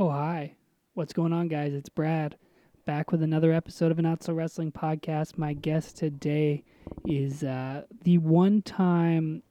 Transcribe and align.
Oh, 0.00 0.08
hi. 0.08 0.54
What's 0.94 1.12
going 1.12 1.34
on, 1.34 1.48
guys? 1.48 1.74
It's 1.74 1.90
Brad 1.90 2.38
back 2.86 3.12
with 3.12 3.22
another 3.22 3.52
episode 3.52 3.92
of 3.92 3.98
a 3.98 4.02
Not 4.02 4.22
So 4.22 4.32
Wrestling 4.32 4.72
podcast. 4.72 5.36
My 5.36 5.52
guest 5.52 5.98
today 5.98 6.64
is 7.04 7.44
uh, 7.44 7.82
the 8.04 8.16
one 8.16 8.62
time 8.62 9.42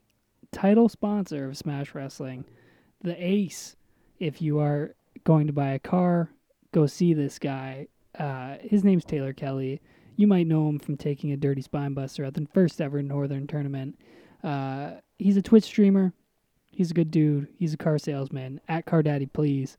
title 0.52 0.90
sponsor 0.90 1.46
of 1.46 1.56
Smash 1.56 1.94
Wrestling, 1.94 2.46
the 3.04 3.16
Ace. 3.24 3.76
If 4.18 4.42
you 4.42 4.58
are 4.58 4.96
going 5.24 5.46
to 5.46 5.54
buy 5.54 5.74
a 5.74 5.78
car, 5.78 6.32
go 6.72 6.88
see 6.88 7.14
this 7.14 7.38
guy. 7.38 7.86
Uh, 8.18 8.56
his 8.60 8.84
name's 8.84 9.06
Taylor 9.06 9.34
Kelly. 9.34 9.80
You 10.16 10.26
might 10.26 10.48
know 10.48 10.68
him 10.68 10.80
from 10.80 10.98
taking 10.98 11.32
a 11.32 11.38
dirty 11.38 11.62
spine 11.62 11.94
buster 11.94 12.26
at 12.26 12.34
the 12.34 12.48
first 12.52 12.82
ever 12.82 13.04
Northern 13.04 13.46
tournament. 13.46 14.00
Uh, 14.44 14.94
he's 15.20 15.38
a 15.38 15.44
Twitch 15.44 15.66
streamer. 15.66 16.12
He's 16.72 16.90
a 16.90 16.96
good 16.96 17.12
dude. 17.12 17.50
He's 17.56 17.76
a 17.76 17.78
car 17.78 18.00
salesman. 18.00 18.60
At 18.68 18.88
Car 18.88 19.04
Daddy, 19.04 19.28
please. 19.28 19.78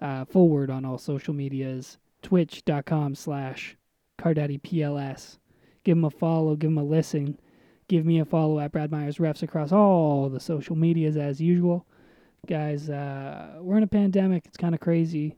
Uh, 0.00 0.24
full 0.24 0.48
word 0.48 0.70
on 0.70 0.84
all 0.84 0.98
social 0.98 1.34
medias. 1.34 1.98
Twitch.com 2.22 3.14
slash 3.14 3.76
CardaddyPLS. 4.18 5.38
Give 5.84 5.96
him 5.96 6.04
a 6.04 6.10
follow. 6.10 6.56
Give 6.56 6.70
him 6.70 6.78
a 6.78 6.84
listen. 6.84 7.38
Give 7.88 8.04
me 8.04 8.18
a 8.18 8.24
follow 8.24 8.58
at 8.58 8.72
Brad 8.72 8.90
Myers 8.90 9.18
Refs 9.18 9.42
across 9.42 9.70
all 9.70 10.28
the 10.28 10.40
social 10.40 10.74
medias 10.74 11.16
as 11.16 11.40
usual. 11.40 11.86
Guys, 12.46 12.90
uh, 12.90 13.58
we're 13.60 13.76
in 13.76 13.82
a 13.84 13.88
pandemic. 13.88 14.44
It's 14.46 14.56
kind 14.56 14.74
of 14.74 14.80
crazy. 14.80 15.36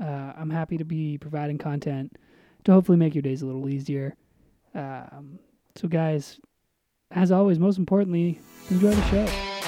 Uh, 0.00 0.32
I'm 0.36 0.50
happy 0.50 0.78
to 0.78 0.84
be 0.84 1.18
providing 1.18 1.58
content 1.58 2.16
to 2.64 2.72
hopefully 2.72 2.98
make 2.98 3.14
your 3.14 3.22
days 3.22 3.42
a 3.42 3.46
little 3.46 3.68
easier. 3.68 4.14
Um, 4.74 5.38
so, 5.74 5.88
guys, 5.88 6.38
as 7.10 7.32
always, 7.32 7.58
most 7.58 7.78
importantly, 7.78 8.40
enjoy 8.70 8.90
the 8.90 9.08
show. 9.08 9.59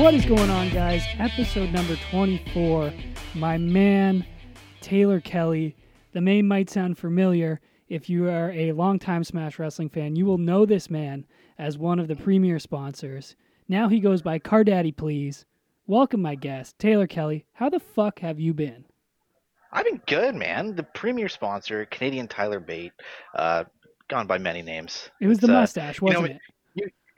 What 0.00 0.14
is 0.14 0.24
going 0.24 0.48
on, 0.48 0.70
guys? 0.70 1.04
Episode 1.18 1.72
number 1.72 1.94
24. 2.10 2.90
My 3.34 3.58
man, 3.58 4.24
Taylor 4.80 5.20
Kelly. 5.20 5.76
The 6.12 6.22
name 6.22 6.48
might 6.48 6.70
sound 6.70 6.96
familiar. 6.96 7.60
If 7.90 8.08
you 8.08 8.26
are 8.26 8.50
a 8.50 8.72
longtime 8.72 9.24
Smash 9.24 9.58
Wrestling 9.58 9.90
fan, 9.90 10.16
you 10.16 10.24
will 10.24 10.38
know 10.38 10.64
this 10.64 10.88
man 10.88 11.26
as 11.58 11.76
one 11.76 11.98
of 11.98 12.08
the 12.08 12.16
premier 12.16 12.58
sponsors. 12.58 13.36
Now 13.68 13.90
he 13.90 14.00
goes 14.00 14.22
by 14.22 14.38
Car 14.38 14.64
Daddy, 14.64 14.90
please. 14.90 15.44
Welcome, 15.86 16.22
my 16.22 16.34
guest, 16.34 16.78
Taylor 16.78 17.06
Kelly. 17.06 17.44
How 17.52 17.68
the 17.68 17.78
fuck 17.78 18.20
have 18.20 18.40
you 18.40 18.54
been? 18.54 18.86
I've 19.70 19.84
been 19.84 20.00
good, 20.06 20.34
man. 20.34 20.76
The 20.76 20.82
premier 20.82 21.28
sponsor, 21.28 21.84
Canadian 21.84 22.26
Tyler 22.26 22.58
Bate, 22.58 22.94
uh, 23.34 23.64
gone 24.08 24.26
by 24.26 24.38
many 24.38 24.62
names. 24.62 25.10
It 25.20 25.26
was 25.26 25.36
It's, 25.36 25.46
the 25.46 25.52
uh, 25.52 25.60
mustache, 25.60 26.00
you 26.00 26.08
know, 26.08 26.20
wasn't 26.20 26.36
it? 26.36 26.42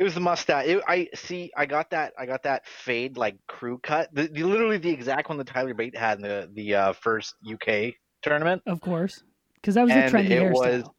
It 0.02 0.04
was 0.04 0.14
the 0.14 0.20
mustache. 0.20 0.66
It, 0.66 0.82
I 0.88 1.06
see. 1.14 1.52
I 1.56 1.64
got 1.64 1.90
that. 1.90 2.12
I 2.18 2.26
got 2.26 2.42
that 2.42 2.66
fade 2.66 3.16
like 3.16 3.36
crew 3.46 3.78
cut. 3.80 4.12
The, 4.12 4.26
the 4.26 4.42
literally 4.42 4.76
the 4.78 4.90
exact 4.90 5.28
one 5.28 5.38
that 5.38 5.46
Tyler 5.46 5.74
Bate 5.74 5.96
had 5.96 6.18
in 6.18 6.22
the 6.22 6.50
the 6.52 6.74
uh, 6.74 6.92
first 6.94 7.36
UK 7.48 7.92
tournament. 8.20 8.62
Of 8.66 8.80
course. 8.80 9.22
Because 9.54 9.76
that 9.76 9.84
was 9.84 9.92
And 9.92 10.12
trendy 10.12 10.30
it 10.32 10.42
hairstyle. 10.42 10.52
was- 10.82 10.90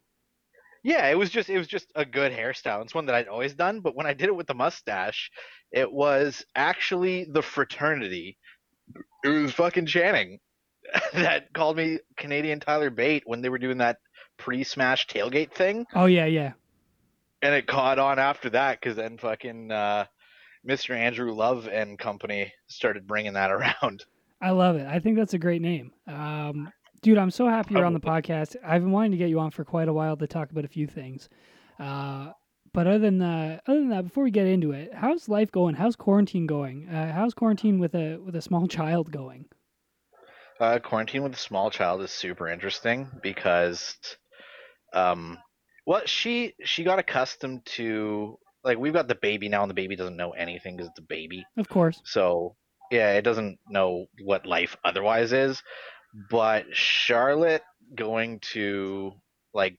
Yeah, 0.86 1.06
it 1.09 1.18
was 1.18 1.30
just 1.30 1.50
it 1.50 1.58
was 1.58 1.68
just 1.68 1.92
a 1.96 2.06
good 2.06 2.31
hairstyle. 2.31 2.81
It's 2.81 2.96
one 2.96 3.06
that 3.08 3.16
I'd 3.16 3.28
always 3.28 3.54
done, 3.56 3.81
but 3.81 3.94
when 3.94 4.06
I 4.08 4.14
did 4.14 4.28
it 4.30 4.36
with 4.38 4.48
the 4.48 4.54
mustache, 4.54 5.30
it 5.74 5.92
was 5.92 6.46
actually 6.56 7.26
the 7.30 7.42
fraternity. 7.42 8.38
It 9.26 9.28
was 9.28 9.52
fucking 9.52 9.88
Channing 9.88 10.40
that 11.14 11.52
called 11.52 11.76
me 11.76 12.00
Canadian 12.16 12.62
Tyler 12.62 12.90
Bate 12.90 13.24
when 13.26 13.42
they 13.42 13.50
were 13.50 13.59
doing 13.59 13.80
that 13.80 13.98
pre-smash 14.38 15.08
tailgate 15.08 15.52
thing, 15.52 15.86
Oh, 15.94 16.06
yeah, 16.06 16.26
yeah. 16.26 16.54
And 17.44 17.53
it 17.53 17.67
caught 17.67 17.99
on 17.99 18.17
after 18.17 18.49
that 18.52 18.80
because 18.80 18.95
then 18.95 19.18
fucking 19.18 19.69
uh, 19.69 20.06
Mr. 20.68 20.95
Andrew 20.95 21.34
Love 21.34 21.68
and 21.68 22.00
company 22.00 22.53
started 22.68 23.06
bringing 23.06 23.34
that 23.34 23.51
around. 23.51 24.06
I 24.41 24.51
love 24.51 24.78
it. 24.78 24.88
I 24.88 25.00
think 25.00 25.18
that's 25.18 25.34
a 25.34 25.40
great 25.40 25.62
name. 25.62 25.91
Um, 26.07 26.72
dude, 27.01 27.18
I'm 27.18 27.31
so 27.31 27.47
happy 27.47 27.75
you're 27.75 27.85
on 27.85 27.94
the 27.94 28.00
podcast. 28.00 28.56
I've 28.66 28.81
been 28.81 28.91
wanting 28.91 29.12
to 29.12 29.18
get 29.18 29.29
you 29.29 29.40
on 29.40 29.51
for 29.51 29.63
quite 29.63 29.88
a 29.88 29.94
while 29.94 30.18
to 30.18 30.28
talk 30.28 30.51
about 30.51 30.66
a 30.66 30.69
few 30.69 30.88
things. 30.88 31.29
Uh, 31.79 32.31
but 32.73 32.88
other 32.88 33.00
than 33.00 33.19
that, 33.19 33.62
other 33.68 33.79
than 33.79 33.89
that, 33.89 34.06
before 34.06 34.23
we 34.23 34.31
get 34.31 34.47
into 34.47 34.72
it, 34.72 34.94
how's 34.94 35.29
life 35.29 35.51
going? 35.51 35.75
How's 35.75 35.95
quarantine 35.95 36.47
going? 36.47 36.89
Uh, 36.89 37.13
how's 37.13 37.34
quarantine 37.34 37.78
with 37.79 37.94
a 37.94 38.18
with 38.18 38.35
a 38.35 38.41
small 38.41 38.68
child 38.68 39.12
going? 39.12 39.45
Uh, 40.59 40.79
quarantine 40.79 41.23
with 41.23 41.34
a 41.34 41.38
small 41.38 41.69
child 41.69 42.01
is 42.01 42.12
super 42.12 42.47
interesting 42.47 43.07
because, 43.22 43.97
um, 44.94 45.38
well, 45.85 46.01
she 46.05 46.53
she 46.63 46.83
got 46.83 46.99
accustomed 46.99 47.66
to 47.66 48.38
like 48.63 48.77
we've 48.77 48.94
got 48.94 49.07
the 49.07 49.16
baby 49.16 49.49
now, 49.49 49.61
and 49.61 49.69
the 49.69 49.75
baby 49.75 49.95
doesn't 49.95 50.17
know 50.17 50.31
anything 50.31 50.75
because 50.77 50.89
it's 50.89 50.99
a 50.99 51.03
baby. 51.03 51.45
Of 51.57 51.67
course. 51.67 52.01
So 52.05 52.55
yeah, 52.91 53.13
it 53.13 53.23
doesn't 53.23 53.59
know 53.69 54.05
what 54.23 54.45
life 54.45 54.77
otherwise 54.85 55.33
is. 55.33 55.61
But 56.29 56.66
Charlotte 56.75 57.63
going 57.95 58.39
to 58.51 59.13
like 59.53 59.77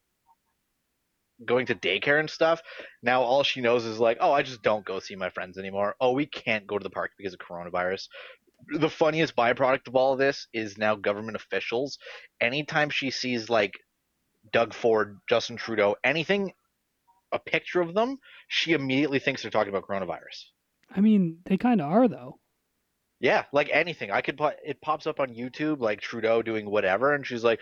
going 1.45 1.65
to 1.67 1.75
daycare 1.75 2.19
and 2.19 2.29
stuff, 2.29 2.61
now 3.01 3.21
all 3.21 3.43
she 3.43 3.61
knows 3.61 3.85
is 3.85 3.99
like, 3.99 4.17
oh, 4.19 4.31
I 4.31 4.43
just 4.43 4.61
don't 4.61 4.85
go 4.85 4.99
see 4.99 5.15
my 5.15 5.29
friends 5.29 5.57
anymore. 5.57 5.95
Oh, 5.99 6.11
we 6.11 6.25
can't 6.25 6.67
go 6.67 6.77
to 6.77 6.83
the 6.83 6.89
park 6.89 7.11
because 7.17 7.33
of 7.33 7.39
coronavirus. 7.39 8.07
The 8.79 8.89
funniest 8.89 9.35
byproduct 9.35 9.87
of 9.87 9.95
all 9.95 10.13
of 10.13 10.19
this 10.19 10.47
is 10.53 10.77
now 10.77 10.95
government 10.95 11.35
officials. 11.35 11.97
Anytime 12.41 12.89
she 12.89 13.11
sees 13.11 13.49
like 13.49 13.73
Doug 14.55 14.73
Ford, 14.73 15.19
Justin 15.27 15.57
Trudeau, 15.57 15.97
anything, 16.01 16.53
a 17.33 17.39
picture 17.39 17.81
of 17.81 17.93
them, 17.93 18.19
she 18.47 18.71
immediately 18.71 19.19
thinks 19.19 19.41
they're 19.41 19.51
talking 19.51 19.67
about 19.67 19.85
coronavirus. 19.85 20.45
I 20.95 21.01
mean, 21.01 21.39
they 21.43 21.57
kind 21.57 21.81
of 21.81 21.91
are 21.91 22.07
though. 22.07 22.39
Yeah, 23.19 23.43
like 23.51 23.69
anything. 23.73 24.11
I 24.11 24.21
could 24.21 24.37
put 24.37 24.55
it 24.63 24.79
pops 24.79 25.07
up 25.07 25.19
on 25.19 25.35
YouTube, 25.35 25.81
like 25.81 25.99
Trudeau 25.99 26.41
doing 26.41 26.69
whatever, 26.69 27.13
and 27.13 27.27
she's 27.27 27.43
like, 27.43 27.59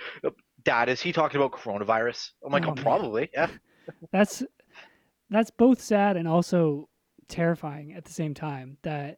"Dad, 0.63 0.87
is 0.87 1.01
he 1.01 1.11
talking 1.11 1.41
about 1.41 1.51
coronavirus?" 1.53 2.29
I'm 2.45 2.51
like, 2.51 2.67
Oh, 2.67 2.75
"Oh, 2.77 2.81
probably, 2.81 3.31
yeah." 3.33 3.49
That's 4.11 4.43
that's 5.31 5.49
both 5.49 5.81
sad 5.81 6.15
and 6.15 6.27
also 6.27 6.89
terrifying 7.27 7.93
at 7.93 8.05
the 8.05 8.13
same 8.13 8.35
time. 8.35 8.77
That 8.83 9.17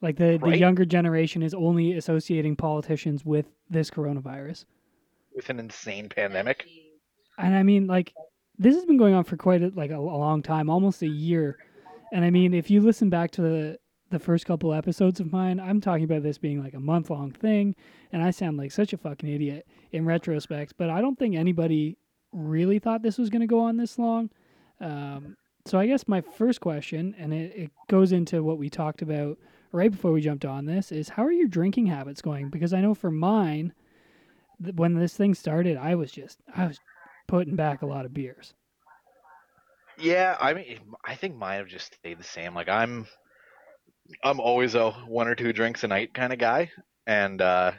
like 0.00 0.16
the 0.16 0.38
the 0.40 0.56
younger 0.56 0.84
generation 0.84 1.42
is 1.42 1.52
only 1.52 1.94
associating 1.94 2.54
politicians 2.54 3.24
with 3.24 3.46
this 3.68 3.90
coronavirus. 3.90 4.66
With 5.34 5.50
an 5.50 5.58
insane 5.58 6.08
pandemic. 6.08 6.64
And 7.38 7.54
I 7.54 7.62
mean, 7.62 7.86
like, 7.86 8.12
this 8.58 8.74
has 8.74 8.84
been 8.84 8.96
going 8.96 9.14
on 9.14 9.24
for 9.24 9.36
quite 9.36 9.62
a, 9.62 9.72
like 9.74 9.90
a, 9.90 9.96
a 9.96 9.98
long 9.98 10.42
time, 10.42 10.68
almost 10.68 11.02
a 11.02 11.08
year. 11.08 11.56
And 12.12 12.24
I 12.24 12.30
mean, 12.30 12.52
if 12.54 12.70
you 12.70 12.80
listen 12.80 13.08
back 13.10 13.30
to 13.32 13.42
the 13.42 13.78
the 14.10 14.18
first 14.18 14.46
couple 14.46 14.72
episodes 14.72 15.20
of 15.20 15.30
mine, 15.30 15.60
I'm 15.60 15.82
talking 15.82 16.04
about 16.04 16.22
this 16.22 16.38
being 16.38 16.62
like 16.62 16.72
a 16.72 16.80
month 16.80 17.10
long 17.10 17.30
thing, 17.30 17.74
and 18.10 18.22
I 18.22 18.30
sound 18.30 18.56
like 18.56 18.72
such 18.72 18.94
a 18.94 18.96
fucking 18.96 19.28
idiot 19.28 19.66
in 19.92 20.06
retrospect. 20.06 20.74
But 20.78 20.88
I 20.88 21.02
don't 21.02 21.18
think 21.18 21.36
anybody 21.36 21.98
really 22.32 22.78
thought 22.78 23.02
this 23.02 23.18
was 23.18 23.28
going 23.28 23.40
to 23.40 23.46
go 23.46 23.60
on 23.60 23.76
this 23.76 23.98
long. 23.98 24.30
Um, 24.80 25.36
so 25.66 25.78
I 25.78 25.86
guess 25.86 26.08
my 26.08 26.22
first 26.22 26.62
question, 26.62 27.14
and 27.18 27.34
it, 27.34 27.54
it 27.54 27.70
goes 27.88 28.12
into 28.12 28.42
what 28.42 28.56
we 28.56 28.70
talked 28.70 29.02
about 29.02 29.36
right 29.72 29.90
before 29.90 30.12
we 30.12 30.22
jumped 30.22 30.46
on 30.46 30.64
this, 30.64 30.90
is 30.90 31.10
how 31.10 31.24
are 31.24 31.32
your 31.32 31.48
drinking 31.48 31.86
habits 31.86 32.22
going? 32.22 32.48
Because 32.48 32.72
I 32.72 32.80
know 32.80 32.94
for 32.94 33.10
mine, 33.10 33.74
when 34.74 34.94
this 34.94 35.14
thing 35.14 35.34
started, 35.34 35.76
I 35.76 35.94
was 35.94 36.10
just 36.10 36.38
I 36.56 36.66
was 36.66 36.80
putting 37.28 37.54
back 37.54 37.82
a 37.82 37.86
lot 37.86 38.04
of 38.04 38.12
beers. 38.12 38.54
Yeah, 39.98 40.36
I 40.40 40.54
mean, 40.54 40.78
I 41.04 41.14
think 41.16 41.36
mine 41.36 41.58
have 41.58 41.68
just 41.68 41.94
stayed 41.94 42.18
the 42.18 42.24
same. 42.24 42.54
Like 42.54 42.68
I'm, 42.68 43.06
I'm 44.22 44.40
always 44.40 44.74
a 44.74 44.90
one 44.90 45.28
or 45.28 45.34
two 45.34 45.52
drinks 45.52 45.84
a 45.84 45.88
night 45.88 46.14
kind 46.14 46.32
of 46.32 46.38
guy, 46.38 46.70
and 47.06 47.40
uh, 47.42 47.72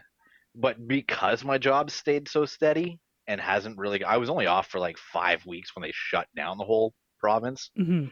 but 0.55 0.85
because 0.87 1.43
my 1.43 1.57
job 1.57 1.91
stayed 1.91 2.27
so 2.27 2.45
steady 2.45 2.99
and 3.27 3.39
hasn't 3.39 3.77
really, 3.77 4.03
I 4.03 4.17
was 4.17 4.29
only 4.29 4.47
off 4.47 4.67
for 4.67 4.79
like 4.79 4.97
five 4.97 5.45
weeks 5.45 5.75
when 5.75 5.81
they 5.83 5.91
shut 5.93 6.27
down 6.35 6.57
the 6.57 6.65
whole 6.65 6.93
province. 7.19 7.71
hmm 7.75 8.05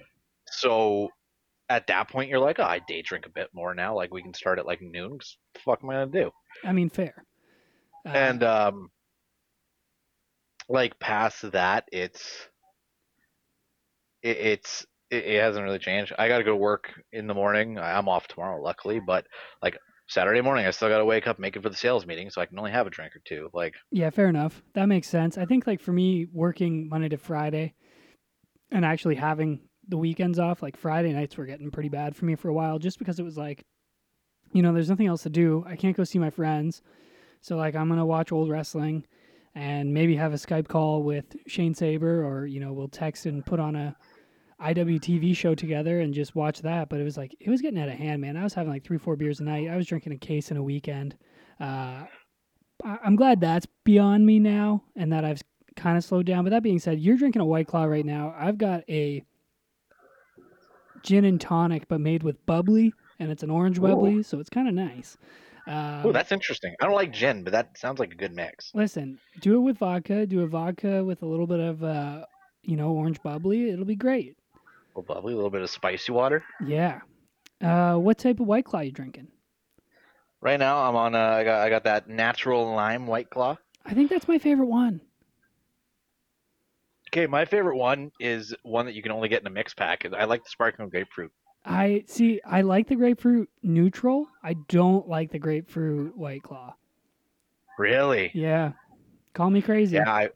So 0.52 1.10
at 1.70 1.88
that 1.88 2.10
point, 2.10 2.30
you're 2.30 2.40
like, 2.40 2.60
oh, 2.60 2.64
I 2.64 2.80
day 2.88 3.02
drink 3.02 3.26
a 3.26 3.30
bit 3.32 3.50
more 3.54 3.76
now. 3.76 3.96
Like 3.96 4.14
we 4.14 4.24
can 4.24 4.34
start 4.34 4.60
at 4.60 4.66
like 4.66 4.82
noon. 4.82 5.20
'cause 5.20 5.38
the 5.54 5.60
fuck 5.62 5.80
am 5.84 5.90
I 5.90 5.94
gonna 5.96 6.08
do? 6.08 6.32
I 6.64 6.72
mean, 6.72 6.90
fair. 6.90 7.26
Uh, 8.06 8.10
and 8.10 8.44
um, 8.44 8.90
like 10.70 11.00
past 11.00 11.52
that, 11.52 11.88
it's 11.92 12.48
it, 14.22 14.38
it's 14.38 14.86
it, 15.10 15.26
it 15.26 15.42
hasn't 15.42 15.64
really 15.64 15.80
changed. 15.80 16.14
I 16.18 16.28
got 16.28 16.40
to 16.40 16.44
go 16.44 16.52
to 16.52 16.58
work 16.58 16.92
in 17.12 17.28
the 17.28 17.34
morning. 17.34 17.78
I'm 17.78 18.10
off 18.10 18.28
tomorrow, 18.28 18.62
luckily, 18.62 19.00
but 19.00 19.26
like 19.62 19.78
Saturday 20.08 20.42
morning, 20.42 20.66
I 20.66 20.72
still 20.72 20.90
got 20.90 21.00
to 21.00 21.06
wake 21.06 21.28
up, 21.28 21.40
make 21.40 21.56
it 21.56 21.64
for 21.64 21.70
the 21.70 21.76
sales 21.76 22.06
meeting, 22.06 22.30
so 22.30 22.42
I 22.42 22.46
can 22.46 22.58
only 22.58 22.72
have 22.72 22.88
a 22.88 22.90
drink 22.90 23.16
or 23.16 23.22
two. 23.26 23.50
Like, 23.54 23.76
yeah, 23.92 24.10
fair 24.10 24.28
enough. 24.28 24.64
That 24.74 24.88
makes 24.88 25.08
sense. 25.10 25.38
I 25.38 25.46
think 25.46 25.68
like 25.68 25.82
for 25.82 25.92
me, 25.92 26.28
working 26.32 26.90
Monday 26.90 27.10
to 27.10 27.18
Friday, 27.18 27.74
and 28.72 28.86
actually 28.86 29.16
having 29.16 29.62
the 29.88 29.98
weekends 29.98 30.40
off, 30.40 30.62
like 30.62 30.78
Friday 30.78 31.14
nights 31.14 31.38
were 31.38 31.46
getting 31.46 31.72
pretty 31.72 31.90
bad 31.90 32.16
for 32.16 32.26
me 32.26 32.36
for 32.36 32.50
a 32.50 32.54
while, 32.54 32.80
just 32.80 33.00
because 33.00 33.20
it 33.20 33.24
was 33.24 33.38
like, 33.38 33.66
you 34.54 34.62
know, 34.62 34.74
there's 34.74 34.90
nothing 34.90 35.08
else 35.08 35.24
to 35.24 35.30
do. 35.30 35.64
I 35.68 35.76
can't 35.76 35.96
go 35.96 36.04
see 36.04 36.20
my 36.20 36.30
friends, 36.30 36.82
so 37.42 37.58
like 37.58 37.76
I'm 37.76 37.90
gonna 37.90 38.06
watch 38.06 38.32
old 38.32 38.50
wrestling, 38.50 39.06
and 39.58 39.92
maybe 39.92 40.16
have 40.16 40.34
a 40.34 40.38
Skype 40.38 40.68
call 40.68 41.02
with 41.02 41.36
Shane 41.48 41.74
Saber, 41.74 42.24
or 42.24 42.46
you 42.46 42.60
know, 42.60 42.74
we'll 42.74 42.88
text 42.88 43.26
and 43.26 43.44
put 43.44 43.60
on 43.60 43.76
a 43.76 43.96
IWTV 44.62 45.36
show 45.36 45.56
together 45.56 46.00
and 46.00 46.14
just 46.14 46.36
watch 46.36 46.62
that. 46.62 46.90
But 46.90 47.00
it 47.00 47.04
was 47.04 47.18
like 47.18 47.36
it 47.40 47.50
was 47.50 47.60
getting 47.60 47.80
out 47.80 47.90
of 47.90 47.96
hand, 47.96 48.22
man. 48.22 48.38
I 48.38 48.44
was 48.44 48.54
having 48.54 48.72
like 48.72 48.84
three, 48.84 49.00
four 49.00 49.16
beers 49.16 49.40
a 49.40 49.44
night. 49.44 49.68
I 49.68 49.76
was 49.76 49.88
drinking 49.88 50.14
a 50.14 50.18
case 50.18 50.52
in 50.52 50.58
a 50.58 50.64
weekend. 50.64 51.18
Uh, 51.60 52.04
I'm 52.86 53.16
glad 53.16 53.42
that's 53.42 53.66
beyond 53.84 54.28
me 54.28 54.38
now, 54.38 54.84
and 54.96 55.12
that 55.12 55.26
I've 55.26 55.42
kind 55.76 55.98
of 55.98 56.04
slowed 56.04 56.28
down. 56.28 56.44
But 56.44 56.52
that 56.52 56.62
being 56.62 56.78
said, 56.78 57.00
you're 57.00 57.18
drinking 57.18 57.42
a 57.42 57.46
White 57.46 57.66
Claw 57.66 57.86
right 57.86 58.06
now. 58.06 58.36
I've 58.38 58.60
got 58.60 58.84
a 58.88 59.24
gin 61.02 61.26
and 61.26 61.42
tonic, 61.42 61.88
but 61.88 62.00
made 62.00 62.22
with 62.22 62.46
bubbly, 62.46 62.94
and 63.18 63.32
it's 63.32 63.42
an 63.42 63.50
orange 63.50 63.80
Ooh. 63.80 63.82
bubbly, 63.82 64.22
so 64.22 64.40
it's 64.40 64.52
kind 64.52 64.68
of 64.68 64.76
nice. 64.76 65.18
Um, 65.68 66.02
Oh, 66.06 66.12
that's 66.12 66.32
interesting. 66.32 66.74
I 66.82 66.86
don't 66.86 66.96
like 66.96 67.12
gin, 67.12 67.44
but 67.44 67.52
that 67.52 67.78
sounds 67.78 68.00
like 68.00 68.12
a 68.14 68.16
good 68.16 68.34
mix. 68.34 68.72
Listen, 68.74 69.20
do 69.42 69.56
it 69.58 69.60
with 69.60 69.78
vodka. 69.78 70.26
Do 70.26 70.42
a 70.42 70.48
vodka 70.48 71.04
with 71.04 71.22
a 71.22 71.26
little 71.26 71.48
bit 71.48 71.60
of, 71.60 71.84
uh, 71.84 72.26
you 72.64 72.78
know, 72.78 72.92
orange 72.92 73.22
bubbly. 73.22 73.70
It'll 73.70 73.86
be 73.86 73.96
great. 73.96 74.38
A 74.56 75.00
little 75.00 75.14
bubbly, 75.14 75.34
a 75.34 75.36
little 75.36 75.52
bit 75.52 75.62
of 75.62 75.70
spicy 75.70 76.12
water. 76.14 76.44
Yeah. 76.66 77.02
Uh, 77.62 77.96
what 77.98 78.18
type 78.18 78.40
of 78.40 78.48
White 78.48 78.66
Claw 78.66 78.80
you 78.82 78.92
drinking? 78.92 79.28
Right 80.40 80.60
now, 80.60 80.78
I'm 80.88 80.96
on. 80.96 81.16
Uh, 81.16 81.20
I 81.20 81.44
got 81.44 81.62
I 81.62 81.70
got 81.70 81.84
that 81.86 82.08
natural 82.08 82.74
lime 82.74 83.08
white 83.08 83.30
claw. 83.30 83.58
I 83.86 83.94
think 83.96 84.10
that's 84.10 84.28
my 84.28 84.38
favorite 84.38 84.68
one. 84.68 85.02
Okay, 87.12 87.26
my 87.26 87.46
favorite 87.46 87.78
one 87.78 88.12
is 88.20 88.54
one 88.64 88.86
that 88.86 88.94
you 88.94 89.02
can 89.02 89.12
only 89.12 89.30
get 89.30 89.42
in 89.42 89.48
a 89.48 89.50
mix 89.50 89.74
pack. 89.74 90.06
I 90.14 90.26
like 90.26 90.44
the 90.44 90.50
sparkling 90.50 90.90
grapefruit. 90.90 91.32
I 91.68 92.04
see. 92.08 92.42
I 92.46 92.62
like 92.62 92.88
the 92.88 92.96
grapefruit 92.96 93.50
neutral. 93.62 94.28
I 94.44 94.54
don't 94.54 95.08
like 95.08 95.32
the 95.32 95.40
grapefruit 95.40 96.18
White 96.18 96.44
Claw. 96.44 96.74
Really? 97.78 98.32
Yeah. 98.34 98.72
Call 99.34 99.50
me 99.50 99.62
crazy. 99.62 99.98
Yeah, 99.98 100.12
I, 100.12 100.30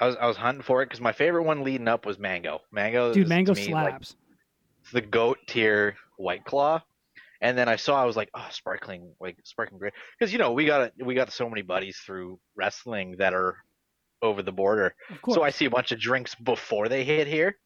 I 0.00 0.06
was 0.06 0.16
I 0.16 0.26
was 0.26 0.36
hunting 0.36 0.62
for 0.62 0.82
it 0.82 0.86
because 0.86 1.00
my 1.00 1.12
favorite 1.12 1.44
one 1.44 1.62
leading 1.62 1.88
up 1.88 2.04
was 2.04 2.18
mango. 2.18 2.60
Mango, 2.70 3.14
Dude, 3.14 3.28
mango 3.28 3.54
me, 3.54 3.72
like, 3.72 3.88
slaps. 3.88 4.16
it's 4.82 4.92
the 4.92 5.00
goat 5.00 5.38
tier 5.46 5.96
white 6.16 6.44
claw. 6.44 6.82
And 7.40 7.56
then 7.56 7.68
I 7.68 7.76
saw 7.76 8.00
I 8.00 8.04
was 8.04 8.16
like, 8.16 8.30
oh, 8.34 8.46
sparkling 8.50 9.12
like 9.20 9.36
sparkling 9.44 9.78
grape 9.78 9.94
because 10.18 10.32
you 10.32 10.38
know 10.38 10.52
we 10.52 10.66
got 10.66 10.82
it 10.82 10.92
we 11.04 11.14
got 11.14 11.32
so 11.32 11.48
many 11.48 11.62
buddies 11.62 11.98
through 11.98 12.38
wrestling 12.56 13.16
that 13.18 13.32
are 13.34 13.56
over 14.20 14.42
the 14.42 14.52
border. 14.52 14.94
of 15.10 15.22
course. 15.22 15.36
So 15.36 15.42
I 15.42 15.50
see 15.50 15.64
a 15.64 15.70
bunch 15.70 15.92
of 15.92 15.98
drinks 15.98 16.34
before 16.34 16.88
they 16.88 17.04
hit 17.04 17.26
here. 17.26 17.56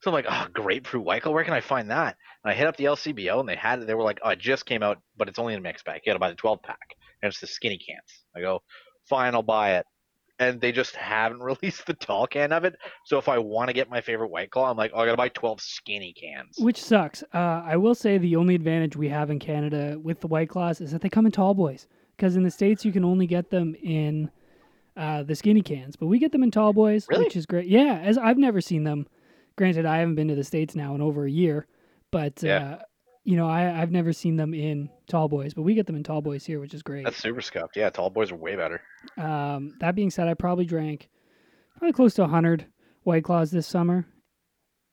So 0.00 0.10
I'm 0.10 0.14
like, 0.14 0.26
oh, 0.28 0.46
grapefruit 0.52 1.04
white 1.04 1.22
claw. 1.22 1.32
Where 1.32 1.44
can 1.44 1.52
I 1.54 1.60
find 1.60 1.90
that? 1.90 2.16
And 2.42 2.50
I 2.50 2.54
hit 2.54 2.66
up 2.66 2.76
the 2.76 2.84
LCBO 2.84 3.38
and 3.40 3.48
they 3.48 3.56
had 3.56 3.80
it. 3.80 3.86
They 3.86 3.94
were 3.94 4.02
like, 4.02 4.18
oh, 4.22 4.30
it 4.30 4.38
just 4.38 4.64
came 4.64 4.82
out, 4.82 4.98
but 5.16 5.28
it's 5.28 5.38
only 5.38 5.52
in 5.52 5.58
a 5.60 5.62
mix 5.62 5.82
pack. 5.82 6.00
You 6.04 6.10
got 6.10 6.14
to 6.14 6.18
buy 6.18 6.30
the 6.30 6.36
12 6.36 6.62
pack, 6.62 6.78
and 7.22 7.30
it's 7.30 7.40
the 7.40 7.46
skinny 7.46 7.76
cans. 7.78 8.24
I 8.34 8.40
go, 8.40 8.62
fine, 9.08 9.34
I'll 9.34 9.42
buy 9.42 9.74
it. 9.76 9.86
And 10.38 10.58
they 10.58 10.72
just 10.72 10.96
haven't 10.96 11.40
released 11.42 11.84
the 11.86 11.92
tall 11.92 12.26
can 12.26 12.50
of 12.52 12.64
it. 12.64 12.76
So 13.04 13.18
if 13.18 13.28
I 13.28 13.36
want 13.38 13.68
to 13.68 13.74
get 13.74 13.90
my 13.90 14.00
favorite 14.00 14.30
white 14.30 14.50
claw, 14.50 14.70
I'm 14.70 14.76
like, 14.78 14.90
oh, 14.94 15.00
I 15.00 15.04
got 15.04 15.10
to 15.12 15.16
buy 15.18 15.28
12 15.28 15.60
skinny 15.60 16.14
cans. 16.14 16.56
Which 16.58 16.82
sucks. 16.82 17.22
Uh, 17.34 17.62
I 17.66 17.76
will 17.76 17.94
say 17.94 18.16
the 18.16 18.36
only 18.36 18.54
advantage 18.54 18.96
we 18.96 19.10
have 19.10 19.28
in 19.30 19.38
Canada 19.38 19.98
with 20.02 20.20
the 20.20 20.28
White 20.28 20.48
Claws 20.48 20.80
is 20.80 20.92
that 20.92 21.02
they 21.02 21.10
come 21.10 21.26
in 21.26 21.32
tall 21.32 21.52
boys. 21.52 21.86
Because 22.16 22.36
in 22.36 22.42
the 22.42 22.50
States, 22.50 22.86
you 22.86 22.92
can 22.92 23.04
only 23.04 23.26
get 23.26 23.50
them 23.50 23.74
in 23.82 24.30
uh, 24.96 25.22
the 25.24 25.34
skinny 25.34 25.62
cans, 25.62 25.96
but 25.96 26.06
we 26.06 26.18
get 26.18 26.32
them 26.32 26.42
in 26.42 26.50
tall 26.50 26.72
boys, 26.72 27.06
Really? 27.10 27.24
which 27.24 27.36
is 27.36 27.44
great. 27.46 27.66
Yeah, 27.66 27.98
as 28.02 28.16
I've 28.16 28.38
never 28.38 28.60
seen 28.62 28.84
them. 28.84 29.06
Granted, 29.60 29.84
I 29.84 29.98
haven't 29.98 30.14
been 30.14 30.28
to 30.28 30.34
the 30.34 30.42
States 30.42 30.74
now 30.74 30.94
in 30.94 31.02
over 31.02 31.26
a 31.26 31.30
year, 31.30 31.66
but 32.10 32.42
Yeah. 32.42 32.76
uh, 32.80 32.82
you 33.24 33.36
know, 33.36 33.46
I, 33.46 33.82
I've 33.82 33.90
never 33.90 34.10
seen 34.14 34.36
them 34.36 34.54
in 34.54 34.88
tall 35.06 35.28
boys, 35.28 35.52
but 35.52 35.64
we 35.64 35.74
get 35.74 35.84
them 35.86 35.96
in 35.96 36.02
tall 36.02 36.22
boys 36.22 36.46
here, 36.46 36.60
which 36.60 36.72
is 36.72 36.82
great. 36.82 37.04
That's 37.04 37.18
super 37.18 37.42
scuffed. 37.42 37.76
Yeah, 37.76 37.90
tall 37.90 38.08
boys 38.08 38.32
are 38.32 38.36
way 38.36 38.56
better. 38.56 38.80
Um, 39.18 39.74
that 39.80 39.94
being 39.94 40.08
said, 40.08 40.28
I 40.28 40.32
probably 40.32 40.64
drank 40.64 41.10
probably 41.76 41.92
close 41.92 42.14
to 42.14 42.22
100 42.22 42.64
White 43.02 43.22
Claws 43.22 43.50
this 43.50 43.66
summer. 43.66 44.06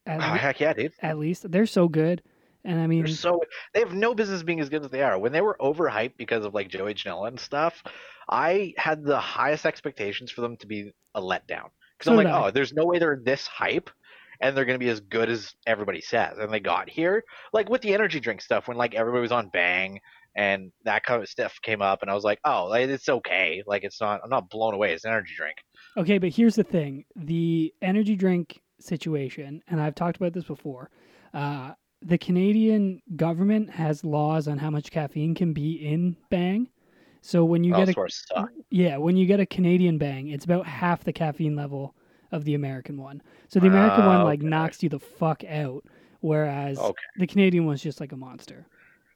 At, 0.05 0.17
Oh, 0.21 0.33
le- 0.33 0.37
heck 0.37 0.59
yeah, 0.59 0.73
dude. 0.73 0.91
at 1.01 1.17
least. 1.17 1.49
They're 1.49 1.65
so 1.65 1.87
good. 1.87 2.21
And 2.65 2.77
I 2.81 2.87
mean, 2.87 3.05
They're 3.05 3.13
so 3.13 3.41
they 3.73 3.79
have 3.79 3.93
no 3.93 4.13
business 4.13 4.43
being 4.43 4.59
as 4.59 4.67
good 4.67 4.83
as 4.83 4.91
they 4.91 5.01
are. 5.01 5.17
When 5.17 5.31
they 5.31 5.39
were 5.39 5.55
overhyped 5.61 6.17
because 6.17 6.43
of 6.43 6.53
like 6.53 6.67
Joey 6.67 6.93
Janela 6.93 7.29
and 7.29 7.39
stuff, 7.39 7.81
I 8.27 8.73
had 8.75 9.05
the 9.05 9.17
highest 9.21 9.65
expectations 9.65 10.29
for 10.29 10.41
them 10.41 10.57
to 10.57 10.67
be 10.67 10.91
a 11.15 11.21
letdown. 11.21 11.69
Because 11.97 12.03
So 12.03 12.11
I'm 12.11 12.17
like, 12.17 12.27
I. 12.27 12.47
oh, 12.47 12.51
there's 12.51 12.73
no 12.73 12.85
way 12.85 12.99
they're 12.99 13.21
this 13.23 13.47
hype 13.47 13.89
and 14.41 14.55
they're 14.55 14.65
gonna 14.65 14.77
be 14.77 14.89
as 14.89 14.99
good 14.99 15.29
as 15.29 15.53
everybody 15.65 16.01
says. 16.01 16.37
And 16.37 16.51
they 16.51 16.59
got 16.59 16.89
here, 16.89 17.23
like 17.53 17.69
with 17.69 17.81
the 17.81 17.93
energy 17.93 18.19
drink 18.19 18.41
stuff, 18.41 18.67
when 18.67 18.77
like 18.77 18.95
everybody 18.95 19.21
was 19.21 19.31
on 19.31 19.49
Bang 19.49 19.99
and 20.37 20.71
that 20.83 21.03
kind 21.03 21.21
of 21.21 21.27
stuff 21.27 21.59
came 21.63 21.81
up, 21.81 22.03
and 22.03 22.11
I 22.11 22.13
was 22.13 22.23
like, 22.23 22.39
oh, 22.45 22.65
like, 22.65 22.87
it's 22.87 23.09
okay. 23.09 23.63
Like 23.65 23.83
it's 23.83 23.99
not, 23.99 24.21
I'm 24.23 24.29
not 24.29 24.49
blown 24.49 24.75
away. 24.75 24.93
It's 24.93 25.03
an 25.03 25.11
energy 25.11 25.33
drink. 25.35 25.57
Okay, 25.97 26.19
but 26.19 26.29
here's 26.29 26.55
the 26.55 26.63
thing: 26.63 27.05
the 27.15 27.73
energy 27.81 28.15
drink 28.15 28.61
situation, 28.79 29.61
and 29.67 29.81
I've 29.81 29.95
talked 29.95 30.17
about 30.17 30.33
this 30.33 30.45
before. 30.45 30.91
Uh, 31.33 31.71
the 32.03 32.19
Canadian 32.19 33.01
government 33.15 33.71
has 33.71 34.03
laws 34.03 34.47
on 34.47 34.59
how 34.59 34.69
much 34.69 34.91
caffeine 34.91 35.33
can 35.33 35.53
be 35.53 35.73
in 35.73 36.15
Bang. 36.29 36.69
So 37.21 37.43
when 37.43 37.63
you 37.63 37.73
oh, 37.73 37.77
get 37.77 37.89
a 37.89 37.93
sort 37.93 38.09
of 38.09 38.13
suck. 38.13 38.49
yeah, 38.69 38.97
when 38.97 39.17
you 39.17 39.25
get 39.25 39.39
a 39.39 39.45
Canadian 39.45 39.97
Bang, 39.97 40.29
it's 40.29 40.45
about 40.45 40.67
half 40.67 41.03
the 41.03 41.11
caffeine 41.11 41.55
level 41.55 41.95
of 42.31 42.43
the 42.45 42.53
American 42.55 42.97
one. 42.97 43.21
So 43.47 43.59
the 43.59 43.67
American 43.67 44.05
one 44.05 44.17
Ah, 44.17 44.23
like 44.23 44.39
okay. 44.39 44.47
knocks 44.47 44.83
you 44.83 44.89
the 44.89 44.99
fuck 44.99 45.43
out, 45.45 45.83
whereas 46.21 46.77
Okay. 46.77 46.93
the 47.17 47.27
Canadian 47.27 47.65
one's 47.65 47.81
just 47.81 47.99
like 47.99 48.11
a 48.11 48.17
monster. 48.17 48.65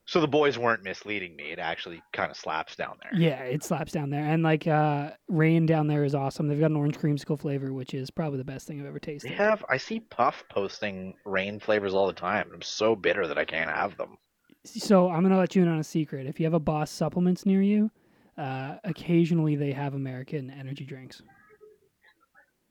So 0.05 0.19
the 0.19 0.27
boys 0.27 0.57
weren't 0.57 0.83
misleading 0.83 1.35
me. 1.35 1.51
It 1.51 1.59
actually 1.59 2.01
kind 2.11 2.31
of 2.31 2.35
slaps 2.35 2.75
down 2.75 2.97
there. 3.01 3.17
Yeah, 3.21 3.43
it 3.43 3.63
slaps 3.63 3.91
down 3.91 4.09
there, 4.09 4.25
and 4.25 4.41
like 4.43 4.67
uh, 4.67 5.11
Reign 5.29 5.65
down 5.65 5.87
there 5.87 6.03
is 6.03 6.15
awesome. 6.15 6.47
They've 6.47 6.59
got 6.59 6.71
an 6.71 6.75
orange 6.75 6.97
creamsicle 6.97 7.39
flavor, 7.39 7.71
which 7.71 7.93
is 7.93 8.09
probably 8.09 8.39
the 8.39 8.43
best 8.43 8.67
thing 8.67 8.79
I've 8.81 8.87
ever 8.87 8.99
tasted. 8.99 9.29
They 9.31 9.35
have. 9.35 9.63
I 9.69 9.77
see 9.77 9.99
Puff 9.99 10.43
posting 10.49 11.13
Reign 11.23 11.59
flavors 11.59 11.93
all 11.93 12.07
the 12.07 12.13
time. 12.13 12.49
I'm 12.53 12.61
so 12.63 12.95
bitter 12.95 13.27
that 13.27 13.37
I 13.37 13.45
can't 13.45 13.69
have 13.69 13.95
them. 13.95 14.17
So 14.65 15.09
I'm 15.09 15.21
gonna 15.21 15.37
let 15.37 15.55
you 15.55 15.61
in 15.61 15.67
on 15.69 15.79
a 15.79 15.83
secret. 15.83 16.25
If 16.27 16.39
you 16.39 16.45
have 16.45 16.53
a 16.55 16.59
Boss 16.59 16.89
supplements 16.91 17.45
near 17.45 17.61
you, 17.61 17.89
uh, 18.37 18.77
occasionally 18.83 19.55
they 19.55 19.71
have 19.71 19.93
American 19.93 20.49
energy 20.49 20.83
drinks. 20.83 21.21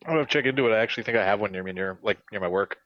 I'm 0.06 0.14
gonna 0.14 0.26
check 0.26 0.44
into 0.47 0.67
it. 0.69 0.75
I 0.75 0.79
actually 0.79 1.02
think 1.05 1.19
I 1.19 1.25
have 1.25 1.41
one 1.41 1.52
near 1.52 1.62
me, 1.62 1.73
near 1.73 1.99
like 2.02 2.19
near 2.32 2.41
my 2.41 2.49
work. 2.49 2.76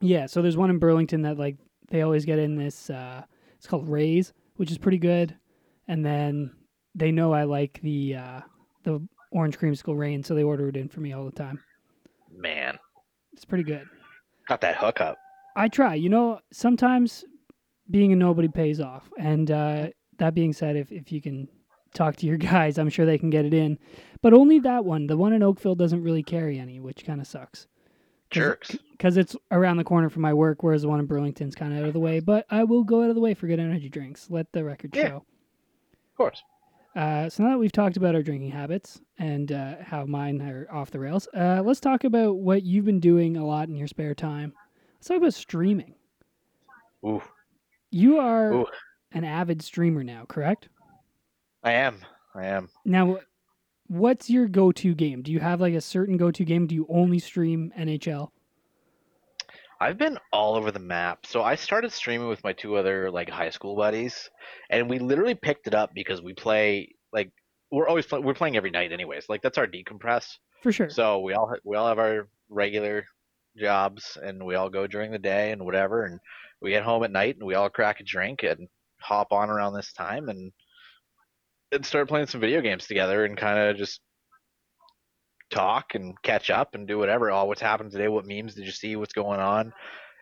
Yeah, 0.00 0.26
so 0.26 0.42
there's 0.42 0.56
one 0.56 0.70
in 0.70 0.78
Burlington 0.78 1.22
that 1.22 1.38
like 1.38 1.56
they 1.88 2.02
always 2.02 2.24
get 2.24 2.38
in 2.38 2.56
this. 2.56 2.90
Uh, 2.90 3.22
it's 3.56 3.66
called 3.66 3.88
Raze, 3.88 4.32
which 4.56 4.70
is 4.70 4.78
pretty 4.78 4.98
good. 4.98 5.36
And 5.88 6.04
then 6.04 6.52
they 6.94 7.12
know 7.12 7.32
I 7.32 7.44
like 7.44 7.80
the 7.82 8.16
uh, 8.16 8.40
the 8.82 9.06
orange 9.30 9.58
creamsicle 9.58 9.96
Reign, 9.96 10.22
so 10.24 10.34
they 10.34 10.42
order 10.42 10.68
it 10.68 10.76
in 10.76 10.88
for 10.88 11.00
me 11.00 11.12
all 11.12 11.24
the 11.24 11.30
time. 11.30 11.62
Man, 12.36 12.78
It's 13.32 13.44
pretty 13.44 13.64
good. 13.64 13.86
got 14.48 14.60
that 14.60 14.76
hookup. 14.76 15.16
I 15.54 15.68
try. 15.68 15.94
You 15.94 16.08
know, 16.10 16.40
sometimes 16.52 17.24
being 17.90 18.12
a 18.12 18.16
nobody 18.16 18.48
pays 18.48 18.80
off. 18.80 19.08
And 19.18 19.50
uh, 19.50 19.88
that 20.18 20.34
being 20.34 20.52
said, 20.52 20.76
if 20.76 20.90
if 20.92 21.12
you 21.12 21.22
can 21.22 21.48
talk 21.94 22.16
to 22.16 22.26
your 22.26 22.36
guys, 22.52 22.76
I'm 22.78 22.90
sure 22.90 23.06
they 23.06 23.18
can 23.18 23.30
get 23.30 23.44
it 23.44 23.54
in. 23.54 23.78
But 24.22 24.32
only 24.32 24.58
that 24.60 24.84
one. 24.84 25.06
The 25.06 25.16
one 25.16 25.32
in 25.32 25.42
Oakville 25.42 25.74
doesn't 25.74 26.02
really 26.02 26.22
carry 26.22 26.58
any, 26.58 26.80
which 26.80 27.04
kind 27.04 27.20
of 27.20 27.26
sucks. 27.26 27.66
Jerks. 28.30 28.76
Because 28.92 29.16
it's 29.16 29.36
around 29.50 29.76
the 29.76 29.84
corner 29.84 30.08
from 30.10 30.22
my 30.22 30.34
work, 30.34 30.62
whereas 30.62 30.82
the 30.82 30.88
one 30.88 30.98
in 31.00 31.06
Burlington's 31.06 31.54
kind 31.54 31.72
of 31.72 31.80
out 31.80 31.86
of 31.88 31.92
the 31.92 32.00
way. 32.00 32.20
But 32.20 32.46
I 32.50 32.64
will 32.64 32.82
go 32.82 33.02
out 33.02 33.08
of 33.10 33.14
the 33.14 33.20
way 33.20 33.34
for 33.34 33.46
good 33.46 33.60
energy 33.60 33.88
drinks. 33.88 34.30
Let 34.30 34.50
the 34.52 34.64
record 34.64 34.96
Yeah. 34.96 35.08
show. 35.08 35.16
Of 35.16 36.16
course. 36.16 36.42
Uh, 36.96 37.28
so 37.28 37.42
now 37.44 37.50
that 37.50 37.58
we've 37.58 37.72
talked 37.72 37.98
about 37.98 38.14
our 38.14 38.22
drinking 38.22 38.50
habits 38.50 39.02
and 39.18 39.52
uh, 39.52 39.74
how 39.82 40.06
mine 40.06 40.40
are 40.40 40.66
off 40.72 40.90
the 40.90 40.98
rails, 40.98 41.28
uh, 41.34 41.62
let's 41.62 41.78
talk 41.78 42.04
about 42.04 42.38
what 42.38 42.62
you've 42.62 42.86
been 42.86 43.00
doing 43.00 43.36
a 43.36 43.44
lot 43.46 43.68
in 43.68 43.76
your 43.76 43.86
spare 43.86 44.14
time. 44.14 44.54
Let's 44.94 45.08
talk 45.08 45.18
about 45.18 45.34
streaming. 45.34 45.94
Ooh, 47.04 47.22
You 47.90 48.16
are 48.18 48.52
Ooh. 48.52 48.66
an 49.12 49.24
avid 49.24 49.60
streamer 49.62 50.02
now, 50.02 50.24
correct? 50.24 50.70
I 51.62 51.72
am. 51.72 51.98
I 52.34 52.46
am. 52.46 52.70
Now, 52.86 53.18
what's 53.88 54.30
your 54.30 54.48
go-to 54.48 54.94
game? 54.94 55.22
Do 55.22 55.32
you 55.32 55.40
have 55.40 55.60
like 55.60 55.74
a 55.74 55.80
certain 55.80 56.16
go-to 56.16 56.44
game? 56.44 56.66
Do 56.66 56.74
you 56.74 56.86
only 56.88 57.18
stream 57.18 57.72
NHL? 57.78 58.30
I've 59.80 59.98
been 59.98 60.18
all 60.32 60.54
over 60.54 60.70
the 60.70 60.78
map. 60.78 61.26
So 61.26 61.42
I 61.42 61.54
started 61.54 61.92
streaming 61.92 62.28
with 62.28 62.42
my 62.42 62.52
two 62.52 62.76
other 62.76 63.10
like 63.10 63.28
high 63.28 63.50
school 63.50 63.76
buddies, 63.76 64.30
and 64.70 64.88
we 64.88 64.98
literally 64.98 65.34
picked 65.34 65.66
it 65.66 65.74
up 65.74 65.92
because 65.94 66.22
we 66.22 66.32
play 66.32 66.94
like 67.12 67.30
we're 67.70 67.88
always 67.88 68.06
play, 68.06 68.20
we're 68.20 68.34
playing 68.34 68.56
every 68.56 68.70
night 68.70 68.92
anyways. 68.92 69.26
Like 69.28 69.42
that's 69.42 69.58
our 69.58 69.66
decompress. 69.66 70.36
For 70.62 70.72
sure. 70.72 70.88
So 70.88 71.20
we 71.20 71.34
all 71.34 71.52
we 71.64 71.76
all 71.76 71.88
have 71.88 71.98
our 71.98 72.28
regular 72.48 73.04
jobs, 73.58 74.16
and 74.22 74.44
we 74.44 74.54
all 74.54 74.70
go 74.70 74.86
during 74.86 75.10
the 75.10 75.18
day 75.18 75.52
and 75.52 75.62
whatever, 75.64 76.06
and 76.06 76.20
we 76.62 76.70
get 76.70 76.82
home 76.82 77.04
at 77.04 77.12
night 77.12 77.36
and 77.36 77.46
we 77.46 77.54
all 77.54 77.68
crack 77.68 78.00
a 78.00 78.04
drink 78.04 78.42
and 78.42 78.68
hop 79.00 79.30
on 79.30 79.50
around 79.50 79.74
this 79.74 79.92
time 79.92 80.30
and 80.30 80.52
and 81.76 81.86
start 81.86 82.08
playing 82.08 82.26
some 82.26 82.40
video 82.40 82.60
games 82.60 82.86
together 82.86 83.24
and 83.24 83.36
kind 83.36 83.58
of 83.58 83.76
just 83.76 84.00
talk 85.50 85.94
and 85.94 86.20
catch 86.22 86.50
up 86.50 86.74
and 86.74 86.86
do 86.88 86.98
whatever. 86.98 87.30
Oh, 87.30 87.44
what's 87.44 87.60
happened 87.60 87.92
today? 87.92 88.08
What 88.08 88.26
memes 88.26 88.54
did 88.54 88.64
you 88.66 88.72
see? 88.72 88.96
What's 88.96 89.12
going 89.12 89.40
on? 89.40 89.72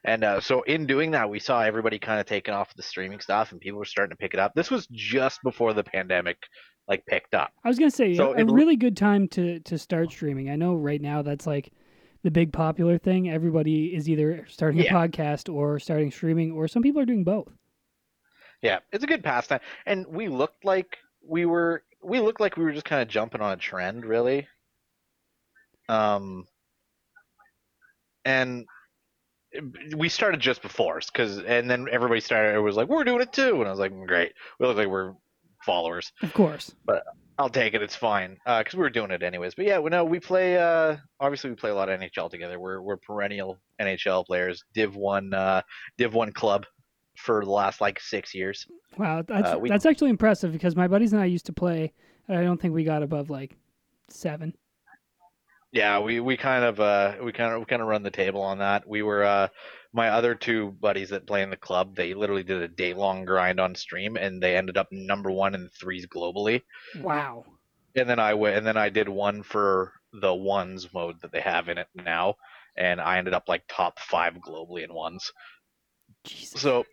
And 0.05 0.23
uh, 0.23 0.41
so 0.41 0.63
in 0.63 0.87
doing 0.87 1.13
that, 1.13 1.31
we 1.31 1.39
saw 1.39 1.63
everybody 1.63 1.99
kind 1.99 2.21
of 2.21 2.27
taking 2.27 2.53
off 2.53 2.75
the 2.77 2.83
streaming 2.83 3.21
stuff, 3.21 3.53
and 3.53 3.61
people 3.61 3.79
were 3.79 3.87
starting 3.87 4.11
to 4.11 4.17
pick 4.21 4.35
it 4.35 4.41
up. 4.41 4.53
This 4.55 4.71
was 4.71 4.87
just 4.93 5.41
before 5.43 5.73
the 5.73 5.83
pandemic 5.85 6.37
like 6.87 7.07
picked 7.07 7.35
up. 7.35 7.51
I 7.65 7.69
was 7.69 7.79
gonna 7.79 7.91
say 7.91 8.15
So 8.15 8.35
a, 8.35 8.37
it- 8.37 8.51
really 8.51 8.77
good 8.77 8.97
time 8.99 9.29
to 9.29 9.61
to 9.61 9.79
start 9.79 10.11
streaming. 10.11 10.51
I 10.51 10.57
know 10.57 10.75
right 10.75 11.01
now 11.01 11.23
that's 11.23 11.47
like 11.47 11.73
the 12.23 12.31
big 12.31 12.53
popular 12.53 12.99
thing. 12.99 13.31
Everybody 13.31 13.95
is 13.95 14.07
either 14.11 14.45
starting 14.51 14.83
Yeah. 14.83 14.91
a 14.91 15.09
podcast 15.09 15.51
or 15.53 15.79
starting 15.79 16.11
streaming, 16.11 16.53
or 16.53 16.69
some 16.69 16.83
people 16.83 17.01
are 17.01 17.07
doing 17.07 17.25
both. 17.25 17.49
Yeah, 18.61 18.81
it's 18.93 19.05
a 19.05 19.07
good 19.07 19.25
pastime, 19.25 19.61
and 19.87 20.07
we 20.07 20.29
looked 20.29 20.67
like 20.67 20.99
we 21.27 21.47
were 21.47 21.83
we 22.03 22.21
looked 22.21 22.41
like 22.41 22.57
we 22.57 22.65
were 22.65 22.73
just 22.73 22.85
kind 22.85 23.03
of 23.03 23.09
jumping 23.09 23.41
on 23.41 23.53
a 23.53 23.57
trend, 23.57 24.05
really. 24.05 24.47
Um, 25.89 26.47
and 28.25 28.67
we 29.97 30.09
started 30.09 30.41
just 30.41 30.63
before 30.63 31.01
because, 31.01 31.39
and 31.39 31.71
then 31.71 31.87
everybody 31.91 32.21
started. 32.21 32.55
It 32.55 32.61
was 32.61 32.77
like 32.77 32.89
we're 32.89 33.05
doing 33.05 33.23
it 33.23 33.33
too, 33.33 33.57
and 33.59 33.67
I 33.67 33.71
was 33.71 33.79
like, 33.79 33.93
great. 34.07 34.33
We 34.59 34.67
look 34.67 34.77
like 34.77 34.89
we're 34.89 35.15
followers. 35.65 36.13
Of 36.23 36.35
course. 36.35 36.75
But 36.85 37.05
I'll 37.39 37.49
take 37.49 37.75
it. 37.75 37.83
It's 37.83 37.97
fine 37.97 38.37
uh, 38.47 38.61
because 38.61 38.75
we 38.75 38.81
were 38.81 38.91
doing 38.91 39.11
it 39.11 39.23
anyways. 39.23 39.55
But 39.55 39.67
yeah, 39.67 39.79
we 39.79 39.91
know 39.91 40.05
we 40.05 40.21
play. 40.21 40.59
Uh, 40.59 40.97
obviously, 41.21 41.51
we 41.51 41.57
play 41.57 41.71
a 41.71 41.75
lot 41.75 41.89
of 41.89 41.99
NHL 41.99 42.31
together. 42.31 42.59
We're 42.61 42.81
we're 42.81 42.97
perennial 42.97 43.59
NHL 43.81 44.27
players. 44.27 44.63
Div 44.75 44.95
one, 44.97 45.33
uh, 45.35 45.63
Div 45.99 46.15
one 46.15 46.33
club 46.33 46.67
for 47.25 47.43
the 47.45 47.51
last 47.51 47.81
like 47.81 47.99
six 47.99 48.35
years. 48.35 48.67
Wow, 48.99 49.23
that's 49.23 49.55
Uh, 49.55 49.59
we- 49.59 49.69
that's 49.71 49.87
actually 49.87 50.11
impressive 50.11 50.53
because 50.53 50.77
my 50.77 50.87
buddies 50.87 51.13
and 51.15 51.23
I 51.23 51.25
used 51.25 51.47
to 51.47 51.53
play. 51.53 51.93
And 52.29 52.39
I 52.39 52.43
don't 52.43 52.61
think 52.61 52.73
we 52.75 52.85
got 52.85 53.03
above 53.03 53.29
like 53.31 53.57
seven. 54.09 54.55
Yeah, 55.73 55.99
we, 55.99 56.21
we 56.21 56.37
kind 56.37 56.65
of 56.65 56.79
uh 56.79 57.17
we 57.23 57.33
kind 57.33 57.53
of 57.53 57.59
we 57.61 57.65
kind 57.67 57.83
of 57.83 57.89
run 57.89 58.03
the 58.03 58.11
table 58.11 58.41
on 58.43 58.59
that. 58.59 58.87
We 58.87 59.03
were 59.03 59.25
uh 59.25 59.49
my 59.93 60.11
other 60.11 60.35
two 60.35 60.71
buddies 60.81 61.11
that 61.11 61.27
play 61.27 61.43
in 61.43 61.51
the 61.51 61.57
club. 61.57 61.97
They 61.97 62.15
literally 62.15 62.43
did 62.45 62.63
a 62.63 62.69
day 62.69 62.95
long 62.95 63.25
grind 63.25 63.59
on 63.61 63.75
stream, 63.75 64.17
and 64.17 64.43
they 64.43 64.57
ended 64.57 64.77
up 64.77 64.89
number 64.91 65.31
one 65.31 65.55
in 65.55 65.69
threes 65.71 66.07
globally. 66.07 66.63
Wow. 67.01 67.45
And 67.97 68.09
then 68.09 68.19
I 68.19 68.35
went, 68.35 68.57
and 68.57 68.67
then 68.67 68.77
I 68.77 68.89
did 68.89 69.09
one 69.09 69.43
for 69.43 69.93
the 70.13 70.35
ones 70.35 70.93
mode 70.93 71.21
that 71.23 71.33
they 71.33 71.41
have 71.41 71.69
in 71.69 71.79
it 71.79 71.89
now, 71.95 72.37
and 72.77 73.01
I 73.01 73.19
ended 73.19 73.35
up 73.35 73.49
like 73.49 73.65
top 73.69 73.99
five 74.01 74.35
globally 74.35 74.85
in 74.85 74.93
ones. 74.95 75.33
Jesus. 76.25 76.61
So 76.61 76.85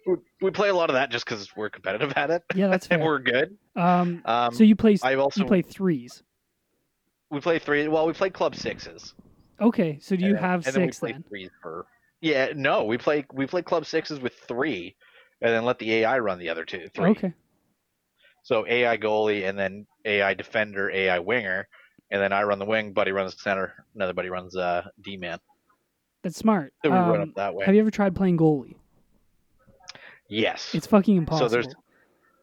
we- 0.42 0.52
play 0.52 0.70
a 0.70 0.74
lot 0.74 0.90
of 0.90 0.96
that 0.96 1.10
just 1.12 1.26
because 1.26 1.56
we're 1.56 1.70
competitive 1.70 2.14
at 2.16 2.30
it, 2.30 2.44
Yeah, 2.56 2.68
that's 2.68 2.88
fair. 2.88 2.98
and 2.98 3.06
we're 3.06 3.20
good. 3.20 3.58
Um, 3.76 4.22
Um, 4.26 4.54
so 4.54 4.64
you 4.64 4.76
play 4.76 4.98
I've 5.04 5.20
also 5.20 5.42
you 5.42 5.48
play 5.48 5.62
threes. 5.62 6.24
we 7.30 7.40
play 7.40 7.60
three. 7.60 7.88
Well, 7.88 8.06
we 8.06 8.14
play 8.14 8.30
club 8.30 8.56
sixes. 8.56 9.14
Okay, 9.60 10.00
so 10.02 10.16
do 10.16 10.24
you 10.24 10.32
and 10.32 10.40
have 10.40 10.66
and 10.66 10.76
then 10.76 10.82
we 10.84 10.88
six 10.88 11.00
play 11.00 11.12
then? 11.14 11.50
for 11.62 11.86
yeah 12.20 12.50
no 12.56 12.84
we 12.84 12.98
play 12.98 13.26
we 13.34 13.46
play 13.48 13.62
club 13.62 13.86
sixes 13.86 14.20
with 14.20 14.34
three 14.48 14.96
and 15.42 15.52
then 15.52 15.66
let 15.66 15.80
the 15.80 15.92
ai 15.96 16.20
run 16.20 16.38
the 16.40 16.50
other 16.50 16.64
two 16.66 16.88
three 16.94 17.10
Okay. 17.12 17.34
so 18.44 18.64
ai 18.68 18.96
goalie 18.98 19.48
and 19.50 19.58
then 19.58 19.86
ai 20.06 20.34
defender 20.36 20.92
ai 20.92 21.18
winger 21.18 21.68
and 22.12 22.22
then 22.22 22.32
i 22.32 22.44
run 22.44 22.60
the 22.60 22.66
wing 22.66 22.92
buddy 22.94 23.12
runs 23.12 23.36
center 23.42 23.74
another 23.96 24.14
buddy 24.14 24.30
runs 24.30 24.56
uh 24.56 24.84
d-man 25.04 25.40
That's 26.22 26.38
smart. 26.38 26.74
then 26.84 26.92
we 26.92 27.00
run 27.00 27.22
Um, 27.22 27.30
up 27.30 27.36
that 27.36 27.56
way 27.56 27.66
have 27.66 27.74
you 27.74 27.82
ever 27.82 27.90
tried 27.92 28.16
playing 28.16 28.38
goalie? 28.38 28.76
Yes 30.32 30.74
It's 30.74 30.88
fucking 30.88 31.16
impossible. 31.18 31.50
So 31.50 31.54
there's- 31.54 31.76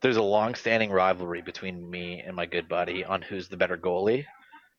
there's 0.01 0.17
a 0.17 0.23
long-standing 0.23 0.91
rivalry 0.93 1.43
between 1.43 1.91
me 1.91 2.21
and 2.25 2.37
my 2.37 2.47
good 2.47 2.69
buddy 2.69 3.05
on 3.05 3.21
who's 3.21 3.49
the 3.49 3.57
better 3.57 3.77
goalie 3.77 4.25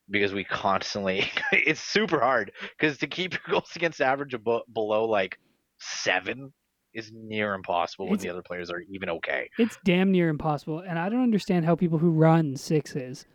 because 0.09 0.31
we 0.33 0.45
constantly 0.45 1.29
it's 1.51 1.81
super 1.81 2.19
hard 2.21 2.53
because 2.77 2.97
to 2.99 3.07
keep 3.07 3.33
your 3.33 3.41
goals 3.49 3.75
against 3.75 3.99
average 3.99 4.31
abo- 4.31 4.61
below 4.73 5.03
like 5.05 5.37
seven 5.79 6.53
is 6.93 7.11
near 7.13 7.53
impossible 7.53 8.05
when 8.05 8.13
It's- 8.15 8.23
the 8.23 8.29
other 8.29 8.41
players 8.41 8.69
are 8.71 8.79
even 8.89 9.09
okay 9.09 9.49
It's 9.57 9.77
damn 9.83 10.09
near 10.11 10.29
impossible, 10.29 10.79
and 10.79 10.97
I 10.97 11.09
don't 11.09 11.21
understand 11.23 11.65
how 11.65 11.75
people 11.75 11.97
who 11.97 12.11
run 12.11 12.55
sixes 12.55 13.25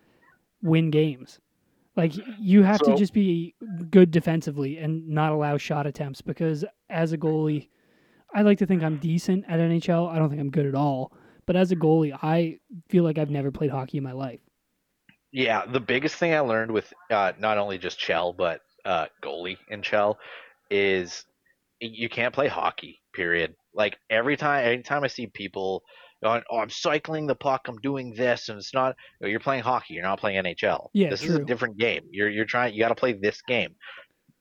win 0.62 0.90
games. 0.90 1.38
Like 1.96 2.12
you 2.40 2.62
have 2.62 2.80
to 2.80 2.96
just 2.96 3.12
be 3.12 3.54
good 3.90 4.10
defensively 4.10 4.78
and 4.78 5.06
not 5.08 5.32
allow 5.32 5.58
shot 5.58 5.86
attempts 5.86 6.20
because 6.22 6.64
as 6.90 7.12
a 7.12 7.18
goalie, 7.18 7.68
I 8.34 8.42
like 8.42 8.58
to 8.58 8.66
think 8.66 8.82
I'm 8.82 8.98
decent 8.98 9.44
at 9.48 9.60
NHL. 9.60 10.10
I 10.10 10.18
don't 10.18 10.28
think 10.28 10.40
I'm 10.40 10.50
good 10.50 10.66
at 10.66 10.74
all, 10.74 11.12
but 11.46 11.56
as 11.56 11.70
a 11.70 11.76
goalie, 11.76 12.16
I 12.22 12.58
feel 12.88 13.04
like 13.04 13.16
I've 13.16 13.30
never 13.30 13.50
played 13.50 13.70
hockey 13.70 13.98
in 13.98 14.04
my 14.04 14.12
life. 14.12 14.40
Yeah, 15.32 15.64
the 15.66 15.80
biggest 15.80 16.16
thing 16.16 16.34
I 16.34 16.40
learned 16.40 16.70
with 16.70 16.92
uh, 17.10 17.32
not 17.38 17.58
only 17.58 17.78
just 17.78 17.98
Chell 17.98 18.32
but 18.32 18.60
uh, 18.84 19.06
goalie 19.22 19.56
in 19.68 19.82
Chell 19.82 20.18
is 20.70 21.24
you 21.80 22.08
can't 22.08 22.34
play 22.34 22.48
hockey. 22.48 23.00
Period. 23.12 23.54
Like 23.74 23.96
every 24.10 24.36
time, 24.36 24.64
anytime 24.64 25.04
I 25.04 25.08
see 25.08 25.26
people 25.26 25.82
going, 26.22 26.42
"Oh, 26.50 26.58
I'm 26.58 26.70
cycling 26.70 27.26
the 27.26 27.34
puck. 27.34 27.62
I'm 27.68 27.78
doing 27.78 28.14
this," 28.14 28.48
and 28.48 28.58
it's 28.58 28.74
not. 28.74 28.96
no, 29.20 29.28
You're 29.28 29.40
playing 29.40 29.62
hockey. 29.62 29.94
You're 29.94 30.02
not 30.02 30.20
playing 30.20 30.42
NHL. 30.42 30.88
Yeah, 30.92 31.10
this 31.10 31.22
is 31.22 31.34
a 31.34 31.44
different 31.44 31.78
game. 31.78 32.02
You're 32.10 32.30
you're 32.30 32.44
trying. 32.44 32.74
You 32.74 32.80
got 32.80 32.88
to 32.88 32.94
play 32.94 33.12
this 33.12 33.40
game. 33.42 33.74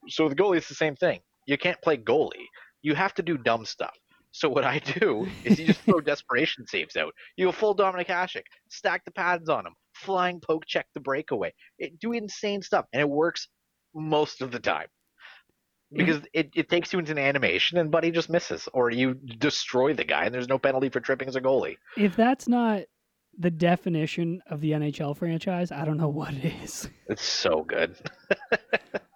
So 0.10 0.30
the 0.30 0.36
goalie 0.36 0.58
is 0.58 0.68
the 0.68 0.76
same 0.76 0.96
thing. 0.96 1.20
You 1.46 1.58
can't 1.58 1.82
play 1.82 1.98
goalie. 1.98 2.48
You 2.84 2.94
have 2.94 3.14
to 3.16 3.24
do 3.24 3.38
dumb 3.38 3.66
stuff. 3.66 3.98
So 4.32 4.50
what 4.50 4.64
I 4.64 4.80
do 4.80 5.28
is 5.44 5.60
you 5.60 5.68
just 5.68 5.82
throw 5.82 6.00
desperation 6.02 6.66
saves 6.68 6.96
out. 6.96 7.14
You 7.38 7.46
go 7.46 7.52
full 7.52 7.76
Dominik 7.76 8.08
Hasek, 8.08 8.44
stack 8.70 9.06
the 9.06 9.12
pads 9.12 9.50
on 9.50 9.66
him, 9.66 9.74
flying 9.96 10.40
poke 10.40 10.66
check 10.68 10.88
the 10.94 11.00
breakaway. 11.00 11.54
It, 11.78 12.00
do 12.00 12.14
insane 12.14 12.62
stuff, 12.62 12.86
and 12.94 13.02
it 13.02 13.10
works 13.10 13.48
most 13.96 14.42
of 14.42 14.52
the 14.52 14.60
time 14.60 14.88
because 15.92 16.18
mm-hmm. 16.18 16.26
it, 16.34 16.50
it 16.56 16.70
takes 16.70 16.92
you 16.92 17.00
into 17.00 17.12
an 17.12 17.20
animation, 17.20 17.78
and 17.78 17.92
Buddy 17.92 18.12
just 18.12 18.30
misses, 18.30 18.68
or 18.74 18.90
you 18.90 19.14
destroy 19.14 19.94
the 19.94 20.04
guy, 20.04 20.26
and 20.26 20.34
there's 20.34 20.50
no 20.50 20.58
penalty 20.58 20.90
for 20.90 21.00
tripping 21.00 21.28
as 21.28 21.36
a 21.36 21.42
goalie. 21.42 21.78
If 21.96 22.16
that's 22.16 22.48
not 22.48 22.84
the 23.38 23.52
definition 23.52 24.42
of 24.50 24.62
the 24.62 24.72
NHL 24.72 25.16
franchise, 25.16 25.72
I 25.72 25.86
don't 25.86 25.98
know 25.98 26.10
what 26.10 26.34
it 26.34 26.54
is. 26.64 26.90
It's 27.08 27.24
so 27.24 27.64
good. 27.64 27.96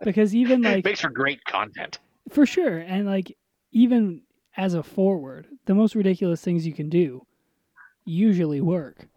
Because 0.04 0.36
even 0.36 0.64
it 0.64 0.70
like 0.70 0.86
makes 0.86 1.02
for 1.02 1.10
great 1.10 1.44
content. 1.44 2.00
For 2.30 2.46
sure. 2.46 2.78
And 2.78 3.06
like 3.06 3.36
even 3.72 4.22
as 4.56 4.74
a 4.74 4.84
forward, 4.84 5.48
the 5.66 5.76
most 5.76 5.96
ridiculous 5.96 6.42
things 6.42 6.66
you 6.66 6.74
can 6.74 6.90
do 6.90 7.26
usually 8.06 8.62
work. 8.62 9.08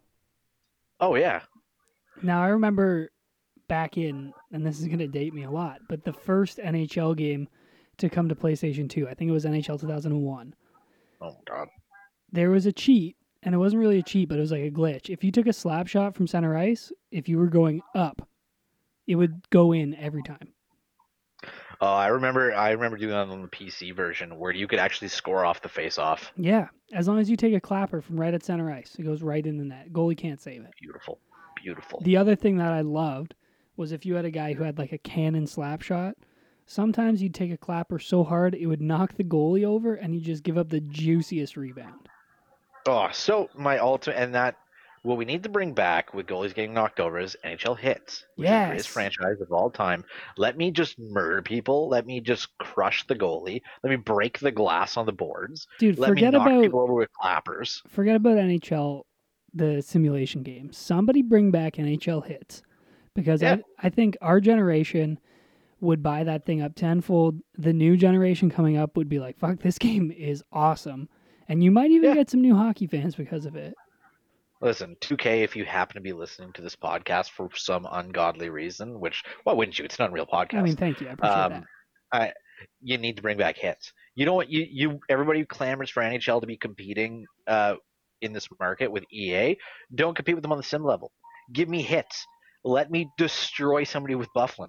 Oh 1.00 1.14
yeah, 1.14 1.40
Now 2.23 2.42
I 2.42 2.49
remember 2.49 3.11
back 3.69 3.97
in 3.97 4.33
and 4.52 4.66
this 4.66 4.80
is 4.80 4.87
going 4.87 4.99
to 4.99 5.07
date 5.07 5.33
me 5.33 5.45
a 5.45 5.50
lot, 5.50 5.80
but 5.88 6.04
the 6.04 6.12
first 6.12 6.59
NHL 6.59 7.16
game 7.16 7.49
to 7.99 8.09
come 8.11 8.28
to 8.28 8.35
PlayStation 8.35 8.88
2, 8.88 9.09
I 9.09 9.14
think 9.14 9.28
it 9.30 9.33
was 9.33 9.45
NHL 9.45 9.80
2001. 9.80 10.54
oh 11.21 11.26
my 11.26 11.33
god. 11.47 11.69
There 12.33 12.50
was 12.50 12.66
a 12.66 12.73
cheat 12.73 13.16
and 13.42 13.54
it 13.54 13.59
wasn't 13.59 13.80
really 13.80 13.99
a 13.99 14.02
cheat, 14.02 14.28
but 14.28 14.37
it 14.38 14.42
was 14.42 14.52
like 14.52 14.62
a 14.62 14.71
glitch. 14.71 15.09
If 15.09 15.25
you 15.25 15.33
took 15.33 15.47
a 15.47 15.52
slap 15.52 15.87
shot 15.87 16.14
from 16.14 16.26
center 16.26 16.57
ice, 16.57 16.92
if 17.11 17.28
you 17.28 17.38
were 17.38 17.49
going 17.49 17.80
up, 17.95 18.28
it 19.07 19.14
would 19.14 19.49
go 19.50 19.73
in 19.73 19.95
every 19.95 20.23
time. 20.23 20.52
Oh, 21.82 21.87
I 21.87 22.08
remember. 22.08 22.54
I 22.54 22.72
remember 22.72 22.99
doing 22.99 23.12
that 23.12 23.28
on 23.28 23.42
the 23.42 23.49
PC 23.49 23.94
version 23.94 24.38
where 24.38 24.52
you 24.52 24.68
could 24.68 24.78
actually 24.78 25.08
score 25.08 25.46
off 25.46 25.62
the 25.62 25.68
face-off. 25.68 26.32
Yeah, 26.37 26.68
as 26.92 27.08
long 27.08 27.18
as 27.18 27.30
you 27.30 27.37
take 27.37 27.54
a 27.54 27.60
clapper 27.60 28.02
from 28.02 28.20
right 28.20 28.34
at 28.34 28.44
center 28.44 28.70
ice, 28.70 28.96
it 28.99 29.02
goes 29.02 29.22
right 29.22 29.44
in 29.44 29.56
the 29.56 29.64
net. 29.64 29.92
Goalie 29.92 30.16
can't 30.16 30.40
save 30.40 30.62
it. 30.62 30.70
Beautiful, 30.80 31.18
beautiful. 31.56 32.00
The 32.02 32.18
other 32.18 32.37
thing 32.37 32.58
that 32.58 32.72
I 32.72 32.82
loved 32.82 33.34
was 33.76 33.92
if 33.92 34.04
you 34.04 34.14
had 34.14 34.26
a 34.26 34.30
guy 34.30 34.52
who 34.52 34.62
had 34.62 34.78
like 34.78 34.92
a 34.92 34.99
cannon 34.99 35.46
slap 35.46 35.80
shot, 35.80 36.16
sometimes 36.66 37.22
you'd 37.22 37.34
take 37.34 37.50
a 37.50 37.56
clapper 37.56 37.99
so 37.99 38.25
hard 38.25 38.54
it 38.54 38.66
would 38.66 38.82
knock 38.82 39.14
the 39.16 39.25
goalie 39.25 39.64
over 39.64 39.94
and 39.94 40.14
you 40.14 40.20
just 40.20 40.42
give 40.42 40.58
up 40.58 40.68
the 40.68 40.80
juiciest 40.80 41.56
rebound. 41.56 42.08
Oh, 42.87 43.08
so 43.10 43.49
my 43.54 43.78
ultimate 43.78 44.18
and 44.18 44.34
that 44.34 44.56
what 45.02 45.16
we 45.16 45.25
need 45.25 45.42
to 45.42 45.49
bring 45.49 45.73
back 45.73 46.12
with 46.12 46.26
goalies 46.26 46.54
getting 46.54 46.75
knocked 46.75 47.00
over 47.00 47.19
is 47.19 47.37
NHL 47.45 47.78
hits. 47.78 48.25
Which 48.37 48.49
is 48.49 48.50
the 48.52 48.66
greatest 48.66 48.88
franchise 48.90 49.40
of 49.40 49.50
all 49.50 49.71
time. 49.71 50.04
Let 50.37 50.57
me 50.59 50.71
just 50.71 50.99
murder 50.99 51.40
people. 51.42 51.88
Let 51.88 52.07
me 52.07 52.21
just 52.21 52.57
crush 52.59 53.07
the 53.07 53.14
goalie. 53.16 53.62
Let 53.83 53.90
me 53.90 53.97
break 53.97 54.38
the 54.38 54.50
glass 54.50 54.97
on 54.97 55.07
the 55.07 55.12
boards. 55.12 55.66
Dude, 55.78 55.99
Let 55.99 56.09
forget 56.09 56.33
me 56.33 56.38
knock 56.38 56.47
about 56.49 56.62
people 56.62 56.80
over 56.80 56.92
with 56.95 57.09
clappers. 57.12 57.80
forget 57.88 58.16
about 58.16 58.37
NHL 58.37 59.02
the 59.54 59.80
simulation 59.83 60.42
game. 60.42 60.71
Somebody 60.73 61.23
bring 61.23 61.50
back 61.50 61.75
NHL 61.76 62.25
hits. 62.26 62.62
Because 63.14 63.42
Yeah. 63.42 63.57
I, 63.80 63.87
I 63.87 63.90
think 63.90 64.16
our 64.21 64.40
generation 64.40 65.19
would 65.80 66.02
buy 66.02 66.23
that 66.25 66.45
thing 66.45 66.61
up 66.62 66.75
tenfold. 66.76 67.40
The 67.59 67.73
new 67.73 67.97
generation 67.97 68.50
coming 68.50 68.76
up 68.76 68.97
would 68.97 69.09
be 69.09 69.19
like, 69.19 69.38
fuck, 69.38 69.61
this 69.61 69.78
game 69.78 70.12
is 70.12 70.45
awesome. 70.52 71.09
And 71.49 71.64
you 71.64 71.71
might 71.73 71.90
even 71.90 72.11
Yeah. 72.11 72.14
get 72.16 72.30
some 72.30 72.42
new 72.42 72.54
hockey 72.54 72.87
fans 72.87 73.14
because 73.16 73.47
of 73.47 73.57
it. 73.57 73.75
Listen, 74.62 74.95
2K, 75.00 75.43
if 75.43 75.57
you 75.57 75.64
happen 75.64 75.95
to 75.95 76.00
be 76.02 76.12
listening 76.12 76.52
to 76.52 76.62
this 76.62 76.76
podcast 76.76 77.31
for 77.31 77.49
some 77.55 77.87
ungodly 77.90 78.50
reason, 78.50 79.00
which 79.00 79.23
why 79.45 79.55
wouldn't 79.55 79.79
you? 79.79 79.85
It's 79.87 79.99
an 79.99 80.05
unreal 80.07 80.26
podcast. 80.26 80.59
I 80.59 80.62
mean, 80.62 80.76
thank 80.76 81.00
you. 81.00 81.09
I 81.09 81.12
appreciate 81.12 81.35
Um, 81.35 81.64
that. 82.12 82.35
you 82.83 82.99
need 82.99 83.17
to 83.17 83.23
bring 83.23 83.38
back 83.38 83.57
hits. 83.57 83.93
You 84.14 84.26
know 84.26 84.35
what? 84.35 84.50
You 84.50 84.67
you 84.71 85.00
everybody 85.09 85.45
clamors 85.47 85.88
for 85.88 86.02
NHL 86.02 86.43
to 86.43 86.47
be 86.47 86.59
competing 86.59 87.25
uh, 87.47 87.76
in 88.21 88.35
this 88.35 88.49
market 88.59 88.93
with 88.93 89.05
EA, 89.11 89.57
don't 89.95 90.14
compete 90.14 90.35
with 90.35 90.43
them 90.43 90.52
on 90.52 90.59
the 90.59 90.64
sim 90.64 90.85
level. 90.85 91.11
Give 91.55 91.69
me 91.71 91.81
hits. 91.81 92.26
Let 92.62 92.90
me 92.90 93.09
destroy 93.17 93.85
somebody 93.85 94.14
with 94.14 94.29
Byfuglien. 94.37 94.69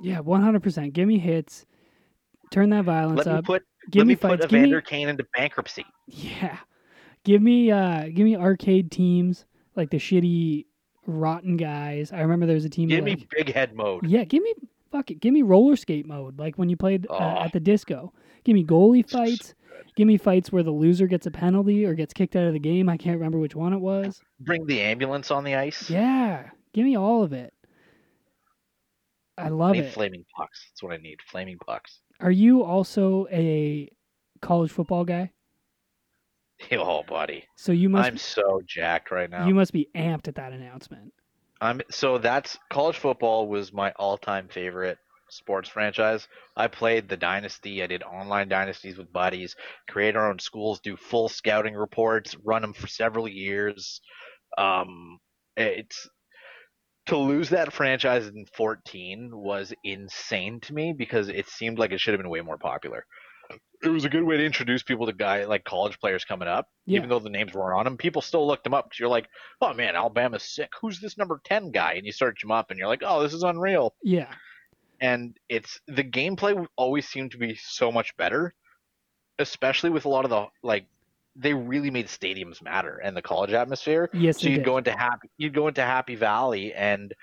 Yeah, 0.00 0.18
one 0.20 0.42
hundred 0.42 0.64
percent. 0.64 0.92
Give 0.92 1.06
me 1.06 1.18
hits. 1.20 1.66
Turn 2.50 2.70
that 2.70 2.84
violence 2.84 3.24
Let 3.24 3.36
me 3.36 3.42
put 3.42 3.62
give 3.92 4.00
let 4.00 4.06
me 4.08 4.12
me 4.14 4.16
put 4.16 4.30
fights. 4.30 4.42
Give 4.46 4.52
me, 4.52 4.58
Evander 4.60 4.80
Kane 4.80 5.08
into 5.08 5.24
bankruptcy. 5.36 5.84
yeah. 6.08 6.58
Give 7.24 7.42
me 7.42 7.70
uh 7.70 8.04
give 8.14 8.24
me 8.24 8.36
arcade 8.36 8.90
teams 8.90 9.44
like 9.76 9.90
the 9.90 9.98
shitty 9.98 10.66
rotten 11.06 11.56
guys. 11.56 12.12
I 12.12 12.20
remember 12.20 12.46
there 12.46 12.54
was 12.54 12.64
a 12.64 12.70
team. 12.70 12.88
Give 12.88 13.04
like, 13.04 13.18
me 13.18 13.28
big 13.30 13.52
head 13.52 13.74
mode. 13.74 14.06
Yeah, 14.06 14.24
give 14.24 14.42
me 14.42 14.54
fuck 14.90 15.10
it. 15.10 15.20
Give 15.20 15.32
me 15.32 15.42
roller 15.42 15.76
skate 15.76 16.06
mode, 16.06 16.38
like 16.38 16.56
when 16.56 16.68
you 16.68 16.76
played 16.76 17.06
uh, 17.10 17.14
Oh. 17.14 17.44
at 17.44 17.52
the 17.52 17.60
disco. 17.60 18.12
Give 18.44 18.54
me 18.54 18.64
goalie 18.64 19.08
fights. 19.08 19.54
Give 19.96 20.06
me 20.06 20.16
fights 20.16 20.50
where 20.52 20.62
the 20.62 20.70
loser 20.70 21.06
gets 21.06 21.26
a 21.26 21.30
penalty 21.30 21.84
or 21.84 21.94
gets 21.94 22.14
kicked 22.14 22.36
out 22.36 22.46
of 22.46 22.52
the 22.52 22.58
game. 22.58 22.88
I 22.88 22.96
can't 22.96 23.16
remember 23.18 23.38
which 23.38 23.54
one 23.56 23.72
it 23.72 23.80
was. 23.80 24.20
Bring 24.38 24.64
the 24.66 24.80
ambulance 24.80 25.30
on 25.30 25.44
the 25.44 25.54
ice. 25.56 25.90
Yeah, 25.90 26.48
give 26.72 26.84
me 26.84 26.96
all 26.96 27.22
of 27.22 27.32
it. 27.32 27.52
I 29.36 29.44
I 29.44 29.48
love 29.48 29.72
need 29.72 29.84
it. 29.84 29.92
flaming 29.92 30.24
pucks. 30.36 30.66
That's 30.70 30.82
what 30.82 30.92
I 30.92 30.96
need. 30.98 31.18
Flaming 31.26 31.58
pucks. 31.58 32.00
Are 32.20 32.30
you 32.30 32.62
also 32.62 33.26
a 33.30 33.90
college 34.42 34.70
football 34.70 35.04
guy? 35.04 35.32
Oh, 36.72 37.02
buddy. 37.02 37.44
So 37.56 37.72
you 37.72 37.88
must 37.88 38.06
I'm 38.06 38.18
so 38.18 38.60
jacked 38.66 39.10
right 39.10 39.30
now. 39.30 39.46
you 39.46 39.54
must 39.54 39.72
be 39.72 39.88
amped 39.94 40.28
at 40.28 40.34
that 40.36 40.52
announcement. 40.52 41.12
I'm 41.60 41.80
so 41.90 42.18
that's 42.18 42.58
college 42.70 42.96
football 42.96 43.48
was 43.48 43.72
my 43.72 43.92
all-time 43.92 44.48
favorite 44.48 44.98
sports 45.28 45.68
franchise. 45.68 46.26
I 46.56 46.68
played 46.68 47.08
the 47.08 47.16
dynasty. 47.16 47.82
I 47.82 47.86
did 47.86 48.02
online 48.02 48.48
dynasties 48.48 48.98
with 48.98 49.12
buddies, 49.12 49.56
create 49.88 50.16
our 50.16 50.28
own 50.30 50.38
schools, 50.38 50.80
do 50.80 50.96
full 50.96 51.28
scouting 51.28 51.74
reports, 51.74 52.36
run 52.44 52.62
them 52.62 52.72
for 52.72 52.86
several 52.86 53.28
years. 53.28 54.00
Um, 54.58 55.18
it's 55.56 56.08
to 57.06 57.16
lose 57.16 57.50
that 57.50 57.72
franchise 57.72 58.26
in 58.26 58.46
14 58.56 59.30
was 59.32 59.72
insane 59.84 60.60
to 60.60 60.74
me 60.74 60.94
because 60.96 61.28
it 61.28 61.48
seemed 61.48 61.78
like 61.78 61.92
it 61.92 62.00
should 62.00 62.14
have 62.14 62.20
been 62.20 62.30
way 62.30 62.40
more 62.40 62.58
popular. 62.58 63.04
It 63.82 63.88
was 63.88 64.04
a 64.04 64.10
good 64.10 64.24
way 64.24 64.36
to 64.36 64.44
introduce 64.44 64.82
people 64.82 65.06
to 65.06 65.12
guy 65.12 65.44
like 65.46 65.64
college 65.64 65.98
players 66.00 66.24
coming 66.24 66.48
up, 66.48 66.68
Yeah. 66.84 66.98
even 66.98 67.08
though 67.08 67.18
the 67.18 67.30
names 67.30 67.54
weren't 67.54 67.78
on 67.78 67.84
them. 67.84 67.96
People 67.96 68.20
still 68.20 68.46
looked 68.46 68.64
them 68.64 68.74
up 68.74 68.86
because 68.86 68.98
you're 69.00 69.08
like, 69.08 69.26
oh 69.62 69.72
man, 69.72 69.96
Alabama's 69.96 70.42
sick. 70.42 70.68
Who's 70.80 71.00
this 71.00 71.16
number 71.16 71.40
10 71.44 71.70
guy? 71.70 71.94
And 71.94 72.04
you 72.04 72.12
search 72.12 72.44
him 72.44 72.50
up 72.50 72.70
and 72.70 72.78
you're 72.78 72.88
like, 72.88 73.02
oh, 73.04 73.22
this 73.22 73.32
is 73.32 73.42
unreal. 73.42 73.94
Yeah. 74.02 74.32
And 75.00 75.34
it's 75.48 75.80
the 75.88 76.04
gameplay 76.04 76.66
always 76.76 77.08
seemed 77.08 77.30
to 77.30 77.38
be 77.38 77.54
so 77.58 77.90
much 77.90 78.14
better, 78.18 78.52
especially 79.38 79.90
with 79.90 80.04
a 80.04 80.08
lot 80.08 80.24
of 80.24 80.30
the 80.30 80.46
like 80.62 80.86
they 81.36 81.54
really 81.54 81.90
made 81.90 82.06
stadiums 82.08 82.60
matter 82.62 82.98
and 83.02 83.16
the 83.16 83.22
college 83.22 83.52
atmosphere. 83.52 84.10
Yes, 84.12 84.40
So 84.40 84.48
you'd 84.48 84.56
did. 84.58 84.64
go 84.66 84.76
into 84.76 84.90
happy 84.92 85.28
you'd 85.38 85.54
go 85.54 85.68
into 85.68 85.82
Happy 85.82 86.16
Valley 86.16 86.74
and 86.74 87.14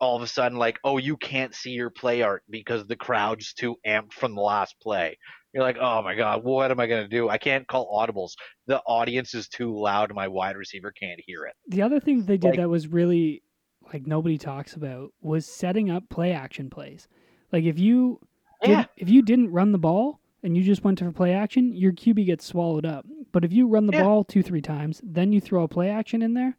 all 0.00 0.16
of 0.16 0.22
a 0.22 0.26
sudden 0.26 0.58
like, 0.58 0.78
oh, 0.84 0.98
you 0.98 1.16
can't 1.16 1.54
see 1.54 1.70
your 1.70 1.90
play 1.90 2.22
art 2.22 2.42
because 2.50 2.84
the 2.86 2.96
crowd's 2.96 3.52
too 3.54 3.76
amped 3.86 4.12
from 4.12 4.34
the 4.34 4.40
last 4.42 4.74
play. 4.82 5.16
You're 5.56 5.64
like, 5.64 5.78
oh 5.80 6.02
my 6.02 6.14
god, 6.14 6.44
what 6.44 6.70
am 6.70 6.78
I 6.80 6.86
gonna 6.86 7.08
do? 7.08 7.30
I 7.30 7.38
can't 7.38 7.66
call 7.66 7.90
audibles. 7.90 8.32
The 8.66 8.80
audience 8.80 9.34
is 9.34 9.48
too 9.48 9.74
loud. 9.74 10.14
My 10.14 10.28
wide 10.28 10.54
receiver 10.54 10.92
can't 10.92 11.18
hear 11.26 11.46
it. 11.46 11.54
The 11.68 11.80
other 11.80 11.98
thing 11.98 12.26
they 12.26 12.36
did 12.36 12.48
Like- 12.48 12.56
that 12.58 12.68
was 12.68 12.88
really 12.88 13.42
like 13.90 14.06
nobody 14.06 14.36
talks 14.36 14.74
about 14.74 15.14
was 15.22 15.46
setting 15.46 15.88
up 15.88 16.06
play 16.10 16.32
action 16.32 16.68
plays. 16.68 17.08
Like 17.52 17.64
if 17.64 17.78
you 17.78 18.20
Yeah, 18.62 18.82
did, 18.82 18.88
if 18.98 19.08
you 19.08 19.22
didn't 19.22 19.50
run 19.50 19.72
the 19.72 19.78
ball 19.78 20.20
and 20.42 20.54
you 20.58 20.62
just 20.62 20.84
went 20.84 20.98
to 20.98 21.10
play 21.10 21.32
action, 21.32 21.72
your 21.72 21.92
QB 21.92 22.26
gets 22.26 22.44
swallowed 22.44 22.84
up. 22.84 23.06
But 23.32 23.42
if 23.42 23.50
you 23.50 23.66
run 23.66 23.86
the 23.86 23.94
Yeah. 23.96 24.02
ball 24.02 24.24
two 24.24 24.42
three 24.42 24.60
times, 24.60 25.00
then 25.02 25.32
you 25.32 25.40
throw 25.40 25.62
a 25.62 25.68
play 25.68 25.88
action 25.88 26.20
in 26.20 26.34
there, 26.34 26.58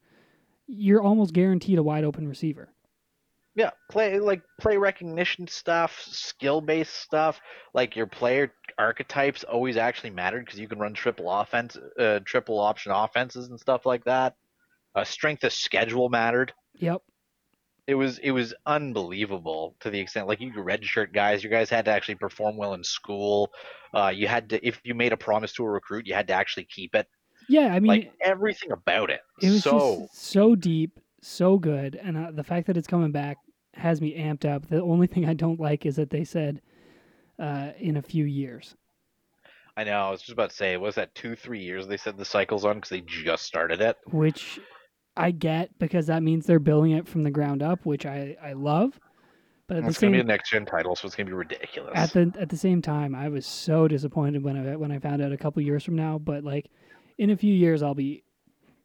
you're 0.66 1.04
almost 1.04 1.34
guaranteed 1.36 1.78
a 1.78 1.84
wide 1.84 2.04
open 2.04 2.28
receiver. 2.28 2.70
Yeah, 3.56 3.72
play 3.90 4.20
like 4.20 4.44
play 4.62 4.78
recognition 4.78 5.48
stuff, 5.48 6.00
skill 6.02 6.62
based 6.62 6.94
stuff. 6.94 7.42
Like 7.74 7.96
your 7.96 8.06
player 8.06 8.54
archetypes 8.78 9.44
always 9.44 9.78
actually 9.78 10.12
mattered 10.12 10.46
because 10.46 10.60
you 10.60 10.68
can 10.68 10.80
run 10.80 10.94
triple 10.94 11.32
offense, 11.32 11.78
uh, 12.00 12.20
triple 12.26 12.60
option 12.60 12.92
offenses 12.92 13.48
and 13.50 13.60
stuff 13.60 13.86
like 13.86 14.06
that. 14.06 14.36
Uh, 14.96 15.04
strength 15.04 15.44
of 15.44 15.54
schedule 15.54 16.10
mattered. 16.10 16.54
Yep. 16.76 17.02
It 17.88 17.96
was 17.96 18.18
it 18.20 18.32
was 18.32 18.54
unbelievable 18.66 19.76
to 19.80 19.90
the 19.90 20.00
extent 20.00 20.28
like 20.28 20.42
you 20.42 20.52
redshirt 20.52 21.14
guys. 21.14 21.44
You 21.44 21.50
guys 21.50 21.70
had 21.70 21.86
to 21.86 21.92
actually 21.92 22.16
perform 22.16 22.58
well 22.58 22.74
in 22.74 22.84
school. 22.84 23.52
Uh, 23.94 24.12
you 24.14 24.28
had 24.28 24.50
to 24.50 24.68
if 24.68 24.82
you 24.84 24.94
made 24.94 25.14
a 25.14 25.18
promise 25.18 25.54
to 25.54 25.64
a 25.64 25.70
recruit, 25.70 26.06
you 26.06 26.14
had 26.14 26.28
to 26.28 26.34
actually 26.34 26.66
keep 26.66 26.96
it. 26.96 27.08
Yeah, 27.48 27.74
I 27.74 27.80
mean 27.80 27.88
like 27.88 28.12
everything 28.22 28.72
about 28.72 29.10
it. 29.10 29.22
it 29.42 29.52
was 29.52 29.64
so 29.64 30.02
just 30.02 30.22
so 30.22 30.54
deep, 30.56 31.00
so 31.22 31.58
good, 31.58 31.96
and 31.96 32.18
uh, 32.18 32.32
the 32.32 32.44
fact 32.44 32.68
that 32.68 32.76
it's 32.76 32.88
coming 32.88 33.12
back 33.12 33.38
has 33.74 34.02
me 34.02 34.18
amped 34.18 34.44
up. 34.44 34.68
The 34.68 34.82
only 34.82 35.08
thing 35.08 35.26
I 35.26 35.34
don't 35.34 35.60
like 35.60 35.86
is 35.86 35.96
that 35.96 36.10
they 36.10 36.26
said 36.26 36.62
uh, 37.40 37.70
in 37.80 37.98
a 37.98 38.02
few 38.02 38.26
years. 38.26 38.76
I 39.76 39.84
know. 39.84 40.08
I 40.08 40.10
was 40.10 40.22
just 40.22 40.34
about 40.34 40.50
to 40.50 40.56
say, 40.56 40.76
was 40.78 40.96
that 40.96 41.14
two 41.14 41.36
three 41.36 41.62
years 41.62 41.88
they 41.88 41.98
said 41.98 42.18
the 42.18 42.26
cycle's 42.26 42.66
on 42.66 42.76
because 42.76 42.90
they 42.90 43.02
just 43.02 43.44
started 43.46 43.80
it. 43.82 43.98
which 44.12 44.60
I 45.16 45.32
get 45.32 45.78
because 45.80 46.08
that 46.08 46.24
means 46.24 46.46
they're 46.46 46.60
building 46.60 46.92
it 46.92 47.08
from 47.08 47.24
the 47.24 47.32
ground 47.32 47.62
up, 47.62 47.86
which 47.86 48.06
I, 48.06 48.36
I 48.42 48.54
love. 48.54 49.00
But 49.68 49.84
It's 49.84 50.00
gonna 50.00 50.14
be 50.14 50.20
a 50.20 50.24
next 50.24 50.50
gen 50.50 50.66
title, 50.66 50.96
so 50.96 51.06
it's 51.06 51.16
gonna 51.16 51.28
be 51.28 51.34
ridiculous. 51.34 51.92
at 51.96 52.14
the 52.14 52.32
at 52.40 52.50
the 52.50 52.58
same 52.58 52.82
time, 52.82 53.14
I 53.14 53.28
was 53.30 53.46
so 53.46 53.88
disappointed 53.88 54.42
when 54.44 54.56
I 54.56 54.76
when 54.78 54.92
I 54.92 55.00
found 55.00 55.22
out 55.22 55.32
a 55.32 55.38
couple 55.38 55.62
years 55.62 55.84
from 55.84 55.96
now. 55.96 56.18
But 56.18 56.44
like 56.44 56.70
in 57.18 57.30
a 57.32 57.38
few 57.38 57.54
years, 57.54 57.84
I'll 57.84 57.94
be 57.94 58.24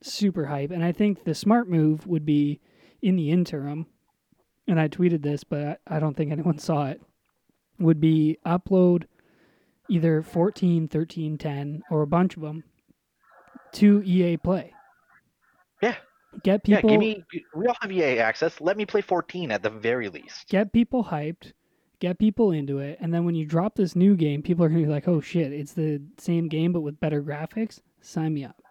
super 0.02 0.46
hype, 0.46 0.72
and 0.72 0.84
I 0.84 0.90
think 0.92 1.24
the 1.24 1.34
smart 1.34 1.68
move 1.68 2.06
would 2.06 2.26
be 2.26 2.60
in 3.00 3.16
the 3.16 3.30
interim. 3.30 3.86
And 4.68 4.80
I 4.80 4.88
tweeted 4.88 5.22
this, 5.22 5.44
but 5.44 5.80
I, 5.86 5.96
I 5.96 6.00
don't 6.00 6.16
think 6.16 6.32
anyone 6.32 6.58
saw 6.58 6.88
it. 6.88 7.00
Would 7.82 8.00
be 8.00 8.38
upload 8.46 9.04
either 9.88 10.22
14, 10.22 10.88
13, 10.88 11.36
10, 11.38 11.82
or 11.90 12.02
a 12.02 12.06
bunch 12.06 12.36
of 12.36 12.42
them 12.42 12.64
to 13.72 14.02
EA 14.04 14.36
Play. 14.36 14.72
Yeah. 15.82 15.96
Get 16.42 16.64
people. 16.64 16.90
yeah, 16.90 16.96
give 16.96 17.00
me. 17.00 17.24
We 17.54 17.66
all 17.66 17.76
have 17.80 17.92
EA 17.92 18.18
access. 18.20 18.60
Let 18.60 18.76
me 18.76 18.86
play 18.86 19.02
14 19.02 19.50
at 19.52 19.62
the 19.62 19.68
very 19.70 20.08
least. 20.08 20.48
get 20.48 20.72
people 20.72 21.04
hyped, 21.04 21.52
get 21.98 22.18
people 22.18 22.52
into 22.52 22.78
it, 22.78 22.98
and 23.00 23.12
then 23.12 23.26
when 23.26 23.34
you 23.34 23.44
drop 23.44 23.74
this 23.74 23.94
new 23.94 24.16
game, 24.16 24.42
people 24.42 24.64
are 24.64 24.70
gonna 24.70 24.80
be 24.80 24.88
like, 24.88 25.08
"Oh 25.08 25.20
shit, 25.20 25.52
it's 25.52 25.74
the 25.74 26.00
same 26.16 26.48
game 26.48 26.72
but 26.72 26.80
with 26.80 27.00
better 27.00 27.22
graphics." 27.22 27.80
Sign 28.00 28.32
me 28.32 28.44
up. 28.44 28.62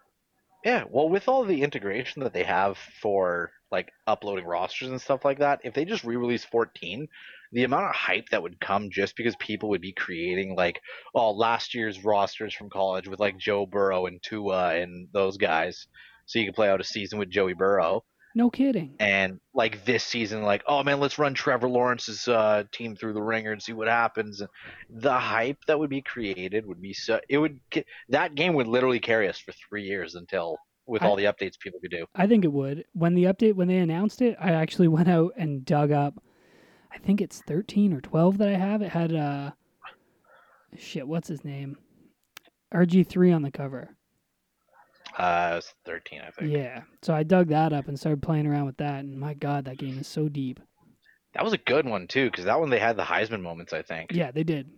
Yeah, 0.66 0.86
well, 0.90 1.08
with 1.08 1.28
all 1.28 1.44
the 1.44 1.62
integration 1.62 2.24
that 2.24 2.34
they 2.34 2.44
have 2.44 2.78
for 2.78 3.52
like 3.72 3.92
uploading 4.08 4.46
rosters 4.46 4.90
and 4.90 5.00
stuff 5.00 5.24
like 5.24 5.40
that, 5.40 5.62
if 5.64 5.74
they 5.74 5.86
just 5.86 6.04
re-release 6.04 6.44
14, 6.46 7.08
the 7.52 7.64
amount 7.64 7.86
of 7.86 7.96
hype 7.96 8.30
that 8.30 8.42
would 8.42 8.60
come 8.60 8.90
just 8.92 9.16
because 9.16 9.36
people 9.38 9.70
would 9.70 9.82
be 9.82 9.92
creating 9.94 10.56
like, 10.56 10.80
oh, 11.14 11.32
last 11.32 11.74
year's 11.76 12.04
rosters 12.04 12.54
from 12.54 12.70
college 12.70 13.08
with 13.08 13.20
like 13.20 13.38
Joe 13.38 13.66
Burrow 13.66 14.06
and 14.06 14.22
Tua 14.24 14.76
and 14.76 15.08
those 15.14 15.38
guys, 15.38 15.88
so 16.26 16.40
you 16.40 16.46
could 16.46 16.56
play 16.56 16.70
out 16.70 16.80
a 16.82 16.84
season 16.86 17.20
with 17.20 17.30
Joey 17.30 17.54
Burrow. 17.54 18.04
No 18.34 18.50
kidding. 18.50 18.96
and 19.02 19.42
like 19.54 19.84
this 19.84 20.06
season 20.06 20.44
like 20.44 20.64
oh 20.66 20.82
man 20.84 21.02
let's 21.02 21.20
run 21.20 21.34
trevor 21.34 21.68
lawrence's 21.68 22.30
uh, 22.30 22.64
team 22.72 22.96
through 22.96 23.12
the 23.12 23.22
ringer 23.22 23.52
and 23.52 23.62
see 23.62 23.74
what 23.74 23.90
happens 23.90 24.40
and 24.40 24.50
the 24.90 25.12
hype 25.12 25.58
that 25.68 25.78
would 25.78 25.90
be 25.90 26.02
created 26.02 26.66
would 26.66 26.82
be 26.82 26.94
so 26.94 27.20
it 27.28 27.38
would 27.38 27.60
that 28.08 28.34
game 28.36 28.54
would 28.54 28.68
literally 28.68 29.02
carry 29.02 29.28
us 29.28 29.38
for 29.38 29.52
three 29.52 29.84
years 29.84 30.16
until 30.16 30.58
with 30.88 31.04
I- 31.04 31.08
all 31.08 31.18
the 31.18 31.26
updates 31.26 31.60
people 31.60 31.82
could 31.82 31.92
do 31.92 32.06
I 32.16 32.26
think 32.26 32.46
it 32.46 32.54
would. 32.54 32.86
When 32.94 33.16
the 33.16 33.26
update 33.26 33.56
when 33.56 33.68
they 33.68 33.80
announced 33.80 34.22
it, 34.22 34.38
I 34.40 34.52
actually 34.52 34.88
went 34.98 35.10
out 35.10 35.34
and 35.36 35.66
dug 35.66 35.92
up. 35.92 36.14
I 36.94 36.98
think 37.00 37.22
it's 37.22 37.42
thirteen 37.42 37.94
or 37.94 38.02
twelve 38.02 38.38
that 38.40 38.50
I 38.50 38.56
have. 38.58 38.82
It 38.82 38.90
had 38.90 39.14
uh, 39.16 39.52
shit. 40.78 41.08
What's 41.08 41.28
his 41.28 41.44
name? 41.46 41.78
RG 42.74 43.08
three 43.08 43.32
on 43.32 43.42
the 43.42 43.52
cover. 43.52 43.96
uh 45.18 45.50
it 45.52 45.56
was 45.56 45.74
13 45.86 46.22
i 46.26 46.32
think 46.32 46.52
Yeah. 46.54 46.84
So 47.02 47.14
I 47.14 47.24
dug 47.24 47.50
that 47.50 47.74
up 47.74 47.88
and 47.90 48.00
started 48.00 48.22
playing 48.22 48.48
around 48.48 48.66
with 48.66 48.78
that, 48.78 49.00
and 49.04 49.20
my 49.20 49.34
god, 49.34 49.66
that 49.66 49.78
game 49.78 49.98
is 50.00 50.08
so 50.08 50.30
deep. 50.30 50.60
that 51.34 51.44
was 51.44 51.52
a 51.54 51.58
good 51.58 51.86
one 51.86 52.08
too 52.08 52.30
because 52.32 52.46
that 52.46 52.58
one 52.60 52.70
they 52.70 52.80
had 52.80 52.96
the 52.98 53.04
heisman 53.04 53.42
moments 53.42 53.74
i 53.74 53.82
think 53.82 54.12
Yeah, 54.14 54.32
they 54.32 54.44
did, 54.44 54.70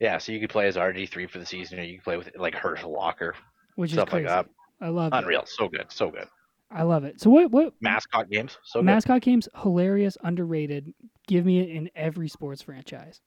yeah 0.00 0.18
so 0.18 0.32
you 0.32 0.40
could 0.40 0.50
play 0.50 0.66
as 0.66 0.76
rg3 0.76 1.30
for 1.30 1.38
the 1.38 1.46
season 1.46 1.78
or 1.78 1.82
you 1.84 1.98
could 1.98 2.04
play 2.04 2.16
with 2.16 2.30
like 2.36 2.54
herschel 2.56 2.90
walker 2.92 3.34
which 3.76 3.92
stuff 3.92 4.08
is 4.08 4.10
crazy. 4.10 4.26
like 4.28 4.46
that 4.46 4.50
I 4.84 4.88
love 4.88 5.12
it. 5.12 5.16
unreal 5.16 5.44
so 5.46 5.68
good 5.68 5.86
so 5.90 6.10
good 6.10 6.26
I 6.74 6.84
love 6.84 7.04
it. 7.04 7.20
So 7.20 7.28
what? 7.28 7.50
What 7.50 7.74
mascot 7.82 8.30
games 8.30 8.56
so 8.64 8.80
good 8.80 8.86
mascot 8.86 9.20
games? 9.20 9.46
Hilarious, 9.62 10.16
underrated. 10.24 10.92
Give 11.26 11.44
me 11.46 11.60
it 11.60 11.70
in 11.70 11.90
every 11.94 12.28
sports 12.28 12.62
franchise. 12.62 13.20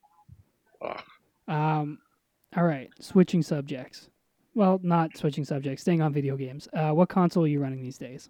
Ugh. 0.82 1.00
Um, 1.48 1.98
all 2.56 2.64
right, 2.64 2.90
switching 3.00 3.42
subjects. 3.42 4.08
Well, 4.54 4.80
not 4.82 5.16
switching 5.16 5.44
subjects. 5.44 5.82
Staying 5.82 6.02
on 6.02 6.12
video 6.12 6.36
games. 6.36 6.68
Uh, 6.72 6.90
what 6.90 7.08
console 7.08 7.44
are 7.44 7.48
you 7.48 7.60
running 7.60 7.82
these 7.82 7.98
days? 7.98 8.28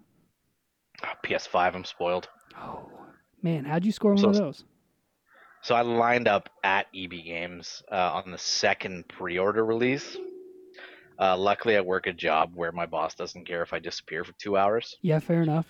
Ah, 1.03 1.15
ps5 1.23 1.75
i'm 1.75 1.85
spoiled 1.85 2.27
Oh 2.59 2.91
man, 3.43 3.67
how'd 3.67 3.85
you 3.85 3.93
score 3.93 4.13
one 4.15 4.19
So- 4.23 4.29
of 4.31 4.35
those? 4.37 4.65
So 5.63 5.75
I 5.75 5.81
lined 5.83 6.29
up 6.29 6.49
at 6.63 6.87
EB 6.95 7.11
Games 7.25 7.83
uh, 7.91 8.13
on 8.25 8.31
the 8.31 8.39
second 8.39 9.09
pre-order 9.09 9.65
release. 9.65 10.17
Uh, 11.19 11.37
luckily, 11.37 11.77
I 11.77 11.81
work 11.81 12.07
a 12.07 12.13
job 12.13 12.53
where 12.55 12.71
my 12.71 12.87
boss 12.87 13.15
doesn't 13.17 13.47
care 13.49 13.63
if 13.63 13.73
I 13.73 13.81
disappear 13.81 14.23
for 14.23 14.33
two 14.35 14.57
hours. 14.57 14.97
Yeah, 15.03 15.19
fair 15.19 15.43
enough. 15.43 15.67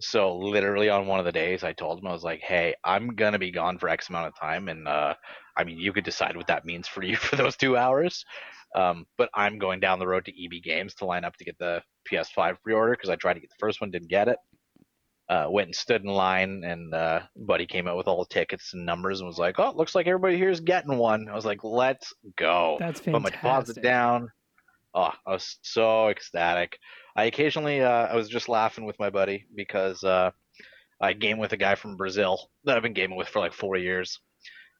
So 0.00 0.36
literally 0.36 0.88
on 0.90 1.06
one 1.06 1.18
of 1.20 1.24
the 1.24 1.32
days, 1.32 1.64
I 1.64 1.72
told 1.72 1.98
him 1.98 2.06
I 2.06 2.12
was 2.12 2.22
like, 2.22 2.40
"Hey, 2.40 2.74
I'm 2.84 3.14
gonna 3.14 3.38
be 3.38 3.50
gone 3.50 3.78
for 3.78 3.88
X 3.88 4.08
amount 4.10 4.26
of 4.26 4.38
time, 4.38 4.68
and 4.68 4.86
uh, 4.86 5.14
I 5.56 5.64
mean, 5.64 5.78
you 5.78 5.92
could 5.92 6.04
decide 6.04 6.36
what 6.36 6.48
that 6.48 6.64
means 6.66 6.86
for 6.86 7.02
you 7.02 7.16
for 7.28 7.36
those 7.36 7.56
two 7.56 7.76
hours. 7.76 8.24
Um, 8.74 9.06
but 9.16 9.30
I'm 9.34 9.58
going 9.58 9.80
down 9.80 9.98
the 9.98 10.06
road 10.06 10.26
to 10.26 10.32
EB 10.44 10.62
Games 10.62 10.94
to 10.96 11.06
line 11.06 11.24
up 11.24 11.36
to 11.36 11.44
get 11.44 11.56
the 11.58 11.82
PS5 12.10 12.56
pre-order 12.62 12.92
because 12.92 13.08
I 13.08 13.16
tried 13.16 13.34
to 13.34 13.40
get 13.40 13.48
the 13.48 13.56
first 13.58 13.80
one, 13.80 13.90
didn't 13.90 14.10
get 14.10 14.28
it. 14.28 14.36
uh, 15.28 15.46
went 15.48 15.66
and 15.68 15.74
stood 15.74 16.02
in 16.04 16.10
line, 16.10 16.62
and 16.64 16.94
uh, 16.94 17.20
Buddy 17.36 17.66
came 17.66 17.88
out 17.88 17.96
with 17.96 18.06
all 18.06 18.18
the 18.22 18.32
tickets 18.32 18.74
and 18.74 18.84
numbers 18.86 19.20
and 19.20 19.26
was 19.26 19.38
like, 19.38 19.58
"Oh, 19.58 19.70
it 19.70 19.76
looks 19.76 19.94
like 19.94 20.06
everybody 20.06 20.36
here 20.36 20.50
is 20.50 20.60
getting 20.60 20.98
one." 20.98 21.28
I 21.28 21.34
was 21.34 21.44
like, 21.46 21.64
"Let's 21.64 22.12
go!" 22.36 22.76
That's 22.78 23.00
fantastic. 23.00 23.12
Put 23.12 23.22
my 23.22 23.30
deposit 23.30 23.82
down. 23.82 24.30
Oh, 24.96 25.12
I 25.26 25.30
was 25.32 25.58
so 25.60 26.08
ecstatic. 26.08 26.78
I 27.14 27.24
occasionally, 27.24 27.82
uh, 27.82 28.06
I 28.06 28.16
was 28.16 28.30
just 28.30 28.48
laughing 28.48 28.86
with 28.86 28.98
my 28.98 29.10
buddy 29.10 29.44
because 29.54 30.02
uh, 30.02 30.30
I 31.02 31.12
game 31.12 31.36
with 31.38 31.52
a 31.52 31.58
guy 31.58 31.74
from 31.74 31.96
Brazil 31.96 32.50
that 32.64 32.76
I've 32.76 32.82
been 32.82 32.94
gaming 32.94 33.18
with 33.18 33.28
for 33.28 33.40
like 33.40 33.52
four 33.52 33.76
years, 33.76 34.18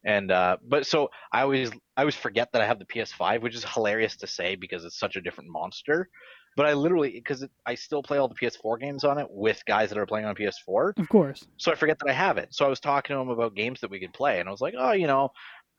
and 0.07 0.33
uh, 0.33 0.57
but 0.67 0.87
so 0.87 1.11
I 1.33 1.43
always, 1.43 1.71
I 1.97 2.01
always 2.01 2.15
forget 2.15 2.49
that 2.53 2.63
I 2.63 2.67
have 2.67 2.79
the 2.79 2.87
PS5, 2.87 3.43
which 3.43 3.55
is 3.55 3.65
hilarious 3.65 4.17
to 4.17 4.27
say 4.27 4.57
because 4.57 4.87
it's 4.87 4.99
such 4.99 5.17
a 5.17 5.21
different 5.21 5.51
monster. 5.51 6.09
But 6.57 6.65
I 6.65 6.73
literally, 6.73 7.11
because 7.11 7.47
I 7.67 7.75
still 7.75 8.03
play 8.03 8.17
all 8.17 8.29
the 8.29 8.35
PS4 8.35 8.81
games 8.81 9.05
on 9.05 9.19
it 9.19 9.27
with 9.29 9.63
guys 9.67 9.91
that 9.91 9.99
are 9.99 10.07
playing 10.07 10.25
on 10.25 10.35
PS4, 10.35 10.99
Of 10.99 11.09
course. 11.11 11.47
so 11.59 11.71
I 11.71 11.75
forget 11.75 11.99
that 11.99 12.09
I 12.09 12.15
have 12.15 12.39
it. 12.39 12.49
So 12.55 12.65
I 12.65 12.69
was 12.69 12.81
talking 12.81 13.15
to 13.15 13.21
him 13.21 13.29
about 13.29 13.55
games 13.55 13.81
that 13.81 13.91
we 13.91 14.01
could 14.01 14.15
play, 14.15 14.41
and 14.41 14.49
I 14.49 14.53
was 14.53 14.63
like, 14.63 14.73
oh, 14.79 14.93
you 14.93 15.07
know, 15.07 15.29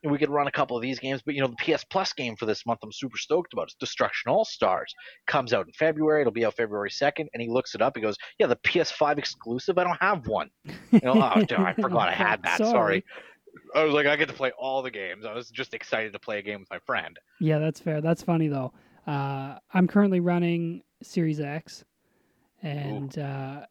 we 0.04 0.18
could 0.18 0.30
run 0.30 0.48
a 0.48 0.52
couple 0.52 0.78
of 0.78 0.82
these 0.82 1.00
games, 1.00 1.22
but 1.26 1.34
you 1.36 1.42
know, 1.42 1.48
the 1.48 1.76
PS 1.76 1.84
Plus 1.86 2.14
game 2.14 2.36
for 2.36 2.46
this 2.46 2.66
month 2.66 2.80
I'm 2.84 2.92
super 2.92 3.18
stoked 3.18 3.54
about. 3.54 3.64
It's 3.64 3.76
Destruction 3.76 4.32
All 4.32 4.46
Stars. 4.46 4.94
Comes 5.28 5.54
out 5.54 5.66
in 5.66 5.74
February. 5.74 6.22
It'll 6.22 6.32
be 6.34 6.46
out 6.46 6.56
February 6.56 6.92
second. 6.92 7.30
And 7.34 7.42
he 7.42 7.50
looks 7.50 7.74
it 7.76 7.82
up. 7.82 7.94
He 7.96 8.02
goes, 8.02 8.16
yeah, 8.40 8.48
the 8.48 8.58
PS5 8.58 9.18
exclusive. 9.18 9.78
I 9.78 9.84
don't 9.84 10.02
have 10.02 10.28
one. 10.28 10.50
You 10.92 11.00
know, 11.04 11.32
oh, 11.36 11.40
dude, 11.40 11.54
I 11.54 11.74
forgot 11.74 12.10
I 12.10 12.14
had 12.14 12.44
that. 12.44 12.58
Sorry. 12.58 13.04
I 13.76 13.84
was 13.84 13.94
like, 13.94 14.06
I 14.06 14.16
get 14.16 14.28
to 14.28 14.34
play 14.36 14.52
all 14.60 14.82
the 14.82 14.92
games. 14.92 15.26
I 15.26 15.34
was 15.34 15.50
just 15.50 15.74
excited 15.74 16.14
to 16.14 16.20
play 16.20 16.40
a 16.40 16.42
game 16.42 16.60
with 16.60 16.70
my 16.70 16.80
friend. 16.86 17.18
Yeah, 17.40 17.58
that's 17.60 17.80
fair. 17.80 18.02
That's 18.02 18.22
funny 18.22 18.48
though. 18.48 18.72
Uh, 19.08 19.58
I'm 19.74 19.88
currently 19.88 20.20
running 20.20 20.84
Series 21.02 21.40
X, 21.40 21.86
and 22.62 23.18
uh, 23.18 23.66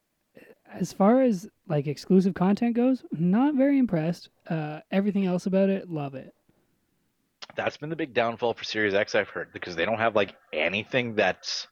as 0.72 0.92
far 0.92 1.22
as 1.22 1.48
like 1.68 1.86
exclusive 1.86 2.34
content 2.34 2.76
goes, 2.76 3.04
not 3.12 3.54
very 3.54 3.78
impressed. 3.78 4.28
Uh, 4.48 4.80
everything 4.90 5.26
else 5.26 5.46
about 5.46 5.68
it, 5.68 5.90
love 5.90 6.14
it. 6.14 6.34
That's 7.56 7.76
been 7.76 7.90
the 7.90 7.96
big 7.96 8.12
downfall 8.12 8.54
for 8.54 8.64
Series 8.64 8.94
X, 8.94 9.14
I've 9.14 9.28
heard, 9.28 9.52
because 9.52 9.76
they 9.76 9.84
don't 9.84 9.98
have 9.98 10.14
like 10.14 10.34
anything 10.52 11.14
that's 11.14 11.66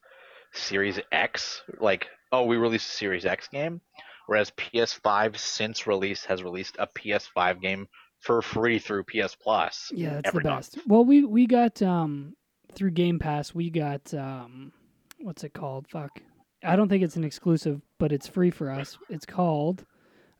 Series 0.52 0.98
X. 1.12 1.62
Like, 1.80 2.06
oh, 2.32 2.44
we 2.44 2.56
released 2.56 2.88
a 2.88 2.92
Series 2.92 3.26
X 3.26 3.48
game, 3.48 3.80
whereas 4.26 4.50
PS5 4.52 5.36
since 5.36 5.86
release 5.86 6.24
has 6.24 6.42
released 6.42 6.76
a 6.78 6.86
PS5 6.86 7.60
game 7.60 7.88
for 8.20 8.40
free 8.40 8.78
through 8.78 9.04
PS 9.04 9.34
Plus. 9.34 9.90
Yeah, 9.94 10.14
that's 10.14 10.32
the 10.32 10.40
month. 10.40 10.74
best. 10.74 10.78
Well, 10.86 11.04
we 11.04 11.24
we 11.24 11.46
got 11.46 11.82
um 11.82 12.34
through 12.72 12.92
Game 12.92 13.18
Pass, 13.18 13.54
we 13.54 13.70
got 13.70 14.12
um 14.14 14.72
what's 15.20 15.44
it 15.44 15.52
called? 15.52 15.86
Fuck. 15.88 16.20
I 16.64 16.76
don't 16.76 16.88
think 16.88 17.02
it's 17.02 17.16
an 17.16 17.24
exclusive, 17.24 17.80
but 17.98 18.12
it's 18.12 18.26
free 18.26 18.50
for 18.50 18.70
us. 18.70 18.98
It's 19.10 19.26
called 19.26 19.84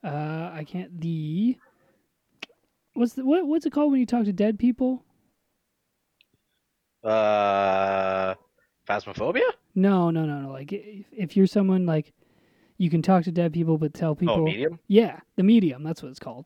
uh 0.03 0.51
I 0.53 0.65
can't 0.67 0.99
the 1.01 1.57
what's 2.93 3.13
the 3.13 3.25
what 3.25 3.45
what's 3.47 3.65
it 3.65 3.71
called 3.73 3.91
when 3.91 3.99
you 3.99 4.05
talk 4.05 4.25
to 4.25 4.33
dead 4.33 4.57
people? 4.59 5.03
Uh, 7.03 8.33
Phasmophobia? 8.87 9.41
No, 9.75 10.09
no, 10.09 10.25
no, 10.25 10.39
no. 10.41 10.51
Like 10.51 10.71
if, 10.73 11.05
if 11.11 11.37
you're 11.37 11.47
someone 11.47 11.85
like 11.85 12.13
you 12.77 12.89
can 12.89 13.01
talk 13.01 13.23
to 13.25 13.31
dead 13.31 13.53
people 13.53 13.77
but 13.77 13.93
tell 13.93 14.15
people 14.15 14.35
Oh, 14.35 14.43
Medium? 14.43 14.79
Yeah, 14.87 15.19
the 15.35 15.43
medium, 15.43 15.83
that's 15.83 16.01
what 16.01 16.09
it's 16.09 16.19
called. 16.19 16.45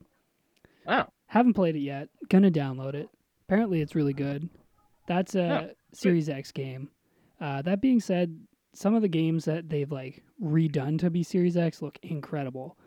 Oh, 0.88 1.06
Haven't 1.28 1.54
played 1.54 1.76
it 1.76 1.80
yet. 1.82 2.10
Gonna 2.30 2.52
download 2.52 2.94
it. 2.94 3.10
Apparently 3.48 3.82
it's 3.82 3.96
really 3.96 4.14
good. 4.14 4.50
That's 5.08 5.36
a 5.36 5.40
Yeah, 5.40 5.68
Series 5.94 6.30
X 6.30 6.52
game. 6.52 6.90
Uh, 7.40 7.62
that 7.62 7.82
being 7.82 8.00
said, 8.00 8.38
some 8.80 8.96
of 8.96 9.02
the 9.02 9.10
games 9.10 9.44
that 9.44 9.68
they've 9.68 9.92
like 9.92 10.24
redone 10.42 10.98
to 11.00 11.10
be 11.10 11.22
Series 11.22 11.58
X 11.58 11.82
look 11.82 12.00
incredible. 12.02 12.78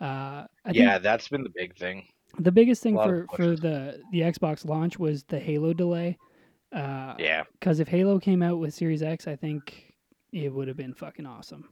Uh, 0.00 0.44
yeah, 0.70 0.98
that's 0.98 1.26
been 1.28 1.42
the 1.42 1.50
big 1.50 1.76
thing. 1.76 2.04
the 2.38 2.52
biggest 2.52 2.80
thing 2.80 2.94
for, 2.94 3.26
for 3.34 3.56
the 3.56 4.00
the 4.12 4.20
Xbox 4.20 4.64
launch 4.64 5.00
was 5.00 5.24
the 5.24 5.40
Halo 5.40 5.72
delay. 5.72 6.16
Uh, 6.72 7.14
Yeah, 7.18 7.42
Because 7.58 7.80
if 7.80 7.88
Halo 7.88 8.20
came 8.20 8.40
out 8.40 8.58
with 8.58 8.72
Series 8.72 9.02
X, 9.02 9.26
I 9.26 9.34
think 9.34 9.94
it 10.32 10.52
would 10.52 10.68
have 10.68 10.76
been 10.76 10.94
fucking 10.94 11.26
awesome. 11.26 11.68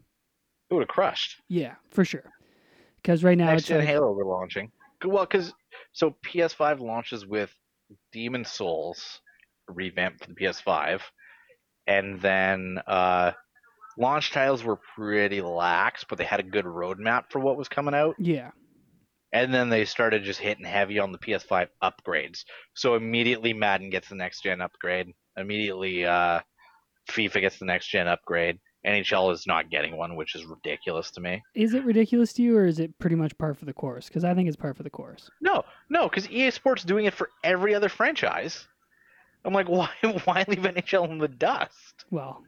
it 0.68 0.74
would 0.74 0.82
have 0.82 0.88
crushed. 0.88 1.40
Yeah, 1.48 1.76
for 1.90 2.04
sure. 2.04 2.32
Because 2.96 3.22
right 3.22 3.38
now 3.38 3.46
Next 3.46 3.62
it's 3.62 3.68
gen 3.68 3.78
like, 3.78 3.88
Halo 3.88 4.12
we're 4.12 4.24
launching. 4.24 4.70
Well, 5.04 5.24
because 5.24 5.54
so 5.92 6.16
PS5 6.26 6.80
launches 6.80 7.24
with 7.24 7.54
Demon 8.12 8.44
Souls 8.44 9.20
revamped 9.68 10.24
for 10.24 10.32
the 10.32 10.34
PS5, 10.34 11.00
and 11.86 12.20
then 12.20 12.80
uh, 12.86 13.32
launch 14.00 14.30
titles 14.32 14.64
were 14.64 14.78
pretty 14.96 15.40
lax, 15.40 16.04
but 16.08 16.18
they 16.18 16.24
had 16.24 16.40
a 16.40 16.44
good 16.44 16.64
roadmap 16.64 17.24
for 17.30 17.38
what 17.40 17.56
was 17.56 17.68
coming 17.68 17.94
out. 17.94 18.16
yeah, 18.18 18.50
And 19.32 19.52
then 19.54 19.68
they 19.68 19.84
started 19.84 20.24
just 20.24 20.40
hitting 20.40 20.64
heavy 20.64 20.98
on 20.98 21.12
the 21.12 21.18
PS5 21.18 21.68
upgrades. 21.82 22.44
So 22.74 22.94
immediately 22.94 23.52
Madden 23.52 23.90
gets 23.90 24.08
the 24.08 24.14
next 24.16 24.42
gen 24.42 24.60
upgrade. 24.60 25.08
Immediately 25.36 26.04
uh, 26.06 26.40
FIFA 27.10 27.40
gets 27.40 27.58
the 27.58 27.66
next 27.66 27.88
gen 27.88 28.08
upgrade. 28.08 28.58
NHL 28.86 29.32
is 29.34 29.46
not 29.46 29.68
getting 29.70 29.94
one, 29.96 30.16
which 30.16 30.34
is 30.34 30.44
ridiculous 30.46 31.10
to 31.10 31.20
me. 31.20 31.42
is 31.54 31.74
it 31.74 31.84
ridiculous 31.84 32.32
to 32.32 32.42
you, 32.42 32.56
or 32.56 32.64
is 32.64 32.78
it 32.78 32.98
pretty 32.98 33.16
much 33.16 33.36
par 33.36 33.52
for 33.52 33.66
the 33.66 33.74
course? 33.74 34.08
Because 34.08 34.24
I 34.24 34.32
think 34.34 34.48
it's 34.48 34.56
par 34.56 34.72
for 34.72 34.82
the 34.82 34.88
course. 34.88 35.28
No, 35.42 35.64
no, 35.90 36.08
because 36.08 36.30
EA 36.30 36.50
Sports 36.50 36.82
doing 36.82 37.04
it 37.04 37.12
for 37.12 37.28
every 37.44 37.74
other 37.74 37.90
franchise. 37.90 38.66
I'm 39.44 39.52
like, 39.52 39.68
why? 39.76 39.90
Why 40.24 40.46
leave 40.48 40.60
NHL 40.60 41.10
in 41.10 41.18
the 41.18 41.28
dust? 41.28 42.06
Well, 42.10 42.42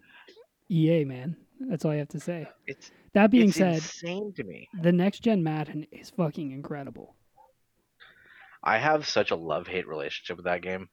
EA 0.72 1.04
man, 1.04 1.36
that's 1.60 1.84
all 1.84 1.92
I 1.92 1.96
have 1.96 2.08
to 2.08 2.20
say. 2.20 2.48
It's 2.66 2.90
That 3.14 3.30
being 3.30 3.50
it's 3.50 3.56
said, 3.56 3.82
insane 3.82 4.32
to 4.36 4.44
me. 4.44 4.68
the 4.72 4.92
next 4.92 5.20
gen 5.20 5.42
Madden 5.42 5.86
is 5.92 6.10
fucking 6.10 6.52
incredible. 6.52 7.16
I 8.64 8.78
have 8.78 9.06
such 9.06 9.30
a 9.30 9.36
love 9.36 9.68
hate 9.68 9.86
relationship 9.86 10.36
with 10.36 10.46
that 10.46 10.62
game. 10.62 10.88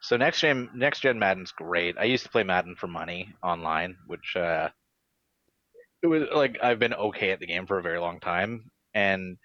So 0.00 0.16
next 0.16 0.40
gen, 0.40 0.70
next 0.74 1.00
gen 1.00 1.18
Madden's 1.18 1.52
great. 1.52 1.96
I 1.98 2.04
used 2.04 2.24
to 2.24 2.30
play 2.30 2.44
Madden 2.44 2.76
for 2.76 2.86
money 2.86 3.34
online, 3.42 3.98
which 4.06 4.36
uh, 4.36 4.70
it 6.02 6.06
was 6.06 6.24
like 6.34 6.58
I've 6.62 6.78
been 6.78 6.94
okay 6.94 7.30
at 7.30 7.40
the 7.40 7.46
game 7.46 7.66
for 7.66 7.78
a 7.78 7.82
very 7.82 7.98
long 7.98 8.20
time, 8.20 8.70
and 8.94 9.36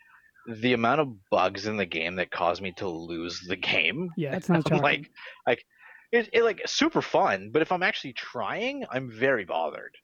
the 0.47 0.73
amount 0.73 1.01
of 1.01 1.29
bugs 1.29 1.67
in 1.67 1.77
the 1.77 1.85
game 1.85 2.15
that 2.17 2.31
caused 2.31 2.61
me 2.61 2.73
to 2.73 2.87
lose 2.89 3.41
the 3.47 3.55
game 3.55 4.09
Yeah, 4.17 4.35
it's 4.35 4.49
not 4.49 4.71
like, 4.71 5.09
like 5.47 5.63
it, 6.11 6.29
it 6.33 6.43
like 6.43 6.61
super 6.65 7.01
fun, 7.01 7.49
but 7.51 7.61
if 7.61 7.71
I'm 7.71 7.83
actually 7.83 8.13
trying, 8.13 8.85
I'm 8.89 9.11
very 9.11 9.45
bothered. 9.45 9.95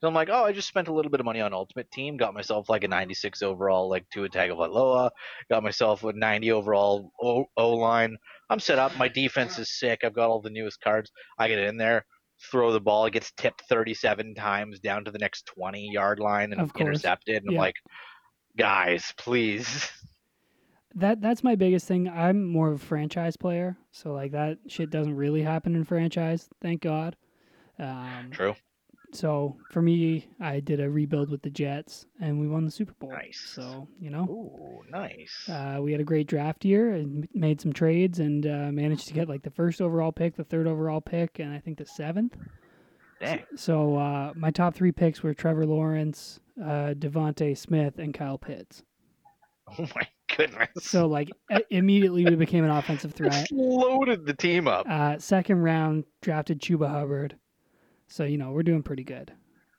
So 0.00 0.06
I'm 0.06 0.14
like, 0.14 0.28
oh, 0.30 0.44
I 0.44 0.52
just 0.52 0.68
spent 0.68 0.86
a 0.86 0.92
little 0.92 1.10
bit 1.10 1.18
of 1.18 1.26
money 1.26 1.40
on 1.40 1.52
Ultimate 1.52 1.90
Team, 1.90 2.16
got 2.16 2.32
myself 2.32 2.68
like 2.68 2.84
a 2.84 2.88
96 2.88 3.42
overall, 3.42 3.88
like 3.90 4.08
Tua 4.12 4.28
Tagovailoa, 4.28 5.10
got 5.50 5.64
myself 5.64 6.04
a 6.04 6.12
90 6.12 6.52
overall 6.52 7.10
O 7.20 7.70
line. 7.74 8.16
I'm 8.48 8.60
set 8.60 8.78
up. 8.78 8.96
My 8.96 9.08
defense 9.08 9.58
is 9.58 9.76
sick. 9.76 10.00
I've 10.04 10.14
got 10.14 10.30
all 10.30 10.40
the 10.40 10.50
newest 10.50 10.80
cards. 10.80 11.10
I 11.36 11.48
get 11.48 11.58
in 11.58 11.76
there, 11.78 12.06
throw 12.50 12.72
the 12.72 12.80
ball, 12.80 13.06
it 13.06 13.12
gets 13.12 13.32
tipped 13.32 13.62
37 13.68 14.36
times 14.36 14.78
down 14.78 15.04
to 15.04 15.10
the 15.10 15.18
next 15.18 15.46
20 15.46 15.90
yard 15.90 16.20
line 16.20 16.52
and 16.52 16.70
intercepted. 16.78 17.42
And 17.42 17.52
Yeah. 17.52 17.58
I'm 17.58 17.62
like, 17.62 17.76
guys, 18.56 19.12
please. 19.16 19.90
that 20.98 21.20
that's 21.20 21.42
my 21.44 21.54
biggest 21.54 21.86
thing. 21.86 22.08
I'm 22.08 22.44
more 22.46 22.68
of 22.68 22.82
a 22.82 22.84
franchise 22.84 23.36
player, 23.36 23.76
so 23.90 24.12
like 24.12 24.32
that 24.32 24.58
shit 24.66 24.90
doesn't 24.90 25.14
really 25.16 25.42
happen 25.42 25.74
in 25.74 25.84
franchise. 25.84 26.48
Thank 26.60 26.82
God. 26.82 27.16
Um, 27.78 28.28
True. 28.30 28.54
so 29.12 29.56
for 29.70 29.80
me, 29.82 30.28
I 30.40 30.60
did 30.60 30.80
a 30.80 30.90
rebuild 30.90 31.30
with 31.30 31.42
the 31.42 31.50
Jets, 31.50 32.06
and 32.20 32.38
we 32.40 32.48
won 32.48 32.64
the 32.64 32.70
Super 32.70 32.92
Bowl. 32.98 33.10
Nice. 33.10 33.40
So 33.54 33.88
you 34.00 34.10
know, 34.10 34.24
Ooh, 34.24 34.84
nice. 34.90 35.48
uh, 35.48 35.78
we 35.80 35.92
had 35.92 36.00
a 36.00 36.04
great 36.04 36.26
draft 36.26 36.64
year 36.64 36.92
and 36.92 37.28
made 37.34 37.60
some 37.60 37.72
trades, 37.72 38.18
and 38.18 38.46
uh, 38.46 38.70
managed 38.72 39.08
to 39.08 39.14
get 39.14 39.28
like 39.28 39.42
the 39.42 39.50
first 39.50 39.80
overall 39.80 40.12
pick, 40.12 40.36
the 40.36 40.44
third 40.44 40.66
overall 40.66 41.00
pick, 41.00 41.38
and 41.38 41.52
I 41.52 41.58
think 41.60 41.78
the 41.78 41.86
seventh. 41.86 42.36
Dang. 43.20 43.42
So 43.56 43.96
uh, 43.96 44.32
my 44.36 44.50
top 44.50 44.74
three 44.74 44.92
picks 44.92 45.22
were 45.24 45.34
Trevor 45.34 45.66
Lawrence, 45.66 46.38
uh, 46.62 46.94
DeVonta 46.96 47.56
Smith, 47.56 47.98
and 47.98 48.12
Kyle 48.14 48.38
Pitts. 48.38 48.82
Oh 49.78 49.86
my 49.94 50.08
goodness. 50.36 50.68
So 50.80 51.06
like 51.06 51.30
immediately 51.70 52.24
we 52.24 52.34
became 52.36 52.64
an 52.64 52.70
offensive 52.70 53.12
threat. 53.12 53.32
Just 53.32 53.52
loaded 53.52 54.26
the 54.26 54.34
team 54.34 54.68
up. 54.68 54.86
Uh, 54.88 55.18
second 55.18 55.58
round 55.62 56.04
drafted 56.22 56.60
Chuba 56.60 56.88
Hubbard. 56.88 57.36
So 58.06 58.24
you 58.24 58.38
know 58.38 58.50
we're 58.52 58.62
doing 58.62 58.82
pretty 58.82 59.04
good. 59.04 59.32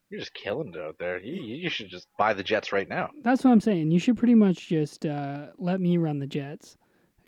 You're 0.10 0.20
just 0.22 0.34
killing 0.34 0.74
it 0.74 0.80
out 0.80 0.96
there. 1.00 1.20
You, 1.20 1.34
you 1.42 1.70
should 1.70 1.88
just 1.90 2.08
buy 2.18 2.34
the 2.34 2.44
Jets 2.44 2.72
right 2.72 2.90
now. 2.90 3.12
That's 3.24 3.44
what 3.44 3.52
I'm 3.52 3.62
saying. 3.62 3.92
You 3.92 4.00
should 4.00 4.18
pretty 4.18 4.34
much 4.36 4.68
just 4.68 5.06
uh, 5.06 5.48
let 5.60 5.80
me 5.80 5.98
run 5.98 6.18
the 6.18 6.26
Jets, 6.26 6.78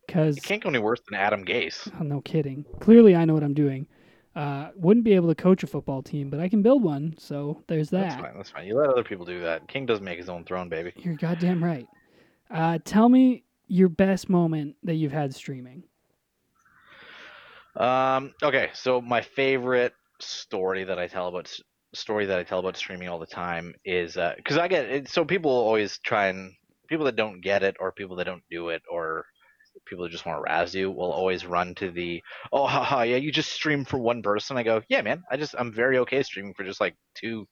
because 0.07 0.38
It 0.38 0.43
can't 0.43 0.63
go 0.63 0.69
any 0.69 0.79
worse 0.79 0.99
than 1.07 1.19
Adam 1.19 1.45
Gase. 1.45 1.91
oh, 1.99 2.03
no 2.03 2.21
kidding. 2.21 2.65
Clearly 2.79 3.15
I 3.15 3.25
know 3.25 3.36
what 3.36 3.43
I'm 3.43 3.53
doing. 3.53 3.86
Uh, 4.36 4.69
wouldn't 4.75 5.03
be 5.03 5.13
able 5.13 5.27
to 5.27 5.36
coach 5.36 5.62
a 5.62 5.67
football 5.67 6.01
team, 6.01 6.29
but 6.31 6.39
I 6.39 6.49
can 6.49 6.62
build 6.63 6.81
one. 6.81 7.13
So 7.19 7.62
there's 7.67 7.89
that. 7.91 8.10
That's 8.10 8.21
fine. 8.21 8.34
That's 8.38 8.49
fine. 8.49 8.65
You 8.65 8.77
let 8.77 8.89
other 8.89 9.03
people 9.03 9.25
do 9.25 9.41
that. 9.41 9.67
King 9.67 9.86
doesn't 9.86 10.05
make 10.05 10.17
his 10.17 10.29
own 10.29 10.43
throne, 10.45 10.67
baby. 10.67 10.91
You're 10.95 11.15
goddamn 11.17 11.63
right. 11.63 11.86
Uh, 12.51 12.79
tell 12.83 13.09
me 13.09 13.43
your 13.67 13.89
best 13.89 14.29
moment 14.29 14.75
that 14.83 14.95
you've 14.95 15.11
had 15.11 15.33
streaming. 15.33 15.83
Um. 17.75 18.33
Okay. 18.43 18.69
So 18.73 19.01
my 19.01 19.21
favorite 19.21 19.93
story 20.19 20.83
that 20.83 20.99
I 20.99 21.07
tell 21.07 21.27
about 21.27 21.51
story 21.93 22.25
that 22.25 22.39
I 22.39 22.43
tell 22.43 22.59
about 22.59 22.77
streaming 22.77 23.09
all 23.09 23.19
the 23.19 23.25
time 23.25 23.73
is 23.85 24.17
because 24.37 24.57
I 24.57 24.67
get 24.67 24.85
it, 24.85 25.09
so 25.09 25.25
people 25.25 25.51
always 25.51 25.97
try 25.99 26.27
and 26.27 26.53
people 26.87 27.05
that 27.05 27.15
don't 27.15 27.41
get 27.41 27.63
it 27.63 27.75
or 27.79 27.91
people 27.91 28.15
that 28.17 28.25
don't 28.25 28.43
do 28.49 28.69
it 28.69 28.81
or 28.89 29.25
people 29.85 30.03
that 30.03 30.11
just 30.11 30.25
want 30.25 30.37
to 30.37 30.41
razz 30.41 30.75
you 30.75 30.91
will 30.91 31.11
always 31.11 31.45
run 31.45 31.73
to 31.75 31.91
the 31.91 32.21
oh 32.51 32.67
haha 32.67 33.03
yeah 33.03 33.15
you 33.15 33.31
just 33.31 33.51
stream 33.51 33.85
for 33.85 33.97
one 33.97 34.21
person. 34.21 34.57
I 34.57 34.63
go 34.63 34.81
yeah 34.89 35.01
man 35.01 35.23
I 35.31 35.37
just 35.37 35.55
I'm 35.57 35.71
very 35.71 35.97
okay 35.99 36.23
streaming 36.23 36.53
for 36.53 36.63
just 36.63 36.81
like 36.81 36.95
two 37.15 37.47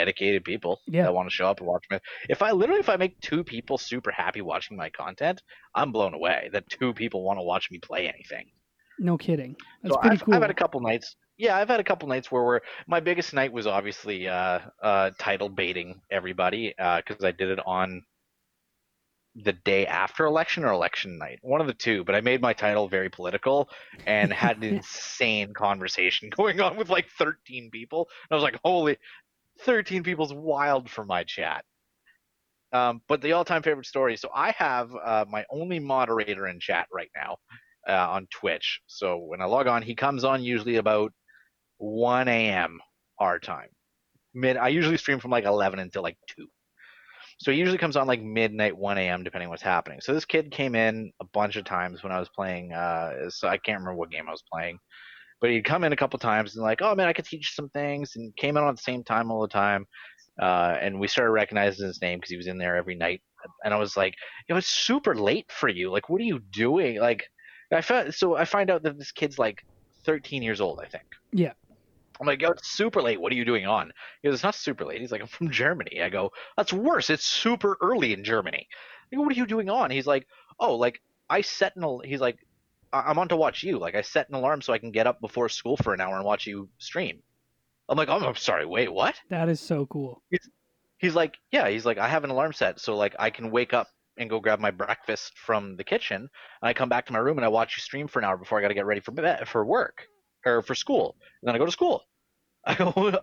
dedicated 0.00 0.44
people 0.44 0.72
Yeah. 0.86 1.04
that 1.04 1.14
want 1.14 1.28
to 1.30 1.34
show 1.38 1.46
up 1.50 1.58
and 1.60 1.66
watch 1.68 1.84
me. 1.90 1.98
If 2.28 2.40
I 2.42 2.50
literally 2.52 2.80
if 2.86 2.88
I 2.94 2.96
make 2.96 3.18
two 3.20 3.42
people 3.54 3.78
super 3.78 4.10
happy 4.10 4.42
watching 4.52 4.76
my 4.76 4.90
content, 4.90 5.42
I'm 5.74 5.90
blown 5.92 6.14
away 6.14 6.50
that 6.52 6.68
two 6.68 6.92
people 6.94 7.20
want 7.28 7.38
to 7.38 7.42
watch 7.52 7.70
me 7.70 7.78
play 7.78 8.02
anything. 8.08 8.46
No 8.98 9.16
kidding. 9.18 9.56
That's 9.82 9.94
So 9.94 10.00
pretty 10.00 10.16
I've, 10.16 10.24
cool. 10.24 10.34
I've 10.34 10.42
had 10.42 10.50
a 10.50 10.54
couple 10.62 10.80
nights. 10.80 11.16
Yeah, 11.38 11.56
I've 11.58 11.68
had 11.68 11.80
a 11.80 11.84
couple 11.84 12.08
nights 12.08 12.30
where 12.32 12.44
we're 12.48 12.60
my 12.86 13.00
biggest 13.00 13.34
night 13.34 13.52
was 13.52 13.66
obviously 13.66 14.26
uh, 14.26 14.60
uh, 14.82 15.10
title 15.18 15.48
baiting 15.50 16.00
everybody 16.10 16.74
because 16.78 17.22
I 17.24 17.32
did 17.32 17.50
it 17.50 17.60
on 17.66 18.02
the 19.44 19.52
day 19.52 19.86
after 19.86 20.24
election 20.24 20.64
or 20.64 20.72
election 20.72 21.18
night, 21.18 21.38
one 21.42 21.60
of 21.60 21.66
the 21.66 21.74
two. 21.74 22.04
But 22.04 22.14
I 22.14 22.22
made 22.22 22.40
my 22.40 22.54
title 22.54 22.88
very 22.88 23.10
political 23.10 23.68
and 24.06 24.32
had 24.32 24.56
an 24.56 24.64
insane 24.76 25.52
conversation 25.52 26.30
going 26.36 26.60
on 26.60 26.76
with 26.76 26.88
like 26.88 27.06
13 27.18 27.70
people. 27.70 28.08
And 28.22 28.28
I 28.30 28.34
was 28.34 28.42
like, 28.44 28.58
holy, 28.64 28.96
13 29.60 30.02
people's 30.02 30.32
wild 30.32 30.90
for 30.90 31.04
my 31.04 31.24
chat. 31.24 31.64
Um, 32.72 33.00
but 33.08 33.22
the 33.22 33.32
all-time 33.32 33.62
favorite 33.62 33.86
story. 33.86 34.16
So 34.16 34.28
I 34.34 34.50
have 34.58 34.90
uh, 34.94 35.24
my 35.28 35.44
only 35.50 35.78
moderator 35.78 36.46
in 36.48 36.60
chat 36.60 36.86
right 36.92 37.10
now 37.16 37.36
uh, 37.88 38.10
on 38.10 38.26
Twitch. 38.30 38.80
So 38.86 39.18
when 39.18 39.40
I 39.40 39.44
log 39.44 39.66
on, 39.66 39.82
he 39.82 39.94
comes 39.94 40.24
on 40.24 40.42
usually 40.42 40.76
about 40.76 41.12
1 41.78 42.28
a.m. 42.28 42.80
our 43.20 43.38
time. 43.38 43.68
Mid. 44.34 44.56
I 44.56 44.68
usually 44.68 44.96
stream 44.96 45.20
from 45.20 45.30
like 45.30 45.44
11 45.44 45.78
until 45.78 46.02
like 46.02 46.18
2. 46.36 46.46
So 47.38 47.52
he 47.52 47.58
usually 47.58 47.78
comes 47.78 47.96
on 47.96 48.06
like 48.06 48.22
midnight, 48.22 48.76
1 48.76 48.98
a.m. 48.98 49.22
depending 49.22 49.50
what's 49.50 49.62
happening. 49.62 50.00
So 50.00 50.14
this 50.14 50.24
kid 50.24 50.50
came 50.50 50.74
in 50.74 51.12
a 51.20 51.24
bunch 51.32 51.56
of 51.56 51.64
times 51.64 52.02
when 52.02 52.12
I 52.12 52.18
was 52.18 52.30
playing. 52.34 52.72
Uh, 52.72 53.30
so 53.30 53.48
I 53.48 53.58
can't 53.58 53.78
remember 53.78 53.94
what 53.94 54.10
game 54.10 54.28
I 54.28 54.32
was 54.32 54.44
playing, 54.50 54.78
but 55.40 55.50
he'd 55.50 55.64
come 55.64 55.84
in 55.84 55.92
a 55.92 55.96
couple 55.96 56.18
times 56.18 56.56
and 56.56 56.64
like, 56.64 56.82
oh 56.82 56.94
man, 56.94 57.08
I 57.08 57.12
could 57.12 57.24
teach 57.24 57.54
some 57.54 57.68
things, 57.70 58.12
and 58.16 58.34
came 58.36 58.56
in 58.56 58.64
on 58.64 58.74
the 58.74 58.82
same 58.82 59.04
time 59.04 59.30
all 59.30 59.42
the 59.42 59.48
time. 59.48 59.86
Uh, 60.40 60.76
and 60.80 61.00
we 61.00 61.08
started 61.08 61.30
recognizing 61.30 61.86
his 61.86 62.02
name 62.02 62.18
because 62.18 62.30
he 62.30 62.36
was 62.36 62.46
in 62.46 62.58
there 62.58 62.76
every 62.76 62.94
night. 62.94 63.22
And 63.64 63.72
I 63.72 63.78
was 63.78 63.96
like, 63.96 64.14
yo, 64.48 64.56
it's 64.56 64.66
super 64.66 65.14
late 65.14 65.50
for 65.50 65.68
you. 65.68 65.90
Like, 65.90 66.08
what 66.08 66.20
are 66.20 66.24
you 66.24 66.40
doing? 66.52 67.00
Like, 67.00 67.24
I 67.72 67.80
found 67.80 68.14
so 68.14 68.36
I 68.36 68.44
find 68.44 68.70
out 68.70 68.82
that 68.82 68.98
this 68.98 69.12
kid's 69.12 69.38
like 69.38 69.64
13 70.04 70.42
years 70.42 70.60
old, 70.60 70.80
I 70.80 70.86
think. 70.88 71.04
Yeah. 71.32 71.52
I'm 72.20 72.26
like, 72.26 72.40
yo, 72.40 72.50
it's 72.50 72.68
super 72.68 73.02
late. 73.02 73.20
What 73.20 73.32
are 73.32 73.36
you 73.36 73.44
doing 73.44 73.66
on? 73.66 73.92
He 74.22 74.28
goes, 74.28 74.34
it's 74.34 74.42
not 74.42 74.54
super 74.54 74.84
late. 74.84 75.00
He's 75.00 75.12
like, 75.12 75.20
I'm 75.20 75.26
from 75.26 75.50
Germany. 75.50 76.00
I 76.02 76.08
go, 76.08 76.32
that's 76.56 76.72
worse. 76.72 77.10
It's 77.10 77.26
super 77.26 77.76
early 77.82 78.14
in 78.14 78.24
Germany. 78.24 78.66
I 79.12 79.16
go, 79.16 79.22
what 79.22 79.32
are 79.32 79.36
you 79.36 79.46
doing 79.46 79.68
on? 79.68 79.90
He's 79.90 80.06
like, 80.06 80.26
oh, 80.58 80.76
like 80.76 81.00
I 81.28 81.40
set 81.40 81.76
an. 81.76 81.84
al-" 81.84 82.02
He's 82.04 82.20
like, 82.20 82.38
I'm 83.06 83.18
on 83.18 83.28
to 83.28 83.36
watch 83.36 83.62
you. 83.62 83.78
Like 83.78 83.94
I 83.94 84.02
set 84.02 84.28
an 84.28 84.34
alarm 84.34 84.62
so 84.62 84.72
I 84.72 84.78
can 84.78 84.90
get 84.90 85.06
up 85.06 85.20
before 85.20 85.48
school 85.48 85.76
for 85.76 85.94
an 85.94 86.00
hour 86.00 86.16
and 86.16 86.24
watch 86.24 86.46
you 86.46 86.68
stream. 86.78 87.22
I'm 87.88 87.96
like, 87.96 88.08
oh, 88.08 88.18
I'm 88.18 88.36
sorry. 88.36 88.66
Wait, 88.66 88.92
what? 88.92 89.14
that 89.30 89.48
is 89.48 89.60
so 89.60 89.86
cool. 89.86 90.22
He's 90.98 91.14
like, 91.14 91.36
yeah. 91.52 91.68
He's 91.68 91.86
like, 91.86 91.98
I 91.98 92.08
have 92.08 92.24
an 92.24 92.30
alarm 92.30 92.52
set 92.52 92.80
so 92.80 92.96
like 92.96 93.14
I 93.18 93.30
can 93.30 93.50
wake 93.50 93.74
up 93.74 93.88
and 94.16 94.30
go 94.30 94.40
grab 94.40 94.60
my 94.60 94.70
breakfast 94.70 95.32
from 95.38 95.76
the 95.76 95.84
kitchen, 95.84 96.16
and 96.16 96.28
I 96.62 96.72
come 96.72 96.88
back 96.88 97.06
to 97.06 97.12
my 97.12 97.18
room 97.18 97.36
and 97.36 97.44
I 97.44 97.48
watch 97.48 97.76
you 97.76 97.82
stream 97.82 98.08
for 98.08 98.18
an 98.18 98.24
hour 98.24 98.36
before 98.36 98.58
I 98.58 98.62
got 98.62 98.68
to 98.68 98.74
get 98.74 98.86
ready 98.86 99.00
for 99.00 99.12
bed, 99.12 99.46
for 99.46 99.64
work 99.64 100.06
or 100.44 100.62
for 100.62 100.74
school. 100.74 101.16
And 101.42 101.48
then 101.48 101.54
I 101.54 101.58
go 101.58 101.66
to 101.66 101.72
school. 101.72 102.02
I 102.64 102.74
go, 102.74 103.18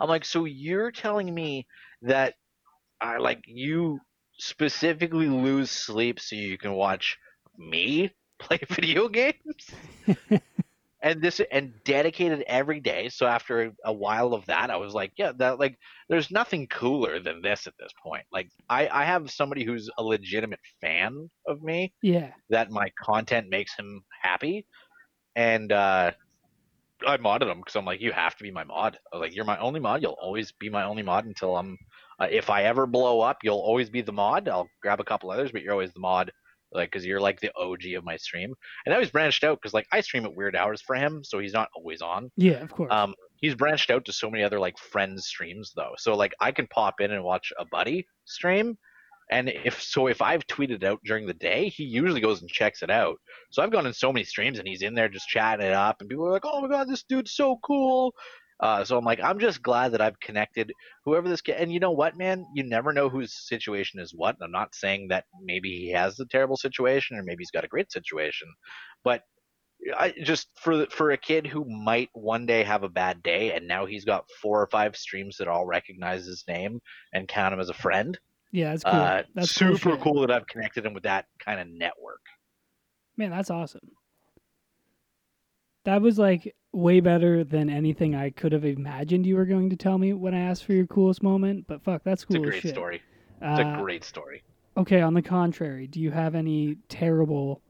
I'm 0.00 0.08
like, 0.08 0.24
so 0.24 0.46
you're 0.46 0.90
telling 0.90 1.32
me 1.32 1.66
that 2.02 2.34
I 3.00 3.18
like 3.18 3.42
you 3.46 4.00
specifically 4.38 5.28
lose 5.28 5.70
sleep 5.70 6.18
so 6.18 6.36
you 6.36 6.58
can 6.58 6.72
watch 6.72 7.18
me 7.56 8.10
play 8.38 8.58
video 8.70 9.08
games? 9.08 9.76
and 11.02 11.20
this 11.20 11.40
and 11.50 11.72
dedicated 11.84 12.42
every 12.46 12.80
day. 12.80 13.08
So 13.08 13.26
after 13.26 13.72
a, 13.84 13.92
while 13.92 14.34
of 14.34 14.46
that, 14.46 14.70
I 14.70 14.76
was 14.76 14.94
like, 14.94 15.12
yeah, 15.16 15.32
that 15.38 15.58
like 15.58 15.76
there's 16.08 16.30
nothing 16.30 16.66
cooler 16.68 17.20
than 17.20 17.42
this 17.42 17.66
at 17.66 17.74
this 17.78 17.92
point. 18.02 18.24
Like 18.32 18.48
I, 18.68 18.88
I 18.88 19.04
have 19.04 19.30
somebody 19.30 19.64
who's 19.64 19.90
a 19.98 20.02
legitimate 20.02 20.60
fan 20.80 21.28
of 21.46 21.62
me 21.62 21.92
Yeah. 22.02 22.30
that 22.50 22.70
my 22.70 22.90
content 23.02 23.48
makes 23.50 23.74
him 23.76 24.02
happy, 24.22 24.66
and 25.34 25.72
uh, 25.72 26.12
I 27.06 27.16
modded 27.16 27.50
him 27.50 27.58
because 27.58 27.76
I'm 27.76 27.84
like, 27.84 28.00
you 28.00 28.12
have 28.12 28.36
to 28.36 28.42
be 28.42 28.50
my 28.50 28.64
mod. 28.64 28.98
I 29.12 29.16
was 29.16 29.20
like, 29.22 29.34
you're 29.34 29.44
my 29.44 29.58
only 29.58 29.80
mod. 29.80 30.02
You'll 30.02 30.18
always 30.20 30.52
be 30.52 30.70
my 30.70 30.84
only 30.84 31.02
mod 31.02 31.26
until 31.26 31.56
I'm. 31.56 31.76
Uh, 32.20 32.28
if 32.30 32.50
I 32.50 32.64
ever 32.64 32.86
blow 32.86 33.20
up, 33.20 33.38
you'll 33.42 33.58
always 33.58 33.90
be 33.90 34.02
the 34.02 34.12
mod. 34.12 34.48
I'll 34.48 34.68
grab 34.82 35.00
a 35.00 35.04
couple 35.04 35.30
others, 35.30 35.50
but 35.52 35.62
you're 35.62 35.72
always 35.72 35.92
the 35.92 36.00
mod. 36.00 36.30
Like, 36.72 36.90
because 36.90 37.04
you're 37.04 37.20
like 37.20 37.40
the 37.40 37.52
OG 37.56 37.94
of 37.96 38.04
my 38.04 38.16
stream. 38.16 38.54
And 38.84 38.92
now 38.92 39.00
he's 39.00 39.10
branched 39.10 39.44
out 39.44 39.58
because 39.60 39.74
like 39.74 39.86
I 39.92 40.00
stream 40.00 40.24
at 40.24 40.34
weird 40.34 40.56
hours 40.56 40.80
for 40.80 40.96
him, 40.96 41.22
so 41.24 41.38
he's 41.38 41.52
not 41.52 41.68
always 41.74 42.02
on. 42.02 42.30
Yeah, 42.36 42.62
of 42.62 42.70
course. 42.70 42.92
Um, 42.92 43.14
he's 43.36 43.54
branched 43.54 43.90
out 43.90 44.04
to 44.06 44.12
so 44.12 44.30
many 44.30 44.42
other 44.42 44.58
like 44.58 44.78
friends 44.78 45.26
streams 45.26 45.72
though. 45.76 45.92
So 45.98 46.16
like 46.16 46.32
I 46.40 46.52
can 46.52 46.66
pop 46.68 47.00
in 47.00 47.10
and 47.10 47.24
watch 47.24 47.52
a 47.58 47.64
buddy 47.64 48.06
stream, 48.24 48.78
and 49.30 49.48
if 49.48 49.82
so, 49.82 50.08
if 50.08 50.20
I've 50.20 50.46
tweeted 50.46 50.84
out 50.84 51.00
during 51.04 51.26
the 51.26 51.34
day, 51.34 51.68
he 51.68 51.84
usually 51.84 52.20
goes 52.20 52.42
and 52.42 52.50
checks 52.50 52.82
it 52.82 52.90
out. 52.90 53.16
So 53.50 53.62
I've 53.62 53.72
gone 53.72 53.86
in 53.86 53.94
so 53.94 54.12
many 54.12 54.24
streams 54.24 54.58
and 54.58 54.68
he's 54.68 54.82
in 54.82 54.94
there 54.94 55.08
just 55.08 55.28
chatting 55.28 55.66
it 55.66 55.72
up, 55.72 56.00
and 56.00 56.08
people 56.08 56.26
are 56.26 56.32
like, 56.32 56.44
"Oh 56.44 56.60
my 56.60 56.68
god, 56.68 56.88
this 56.88 57.02
dude's 57.02 57.32
so 57.32 57.58
cool." 57.64 58.14
Uh, 58.62 58.84
so 58.84 58.96
I'm 58.96 59.04
like, 59.04 59.20
I'm 59.20 59.40
just 59.40 59.60
glad 59.60 59.92
that 59.92 60.00
I've 60.00 60.20
connected 60.20 60.72
whoever 61.04 61.28
this 61.28 61.40
kid. 61.40 61.56
And 61.58 61.72
you 61.72 61.80
know 61.80 61.90
what, 61.90 62.16
man? 62.16 62.46
You 62.54 62.62
never 62.62 62.92
know 62.92 63.08
whose 63.08 63.34
situation 63.48 63.98
is 63.98 64.14
what. 64.14 64.36
I'm 64.40 64.52
not 64.52 64.74
saying 64.74 65.08
that 65.08 65.24
maybe 65.42 65.70
he 65.70 65.90
has 65.90 66.20
a 66.20 66.26
terrible 66.26 66.56
situation 66.56 67.16
or 67.16 67.24
maybe 67.24 67.40
he's 67.40 67.50
got 67.50 67.64
a 67.64 67.68
great 67.68 67.90
situation, 67.90 68.46
but 69.02 69.22
I 69.98 70.14
just 70.22 70.48
for 70.60 70.86
for 70.86 71.10
a 71.10 71.16
kid 71.16 71.46
who 71.46 71.64
might 71.64 72.08
one 72.12 72.46
day 72.46 72.62
have 72.62 72.84
a 72.84 72.88
bad 72.88 73.22
day, 73.22 73.52
and 73.52 73.66
now 73.66 73.84
he's 73.84 74.04
got 74.04 74.24
four 74.40 74.62
or 74.62 74.68
five 74.68 74.96
streams 74.96 75.38
that 75.38 75.48
all 75.48 75.66
recognize 75.66 76.24
his 76.24 76.44
name 76.46 76.80
and 77.12 77.26
count 77.26 77.52
him 77.52 77.60
as 77.60 77.68
a 77.68 77.74
friend. 77.74 78.16
yeah, 78.52 78.70
that's 78.70 78.84
cool. 78.84 78.92
Uh, 78.92 79.22
that's 79.34 79.50
super 79.50 79.90
shit. 79.90 80.00
cool 80.00 80.20
that 80.20 80.30
I've 80.30 80.46
connected 80.46 80.86
him 80.86 80.94
with 80.94 81.02
that 81.02 81.26
kind 81.44 81.60
of 81.60 81.66
network. 81.66 82.20
Man, 83.16 83.30
that's 83.30 83.50
awesome. 83.50 83.90
That 85.84 86.00
was 86.00 86.18
like 86.18 86.54
way 86.72 87.00
better 87.00 87.44
than 87.44 87.68
anything 87.68 88.14
I 88.14 88.30
could 88.30 88.52
have 88.52 88.64
imagined 88.64 89.26
you 89.26 89.36
were 89.36 89.44
going 89.44 89.70
to 89.70 89.76
tell 89.76 89.98
me 89.98 90.12
when 90.12 90.34
I 90.34 90.40
asked 90.40 90.64
for 90.64 90.72
your 90.72 90.86
coolest 90.86 91.22
moment. 91.22 91.66
But 91.66 91.82
fuck, 91.82 92.02
that's 92.04 92.24
cool. 92.24 92.36
It's 92.36 92.46
a 92.46 92.50
great 92.50 92.62
shit. 92.62 92.74
story. 92.74 93.02
It's 93.40 93.60
Uh, 93.60 93.74
a 93.76 93.82
great 93.82 94.04
story. 94.04 94.42
Okay, 94.76 95.00
on 95.02 95.14
the 95.14 95.22
contrary, 95.22 95.86
do 95.86 96.00
you 96.00 96.10
have 96.12 96.34
any 96.34 96.76
terrible 96.88 97.60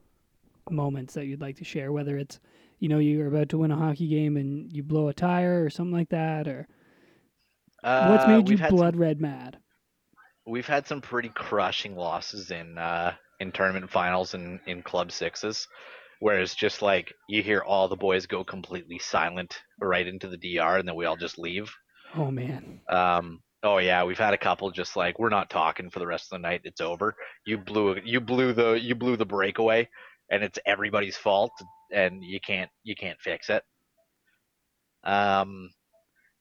moments 0.71 1.15
that 1.15 1.25
you'd 1.27 1.41
like 1.41 1.57
to 1.57 1.65
share? 1.65 1.91
Whether 1.91 2.17
it's, 2.19 2.39
you 2.79 2.89
know, 2.89 2.99
you're 2.99 3.27
about 3.27 3.49
to 3.51 3.59
win 3.59 3.71
a 3.73 3.77
hockey 3.77 4.07
game 4.09 4.37
and 4.37 4.71
you 4.73 4.83
blow 4.83 5.09
a 5.09 5.15
tire 5.15 5.65
or 5.65 5.71
something 5.71 5.93
like 5.93 6.11
that, 6.11 6.47
or 6.47 6.69
what's 7.83 8.25
Uh, 8.25 8.29
made 8.29 8.49
you 8.49 8.53
we've 8.53 8.59
some- 8.67 8.77
blood 8.77 8.97
red 8.97 9.21
mad? 9.21 9.59
we've 10.45 10.67
had 10.67 10.87
some 10.87 11.01
pretty 11.01 11.29
crushing 11.29 11.95
losses 11.97 12.51
in 12.51 12.77
uh, 12.77 13.15
in 13.41 13.51
tournament 13.53 13.89
finals 13.91 14.35
and 14.35 14.61
in 14.67 14.83
club 14.83 15.11
sixes, 15.11 15.67
where 16.23 16.39
it's 16.39 16.55
just 16.55 16.83
like 16.83 17.13
you 17.29 17.43
hear 17.43 17.65
all 17.67 17.89
the 17.89 17.97
boys 17.97 18.27
go 18.27 18.45
completely 18.45 19.01
silent 19.01 19.61
right 19.81 20.07
into 20.07 20.29
the 20.29 20.37
DR, 20.37 20.79
and 20.79 20.87
then 20.87 20.95
we 20.95 21.05
all 21.05 21.17
just 21.17 21.37
leave. 21.37 21.69
Oh 22.15 22.31
man, 22.31 22.81
Um, 22.89 23.43
oh 23.65 23.79
yeah, 23.79 24.05
we've 24.05 24.19
had 24.21 24.33
a 24.33 24.39
couple 24.39 24.71
just 24.71 24.95
like 24.95 25.19
we're 25.19 25.31
not 25.31 25.51
talking 25.51 25.91
for 25.91 25.99
the 25.99 26.07
rest 26.07 26.27
of 26.27 26.37
the 26.39 26.49
night. 26.49 26.61
It's 26.63 26.81
over. 26.81 27.17
You 27.45 27.59
blew 27.59 27.97
you 28.05 28.21
blew 28.21 28.53
the 28.53 28.75
you 28.75 28.95
blew 28.95 29.17
the 29.17 29.27
breakaway, 29.27 29.89
and 30.31 30.45
it's 30.45 30.61
everybody's 30.65 31.17
fault, 31.17 31.51
and 31.91 32.23
you 32.23 32.39
can't 32.39 32.71
you 32.85 32.95
can't 32.95 33.19
fix 33.21 33.51
it. 33.51 33.65
Um, 35.03 35.71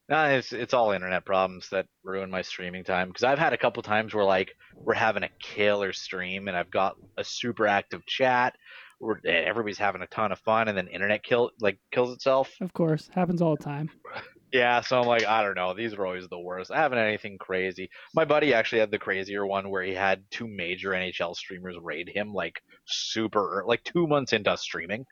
no, 0.09 0.25
it's 0.25 0.53
it's 0.53 0.73
all 0.75 0.91
internet 0.91 1.25
problems 1.25 1.69
that 1.71 1.87
ruin 2.03 2.29
my 2.29 2.43
streaming 2.43 2.83
time 2.83 3.07
because 3.07 3.23
I've 3.23 3.39
had 3.39 3.53
a 3.53 3.57
couple 3.57 3.81
times 3.81 4.13
where 4.13 4.25
like 4.25 4.51
we're 4.75 4.93
having 4.93 5.23
a 5.23 5.29
killer 5.41 5.91
stream 5.91 6.47
and 6.47 6.55
I've 6.55 6.69
got 6.69 6.97
a 7.17 7.23
super 7.23 7.65
active 7.65 8.05
chat. 8.05 8.55
Where 9.01 9.19
everybody's 9.25 9.79
having 9.79 10.01
a 10.03 10.07
ton 10.07 10.31
of 10.31 10.39
fun, 10.39 10.67
and 10.67 10.77
then 10.77 10.87
internet 10.87 11.23
kill 11.23 11.51
like 11.59 11.79
kills 11.91 12.13
itself. 12.13 12.51
of 12.61 12.71
course, 12.71 13.09
happens 13.13 13.41
all 13.41 13.55
the 13.55 13.63
time. 13.63 13.89
Yeah, 14.53 14.81
so 14.81 14.99
I'm 14.99 15.07
like, 15.07 15.25
I 15.25 15.43
don't 15.43 15.55
know. 15.55 15.73
These 15.73 15.93
are 15.93 16.05
always 16.05 16.27
the 16.27 16.37
worst. 16.37 16.71
I 16.71 16.77
haven't 16.77 16.97
had 16.97 17.07
anything 17.07 17.37
crazy. 17.37 17.89
My 18.13 18.25
buddy 18.25 18.53
actually 18.53 18.79
had 18.79 18.91
the 18.91 18.99
crazier 18.99 19.45
one 19.47 19.69
where 19.69 19.81
he 19.81 19.93
had 19.93 20.25
two 20.29 20.45
major 20.45 20.89
NHL 20.89 21.37
streamers 21.37 21.77
raid 21.81 22.09
him 22.09 22.33
like 22.33 22.61
super, 22.85 23.63
like 23.65 23.81
two 23.85 24.07
months 24.07 24.33
into 24.33 24.57
streaming. 24.57 25.05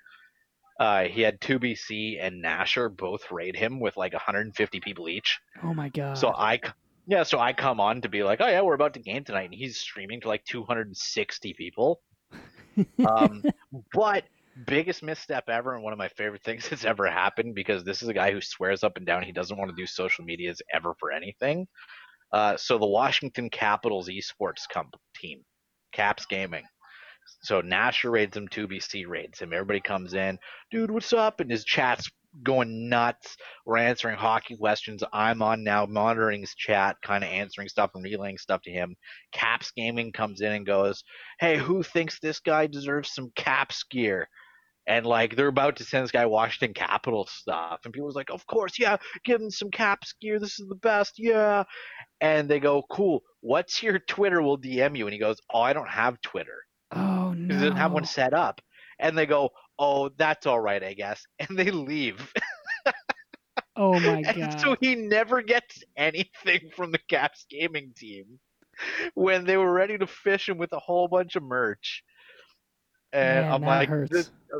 Uh, 0.77 1.03
he 1.03 1.21
had 1.21 1.39
2BC 1.39 2.17
and 2.21 2.43
Nasher 2.43 2.93
both 2.93 3.31
raid 3.31 3.55
him 3.55 3.79
with 3.79 3.95
like 3.95 4.11
150 4.11 4.81
people 4.81 5.07
each. 5.07 5.39
Oh 5.63 5.73
my 5.73 5.87
god. 5.87 6.17
So 6.17 6.33
I 6.33 6.59
yeah, 7.07 7.23
so 7.23 7.39
I 7.39 7.53
come 7.53 7.79
on 7.79 8.01
to 8.01 8.09
be 8.09 8.23
like, 8.23 8.41
oh 8.41 8.47
yeah, 8.47 8.61
we're 8.61 8.75
about 8.75 8.93
to 8.93 8.99
game 8.99 9.23
tonight, 9.23 9.45
and 9.45 9.53
he's 9.53 9.77
streaming 9.77 10.21
to 10.21 10.27
like 10.27 10.43
260 10.45 11.53
people. 11.53 12.01
Um, 13.05 13.43
but 13.93 14.23
biggest 14.65 15.03
misstep 15.03 15.49
ever 15.49 15.75
and 15.75 15.83
one 15.83 15.93
of 15.93 15.99
my 15.99 16.09
favorite 16.09 16.43
things 16.43 16.67
that's 16.69 16.85
ever 16.85 17.09
happened 17.09 17.55
because 17.55 17.83
this 17.83 18.01
is 18.01 18.07
a 18.07 18.13
guy 18.13 18.31
who 18.31 18.41
swears 18.41 18.83
up 18.83 18.97
and 18.97 19.05
down 19.05 19.23
he 19.23 19.31
doesn't 19.31 19.57
want 19.57 19.69
to 19.69 19.75
do 19.75 19.85
social 19.85 20.23
medias 20.25 20.61
ever 20.73 20.93
for 20.99 21.11
anything. 21.11 21.67
Uh, 22.31 22.55
so 22.57 22.77
the 22.77 22.85
Washington 22.85 23.49
Capitals 23.49 24.09
esports 24.09 24.67
comp- 24.71 24.95
team, 25.15 25.43
Caps 25.93 26.25
Gaming. 26.25 26.63
So 27.41 27.61
Nasher 27.61 28.11
raids 28.11 28.35
him, 28.35 28.47
2BC 28.47 29.07
raids 29.07 29.39
him. 29.39 29.53
Everybody 29.53 29.81
comes 29.81 30.13
in, 30.13 30.37
dude, 30.71 30.91
what's 30.91 31.13
up? 31.13 31.39
And 31.39 31.49
his 31.49 31.63
chat's 31.63 32.09
going 32.43 32.89
nuts. 32.89 33.37
We're 33.65 33.77
answering 33.77 34.17
hockey 34.17 34.57
questions. 34.57 35.03
I'm 35.11 35.41
on 35.41 35.63
now 35.63 35.85
monitoring 35.85 36.41
his 36.41 36.53
chat, 36.55 36.97
kind 37.03 37.23
of 37.23 37.29
answering 37.29 37.69
stuff 37.69 37.91
and 37.95 38.03
relaying 38.03 38.37
stuff 38.37 38.61
to 38.63 38.71
him. 38.71 38.95
Caps 39.31 39.71
Gaming 39.75 40.11
comes 40.11 40.41
in 40.41 40.51
and 40.51 40.65
goes, 40.65 41.03
Hey, 41.39 41.57
who 41.57 41.83
thinks 41.83 42.19
this 42.19 42.39
guy 42.39 42.67
deserves 42.67 43.13
some 43.13 43.31
Caps 43.35 43.83
gear? 43.89 44.27
And 44.87 45.05
like 45.05 45.35
they're 45.35 45.47
about 45.47 45.75
to 45.77 45.83
send 45.83 46.03
this 46.03 46.11
guy 46.11 46.25
Washington 46.25 46.73
Capital 46.73 47.27
stuff. 47.29 47.79
And 47.85 47.93
people's 47.93 48.15
like, 48.15 48.31
Of 48.31 48.45
course, 48.47 48.79
yeah, 48.79 48.97
give 49.23 49.41
him 49.41 49.51
some 49.51 49.69
Caps 49.71 50.13
gear. 50.21 50.39
This 50.39 50.59
is 50.59 50.67
the 50.67 50.75
best. 50.75 51.13
Yeah. 51.17 51.63
And 52.21 52.49
they 52.49 52.59
go, 52.59 52.83
Cool. 52.89 53.21
What's 53.41 53.83
your 53.83 53.99
Twitter? 53.99 54.41
We'll 54.41 54.57
DM 54.57 54.97
you. 54.97 55.05
And 55.05 55.13
he 55.13 55.19
goes, 55.19 55.37
Oh, 55.53 55.61
I 55.61 55.73
don't 55.73 55.89
have 55.89 56.21
Twitter. 56.21 56.63
Oh 56.91 57.33
no. 57.33 57.53
He 57.53 57.59
doesn't 57.59 57.77
have 57.77 57.91
one 57.91 58.05
set 58.05 58.33
up. 58.33 58.61
And 58.99 59.17
they 59.17 59.25
go, 59.25 59.51
oh, 59.79 60.09
that's 60.09 60.45
all 60.47 60.59
right, 60.59 60.83
I 60.83 60.93
guess. 60.93 61.25
And 61.39 61.57
they 61.57 61.71
leave. 61.71 62.33
Oh 63.75 63.99
my 63.99 64.23
and 64.27 64.35
god. 64.35 64.59
so 64.59 64.75
he 64.81 64.95
never 64.95 65.41
gets 65.41 65.83
anything 65.97 66.69
from 66.75 66.91
the 66.91 66.99
Caps 67.09 67.45
gaming 67.49 67.93
team 67.95 68.39
when 69.15 69.45
they 69.45 69.57
were 69.57 69.71
ready 69.73 69.97
to 69.97 70.07
fish 70.07 70.49
him 70.49 70.57
with 70.57 70.73
a 70.73 70.79
whole 70.79 71.07
bunch 71.07 71.35
of 71.35 71.43
merch. 71.43 72.03
And 73.13 73.45
Man, 73.45 73.51
I'm 73.51 73.61
that 73.61 73.67
like, 73.79 73.89
hurts. 73.89 74.11
this- 74.11 74.31
uh, 74.55 74.59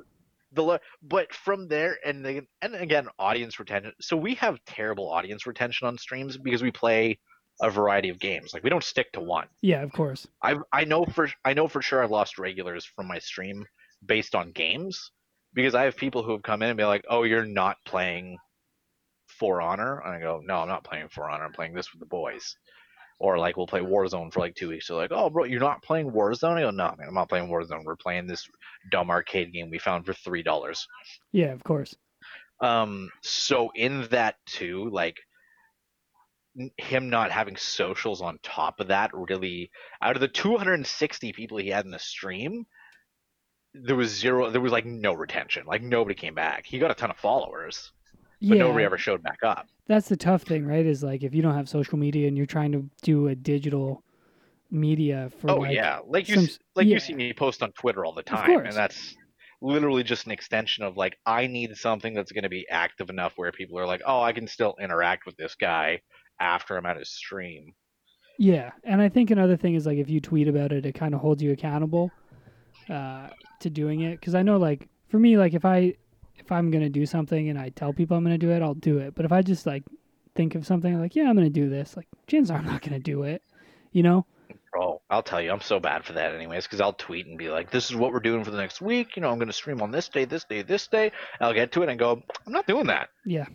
the 0.53 0.79
but 1.03 1.33
from 1.33 1.67
there 1.67 1.97
and 2.05 2.25
they, 2.25 2.41
and 2.61 2.75
again 2.75 3.07
audience 3.19 3.59
retention 3.59 3.93
so 4.01 4.17
we 4.17 4.33
have 4.35 4.57
terrible 4.65 5.09
audience 5.09 5.45
retention 5.45 5.87
on 5.87 5.97
streams 5.97 6.37
because 6.37 6.63
we 6.63 6.71
play 6.71 7.19
a 7.61 7.69
variety 7.69 8.09
of 8.09 8.19
games 8.19 8.51
like 8.53 8.63
we 8.63 8.69
don't 8.69 8.83
stick 8.83 9.11
to 9.11 9.19
one 9.21 9.47
yeah, 9.61 9.83
of 9.83 9.91
course. 9.91 10.27
I 10.43 10.55
I 10.73 10.85
know 10.85 11.05
for 11.05 11.29
I 11.45 11.53
know 11.53 11.67
for 11.67 11.81
sure 11.81 12.03
I've 12.03 12.11
lost 12.11 12.39
regulars 12.39 12.85
from 12.85 13.07
my 13.07 13.19
stream 13.19 13.65
based 14.05 14.35
on 14.35 14.51
games 14.51 15.11
because 15.53 15.75
I 15.75 15.83
have 15.83 15.97
people 15.97 16.23
who 16.23 16.31
have 16.33 16.43
come 16.43 16.61
in 16.61 16.69
and 16.69 16.77
be 16.77 16.85
like, 16.85 17.05
"Oh, 17.09 17.23
you're 17.23 17.45
not 17.45 17.77
playing 17.85 18.37
For 19.27 19.61
Honor," 19.61 19.99
and 19.99 20.13
I 20.13 20.19
go, 20.19 20.41
"No, 20.43 20.57
I'm 20.57 20.67
not 20.67 20.83
playing 20.83 21.09
For 21.09 21.29
Honor. 21.29 21.45
I'm 21.45 21.53
playing 21.53 21.73
this 21.73 21.91
with 21.91 21.99
the 21.99 22.05
boys." 22.05 22.55
Or 23.19 23.37
like 23.37 23.57
we'll 23.57 23.67
play 23.67 23.81
Warzone 23.81 24.31
for 24.31 24.39
like 24.39 24.55
two 24.55 24.69
weeks. 24.69 24.87
So 24.87 24.95
like, 24.95 25.11
"Oh, 25.11 25.29
bro, 25.29 25.43
you're 25.43 25.59
not 25.59 25.83
playing 25.83 26.11
Warzone?" 26.11 26.57
I 26.57 26.61
go, 26.61 26.71
"No, 26.71 26.95
man, 26.97 27.07
I'm 27.07 27.13
not 27.13 27.29
playing 27.29 27.49
Warzone. 27.49 27.83
We're 27.83 27.95
playing 27.95 28.27
this 28.27 28.47
dumb 28.91 29.09
arcade 29.09 29.51
game 29.51 29.69
we 29.69 29.79
found 29.79 30.05
for 30.05 30.13
three 30.13 30.43
dollars." 30.43 30.87
Yeah, 31.31 31.51
of 31.51 31.63
course. 31.63 31.95
Um, 32.61 33.09
so 33.21 33.71
in 33.75 34.03
that 34.11 34.35
too, 34.45 34.89
like 34.91 35.17
him 36.77 37.09
not 37.09 37.31
having 37.31 37.55
socials 37.55 38.21
on 38.21 38.39
top 38.43 38.79
of 38.79 38.87
that 38.87 39.11
really 39.13 39.71
out 40.01 40.15
of 40.15 40.19
the 40.19 40.27
260 40.27 41.31
people 41.33 41.57
he 41.57 41.69
had 41.69 41.85
in 41.85 41.91
the 41.91 41.99
stream 41.99 42.65
there 43.73 43.95
was 43.95 44.09
zero 44.09 44.49
there 44.49 44.61
was 44.61 44.71
like 44.71 44.85
no 44.85 45.13
retention 45.13 45.63
like 45.65 45.81
nobody 45.81 46.15
came 46.15 46.33
back 46.33 46.65
he 46.65 46.79
got 46.79 46.91
a 46.91 46.95
ton 46.95 47.11
of 47.11 47.17
followers 47.17 47.91
but 48.41 48.57
yeah. 48.57 48.63
nobody 48.63 48.85
ever 48.85 48.97
showed 48.97 49.21
back 49.21 49.39
up 49.43 49.67
That's 49.87 50.07
the 50.07 50.15
tough 50.15 50.43
thing, 50.43 50.65
right? 50.65 50.85
Is 50.85 51.03
like 51.03 51.23
if 51.23 51.35
you 51.35 51.41
don't 51.41 51.55
have 51.55 51.67
social 51.67 51.97
media 51.97 52.27
and 52.27 52.37
you're 52.37 52.45
trying 52.45 52.71
to 52.71 52.89
do 53.01 53.27
a 53.27 53.35
digital 53.35 54.01
media 54.71 55.29
for 55.39 55.51
oh 55.51 55.55
like 55.57 55.75
yeah 55.75 55.99
like 56.07 56.29
you 56.29 56.35
some- 56.35 56.43
s- 56.45 56.59
like 56.75 56.87
yeah. 56.87 56.93
you 56.93 56.99
see 56.99 57.13
me 57.13 57.33
post 57.33 57.63
on 57.63 57.71
twitter 57.71 58.05
all 58.05 58.13
the 58.13 58.21
time 58.21 58.65
and 58.65 58.75
that's 58.75 59.15
literally 59.61 60.03
just 60.03 60.25
an 60.27 60.31
extension 60.31 60.83
of 60.83 60.95
like 60.95 61.17
i 61.25 61.47
need 61.47 61.75
something 61.75 62.13
that's 62.13 62.31
going 62.31 62.43
to 62.43 62.49
be 62.49 62.67
active 62.69 63.09
enough 63.09 63.33
where 63.35 63.51
people 63.51 63.79
are 63.79 63.87
like 63.87 64.01
oh 64.05 64.21
i 64.21 64.31
can 64.31 64.47
still 64.47 64.75
interact 64.79 65.25
with 65.25 65.35
this 65.37 65.55
guy 65.55 65.99
after 66.39 66.77
i'm 66.77 66.85
at 66.85 66.97
his 66.97 67.09
stream 67.09 67.73
Yeah, 68.37 68.71
and 68.83 69.01
I 69.01 69.09
think 69.09 69.31
another 69.31 69.57
thing 69.57 69.73
is 69.73 69.85
like 69.87 69.97
if 69.97 70.07
you 70.09 70.21
tweet 70.21 70.47
about 70.47 70.71
it, 70.71 70.85
it 70.85 70.93
kind 70.93 71.13
of 71.13 71.19
holds 71.19 71.41
you 71.43 71.51
accountable 71.51 72.09
uh, 72.89 73.29
to 73.59 73.69
doing 73.69 74.01
it. 74.01 74.19
Because 74.19 74.35
I 74.35 74.41
know, 74.41 74.57
like 74.57 74.87
for 75.09 75.19
me, 75.19 75.37
like 75.37 75.53
if 75.53 75.65
I 75.65 75.95
if 76.35 76.51
I'm 76.51 76.71
gonna 76.71 76.89
do 76.89 77.05
something 77.05 77.49
and 77.49 77.59
I 77.59 77.69
tell 77.69 77.93
people 77.93 78.17
I'm 78.17 78.23
gonna 78.23 78.37
do 78.37 78.51
it, 78.51 78.61
I'll 78.61 78.73
do 78.73 78.97
it. 78.99 79.15
But 79.15 79.25
if 79.25 79.31
I 79.31 79.41
just 79.41 79.65
like 79.65 79.83
think 80.35 80.55
of 80.55 80.65
something 80.65 80.99
like, 80.99 81.15
yeah, 81.15 81.29
I'm 81.29 81.35
gonna 81.35 81.49
do 81.49 81.69
this, 81.69 81.95
like 81.95 82.07
chances 82.27 82.51
are 82.51 82.57
I'm 82.57 82.65
not 82.65 82.81
gonna 82.81 82.99
do 82.99 83.23
it. 83.23 83.43
You 83.91 84.03
know? 84.03 84.25
Oh, 84.77 85.01
I'll 85.09 85.23
tell 85.23 85.41
you, 85.41 85.51
I'm 85.51 85.61
so 85.61 85.79
bad 85.79 86.05
for 86.05 86.13
that, 86.13 86.33
anyways, 86.35 86.65
because 86.65 86.79
I'll 86.79 86.93
tweet 86.93 87.25
and 87.25 87.39
be 87.39 87.49
like, 87.49 87.71
"This 87.71 87.89
is 87.89 87.95
what 87.95 88.11
we're 88.13 88.19
doing 88.19 88.43
for 88.43 88.51
the 88.51 88.57
next 88.57 88.81
week." 88.81 89.15
You 89.15 89.23
know, 89.23 89.31
I'm 89.31 89.39
going 89.39 89.47
to 89.47 89.53
stream 89.53 89.81
on 89.81 89.89
this 89.89 90.09
day, 90.09 90.25
this 90.25 90.43
day, 90.43 90.61
this 90.61 90.85
day. 90.87 91.11
I'll 91.41 91.55
get 91.55 91.71
to 91.71 91.81
it 91.81 91.89
and 91.89 91.97
go, 91.97 92.21
"I'm 92.45 92.53
not 92.53 92.67
doing 92.67 92.85
that," 92.87 93.09
Yeah. 93.25 93.47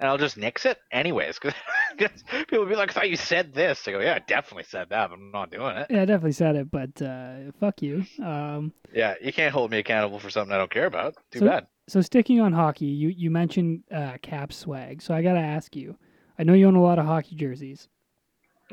And 0.00 0.08
I'll 0.08 0.18
just 0.18 0.36
nix 0.36 0.66
it, 0.66 0.78
anyways, 0.90 1.38
because 1.38 1.54
people 2.28 2.58
will 2.58 2.66
be 2.66 2.74
like, 2.74 2.90
"I 2.90 2.92
thought 2.92 3.10
you 3.10 3.16
said 3.16 3.52
this." 3.54 3.86
I 3.86 3.92
go, 3.92 4.00
"Yeah, 4.00 4.14
I 4.14 4.18
definitely 4.20 4.64
said 4.64 4.88
that, 4.90 5.10
but 5.10 5.14
I'm 5.16 5.30
not 5.30 5.52
doing 5.52 5.76
it." 5.76 5.86
Yeah, 5.90 6.02
I 6.02 6.04
definitely 6.06 6.32
said 6.32 6.56
it, 6.56 6.70
but 6.70 7.00
uh, 7.00 7.52
fuck 7.60 7.80
you. 7.82 8.04
Um, 8.20 8.72
Yeah, 8.92 9.14
you 9.22 9.32
can't 9.32 9.52
hold 9.52 9.70
me 9.70 9.78
accountable 9.78 10.18
for 10.18 10.30
something 10.30 10.52
I 10.52 10.58
don't 10.58 10.70
care 10.72 10.86
about. 10.86 11.14
Too 11.30 11.38
So- 11.40 11.46
bad. 11.46 11.66
so 11.86 12.00
sticking 12.00 12.40
on 12.40 12.52
hockey, 12.52 12.86
you 12.86 13.08
you 13.10 13.30
mentioned 13.30 13.84
uh, 13.94 14.16
cap 14.22 14.52
swag. 14.52 15.02
So 15.02 15.14
I 15.14 15.22
gotta 15.22 15.38
ask 15.40 15.76
you. 15.76 15.96
I 16.38 16.42
know 16.42 16.54
you 16.54 16.66
own 16.66 16.74
a 16.76 16.82
lot 16.82 16.98
of 16.98 17.04
hockey 17.04 17.36
jerseys. 17.36 17.88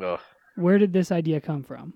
Ugh. 0.02 0.20
Where 0.56 0.78
did 0.78 0.94
this 0.94 1.12
idea 1.12 1.42
come 1.42 1.64
from? 1.64 1.94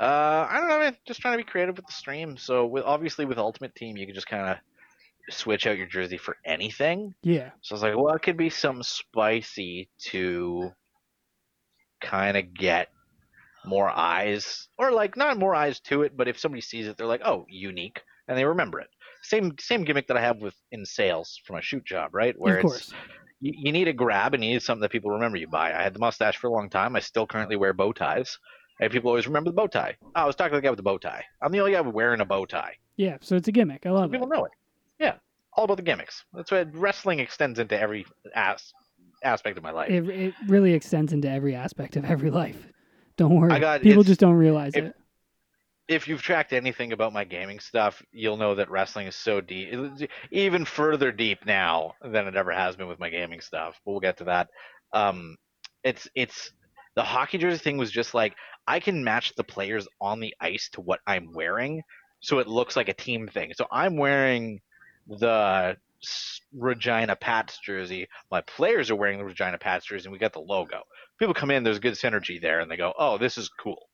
Uh, 0.00 0.46
I 0.50 0.58
don't 0.58 0.68
know, 0.68 0.78
man. 0.78 0.96
Just 1.06 1.20
trying 1.20 1.34
to 1.38 1.44
be 1.44 1.50
creative 1.50 1.76
with 1.76 1.86
the 1.86 1.92
stream. 1.92 2.36
So, 2.36 2.66
with 2.66 2.84
obviously 2.84 3.24
with 3.24 3.38
Ultimate 3.38 3.74
Team, 3.74 3.96
you 3.96 4.06
can 4.06 4.14
just 4.14 4.26
kind 4.26 4.48
of 4.48 4.56
switch 5.30 5.66
out 5.66 5.78
your 5.78 5.86
jersey 5.86 6.16
for 6.16 6.36
anything. 6.44 7.14
Yeah. 7.22 7.50
So 7.60 7.72
I 7.72 7.76
was 7.76 7.82
like, 7.82 7.96
well, 7.96 8.14
it 8.14 8.22
could 8.22 8.36
be 8.36 8.50
something 8.50 8.82
spicy 8.82 9.88
to 10.10 10.70
kind 12.00 12.36
of 12.36 12.52
get 12.54 12.88
more 13.64 13.88
eyes, 13.88 14.68
or 14.76 14.90
like 14.90 15.16
not 15.16 15.38
more 15.38 15.54
eyes 15.54 15.78
to 15.80 16.02
it, 16.02 16.16
but 16.16 16.28
if 16.28 16.38
somebody 16.38 16.60
sees 16.60 16.88
it, 16.88 16.96
they're 16.96 17.06
like, 17.06 17.22
oh, 17.24 17.46
unique, 17.48 18.00
and 18.26 18.36
they 18.36 18.44
remember 18.44 18.80
it. 18.80 18.88
Same 19.22 19.52
same 19.60 19.84
gimmick 19.84 20.08
that 20.08 20.16
I 20.16 20.20
have 20.20 20.38
with 20.38 20.54
in 20.72 20.84
sales 20.84 21.40
for 21.44 21.52
my 21.52 21.60
shoot 21.60 21.84
job, 21.84 22.12
right? 22.12 22.34
Where 22.36 22.58
of 22.58 22.64
it's 22.64 22.72
course. 22.72 22.94
you, 23.38 23.52
you 23.56 23.72
need 23.72 23.86
a 23.86 23.92
grab 23.92 24.34
and 24.34 24.44
you 24.44 24.54
need 24.54 24.62
something 24.62 24.82
that 24.82 24.90
people 24.90 25.12
remember 25.12 25.36
you 25.36 25.46
by. 25.46 25.72
I 25.72 25.82
had 25.82 25.94
the 25.94 26.00
mustache 26.00 26.36
for 26.38 26.48
a 26.48 26.52
long 26.52 26.68
time. 26.68 26.96
I 26.96 27.00
still 27.00 27.26
currently 27.26 27.54
wear 27.54 27.72
bow 27.72 27.92
ties. 27.92 28.36
And 28.80 28.90
people 28.90 29.10
always 29.10 29.28
remember 29.28 29.50
the 29.50 29.54
bow 29.54 29.68
tie. 29.68 29.96
Oh, 30.02 30.10
I 30.14 30.24
was 30.24 30.34
talking 30.34 30.52
to 30.52 30.56
the 30.56 30.62
guy 30.62 30.70
with 30.70 30.78
the 30.78 30.82
bow 30.82 30.98
tie. 30.98 31.22
I'm 31.40 31.52
the 31.52 31.60
only 31.60 31.70
guy 31.70 31.82
wearing 31.82 32.20
a 32.20 32.24
bow 32.24 32.46
tie. 32.46 32.74
Yeah. 32.96 33.18
So 33.20 33.36
it's 33.36 33.46
a 33.46 33.52
gimmick. 33.52 33.86
I 33.86 33.90
love 33.90 34.10
it. 34.10 34.12
People 34.12 34.26
know 34.26 34.44
it. 34.46 34.50
All 35.54 35.64
about 35.64 35.76
the 35.76 35.82
gimmicks. 35.82 36.24
That's 36.32 36.50
what 36.50 36.74
wrestling 36.74 37.18
extends 37.20 37.58
into 37.58 37.78
every 37.78 38.06
as- 38.34 38.72
aspect 39.22 39.58
of 39.58 39.62
my 39.62 39.70
life. 39.70 39.90
It 39.90 40.08
it 40.08 40.34
really 40.48 40.72
extends 40.72 41.12
into 41.12 41.28
every 41.28 41.54
aspect 41.54 41.96
of 41.96 42.04
every 42.04 42.30
life. 42.30 42.56
Don't 43.16 43.36
worry. 43.38 43.52
I 43.52 43.58
got- 43.58 43.82
People 43.82 44.02
just 44.02 44.20
don't 44.20 44.34
realize 44.34 44.74
if- 44.74 44.84
it. 44.84 44.96
if 45.88 46.08
you've 46.08 46.22
tracked 46.22 46.52
anything 46.54 46.92
about 46.92 47.12
my 47.12 47.24
gaming 47.24 47.60
stuff, 47.60 48.02
you'll 48.12 48.38
know 48.38 48.54
that 48.54 48.70
wrestling 48.70 49.06
is 49.06 49.14
so 49.14 49.40
deep, 49.42 49.74
even 50.30 50.64
further 50.64 51.12
deep 51.12 51.44
now 51.44 51.92
than 52.02 52.26
it 52.26 52.34
ever 52.36 52.50
has 52.52 52.76
been 52.76 52.88
with 52.88 52.98
my 52.98 53.10
gaming 53.10 53.40
stuff. 53.40 53.78
But 53.84 53.90
we'll 53.90 54.00
get 54.00 54.16
to 54.18 54.24
that. 54.24 54.48
Um, 54.94 55.36
it's 55.84 56.08
it's 56.14 56.52
the 56.94 57.02
hockey 57.02 57.36
jersey 57.38 57.58
thing 57.58 57.76
was 57.76 57.90
just 57.90 58.14
like 58.14 58.34
I 58.66 58.80
can 58.80 59.04
match 59.04 59.34
the 59.34 59.44
players 59.44 59.86
on 60.00 60.20
the 60.20 60.34
ice 60.40 60.70
to 60.70 60.80
what 60.80 61.00
I'm 61.06 61.32
wearing, 61.32 61.82
so 62.20 62.38
it 62.38 62.46
looks 62.48 62.76
like 62.76 62.88
a 62.88 62.94
team 62.94 63.28
thing. 63.28 63.52
So 63.54 63.66
I'm 63.70 63.96
wearing 63.96 64.60
the 65.06 65.76
Regina 66.52 67.16
Pats 67.16 67.58
jersey. 67.64 68.08
My 68.30 68.40
players 68.42 68.90
are 68.90 68.96
wearing 68.96 69.18
the 69.18 69.24
Regina 69.24 69.58
Pats 69.58 69.86
jersey, 69.86 70.06
and 70.06 70.12
we 70.12 70.18
got 70.18 70.32
the 70.32 70.40
logo. 70.40 70.82
People 71.18 71.34
come 71.34 71.50
in, 71.50 71.62
there's 71.62 71.78
good 71.78 71.94
synergy 71.94 72.40
there, 72.40 72.60
and 72.60 72.70
they 72.70 72.76
go, 72.76 72.92
"Oh, 72.98 73.18
this 73.18 73.38
is 73.38 73.48
cool." 73.48 73.88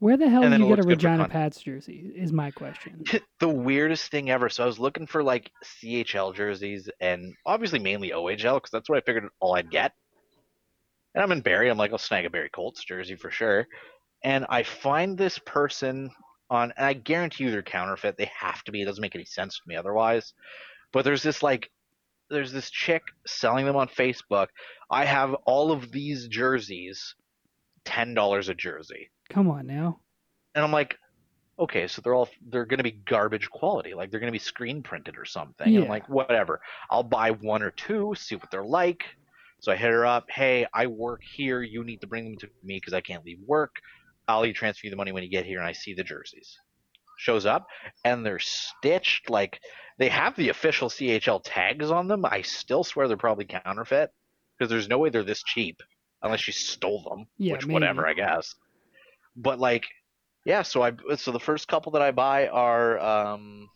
Where 0.00 0.16
the 0.16 0.28
hell 0.28 0.42
and 0.42 0.54
do 0.54 0.60
you 0.60 0.68
get 0.68 0.78
a 0.78 0.82
looks 0.82 0.86
good 0.86 1.02
for 1.02 1.08
Regina. 1.08 1.28
Pats 1.28 1.60
jersey? 1.62 2.12
Is 2.14 2.32
my 2.32 2.50
question. 2.50 3.04
the 3.40 3.48
weirdest 3.48 4.10
thing 4.10 4.30
ever. 4.30 4.48
So 4.48 4.62
I 4.62 4.66
was 4.66 4.78
looking 4.78 5.06
for 5.06 5.22
like 5.22 5.50
CHL 5.64 6.34
jerseys 6.34 6.90
and 7.00 7.34
obviously 7.46 7.78
mainly 7.78 8.10
OHL 8.10 8.56
because 8.56 8.70
that's 8.70 8.88
what 8.88 8.98
I 8.98 9.00
figured 9.02 9.28
all 9.40 9.56
I'd 9.56 9.70
get. 9.70 9.92
And 11.14 11.22
I'm 11.22 11.32
in 11.32 11.40
Barrie. 11.40 11.70
I'm 11.70 11.78
like, 11.78 11.92
I'll 11.92 11.98
snag 11.98 12.26
a 12.26 12.30
Barrie 12.30 12.50
Colts 12.50 12.84
jersey 12.84 13.14
for 13.14 13.30
sure. 13.30 13.66
And 14.22 14.44
I 14.48 14.62
find 14.62 15.16
this 15.16 15.38
person 15.38 16.10
on, 16.50 16.72
and 16.76 16.86
I 16.86 16.92
guarantee 16.92 17.44
you 17.44 17.50
they're 17.50 17.62
counterfeit. 17.62 18.16
They 18.16 18.30
have 18.38 18.62
to 18.64 18.72
be. 18.72 18.82
It 18.82 18.86
doesn't 18.86 19.02
make 19.02 19.14
any 19.14 19.24
sense 19.24 19.56
to 19.56 19.62
me 19.66 19.76
otherwise. 19.76 20.34
But 20.92 21.04
there's 21.04 21.22
this 21.22 21.42
like, 21.42 21.70
there's 22.30 22.52
this 22.52 22.70
chick 22.70 23.02
selling 23.26 23.66
them 23.66 23.76
on 23.76 23.88
Facebook. 23.88 24.48
I 24.90 25.04
have 25.04 25.34
all 25.46 25.72
of 25.72 25.90
these 25.92 26.28
jerseys, 26.28 27.14
ten 27.84 28.14
dollars 28.14 28.48
a 28.48 28.54
jersey 28.54 29.10
Come 29.30 29.48
on 29.50 29.66
now. 29.66 30.00
and 30.54 30.64
I'm 30.64 30.72
like, 30.72 30.96
okay, 31.58 31.86
so 31.86 32.00
they're 32.02 32.14
all 32.14 32.28
they're 32.48 32.66
going 32.66 32.78
to 32.78 32.84
be 32.84 32.92
garbage 32.92 33.50
quality, 33.50 33.94
like 33.94 34.10
they're 34.10 34.20
going 34.20 34.32
to 34.32 34.38
be 34.38 34.38
screen 34.38 34.82
printed 34.82 35.16
or 35.18 35.24
something. 35.24 35.72
Yeah. 35.72 35.82
I'm 35.82 35.88
like, 35.88 36.08
whatever. 36.08 36.60
I'll 36.90 37.02
buy 37.02 37.30
one 37.30 37.62
or 37.62 37.70
two, 37.70 38.14
see 38.16 38.36
what 38.36 38.50
they're 38.50 38.64
like. 38.64 39.04
So 39.60 39.72
I 39.72 39.76
hit 39.76 39.90
her 39.90 40.04
up. 40.04 40.30
Hey, 40.30 40.66
I 40.74 40.86
work 40.86 41.22
here. 41.22 41.62
You 41.62 41.84
need 41.84 42.02
to 42.02 42.06
bring 42.06 42.24
them 42.24 42.36
to 42.38 42.48
me 42.62 42.76
because 42.76 42.92
I 42.92 43.00
can't 43.00 43.24
leave 43.24 43.38
work. 43.46 43.76
I'll 44.28 44.50
transfer 44.52 44.86
you 44.86 44.90
the 44.90 44.96
money 44.96 45.12
when 45.12 45.22
you 45.22 45.30
get 45.30 45.44
here, 45.46 45.58
and 45.58 45.66
I 45.68 45.72
see 45.72 45.94
the 45.94 46.04
jerseys. 46.04 46.56
shows 47.18 47.46
up 47.46 47.66
and 48.04 48.24
they're 48.26 48.38
stitched 48.40 49.30
like 49.30 49.60
they 49.98 50.08
have 50.08 50.34
the 50.36 50.48
official 50.48 50.88
CHL 50.88 51.40
tags 51.44 51.90
on 51.90 52.08
them. 52.08 52.24
I 52.24 52.42
still 52.42 52.82
swear 52.84 53.06
they're 53.06 53.16
probably 53.16 53.44
counterfeit 53.44 54.10
because 54.58 54.68
there's 54.70 54.88
no 54.88 54.98
way 54.98 55.10
they're 55.10 55.22
this 55.22 55.42
cheap 55.44 55.80
unless 56.22 56.46
you 56.46 56.52
stole 56.52 57.02
them, 57.08 57.26
Yeah, 57.38 57.52
which 57.52 57.66
maybe. 57.66 57.74
whatever, 57.74 58.06
I 58.06 58.14
guess. 58.14 58.54
But 59.36 59.58
like, 59.60 59.84
yeah. 60.44 60.62
So 60.62 60.82
I 60.82 60.92
so 61.16 61.30
the 61.32 61.38
first 61.40 61.68
couple 61.68 61.92
that 61.92 62.02
I 62.02 62.10
buy 62.10 62.48
are 62.48 62.98
um, 62.98 63.68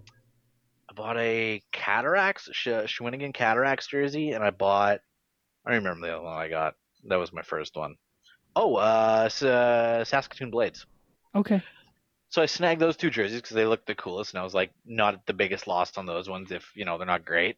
I 0.00 0.92
bought 0.94 1.16
a 1.18 1.62
Cataracts 1.72 2.48
Sh- 2.52 2.68
Shawinigan 2.68 3.32
Cataracts 3.34 3.86
jersey, 3.86 4.32
and 4.32 4.44
I 4.44 4.50
bought 4.50 5.00
I 5.64 5.70
don't 5.72 5.82
remember 5.84 6.06
the 6.06 6.14
other 6.14 6.24
one 6.24 6.36
I 6.36 6.48
got. 6.48 6.74
That 7.08 7.16
was 7.16 7.32
my 7.32 7.42
first 7.42 7.76
one. 7.76 7.96
Oh, 8.56 8.76
uh, 8.76 9.28
uh 9.42 10.04
Saskatoon 10.04 10.50
Blades. 10.50 10.86
Okay. 11.34 11.62
So 12.30 12.42
I 12.42 12.46
snagged 12.46 12.80
those 12.80 12.96
two 12.96 13.10
jerseys 13.10 13.40
because 13.40 13.54
they 13.54 13.66
looked 13.66 13.86
the 13.86 13.94
coolest, 13.94 14.32
and 14.32 14.40
I 14.40 14.44
was 14.44 14.54
like, 14.54 14.72
not 14.84 15.24
the 15.26 15.32
biggest 15.34 15.66
loss 15.66 15.96
on 15.96 16.06
those 16.06 16.28
ones 16.28 16.50
if 16.50 16.68
you 16.74 16.84
know 16.84 16.98
they're 16.98 17.06
not 17.06 17.24
great, 17.24 17.56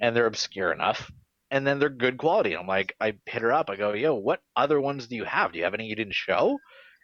and 0.00 0.16
they're 0.16 0.26
obscure 0.26 0.72
enough, 0.72 1.10
and 1.50 1.66
then 1.66 1.78
they're 1.78 1.88
good 1.88 2.18
quality. 2.18 2.56
I'm 2.56 2.66
like, 2.66 2.96
I 3.00 3.14
hit 3.26 3.42
her 3.42 3.52
up. 3.52 3.70
I 3.70 3.76
go, 3.76 3.92
yo, 3.92 4.14
what 4.14 4.40
other 4.56 4.80
ones 4.80 5.06
do 5.06 5.16
you 5.16 5.24
have? 5.24 5.52
Do 5.52 5.58
you 5.58 5.64
have 5.64 5.74
any 5.74 5.86
you 5.86 5.94
didn't 5.94 6.14
show? 6.14 6.58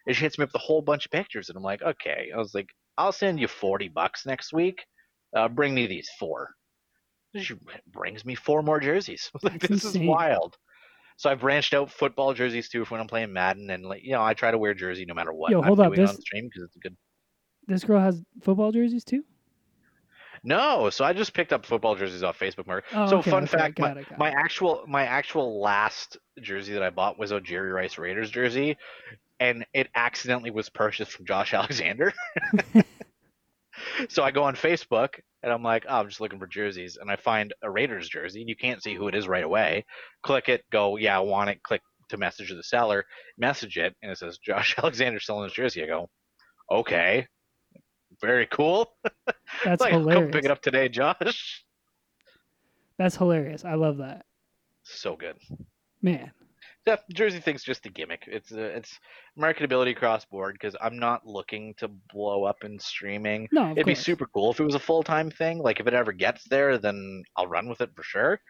And 0.06 0.16
she 0.16 0.24
hits 0.24 0.38
me 0.38 0.44
up 0.44 0.48
with 0.48 0.60
a 0.60 0.64
whole 0.64 0.82
bunch 0.82 1.04
of 1.04 1.12
pictures, 1.12 1.48
and 1.48 1.56
I'm 1.56 1.62
like, 1.62 1.82
okay. 1.82 2.30
I 2.34 2.38
was 2.38 2.54
like, 2.54 2.70
I'll 2.98 3.12
send 3.12 3.38
you 3.38 3.46
forty 3.46 3.88
bucks 3.88 4.26
next 4.26 4.52
week. 4.52 4.84
Uh, 5.36 5.48
bring 5.48 5.74
me 5.74 5.86
these 5.86 6.08
four. 6.18 6.50
She 7.36 7.54
brings 7.90 8.24
me 8.24 8.34
four 8.34 8.62
more 8.62 8.80
jerseys. 8.80 9.30
Like, 9.42 9.60
That's 9.60 9.68
this 9.68 9.84
insane. 9.84 10.02
is 10.02 10.08
wild. 10.08 10.56
So 11.16 11.30
I've 11.30 11.40
branched 11.40 11.74
out 11.74 11.90
football 11.90 12.34
jerseys 12.34 12.68
too 12.68 12.84
for 12.84 12.94
when 12.94 13.00
I'm 13.00 13.06
playing 13.06 13.32
Madden, 13.32 13.70
and 13.70 13.84
like 13.84 14.02
you 14.02 14.12
know, 14.12 14.22
I 14.22 14.34
try 14.34 14.50
to 14.50 14.58
wear 14.58 14.74
jersey 14.74 15.04
no 15.04 15.14
matter 15.14 15.32
what 15.32 15.50
Yo, 15.50 15.58
I'm 15.58 15.64
hold 15.64 15.80
up, 15.80 15.88
doing 15.88 16.00
this- 16.00 16.10
on 16.10 16.20
stream 16.20 16.48
because 16.48 16.64
it's 16.64 16.76
a 16.76 16.80
good 16.80 16.96
This 17.66 17.84
girl 17.84 18.00
has 18.00 18.22
football 18.40 18.72
jerseys 18.72 19.04
too. 19.04 19.24
No, 20.44 20.90
so 20.90 21.04
I 21.04 21.12
just 21.12 21.34
picked 21.34 21.52
up 21.52 21.64
football 21.64 21.94
jerseys 21.94 22.24
off 22.24 22.36
Facebook 22.36 22.66
Market. 22.66 22.90
Oh, 22.94 23.06
so 23.08 23.18
okay, 23.18 23.30
fun 23.30 23.44
okay, 23.44 23.58
fact, 23.58 23.76
got 23.76 23.96
it, 23.96 24.06
my 24.18 24.30
actual 24.30 24.82
my 24.88 25.04
actual 25.04 25.60
last 25.60 26.16
jersey 26.40 26.72
that 26.72 26.82
I 26.82 26.90
bought 26.90 27.16
was 27.16 27.30
a 27.30 27.40
Jerry 27.40 27.70
Rice 27.70 27.96
Raiders 27.96 28.28
jersey, 28.30 28.76
and 29.38 29.64
it 29.72 29.88
accidentally 29.94 30.50
was 30.50 30.68
purchased 30.68 31.12
from 31.12 31.26
Josh 31.26 31.54
Alexander. 31.54 32.12
so 34.08 34.24
I 34.24 34.32
go 34.32 34.42
on 34.42 34.56
Facebook 34.56 35.20
and 35.42 35.52
I'm 35.52 35.62
like, 35.62 35.84
oh, 35.88 36.00
I'm 36.00 36.08
just 36.08 36.20
looking 36.20 36.38
for 36.38 36.46
jerseys, 36.46 36.98
and 37.00 37.10
I 37.10 37.16
find 37.16 37.52
a 37.62 37.70
Raiders 37.70 38.08
jersey. 38.08 38.40
and 38.40 38.48
You 38.48 38.56
can't 38.56 38.82
see 38.82 38.94
who 38.94 39.08
it 39.08 39.14
is 39.14 39.28
right 39.28 39.44
away. 39.44 39.84
Click 40.22 40.48
it, 40.48 40.64
go, 40.70 40.96
yeah, 40.96 41.16
I 41.16 41.20
want 41.20 41.50
it. 41.50 41.62
Click 41.62 41.82
to 42.10 42.16
message 42.16 42.50
the 42.50 42.62
seller, 42.62 43.04
message 43.38 43.78
it, 43.78 43.94
and 44.02 44.12
it 44.12 44.18
says 44.18 44.38
Josh 44.38 44.74
Alexander 44.78 45.20
selling 45.20 45.44
his 45.44 45.52
jersey. 45.52 45.82
I 45.82 45.86
go, 45.86 46.08
okay, 46.70 47.26
very 48.20 48.46
cool. 48.46 48.94
That's 49.64 49.80
like, 49.80 49.92
come 49.92 50.30
pick 50.30 50.44
it 50.44 50.50
up 50.50 50.62
today, 50.62 50.88
Josh. 50.88 51.64
That's 52.98 53.16
hilarious. 53.16 53.64
I 53.64 53.74
love 53.74 53.98
that. 53.98 54.24
So 54.84 55.16
good. 55.16 55.36
Man. 56.00 56.30
That 56.84 57.08
Jersey 57.10 57.38
thing's 57.38 57.62
just 57.62 57.86
a 57.86 57.90
gimmick. 57.90 58.24
It's 58.26 58.50
a, 58.50 58.60
it's 58.60 58.98
marketability 59.38 59.92
across 59.92 60.24
board 60.24 60.54
because 60.54 60.74
I'm 60.80 60.98
not 60.98 61.24
looking 61.24 61.74
to 61.78 61.88
blow 62.12 62.44
up 62.44 62.64
in 62.64 62.78
streaming. 62.78 63.48
No, 63.52 63.70
It'd 63.70 63.86
be 63.86 63.94
super 63.94 64.26
cool 64.26 64.50
if 64.50 64.58
it 64.58 64.64
was 64.64 64.74
a 64.74 64.80
full 64.80 65.04
time 65.04 65.30
thing. 65.30 65.58
Like 65.58 65.78
if 65.78 65.86
it 65.86 65.94
ever 65.94 66.12
gets 66.12 66.44
there, 66.44 66.78
then 66.78 67.22
I'll 67.36 67.46
run 67.46 67.68
with 67.68 67.80
it 67.80 67.90
for 67.94 68.02
sure. 68.02 68.40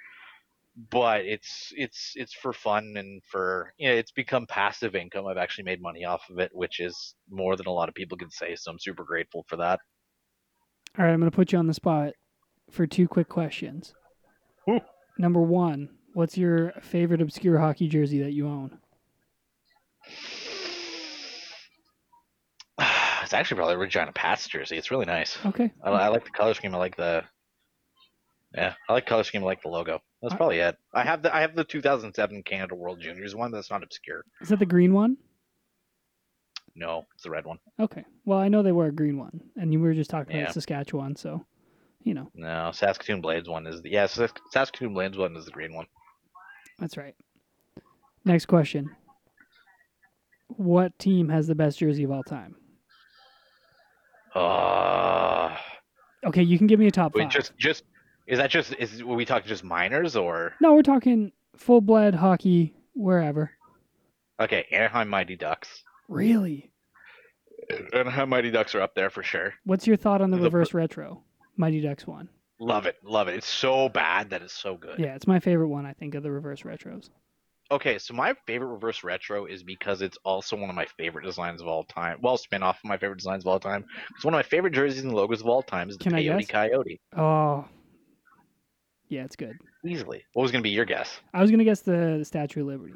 But 0.91 1.26
it's 1.26 1.74
it's 1.76 2.14
it's 2.14 2.33
for 2.33 2.55
fun 2.55 2.95
and 2.97 3.22
for 3.30 3.74
you 3.76 3.89
know, 3.91 3.95
it's 3.95 4.12
become 4.12 4.47
passive 4.47 4.95
income. 4.95 5.26
I've 5.26 5.37
actually 5.37 5.64
made 5.64 5.83
money 5.83 6.07
off 6.07 6.22
of 6.30 6.39
it, 6.39 6.51
which 6.55 6.80
is 6.80 7.14
more 7.30 7.57
than 7.57 7.66
a 7.66 7.72
lot 7.72 7.91
of 7.91 7.95
people 7.95 8.16
can 8.16 8.30
say. 8.30 8.57
So 8.57 8.70
I'm 8.70 8.78
super 8.78 9.05
grateful 9.05 9.45
for 9.49 9.57
that. 9.57 9.80
All 10.99 11.05
right, 11.05 11.12
I'm 11.12 11.20
going 11.20 11.30
to 11.30 11.35
put 11.35 11.53
you 11.53 11.59
on 11.59 11.66
the 11.66 11.74
spot 11.74 12.14
for 12.70 12.87
two 12.87 13.09
quick 13.09 13.28
questions. 13.28 13.95
Woo. 14.66 14.80
Number 15.18 15.41
one, 15.41 15.91
what's 16.15 16.37
your 16.39 16.73
favorite 16.81 17.21
obscure 17.21 17.59
hockey 17.59 17.89
jersey 17.89 18.21
that 18.23 18.33
you 18.33 18.47
own? 18.49 18.79
it's 23.23 23.33
actually 23.35 23.57
probably 23.57 23.75
a 23.75 23.79
Regina 23.79 24.13
Pats 24.13 24.49
jersey. 24.49 24.77
It's 24.77 24.91
really 24.91 25.07
nice. 25.07 25.39
Okay. 25.47 25.73
I, 25.83 25.91
I 25.91 26.09
like 26.09 26.25
the 26.25 26.31
color 26.31 26.55
scheme. 26.55 26.75
I 26.75 26.79
like 26.79 26.97
the 26.97 27.23
yeah, 28.55 28.75
I 28.89 28.93
like 28.93 29.07
color 29.07 29.25
scheme. 29.25 29.43
I 29.43 29.47
like 29.47 29.63
the 29.63 29.69
logo. 29.69 30.01
That's 30.21 30.35
probably 30.35 30.59
it. 30.59 30.77
I 30.93 31.05
have 31.05 31.23
the 31.23 31.35
I 31.35 31.41
have 31.41 31.55
the 31.57 31.65
2007 31.65 32.43
Canada 32.43 32.75
World 32.75 33.01
Juniors 33.01 33.35
one. 33.35 33.51
That's 33.51 33.71
not 33.71 33.83
obscure. 33.83 34.25
Is 34.41 34.51
that 34.51 34.59
the 34.59 34.67
green 34.67 34.93
one? 34.93 35.17
No, 36.75 37.05
it's 37.15 37.25
the 37.25 37.31
red 37.31 37.45
one. 37.45 37.59
Okay. 37.81 38.05
Well, 38.25 38.39
I 38.39 38.49
know 38.49 38.63
they 38.63 38.73
wear 38.73 38.89
a 38.89 38.93
green 38.93 39.19
one, 39.19 39.41
and 39.57 39.73
you 39.73 39.81
were 39.81 39.93
just 39.95 40.11
talking 40.11 40.37
Yeah. 40.37 40.43
about 40.45 40.55
Saskatchewan, 40.55 41.17
so 41.17 41.45
you 42.03 42.15
know 42.15 42.31
No, 42.35 42.71
Saskatoon 42.73 43.21
Blades 43.21 43.49
one 43.49 43.67
is 43.67 43.81
the 43.83 43.91
yeah. 43.91 44.05
Sask- 44.07 44.39
Saskatoon 44.51 44.95
Blades 44.95 45.17
one 45.19 45.37
is 45.37 45.45
the 45.45 45.51
green 45.51 45.75
one. 45.75 45.87
That's 46.83 46.97
right. 46.97 47.14
Next 48.24 48.47
question: 48.47 48.91
What 50.49 50.99
team 50.99 51.28
has 51.30 51.47
the 51.47 51.55
best 51.55 51.78
jersey 51.78 52.05
of 52.05 52.11
all 52.11 52.22
time? 52.24 52.57
Uh, 54.35 55.57
Okay, 56.24 56.43
you 56.43 56.57
can 56.57 56.66
give 56.68 56.78
me 56.78 56.87
a 56.87 56.91
top 56.91 57.14
wait, 57.14 57.24
five. 57.24 57.33
just 57.33 57.57
just 57.59 57.85
is 58.28 58.39
that 58.39 58.49
just 58.51 58.74
is 58.78 59.03
were 59.03 59.16
we 59.16 59.24
talking 59.24 59.49
just 59.49 59.64
minors 59.64 60.14
or 60.14 60.55
No, 60.61 60.74
we're 60.74 60.83
talking 60.83 61.33
full 61.57 61.80
blood 61.80 62.14
hockey 62.14 62.74
wherever. 62.95 63.51
okay? 64.41 64.66
Anaheim 64.70 65.09
Mighty 65.09 65.37
Ducks. 65.37 65.83
Really? 66.09 66.70
Anaheim 67.93 68.28
Mighty 68.28 68.51
Ducks 68.53 68.74
are 68.76 68.80
up 68.80 68.95
there 68.95 69.11
for 69.11 69.22
sure. 69.24 69.55
What's 69.64 69.87
your 69.87 69.97
thought 69.97 70.22
on 70.22 70.30
the 70.30 70.37
The- 70.37 70.45
reverse 70.45 70.72
retro? 70.72 71.24
Mighty 71.57 71.80
Ducks 71.80 72.07
one. 72.07 72.28
Love 72.63 72.87
it, 72.87 72.95
love 73.03 73.27
it. 73.27 73.35
It's 73.35 73.49
so 73.49 73.89
bad 73.89 74.31
that 74.31 74.41
it's 74.41 74.55
so 74.55 74.77
good. 74.77 74.97
Yeah, 74.97 75.17
it's 75.17 75.27
my 75.27 75.41
favorite 75.41 75.67
one. 75.67 75.85
I 75.85 75.95
think 75.95 76.15
of 76.15 76.23
the 76.23 76.31
reverse 76.31 76.63
retros. 76.63 77.09
Okay, 77.73 77.99
so 77.99 78.15
my 78.15 78.35
favorite 78.47 78.69
reverse 78.69 79.03
retro 79.03 79.47
is 79.47 79.65
because 79.65 80.01
it's 80.01 80.17
also 80.25 80.55
one 80.57 80.71
of 80.71 80.77
my 80.77 80.87
favorite 80.97 81.25
designs 81.25 81.61
of 81.61 81.67
all 81.67 81.83
time. 81.83 82.19
Well, 82.23 82.37
spin 82.37 82.63
off 82.63 82.77
of 82.77 82.85
my 82.85 82.99
favorite 82.99 83.17
designs 83.17 83.43
of 83.43 83.49
all 83.49 83.59
time. 83.59 83.85
It's 84.15 84.25
one 84.25 84.33
of 84.33 84.39
my 84.39 84.45
favorite 84.45 84.75
jerseys 84.75 85.03
and 85.03 85.13
logos 85.13 85.41
of 85.41 85.49
all 85.49 85.63
time 85.63 85.89
is 85.89 85.97
the 85.97 86.05
Can 86.05 86.15
I 86.15 86.23
Peyote 86.23 86.39
guess? 86.39 86.49
Coyote. 86.49 87.01
Oh, 87.17 87.65
yeah, 89.09 89.25
it's 89.25 89.35
good. 89.35 89.57
Easily. 89.85 90.23
What 90.35 90.43
was 90.43 90.53
gonna 90.53 90.63
be 90.63 90.71
your 90.71 90.85
guess? 90.85 91.19
I 91.35 91.41
was 91.41 91.51
gonna 91.51 91.65
guess 91.65 91.81
the, 91.81 92.17
the 92.19 92.25
Statue 92.25 92.61
of 92.61 92.69
Liberty. 92.69 92.95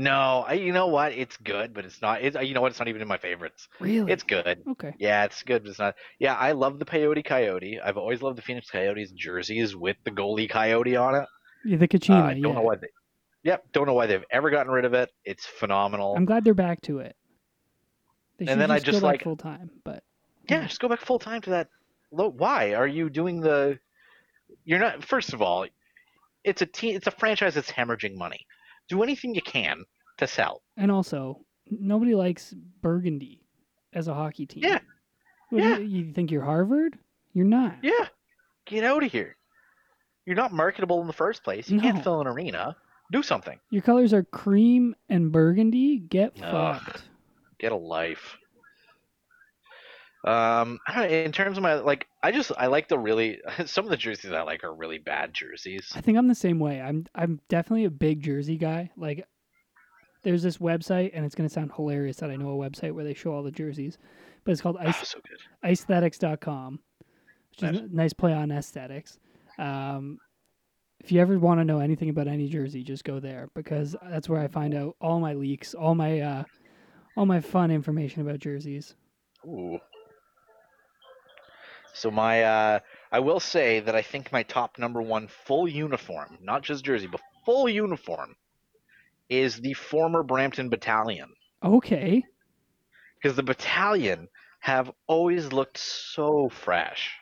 No, 0.00 0.44
I, 0.48 0.54
you 0.54 0.72
know 0.72 0.86
what? 0.86 1.12
It's 1.12 1.36
good, 1.36 1.74
but 1.74 1.84
it's 1.84 2.00
not. 2.00 2.22
It's, 2.22 2.34
you 2.40 2.54
know 2.54 2.62
what? 2.62 2.70
It's 2.70 2.78
not 2.78 2.88
even 2.88 3.02
in 3.02 3.08
my 3.08 3.18
favorites. 3.18 3.68
Really? 3.80 4.10
It's 4.10 4.22
good. 4.22 4.62
okay. 4.70 4.94
Yeah, 4.98 5.24
it's 5.24 5.42
good, 5.42 5.62
but 5.62 5.68
it's 5.70 5.78
not. 5.78 5.94
Yeah, 6.18 6.34
I 6.34 6.52
love 6.52 6.78
the 6.78 6.86
Peyote 6.86 7.22
Coyote. 7.22 7.78
I've 7.84 7.98
always 7.98 8.22
loved 8.22 8.38
the 8.38 8.42
Phoenix 8.42 8.70
Coyotes 8.70 9.10
jerseys 9.12 9.76
with 9.76 9.98
the 10.04 10.10
goalie 10.10 10.48
Coyote 10.48 10.96
on 10.96 11.16
it. 11.16 11.26
Yeah, 11.66 11.76
the 11.76 11.84
Uh, 11.84 11.88
Kachina. 11.88 12.22
I 12.22 12.32
don't 12.32 12.42
yeah. 12.44 12.52
know 12.54 12.62
why 12.62 12.76
they. 12.76 12.86
Yep, 13.42 13.64
don't 13.72 13.86
know 13.86 13.92
why 13.92 14.06
they've 14.06 14.24
ever 14.30 14.48
gotten 14.50 14.72
rid 14.72 14.86
of 14.86 14.94
it. 14.94 15.10
It's 15.24 15.44
phenomenal. 15.44 16.14
I'm 16.16 16.24
glad 16.24 16.44
they're 16.44 16.54
back 16.54 16.80
to 16.82 17.00
it. 17.00 17.14
They 18.38 18.44
And 18.44 18.50
should 18.52 18.58
then 18.60 18.70
I 18.70 18.76
just, 18.76 18.86
just 18.86 19.00
go 19.02 19.06
back 19.06 19.12
like- 19.16 19.22
full 19.24 19.36
time, 19.36 19.70
but 19.84 20.02
Yeah, 20.48 20.66
just 20.66 20.80
go 20.80 20.88
back 20.88 21.00
full 21.00 21.18
time 21.18 21.42
to 21.42 21.50
that. 21.50 21.68
Why 22.08 22.72
are 22.72 22.86
you 22.86 23.10
doing 23.10 23.40
the? 23.42 23.78
You're 24.64 24.78
not. 24.78 25.04
First 25.04 25.34
of 25.34 25.42
all, 25.42 25.66
it's 26.42 26.62
a 26.62 26.66
team. 26.66 26.96
It's 26.96 27.06
a 27.06 27.10
franchise 27.12 27.54
that's 27.54 27.70
hemorrhaging 27.70 28.16
money. 28.16 28.46
Do 28.90 29.02
anything 29.02 29.34
you 29.34 29.40
can 29.42 29.84
to 30.18 30.26
sell. 30.26 30.62
and 30.76 30.90
also 30.90 31.40
nobody 31.70 32.14
likes 32.14 32.52
Burgundy 32.82 33.40
as 33.94 34.08
a 34.08 34.14
hockey 34.14 34.44
team. 34.44 34.64
Yeah. 34.64 34.80
What, 35.48 35.62
Yeah. 35.62 35.78
You, 35.78 35.84
you 36.06 36.12
think 36.12 36.30
you're 36.30 36.44
Harvard? 36.44 36.98
You're 37.32 37.46
not. 37.46 37.76
Yeah, 37.82 38.06
get 38.66 38.84
out 38.84 39.02
of 39.02 39.10
here. 39.12 39.36
You're 40.26 40.36
not 40.36 40.52
marketable 40.52 41.00
in 41.00 41.06
the 41.06 41.12
first 41.12 41.42
place. 41.42 41.70
You 41.70 41.76
No. 41.78 41.82
can't 41.84 42.02
fill 42.04 42.20
an 42.20 42.26
arena. 42.26 42.76
Do 43.12 43.22
something. 43.22 43.58
Your 43.70 43.82
colors 43.82 44.12
are 44.12 44.22
cream 44.22 44.94
and 45.08 45.32
burgundy. 45.32 45.98
Get 45.98 46.36
Ugh. 46.42 46.80
fucked. 46.82 47.02
Get 47.58 47.72
a 47.72 47.76
life. 47.76 48.36
Um, 50.24 50.78
know, 50.94 51.04
in 51.08 51.32
terms 51.32 51.56
of 51.56 51.62
my 51.62 51.74
like, 51.74 52.06
I 52.22 52.30
just 52.32 52.52
I 52.58 52.66
like 52.66 52.88
the 52.88 52.98
really 52.98 53.40
some 53.66 53.84
of 53.84 53.90
the 53.90 53.96
jerseys 53.96 54.32
I 54.32 54.42
like 54.42 54.64
are 54.64 54.74
really 54.74 54.98
bad 54.98 55.32
jerseys. 55.32 55.90
I 55.94 56.00
think 56.00 56.18
I'm 56.18 56.28
the 56.28 56.34
same 56.34 56.58
way. 56.58 56.80
I'm 56.80 57.06
I'm 57.14 57.40
definitely 57.48 57.84
a 57.84 57.90
big 57.90 58.22
jersey 58.22 58.56
guy. 58.56 58.90
Like 58.96 59.24
there's 60.22 60.42
this 60.42 60.58
website 60.58 61.10
and 61.14 61.24
it's 61.24 61.34
gonna 61.34 61.48
sound 61.48 61.72
hilarious 61.74 62.18
that 62.18 62.30
I 62.30 62.36
know 62.36 62.50
a 62.60 62.70
website 62.70 62.92
where 62.92 63.04
they 63.04 63.14
show 63.14 63.32
all 63.32 63.42
the 63.42 63.50
jerseys. 63.50 63.98
But 64.44 64.52
it's 64.52 64.60
called 64.60 64.76
Oh, 64.80 64.86
ice, 64.88 65.08
so 65.08 65.18
icethetics.com, 65.64 66.80
which 67.50 67.62
is 67.62 67.80
Nice. 67.80 67.90
a 67.90 67.94
nice 67.94 68.12
play 68.12 68.32
on 68.32 68.50
aesthetics. 68.50 69.18
Um, 69.58 70.18
if 71.00 71.10
you 71.12 71.20
ever 71.20 71.38
want 71.38 71.60
to 71.60 71.64
know 71.64 71.78
anything 71.80 72.10
about 72.10 72.28
any 72.28 72.48
jersey, 72.48 72.82
just 72.82 73.04
go 73.04 73.20
there 73.20 73.48
because 73.54 73.96
that's 74.10 74.28
where 74.28 74.40
I 74.40 74.48
find 74.48 74.74
out 74.74 74.96
all 75.00 75.20
my 75.20 75.32
leaks, 75.34 75.74
all 75.74 75.94
my 75.94 76.20
uh, 76.20 76.44
all 77.16 77.26
my 77.26 77.40
fun 77.40 77.70
information 77.70 78.22
about 78.22 78.38
jerseys. 78.38 78.94
Ooh. 79.46 79.78
So 81.94 82.10
my 82.10 82.42
uh 82.42 82.80
I 83.12 83.20
will 83.20 83.40
say 83.40 83.80
that 83.80 83.94
I 83.94 84.02
think 84.02 84.32
my 84.32 84.42
top 84.42 84.78
number 84.78 85.02
one 85.02 85.28
full 85.28 85.68
uniform, 85.68 86.38
not 86.40 86.62
just 86.62 86.84
jersey, 86.84 87.06
but 87.06 87.20
full 87.44 87.68
uniform, 87.68 88.36
is 89.28 89.60
the 89.60 89.74
former 89.74 90.22
Brampton 90.22 90.68
Battalion. 90.68 91.32
Okay, 91.62 92.24
because 93.20 93.36
the 93.36 93.42
battalion 93.42 94.28
have 94.60 94.90
always 95.06 95.52
looked 95.52 95.78
so 95.78 96.48
fresh. 96.48 97.16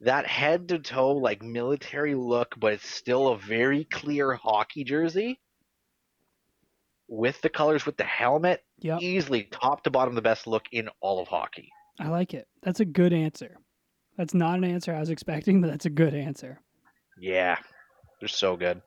That 0.00 0.26
head 0.26 0.68
to 0.68 0.78
toe, 0.78 1.12
like 1.12 1.42
military 1.42 2.14
look, 2.14 2.54
but 2.58 2.74
it's 2.74 2.88
still 2.88 3.28
a 3.28 3.38
very 3.38 3.84
clear 3.84 4.34
hockey 4.34 4.84
jersey 4.84 5.40
with 7.08 7.40
the 7.40 7.48
colors, 7.48 7.84
with 7.84 7.96
the 7.96 8.04
helmet. 8.04 8.64
Yep. 8.78 9.02
Easily 9.02 9.44
top 9.44 9.82
to 9.84 9.90
bottom, 9.90 10.14
the 10.14 10.22
best 10.22 10.46
look 10.46 10.66
in 10.70 10.88
all 11.00 11.20
of 11.20 11.26
hockey. 11.28 11.70
I 12.00 12.08
like 12.08 12.34
it. 12.34 12.46
That's 12.62 12.80
a 12.80 12.84
good 12.84 13.12
answer. 13.12 13.56
That's 14.16 14.34
not 14.34 14.58
an 14.58 14.64
answer 14.64 14.94
I 14.94 15.00
was 15.00 15.10
expecting, 15.10 15.60
but 15.60 15.70
that's 15.70 15.86
a 15.86 15.90
good 15.90 16.14
answer. 16.14 16.60
Yeah, 17.20 17.56
they're 18.20 18.28
so 18.28 18.56
good. 18.56 18.80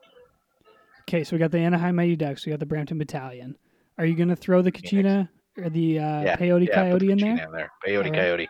Okay, 1.01 1.23
so 1.23 1.35
we 1.35 1.39
got 1.39 1.51
the 1.51 1.59
Anaheim 1.59 1.95
Mighty 1.95 2.15
Ducks. 2.15 2.45
We 2.45 2.51
got 2.51 2.59
the 2.59 2.65
Brampton 2.65 2.97
Battalion. 2.97 3.57
Are 3.97 4.05
you 4.05 4.15
going 4.15 4.29
to 4.29 4.35
throw 4.35 4.61
the 4.61 4.71
Kachina 4.71 5.29
or 5.57 5.69
the 5.69 5.99
uh, 5.99 6.21
Yeah, 6.21 6.37
Peyote 6.37 6.67
yeah, 6.67 6.75
Coyote 6.75 7.05
the 7.07 7.11
in 7.11 7.17
there? 7.17 7.45
in 7.45 7.51
there. 7.51 7.69
Coyote, 7.85 8.07
Alright. 8.09 8.21
coyote, 8.21 8.49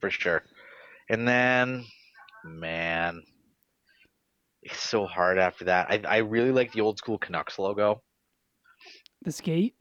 for 0.00 0.10
sure. 0.10 0.42
And 1.08 1.26
then, 1.26 1.84
man, 2.44 3.22
it's 4.62 4.80
so 4.80 5.06
hard 5.06 5.38
after 5.38 5.66
that. 5.66 5.90
I 5.90 6.00
I 6.06 6.16
really 6.18 6.52
like 6.52 6.72
the 6.72 6.80
old 6.82 6.98
school 6.98 7.18
Canucks 7.18 7.58
logo. 7.58 8.02
The 9.24 9.32
skate? 9.32 9.74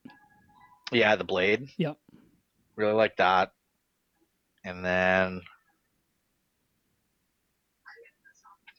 Yeah, 0.91 1.15
the 1.15 1.23
blade. 1.23 1.69
Yep. 1.77 1.97
Really 2.75 2.93
like 2.93 3.17
that. 3.17 3.51
And 4.63 4.85
then, 4.85 5.41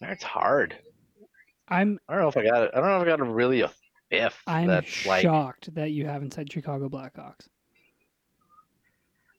it's 0.03 0.23
hard. 0.23 0.77
I'm 1.69 1.99
I 2.09 2.15
don't 2.15 2.23
know 2.23 2.29
if 2.29 2.37
I 2.37 2.45
got 2.45 2.63
it. 2.65 2.71
I 2.75 2.81
don't 2.81 2.89
know 2.89 2.97
if 2.99 3.03
I 3.03 3.07
got 3.07 3.21
a 3.21 3.25
really 3.25 3.61
a 3.63 3.71
fifth. 4.11 4.39
I'm 4.47 4.67
that's 4.69 5.07
like 5.07 5.23
shocked 5.23 5.75
that 5.75 5.91
you 5.93 6.07
haven't 6.07 6.35
said 6.35 6.53
Chicago 6.53 6.89
Blackhawks. 6.89 7.49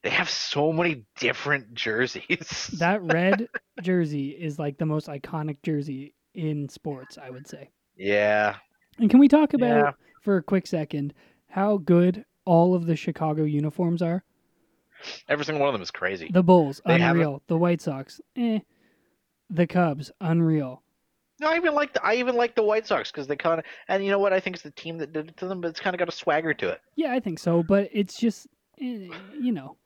they 0.01 0.09
have 0.09 0.29
so 0.29 0.73
many 0.73 1.05
different 1.19 1.73
jerseys. 1.73 2.69
That 2.79 3.01
red 3.03 3.47
jersey 3.81 4.29
is 4.29 4.57
like 4.59 4.77
the 4.77 4.85
most 4.85 5.07
iconic 5.07 5.57
jersey 5.63 6.13
in 6.33 6.67
sports, 6.69 7.17
I 7.17 7.29
would 7.29 7.47
say. 7.47 7.69
yeah, 7.95 8.55
And 8.99 9.09
can 9.09 9.19
we 9.19 9.27
talk 9.27 9.53
about 9.53 9.85
Yeah. 9.85 9.91
for 10.21 10.37
a 10.37 10.43
quick 10.43 10.65
second 10.67 11.13
how 11.47 11.77
good 11.77 12.25
all 12.45 12.73
of 12.73 12.85
the 12.87 12.95
Chicago 12.95 13.43
uniforms 13.43 14.01
are? 14.01 14.23
Every 15.29 15.45
single 15.45 15.59
one 15.61 15.69
of 15.69 15.73
them 15.73 15.81
is 15.81 15.91
crazy. 15.91 16.29
The 16.31 16.43
Bulls, 16.43 16.81
They 16.85 17.01
unreal. 17.01 17.41
The 17.47 17.57
White 17.57 17.81
Sox, 17.81 18.21
eh. 18.35 18.59
The 19.49 19.67
Cubs, 19.67 20.11
unreal. 20.21 20.81
No, 21.39 21.49
I 21.49 21.57
even 21.57 21.73
like 21.73 21.93
the 21.93 22.05
I 22.05 22.15
even 22.15 22.35
like 22.35 22.55
the 22.55 22.63
White 22.63 22.87
Sox 22.87 23.11
because 23.11 23.27
they 23.27 23.35
kind 23.35 23.59
of 23.59 23.65
and 23.87 24.03
you 24.03 24.11
know 24.11 24.19
what 24.19 24.33
I 24.33 24.39
think 24.39 24.55
it's 24.55 24.63
the 24.63 24.71
team 24.71 24.97
that 24.99 25.13
did 25.13 25.29
it 25.29 25.37
to 25.37 25.47
them, 25.47 25.61
but 25.61 25.69
it's 25.69 25.79
kind 25.79 25.93
of 25.93 25.99
got 25.99 26.07
a 26.07 26.11
swagger 26.11 26.53
to 26.53 26.69
it. 26.69 26.81
Yeah, 26.95 27.11
I 27.11 27.19
think 27.19 27.39
so, 27.39 27.63
but 27.63 27.89
it's 27.91 28.17
just, 28.17 28.47
eh, 28.79 29.09
you 29.39 29.51
know, 29.51 29.77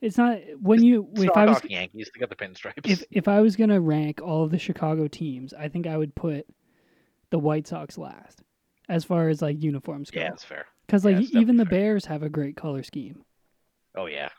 it's 0.00 0.16
not 0.18 0.38
when 0.60 0.82
you 0.82 1.08
It's 1.12 1.22
if 1.24 1.36
I 1.36 1.46
was 1.46 1.62
Yankees, 1.64 2.10
they 2.12 2.18
got 2.18 2.30
the 2.30 2.36
pinstripes. 2.36 2.84
if 2.90 3.04
if 3.10 3.28
I 3.28 3.40
was 3.40 3.56
gonna 3.56 3.80
rank 3.80 4.20
all 4.22 4.42
of 4.44 4.50
the 4.50 4.58
Chicago 4.58 5.06
teams, 5.06 5.54
I 5.54 5.68
think 5.68 5.86
I 5.86 5.96
would 5.96 6.14
put 6.14 6.46
the 7.30 7.38
White 7.38 7.66
Sox 7.66 7.96
last 7.98 8.42
as 8.88 9.04
far 9.04 9.28
as 9.28 9.40
like 9.42 9.62
uniforms 9.62 10.10
go. 10.10 10.20
yeah, 10.20 10.32
it's 10.32 10.44
fair. 10.44 10.66
Because 10.86 11.04
like 11.04 11.18
it's 11.18 11.34
even 11.34 11.56
the 11.56 11.64
definitely 11.64 11.78
Bears 11.78 12.04
have 12.06 12.22
a 12.22 12.28
great 12.28 12.56
color 12.56 12.82
scheme. 12.82 13.22
Oh 13.94 14.06
yeah, 14.06 14.30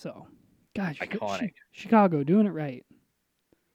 So, 0.00 0.26
gosh, 0.74 0.98
Chi- 0.98 1.06
Iconic. 1.06 1.52
Chicago 1.72 2.24
doing 2.24 2.46
it 2.46 2.50
right. 2.50 2.84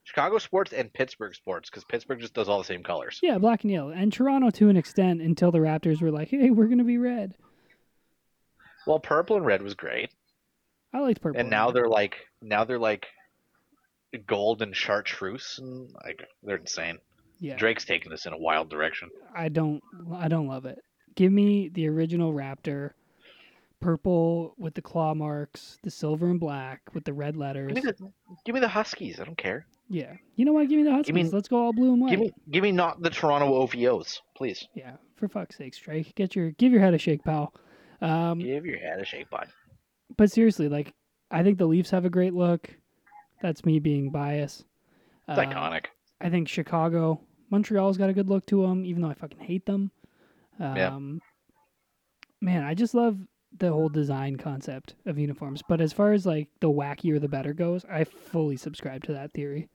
Chicago 0.05 0.39
sports 0.39 0.73
and 0.73 0.91
Pittsburgh 0.91 1.35
sports 1.35 1.69
because 1.69 1.83
Pittsburgh 1.83 2.19
just 2.19 2.33
does 2.33 2.49
all 2.49 2.57
the 2.57 2.63
same 2.63 2.81
colors. 2.83 3.19
Yeah, 3.21 3.37
black 3.37 3.63
and 3.63 3.71
yellow, 3.71 3.89
and 3.91 4.11
Toronto 4.11 4.49
to 4.51 4.69
an 4.69 4.77
extent 4.77 5.21
until 5.21 5.51
the 5.51 5.59
Raptors 5.59 6.01
were 6.01 6.11
like, 6.11 6.29
"Hey, 6.29 6.49
we're 6.49 6.67
gonna 6.67 6.83
be 6.83 6.97
red." 6.97 7.35
Well, 8.87 8.99
purple 8.99 9.35
and 9.37 9.45
red 9.45 9.61
was 9.61 9.73
great, 9.75 10.09
I 10.93 10.99
liked 10.99 11.21
purple, 11.21 11.39
and 11.39 11.49
now 11.49 11.67
red. 11.67 11.75
they're 11.75 11.89
like 11.89 12.15
now 12.41 12.63
they're 12.63 12.79
like 12.79 13.07
gold 14.25 14.61
and 14.61 14.75
chartreuse, 14.75 15.59
and 15.59 15.91
like 16.03 16.23
they're 16.43 16.57
insane. 16.57 16.97
yeah. 17.39 17.55
Drake's 17.55 17.85
taking 17.85 18.09
this 18.11 18.25
in 18.25 18.33
a 18.33 18.37
wild 18.37 18.69
direction. 18.69 19.09
I 19.35 19.49
don't, 19.49 19.81
I 20.13 20.27
don't 20.27 20.47
love 20.47 20.65
it. 20.65 20.79
Give 21.15 21.31
me 21.31 21.69
the 21.69 21.87
original 21.89 22.31
Raptor, 22.33 22.91
purple 23.85 24.55
with 24.57 24.73
the 24.73 24.81
claw 24.81 25.13
marks, 25.13 25.77
the 25.83 25.91
silver 25.91 26.27
and 26.31 26.39
black 26.39 26.81
with 26.93 27.03
the 27.05 27.13
red 27.13 27.37
letters. 27.37 27.71
Give 27.71 27.83
me 27.83 27.91
the 27.91 28.11
give 28.43 28.55
me 28.55 28.59
the 28.61 28.67
Huskies. 28.67 29.19
I 29.19 29.25
don't 29.25 29.37
care. 29.37 29.67
Yeah, 29.89 30.13
you 30.35 30.43
know 30.45 30.53
what? 30.53 30.67
Give 30.67 30.77
me 30.79 30.83
the 30.83 30.91
Huskies. 30.91 31.13
me- 31.13 31.23
Let's 31.29 31.47
go 31.47 31.57
all 31.57 31.71
blue 31.73 31.93
and 31.93 32.01
white. 32.01 32.09
Give 32.09 32.19
me 32.19 32.31
give 32.49 32.63
me 32.63 32.71
not 32.71 33.01
the 33.03 33.11
Toronto 33.11 33.53
OVOs, 33.65 34.19
please. 34.35 34.67
Yeah, 34.73 34.93
for 35.15 35.27
fuck's 35.27 35.57
sake, 35.57 35.75
Drake, 35.79 36.15
get 36.15 36.35
your 36.35 36.49
give 36.51 36.71
your 36.71 36.81
head 36.81 36.95
a 36.95 36.97
shake, 36.97 37.23
pal. 37.23 37.53
Um, 38.01 38.39
Give 38.39 38.65
your 38.65 38.79
head 38.79 38.99
a 38.99 39.05
shake, 39.05 39.29
bud. 39.29 39.47
but 40.17 40.31
seriously, 40.31 40.67
like 40.67 40.93
I 41.29 41.43
think 41.43 41.59
the 41.59 41.67
Leafs 41.67 41.91
have 41.91 42.05
a 42.05 42.09
great 42.09 42.33
look. 42.33 42.75
That's 43.41 43.63
me 43.65 43.79
being 43.79 44.09
biased. 44.09 44.65
It's 45.29 45.37
Uh, 45.37 45.43
iconic. 45.43 45.85
I 46.19 46.29
think 46.31 46.47
Chicago, 46.47 47.21
Montreal's 47.51 47.97
got 47.97 48.09
a 48.09 48.13
good 48.13 48.29
look 48.29 48.45
to 48.47 48.63
them, 48.63 48.83
even 48.85 49.01
though 49.03 49.09
I 49.09 49.13
fucking 49.13 49.39
hate 49.41 49.65
them. 49.67 49.91
Um, 50.59 50.75
Yeah. 50.75 50.99
Man, 52.41 52.63
I 52.63 52.73
just 52.73 52.93
love 52.95 53.17
the 53.57 53.71
whole 53.71 53.89
design 53.89 54.35
concept 54.37 54.95
of 55.05 55.17
uniforms. 55.17 55.61
But 55.67 55.81
as 55.81 55.93
far 55.93 56.13
as 56.13 56.25
like 56.25 56.49
the 56.59 56.69
wackier 56.69 57.19
the 57.19 57.27
better 57.29 57.53
goes, 57.53 57.85
I 57.89 58.03
fully 58.03 58.57
subscribe 58.57 59.03
to 59.05 59.13
that 59.13 59.33
theory. 59.33 59.69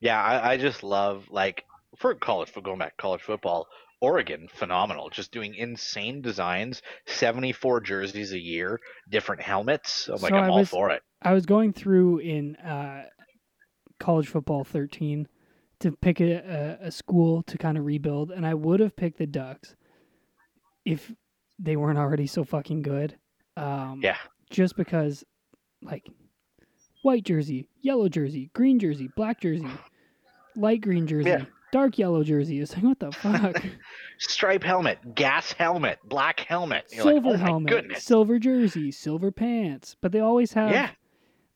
Yeah, 0.00 0.22
I, 0.22 0.52
I 0.52 0.56
just 0.56 0.82
love 0.82 1.26
like 1.30 1.64
for 1.98 2.14
college 2.14 2.48
football. 2.50 2.72
Going 2.72 2.78
back 2.80 2.96
to 2.96 3.02
college 3.02 3.22
football, 3.22 3.66
Oregon 4.00 4.48
phenomenal, 4.52 5.08
just 5.10 5.32
doing 5.32 5.54
insane 5.54 6.20
designs, 6.20 6.82
seventy 7.06 7.52
four 7.52 7.80
jerseys 7.80 8.32
a 8.32 8.38
year, 8.38 8.80
different 9.10 9.40
helmets. 9.42 10.08
I'm 10.08 10.20
like, 10.20 10.30
So 10.30 10.36
I'm 10.36 10.44
I 10.44 10.48
all 10.48 10.58
was- 10.58 10.68
for 10.68 10.90
it. 10.90 11.02
I 11.22 11.32
was 11.32 11.46
going 11.46 11.72
through 11.72 12.18
in 12.18 12.56
uh, 12.56 13.04
college 13.98 14.28
football 14.28 14.62
13 14.62 15.26
to 15.80 15.92
pick 15.92 16.20
a, 16.20 16.78
a 16.82 16.90
school 16.90 17.42
to 17.44 17.56
kind 17.56 17.78
of 17.78 17.86
rebuild, 17.86 18.30
and 18.30 18.46
I 18.46 18.52
would 18.52 18.80
have 18.80 18.94
picked 18.94 19.16
the 19.16 19.26
Ducks 19.26 19.74
if 20.84 21.12
they 21.58 21.76
weren't 21.76 21.98
already 21.98 22.26
so 22.26 22.44
fucking 22.44 22.82
good. 22.82 23.16
Um, 23.56 24.00
Yeah. 24.02 24.16
Just 24.50 24.76
because, 24.76 25.24
like, 25.82 26.08
white 27.02 27.24
jersey, 27.24 27.68
yellow 27.80 28.08
jersey, 28.08 28.50
green 28.54 28.78
jersey, 28.78 29.08
black 29.16 29.40
jersey, 29.40 29.66
light 30.56 30.80
green 30.80 31.06
jersey, 31.06 31.30
Yeah. 31.30 31.44
dark 31.72 31.98
yellow 31.98 32.22
jersey. 32.22 32.60
It's 32.60 32.74
like, 32.74 32.84
what 32.84 32.98
the 33.00 33.12
fuck? 33.12 33.62
Stripe 34.18 34.62
helmet, 34.62 35.14
gas 35.14 35.52
helmet, 35.52 35.98
black 36.04 36.40
helmet. 36.40 36.84
You're 36.90 37.04
like, 37.04 37.14
silver 37.14 37.28
oh 37.30 37.36
helmet, 37.36 37.98
silver 37.98 38.38
jersey, 38.38 38.90
silver 38.92 39.30
pants. 39.32 39.96
But 40.00 40.12
they 40.12 40.20
always 40.20 40.52
have 40.52 40.70
Yeah, 40.70 40.90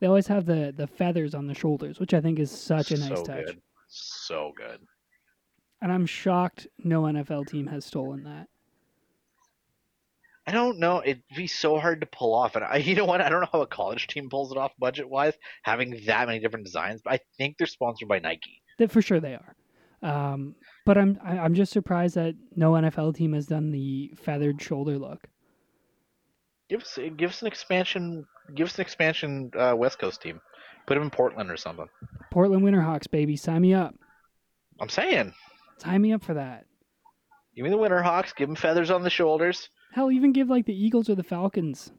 they 0.01 0.07
always 0.07 0.27
have 0.27 0.47
the 0.47 0.73
the 0.77 0.87
feathers 0.87 1.35
on 1.35 1.47
the 1.47 1.55
shoulders, 1.55 2.01
which 2.01 2.15
I 2.15 2.21
think 2.21 2.39
is 2.39 2.51
such 2.51 2.91
a 2.91 2.99
nice 2.99 3.09
so 3.19 3.25
touch. 3.25 3.47
good, 3.47 3.61
so 3.89 4.53
good. 4.57 4.81
And 5.81 5.93
I'm 5.93 6.07
shocked 6.07 6.67
no 6.83 7.03
NFL 7.03 7.47
team 7.47 7.69
has 7.69 7.85
stolen 7.85 8.25
that. 8.25 8.49
I 10.49 10.51
don't 10.51 10.79
know. 10.79 11.03
It'd 11.05 11.23
be 11.37 11.47
so 11.47 11.79
hard 11.79 12.01
to 12.01 12.07
pull 12.07 12.35
off, 12.35 12.57
and 12.57 12.65
I, 12.65 12.77
you 12.79 12.95
know 12.95 13.05
what? 13.05 13.21
I 13.21 13.29
don't 13.29 13.43
know 13.43 13.49
how 13.53 13.61
a 13.61 13.67
college 13.67 14.07
team 14.07 14.31
pulls 14.31 14.51
it 14.51 14.57
off 14.57 14.73
budget 14.79 15.07
wise, 15.09 15.35
having 15.63 16.01
that 16.07 16.27
many 16.27 16.39
different 16.41 16.65
designs. 16.65 17.03
But 17.05 17.13
I 17.13 17.21
think 17.37 17.59
they're 17.59 17.67
sponsored 17.67 18.09
by 18.09 18.19
Nike. 18.19 18.63
That 18.79 18.91
for 18.91 19.03
sure 19.03 19.21
they 19.21 19.35
are. 19.35 19.55
Um, 20.01 20.55
but 20.87 20.97
I'm 20.97 21.19
I'm 21.23 21.55
just 21.55 21.73
surprised 21.73 22.15
that 22.15 22.35
no 22.57 22.73
NFL 22.73 23.15
team 23.17 23.35
has 23.35 23.47
done 23.47 23.73
the 23.73 24.13
feathered 24.17 24.63
shoulder 24.63 24.99
look. 24.99 25.29
Give 26.71 26.81
us, 26.81 26.99
give 27.17 27.31
us 27.31 27.43
an 27.43 27.49
expansion. 27.49 28.25
Give 28.55 28.69
us 28.69 28.77
an 28.77 28.83
expansion 28.83 29.51
uh, 29.59 29.75
West 29.77 29.99
Coast 29.99 30.23
team. 30.23 30.41
Put 30.87 30.95
them 30.95 31.03
in 31.03 31.11
Portland 31.11 31.51
or 31.51 31.59
something. 31.59 31.89
Portland 32.31 32.63
Winterhawks, 32.63 33.11
baby, 33.11 33.37
sign 33.37 33.61
me 33.61 33.75
up. 33.75 33.95
I'm 34.81 34.89
saying, 34.89 35.35
Sign 35.79 36.01
me 36.01 36.13
up 36.15 36.23
for 36.23 36.35
that. 36.35 36.65
give 37.55 37.65
me 37.65 37.71
the 37.71 37.77
Winterhawks. 37.77 38.35
Give 38.35 38.49
them 38.49 38.57
feathers 38.57 38.91
on 38.91 39.03
the 39.03 39.11
shoulders. 39.11 39.69
Hell, 39.99 40.13
even 40.13 40.33
give 40.33 40.49
like 40.49 40.65
the 40.65 40.81
Eagles 40.81 41.11
or 41.11 41.17
the 41.17 41.25
Falcons 41.25 41.91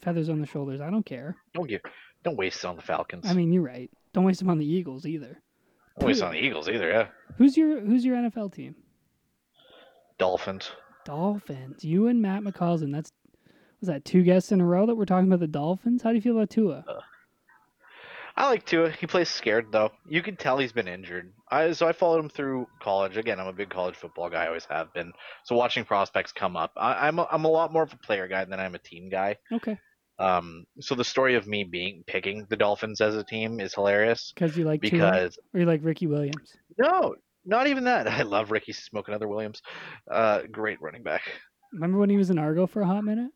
feathers 0.00 0.28
on 0.28 0.40
the 0.40 0.46
shoulders. 0.46 0.80
I 0.80 0.90
don't 0.90 1.04
care. 1.04 1.34
Don't 1.54 1.68
give, 1.68 1.80
don't 2.22 2.36
waste 2.36 2.62
it 2.62 2.68
on 2.68 2.76
the 2.76 2.82
Falcons. 2.82 3.24
I 3.26 3.34
mean, 3.34 3.52
you're 3.52 3.64
right. 3.64 3.90
Don't 4.14 4.22
waste 4.22 4.38
them 4.38 4.48
on 4.48 4.58
the 4.58 4.64
Eagles 4.64 5.06
either. 5.06 5.42
don't 5.98 6.06
waste 6.06 6.20
it 6.20 6.24
on 6.24 6.30
the 6.34 6.38
Eagles 6.38 6.68
either. 6.68 6.88
Yeah, 6.88 7.08
Who's 7.38 7.56
your 7.56 7.80
Who's 7.80 8.04
your 8.04 8.16
NFL 8.16 8.54
team? 8.54 8.76
Dolphins. 10.18 10.70
Dolphins. 11.04 11.82
You 11.82 12.06
and 12.06 12.22
Matt 12.22 12.44
McCausland. 12.44 12.92
That's 12.92 13.10
was 13.80 13.88
that 13.88 14.04
two 14.04 14.22
guests 14.22 14.52
in 14.52 14.60
a 14.60 14.64
row 14.64 14.86
that 14.86 14.94
we're 14.94 15.04
talking 15.04 15.26
about 15.26 15.40
the 15.40 15.48
Dolphins? 15.48 16.00
How 16.04 16.10
do 16.10 16.14
you 16.14 16.22
feel 16.22 16.36
about 16.36 16.50
Tua? 16.50 16.84
Uh, 16.86 17.00
I 18.36 18.48
like 18.48 18.64
Tua. 18.64 18.90
He 18.90 19.06
plays 19.06 19.28
scared 19.28 19.66
though. 19.72 19.90
You 20.08 20.22
can 20.22 20.36
tell 20.36 20.58
he's 20.58 20.72
been 20.72 20.88
injured. 20.88 21.32
I 21.50 21.72
so 21.72 21.86
I 21.86 21.92
followed 21.92 22.20
him 22.20 22.28
through 22.30 22.66
college. 22.80 23.16
Again, 23.16 23.38
I'm 23.38 23.46
a 23.46 23.52
big 23.52 23.70
college 23.70 23.94
football 23.96 24.30
guy. 24.30 24.44
I 24.44 24.46
always 24.48 24.64
have 24.66 24.92
been. 24.94 25.12
So 25.44 25.54
watching 25.54 25.84
prospects 25.84 26.32
come 26.32 26.56
up, 26.56 26.72
I, 26.76 27.08
I'm 27.08 27.18
a, 27.18 27.26
I'm 27.30 27.44
a 27.44 27.48
lot 27.48 27.72
more 27.72 27.82
of 27.82 27.92
a 27.92 27.96
player 27.98 28.28
guy 28.28 28.44
than 28.44 28.58
I'm 28.58 28.74
a 28.74 28.78
team 28.78 29.10
guy. 29.10 29.36
Okay, 29.52 29.76
Um, 30.18 30.64
so 30.80 30.94
the 30.94 31.04
story 31.04 31.34
of 31.34 31.46
me 31.46 31.64
being 31.64 32.04
picking 32.06 32.46
the 32.48 32.56
Dolphins 32.56 33.00
as 33.00 33.14
a 33.16 33.24
team 33.24 33.60
is 33.60 33.74
hilarious 33.74 34.32
because 34.34 34.56
you 34.56 34.64
like 34.64 34.80
Tua 34.80 34.90
because 34.90 35.38
or 35.52 35.60
you 35.60 35.66
like 35.66 35.80
Ricky 35.84 36.06
Williams. 36.06 36.56
no, 36.78 37.14
not 37.44 37.66
even 37.66 37.84
that. 37.84 38.08
I 38.08 38.22
love 38.22 38.50
Ricky 38.50 38.72
Smoke 38.72 39.08
another 39.08 39.28
Williams. 39.28 39.60
Uh, 40.10 40.42
great 40.50 40.80
running 40.80 41.02
back. 41.02 41.22
Remember 41.72 41.98
when 41.98 42.10
he 42.10 42.16
was 42.16 42.30
in 42.30 42.38
Argo 42.38 42.66
for 42.66 42.82
a 42.82 42.86
hot 42.86 43.04
minute? 43.04 43.30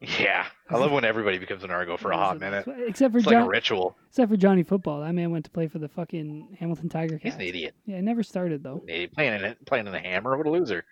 Yeah, 0.00 0.44
I 0.68 0.76
love 0.76 0.92
when 0.92 1.06
everybody 1.06 1.38
becomes 1.38 1.64
an 1.64 1.70
Argo 1.70 1.96
for 1.96 2.10
a 2.10 2.16
hot 2.18 2.38
minute. 2.38 2.66
Except 2.86 3.12
for 3.12 3.18
It's 3.18 3.26
like 3.26 3.36
a 3.44 3.48
ritual. 3.48 3.96
except 4.10 4.30
for 4.30 4.36
Johnny 4.36 4.62
Football. 4.62 5.00
That 5.00 5.14
man 5.14 5.30
went 5.30 5.46
to 5.46 5.50
play 5.50 5.68
for 5.68 5.78
the 5.78 5.88
fucking 5.88 6.56
Hamilton 6.60 6.90
Tiger 6.90 7.14
He's 7.16 7.32
Cats. 7.32 7.36
an 7.42 7.48
idiot. 7.48 7.74
Yeah, 7.86 7.96
it 7.96 8.02
never 8.02 8.22
started 8.22 8.62
though. 8.62 8.82
Idiot. 8.86 9.12
Playing 9.14 9.34
in 9.34 9.44
it, 9.44 9.64
playing 9.66 9.86
in 9.86 9.92
the 9.92 9.98
hammer. 9.98 10.36
What 10.36 10.46
a 10.46 10.50
loser. 10.50 10.84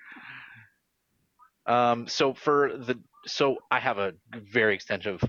Um. 1.66 2.06
So 2.08 2.32
for 2.34 2.76
the 2.78 2.98
so 3.26 3.56
I 3.70 3.78
have 3.80 3.98
a 3.98 4.12
very 4.32 4.74
extensive, 4.74 5.22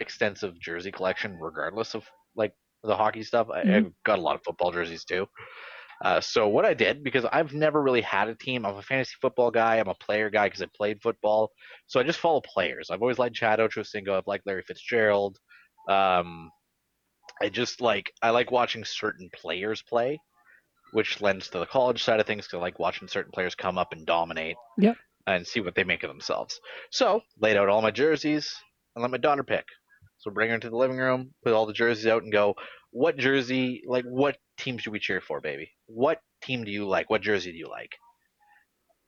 extensive 0.00 0.58
jersey 0.58 0.90
collection, 0.92 1.38
regardless 1.40 1.94
of 1.94 2.04
like 2.34 2.54
the 2.82 2.96
hockey 2.96 3.22
stuff. 3.22 3.48
I, 3.50 3.62
Mhm. 3.64 3.74
I've 3.86 3.92
got 4.04 4.18
a 4.18 4.22
lot 4.22 4.34
of 4.36 4.42
football 4.42 4.70
jerseys 4.72 5.04
too. 5.04 5.28
Uh, 6.04 6.20
so 6.20 6.46
what 6.46 6.64
I 6.64 6.74
did 6.74 7.02
because 7.02 7.24
I've 7.32 7.52
never 7.52 7.82
really 7.82 8.02
had 8.02 8.28
a 8.28 8.34
team. 8.34 8.64
I'm 8.64 8.76
a 8.76 8.82
fantasy 8.82 9.14
football 9.20 9.50
guy. 9.50 9.76
I'm 9.76 9.88
a 9.88 9.94
player 9.94 10.30
guy 10.30 10.46
because 10.46 10.62
I 10.62 10.66
played 10.76 11.02
football. 11.02 11.50
So 11.86 11.98
I 11.98 12.04
just 12.04 12.20
follow 12.20 12.40
players. 12.40 12.90
I've 12.90 13.02
always 13.02 13.18
liked 13.18 13.34
Chad 13.34 13.58
Ochocinco. 13.58 14.10
I've 14.10 14.26
liked 14.26 14.46
Larry 14.46 14.62
Fitzgerald. 14.62 15.38
Um, 15.88 16.50
I 17.40 17.48
just 17.48 17.80
like 17.80 18.12
I 18.22 18.30
like 18.30 18.50
watching 18.52 18.84
certain 18.84 19.28
players 19.34 19.82
play, 19.82 20.20
which 20.92 21.20
lends 21.20 21.48
to 21.48 21.58
the 21.58 21.66
college 21.66 22.04
side 22.04 22.20
of 22.20 22.26
things. 22.26 22.46
Cause 22.46 22.58
I 22.58 22.60
like 22.60 22.78
watching 22.78 23.08
certain 23.08 23.32
players 23.32 23.54
come 23.54 23.78
up 23.78 23.92
and 23.92 24.06
dominate. 24.06 24.56
Yep. 24.78 24.96
And 25.26 25.46
see 25.46 25.60
what 25.60 25.74
they 25.74 25.84
make 25.84 26.04
of 26.04 26.08
themselves. 26.08 26.58
So 26.90 27.20
laid 27.38 27.58
out 27.58 27.68
all 27.68 27.82
my 27.82 27.90
jerseys 27.90 28.54
and 28.94 29.02
let 29.02 29.10
my 29.10 29.18
daughter 29.18 29.44
pick. 29.44 29.66
So 30.18 30.30
bring 30.30 30.48
her 30.48 30.54
into 30.54 30.70
the 30.70 30.76
living 30.76 30.96
room, 30.96 31.34
put 31.44 31.52
all 31.52 31.66
the 31.66 31.72
jerseys 31.72 32.06
out, 32.06 32.22
and 32.22 32.32
go. 32.32 32.54
What 32.98 33.16
jersey? 33.16 33.84
Like 33.86 34.04
what 34.04 34.38
team 34.56 34.76
should 34.76 34.92
we 34.92 34.98
cheer 34.98 35.20
for, 35.20 35.40
baby? 35.40 35.70
What 35.86 36.20
team 36.42 36.64
do 36.64 36.72
you 36.72 36.84
like? 36.84 37.08
What 37.08 37.22
jersey 37.22 37.52
do 37.52 37.56
you 37.56 37.68
like? 37.68 37.96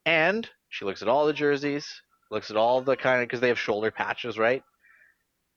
And 0.07 0.49
she 0.69 0.85
looks 0.85 1.03
at 1.03 1.09
all 1.09 1.27
the 1.27 1.33
jerseys, 1.33 1.89
looks 2.31 2.53
at 2.53 2.57
all 2.57 2.83
the 2.83 2.97
kind 2.97 3.21
of 3.21 3.27
because 3.27 3.41
they 3.41 3.49
have 3.49 3.59
shoulder 3.59 3.91
patches, 3.91 4.39
right? 4.39 4.63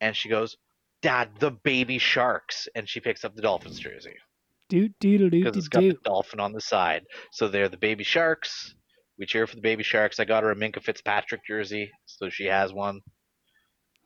And 0.02 0.16
she 0.16 0.30
goes, 0.30 0.58
"Dad, 1.04 1.30
the 1.40 1.52
baby 1.52 2.00
sharks," 2.00 2.68
and 2.74 2.90
she 2.90 3.00
picks 3.00 3.24
up 3.24 3.36
the 3.36 3.44
Dolphins 3.44 3.80
jersey 3.80 4.16
Doot 4.68 4.94
doodle 5.00 5.30
doot 5.30 5.44
because 5.44 5.56
it's 5.56 5.68
got 5.68 5.82
the 5.82 5.98
dolphin 6.04 6.40
on 6.40 6.54
the 6.54 6.62
side. 6.62 7.04
So 7.34 7.48
they're 7.48 7.70
the 7.70 7.78
baby 7.78 8.04
sharks. 8.04 8.74
We 9.20 9.28
cheer 9.28 9.46
for 9.46 9.58
the 9.58 9.62
baby 9.62 9.84
sharks. 9.84 10.20
I 10.20 10.26
got 10.26 10.42
her 10.42 10.50
a 10.50 10.56
Minkah 10.56 10.82
Fitzpatrick 10.82 11.46
jersey, 11.46 11.92
so 12.08 12.32
she 12.32 12.46
has 12.46 12.74
one. 12.74 13.02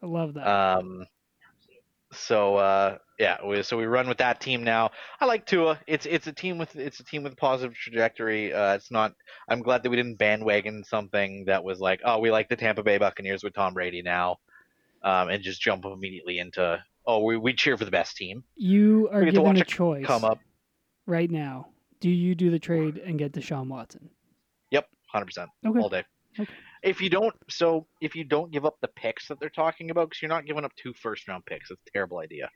I 0.03 0.05
love 0.05 0.33
that. 0.33 0.45
Um, 0.45 1.05
so 2.11 2.57
uh, 2.57 2.97
yeah, 3.19 3.37
we, 3.45 3.63
so 3.63 3.77
we 3.77 3.85
run 3.85 4.07
with 4.07 4.19
that 4.19 4.39
team 4.39 4.63
now. 4.63 4.91
I 5.19 5.25
like 5.25 5.45
Tua. 5.45 5.79
It's 5.87 6.05
it's 6.05 6.27
a 6.27 6.33
team 6.33 6.57
with 6.57 6.75
it's 6.75 6.99
a 6.99 7.03
team 7.03 7.23
with 7.23 7.33
a 7.33 7.37
positive 7.37 7.75
trajectory. 7.75 8.53
Uh, 8.53 8.75
it's 8.75 8.91
not. 8.91 9.13
I'm 9.49 9.61
glad 9.61 9.83
that 9.83 9.89
we 9.89 9.95
didn't 9.95 10.15
bandwagon 10.17 10.83
something 10.83 11.45
that 11.45 11.63
was 11.63 11.79
like, 11.79 12.01
oh, 12.05 12.19
we 12.19 12.29
like 12.31 12.49
the 12.49 12.55
Tampa 12.55 12.83
Bay 12.83 12.97
Buccaneers 12.97 13.43
with 13.43 13.53
Tom 13.53 13.73
Brady 13.73 14.01
now, 14.01 14.37
um, 15.03 15.29
and 15.29 15.41
just 15.41 15.61
jump 15.61 15.85
immediately 15.85 16.39
into 16.39 16.83
oh, 17.07 17.23
we 17.23 17.37
we 17.37 17.53
cheer 17.53 17.77
for 17.77 17.85
the 17.85 17.91
best 17.91 18.17
team. 18.17 18.43
you 18.55 19.09
are 19.11 19.23
given 19.23 19.41
watch 19.43 19.61
a 19.61 19.65
choice 19.65 20.05
Come 20.05 20.23
up, 20.25 20.39
right 21.05 21.31
now. 21.31 21.69
Do 21.99 22.09
you 22.11 22.35
do 22.35 22.51
the 22.51 22.59
trade 22.59 22.97
and 22.97 23.17
get 23.17 23.31
Deshaun 23.31 23.67
Watson? 23.67 24.09
yep, 24.69 24.87
hundred 25.11 25.25
percent 25.25 25.49
Okay. 25.65 25.79
all 25.79 25.89
day. 25.89 26.03
Okay. 26.39 26.53
If 26.83 27.01
you 27.01 27.09
don't, 27.09 27.33
so 27.49 27.87
if 28.01 28.15
you 28.15 28.23
don't 28.23 28.51
give 28.51 28.63
up 28.63 28.77
the 28.81 28.87
picks 28.89 29.27
that 29.29 29.39
they're 29.39 29.49
talking 29.49 29.89
about, 29.89 30.09
because 30.09 30.21
you're 30.21 30.29
not 30.29 30.45
giving 30.45 30.63
up 30.63 30.71
two 30.75 30.93
first 30.93 31.27
round 31.27 31.43
picks, 31.47 31.71
it's 31.71 31.81
a 31.87 31.91
terrible 31.91 32.19
idea. 32.19 32.49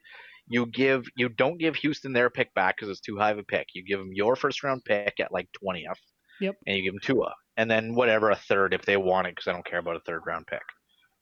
You 0.51 0.65
give, 0.65 1.05
you 1.15 1.29
don't 1.29 1.57
give 1.57 1.75
Houston 1.77 2.13
their 2.13 2.29
pick 2.29 2.53
back 2.53 2.75
because 2.77 2.89
it's 2.89 2.99
too 3.01 3.17
high 3.17 3.31
of 3.31 3.37
a 3.37 3.43
pick. 3.43 3.67
You 3.73 3.83
give 3.83 3.99
them 3.99 4.11
your 4.13 4.35
first 4.35 4.63
round 4.63 4.83
pick 4.85 5.19
at 5.19 5.31
like 5.31 5.47
twentieth. 5.53 5.97
Yep. 6.41 6.55
And 6.67 6.77
you 6.77 6.83
give 6.83 6.93
them 6.93 7.01
Tua, 7.03 7.33
and 7.57 7.69
then 7.69 7.95
whatever 7.95 8.31
a 8.31 8.35
third 8.35 8.73
if 8.73 8.83
they 8.83 8.97
want 8.97 9.27
it, 9.27 9.35
because 9.35 9.47
I 9.47 9.53
don't 9.53 9.65
care 9.65 9.79
about 9.79 9.95
a 9.95 10.01
third 10.01 10.21
round 10.27 10.47
pick. 10.47 10.61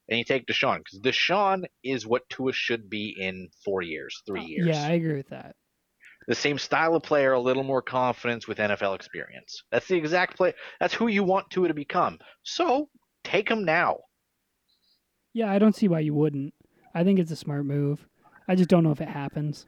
And 0.09 0.17
you 0.17 0.23
take 0.23 0.47
Deshaun 0.47 0.79
because 0.79 0.99
Deshaun 1.01 1.65
is 1.83 2.07
what 2.07 2.27
Tua 2.29 2.51
should 2.53 2.89
be 2.89 3.15
in 3.19 3.47
four 3.63 3.81
years, 3.83 4.21
three 4.25 4.43
years. 4.45 4.67
Uh, 4.67 4.71
Yeah, 4.71 4.87
I 4.87 4.91
agree 4.93 5.15
with 5.17 5.29
that. 5.29 5.55
the 6.27 6.33
same 6.35 6.57
style 6.57 6.95
of 6.95 7.03
player, 7.03 7.33
a 7.33 7.39
little 7.39 7.63
more 7.63 7.81
confidence 7.83 8.47
with 8.47 8.57
NFL 8.57 8.95
experience. 8.95 9.61
That's 9.71 9.87
the 9.87 9.95
exact 9.97 10.35
play. 10.37 10.53
That's 10.79 10.93
who 10.95 11.07
you 11.07 11.23
want 11.23 11.49
Tua 11.51 11.67
to 11.67 11.73
become. 11.75 12.17
So 12.43 12.89
take 13.23 13.49
him 13.49 13.63
now. 13.65 13.99
Yeah, 15.33 15.51
I 15.51 15.59
don't 15.59 15.75
see 15.75 15.87
why 15.87 15.99
you 15.99 16.13
wouldn't. 16.15 16.53
I 16.95 17.03
think 17.03 17.19
it's 17.19 17.31
a 17.31 17.35
smart 17.35 17.65
move. 17.65 18.07
I 18.49 18.55
just 18.55 18.69
don't 18.69 18.83
know 18.83 18.91
if 18.91 18.99
it 18.99 19.07
happens. 19.07 19.67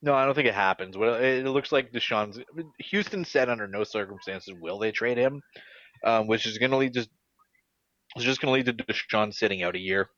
No, 0.00 0.14
I 0.14 0.24
don't 0.24 0.34
think 0.34 0.46
it 0.46 0.54
happens. 0.54 0.96
Well, 0.96 1.14
it 1.14 1.44
looks 1.44 1.72
like 1.72 1.90
Deshaun's. 1.90 2.38
Houston 2.78 3.24
said 3.24 3.48
under 3.48 3.66
no 3.66 3.82
circumstances 3.82 4.54
will 4.60 4.78
they 4.78 4.92
trade 4.92 5.18
him, 5.18 5.42
um, 6.04 6.28
which 6.28 6.46
is 6.46 6.56
going 6.56 6.70
to 6.70 6.76
lead 6.76 6.94
to. 6.94 7.00
It's 8.14 8.24
just 8.24 8.40
going 8.40 8.52
to 8.52 8.70
lead 8.70 8.78
to 8.78 8.84
Deshaun 8.84 9.34
sitting 9.34 9.64
out 9.64 9.74
a 9.74 9.80
year 9.80 10.08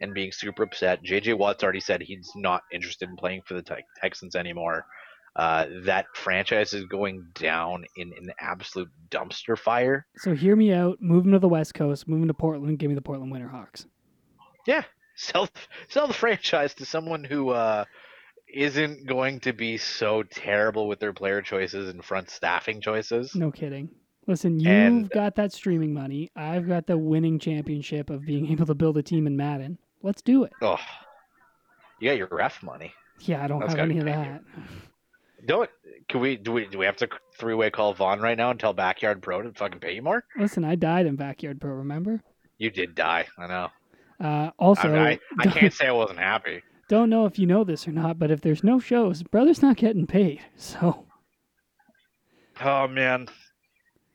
and 0.00 0.12
being 0.12 0.32
super 0.32 0.64
upset. 0.64 1.04
JJ 1.04 1.38
Watt's 1.38 1.62
already 1.62 1.78
said 1.78 2.02
he's 2.02 2.32
not 2.34 2.62
interested 2.72 3.08
in 3.08 3.16
playing 3.16 3.42
for 3.46 3.54
the 3.54 3.62
Tex- 3.62 3.82
Texans 4.00 4.34
anymore. 4.34 4.84
Uh, 5.36 5.66
that 5.84 6.06
franchise 6.14 6.72
is 6.74 6.84
going 6.86 7.24
down 7.34 7.84
in 7.96 8.12
an 8.16 8.30
absolute 8.40 8.88
dumpster 9.10 9.56
fire. 9.56 10.06
So 10.16 10.34
hear 10.34 10.56
me 10.56 10.72
out. 10.72 11.00
Move 11.00 11.26
him 11.26 11.32
to 11.32 11.38
the 11.38 11.48
West 11.48 11.74
Coast, 11.74 12.08
Move 12.08 12.22
him 12.22 12.28
to 12.28 12.34
Portland. 12.34 12.78
Give 12.78 12.88
me 12.88 12.94
the 12.96 13.02
Portland 13.02 13.32
Winterhawks. 13.32 13.86
Sell 15.16 15.48
sell 15.88 16.06
the 16.06 16.14
franchise 16.14 16.74
to 16.74 16.84
someone 16.84 17.24
who 17.24 17.50
uh, 17.50 17.84
isn't 18.52 19.06
going 19.06 19.40
to 19.40 19.52
be 19.52 19.76
so 19.76 20.22
terrible 20.22 20.86
with 20.88 21.00
their 21.00 21.12
player 21.12 21.42
choices 21.42 21.88
and 21.88 22.04
front 22.04 22.30
staffing 22.30 22.80
choices. 22.80 23.34
No 23.34 23.50
kidding. 23.50 23.88
Listen, 24.26 24.58
you've 24.58 24.68
And- 24.70 25.10
got 25.10 25.34
that 25.36 25.52
streaming 25.52 25.92
money. 25.92 26.30
I've 26.34 26.66
got 26.66 26.86
the 26.86 26.96
winning 26.96 27.38
championship 27.38 28.08
of 28.10 28.24
being 28.24 28.46
able 28.52 28.66
to 28.66 28.74
build 28.74 28.96
a 28.96 29.02
team 29.02 29.26
in 29.26 29.36
Madden. 29.36 29.78
Let's 30.02 30.22
do 30.22 30.44
it. 30.44 30.52
Oh, 30.62 30.78
you 32.00 32.10
got 32.10 32.16
your 32.18 32.28
ref 32.30 32.62
money. 32.62 32.92
Yeah, 33.20 33.42
I 33.42 33.46
don't 33.46 33.60
That's 33.60 33.74
have 33.74 33.80
any 33.88 33.98
of 33.98 34.04
that. 34.06 34.42
Don't 35.46 35.70
Can 36.08 36.20
we 36.20 36.36
do 36.36 36.52
we 36.52 36.66
do 36.66 36.78
we 36.78 36.86
have 36.86 36.96
to 36.96 37.08
three 37.38 37.54
way 37.54 37.70
call 37.70 37.92
Vaughn 37.94 38.20
right 38.20 38.36
now 38.36 38.50
and 38.50 38.58
tell 38.58 38.72
Backyard 38.72 39.22
Pro 39.22 39.42
to 39.42 39.52
fucking 39.52 39.80
pay 39.80 39.94
you 39.94 40.02
more? 40.02 40.24
Listen, 40.38 40.64
I 40.64 40.74
died 40.74 41.06
in 41.06 41.16
Backyard 41.16 41.60
Pro, 41.60 41.72
remember? 41.72 42.22
You 42.58 42.70
did 42.70 42.94
die. 42.94 43.26
I 43.38 43.46
know. 43.46 43.68
Uh, 44.20 44.50
also, 44.58 44.88
I, 44.88 44.92
mean, 45.10 45.18
I, 45.38 45.42
I 45.42 45.46
can't 45.46 45.72
say 45.72 45.86
I 45.88 45.92
wasn't 45.92 46.18
happy. 46.20 46.62
don't 46.88 47.10
know 47.10 47.26
if 47.26 47.38
you 47.38 47.46
know 47.46 47.64
this 47.64 47.88
or 47.88 47.92
not, 47.92 48.18
but 48.18 48.30
if 48.30 48.40
there's 48.40 48.62
no 48.64 48.78
shows, 48.78 49.22
brother's 49.22 49.62
not 49.62 49.76
getting 49.76 50.06
paid. 50.06 50.40
So 50.56 51.06
Oh 52.62 52.86
man, 52.86 53.28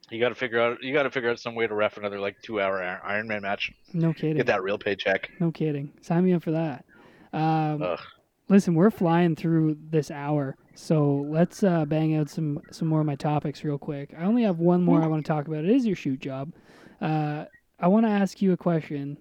you 0.10 0.20
got 0.20 0.30
to 0.30 0.36
figure 0.36 0.60
out 0.62 0.82
you 0.82 0.94
got 0.94 1.04
to 1.04 1.12
figure 1.12 1.30
out 1.30 1.40
some 1.40 1.56
way 1.56 1.68
to 1.68 1.74
ref 1.74 1.98
another 1.98 2.20
like 2.20 2.36
two 2.42 2.62
hour 2.62 2.82
Iron 3.04 3.28
Man 3.28 3.42
match. 3.42 3.72
no 3.94 4.14
kidding. 4.14 4.38
Get 4.38 4.48
that 4.48 4.64
real 4.64 4.78
paycheck. 4.78 5.30
No 5.40 5.52
kidding. 5.52 5.92
Sign 6.02 6.24
me 6.24 6.34
up 6.34 6.44
for 6.44 6.52
that. 6.52 6.86
Um, 7.34 7.82
Ugh. 7.82 8.00
listen, 8.48 8.76
we're 8.76 8.92
flying 8.92 9.36
through 9.36 9.78
this 9.90 10.10
hour, 10.10 10.56
so 10.74 11.26
let's 11.28 11.64
uh, 11.64 11.86
bang 11.86 12.16
out 12.16 12.30
some 12.30 12.62
some 12.72 12.88
more 12.88 13.02
of 13.02 13.06
my 13.06 13.16
topics 13.16 13.64
real 13.64 13.78
quick. 13.78 14.14
I 14.18 14.24
only 14.24 14.44
have 14.44 14.60
one 14.60 14.84
more 14.84 15.04
I 15.04 15.08
want 15.08 15.24
to 15.26 15.30
talk 15.30 15.48
about. 15.48 15.66
It 15.66 15.72
is 15.72 15.86
your 15.86 15.96
shoot 15.96 16.20
job. 16.20 16.54
Uh, 17.02 17.46
I 17.80 17.88
want 17.88 18.06
to 18.06 18.12
ask 18.12 18.42
you 18.42 18.54
a 18.54 18.58
question 18.58 19.18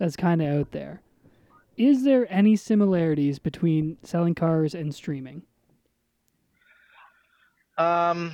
that's 0.00 0.16
kind 0.16 0.40
of 0.40 0.48
out 0.48 0.70
there. 0.72 1.02
Is 1.76 2.04
there 2.04 2.26
any 2.32 2.56
similarities 2.56 3.38
between 3.38 3.98
selling 4.02 4.34
cars 4.34 4.74
and 4.74 4.94
streaming? 4.94 5.42
Um, 7.76 8.32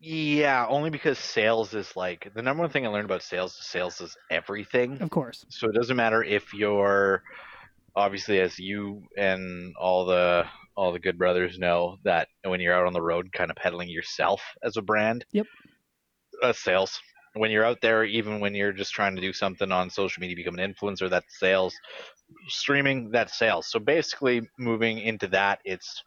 yeah, 0.00 0.66
only 0.68 0.90
because 0.90 1.18
sales 1.18 1.74
is 1.74 1.96
like 1.96 2.28
the 2.34 2.42
number 2.42 2.62
one 2.62 2.70
thing 2.70 2.86
I 2.86 2.90
learned 2.90 3.04
about 3.04 3.22
sales. 3.22 3.52
is 3.52 3.66
Sales 3.66 4.00
is 4.00 4.16
everything. 4.30 5.00
Of 5.00 5.10
course. 5.10 5.46
So 5.48 5.68
it 5.68 5.74
doesn't 5.74 5.96
matter 5.96 6.22
if 6.22 6.52
you're 6.52 7.22
obviously 7.96 8.40
as 8.40 8.58
you 8.58 9.04
and 9.16 9.74
all 9.80 10.04
the 10.04 10.44
all 10.76 10.92
the 10.92 10.98
good 10.98 11.18
brothers 11.18 11.56
know 11.56 11.98
that 12.02 12.26
when 12.42 12.60
you're 12.60 12.74
out 12.74 12.86
on 12.86 12.92
the 12.92 13.02
road, 13.02 13.32
kind 13.32 13.50
of 13.50 13.56
peddling 13.56 13.88
yourself 13.88 14.42
as 14.62 14.76
a 14.76 14.82
brand. 14.82 15.24
Yep. 15.30 15.46
That's 16.42 16.62
sales. 16.62 17.00
When 17.34 17.50
you're 17.50 17.64
out 17.64 17.80
there, 17.80 18.04
even 18.04 18.38
when 18.40 18.54
you're 18.54 18.72
just 18.72 18.92
trying 18.92 19.16
to 19.16 19.20
do 19.20 19.32
something 19.32 19.72
on 19.72 19.90
social 19.90 20.20
media, 20.20 20.36
become 20.36 20.58
an 20.58 20.72
influencer, 20.74 21.10
that's 21.10 21.38
sales. 21.38 21.74
Streaming, 22.48 23.10
that's 23.10 23.36
sales. 23.36 23.66
So 23.68 23.78
basically, 23.78 24.48
moving 24.58 24.98
into 24.98 25.26
that, 25.28 25.58
it's 25.64 26.02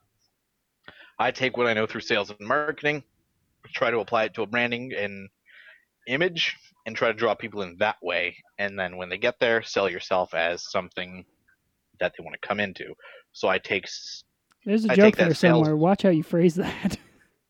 I 1.19 1.31
take 1.31 1.57
what 1.57 1.67
I 1.67 1.73
know 1.73 1.85
through 1.85 2.01
sales 2.01 2.29
and 2.29 2.47
marketing, 2.47 3.03
try 3.73 3.91
to 3.91 3.99
apply 3.99 4.25
it 4.25 4.33
to 4.35 4.43
a 4.43 4.45
branding 4.47 4.93
and 4.93 5.27
image, 6.07 6.55
and 6.85 6.95
try 6.95 7.09
to 7.09 7.13
draw 7.13 7.35
people 7.35 7.61
in 7.63 7.75
that 7.79 7.97
way. 8.01 8.35
And 8.57 8.79
then 8.79 8.95
when 8.97 9.09
they 9.09 9.17
get 9.17 9.39
there, 9.39 9.61
sell 9.63 9.89
yourself 9.89 10.33
as 10.33 10.69
something 10.71 11.25
that 11.99 12.13
they 12.17 12.23
want 12.23 12.39
to 12.39 12.47
come 12.47 12.59
into. 12.59 12.93
So 13.33 13.47
I 13.49 13.57
take, 13.57 13.85
There's 14.65 14.85
a 14.85 14.91
I 14.91 14.95
joke 14.95 15.17
there 15.17 15.33
sales- 15.33 15.65
somewhere. 15.65 15.75
Watch 15.75 16.03
how 16.03 16.09
you 16.09 16.23
phrase 16.23 16.55
that. 16.55 16.97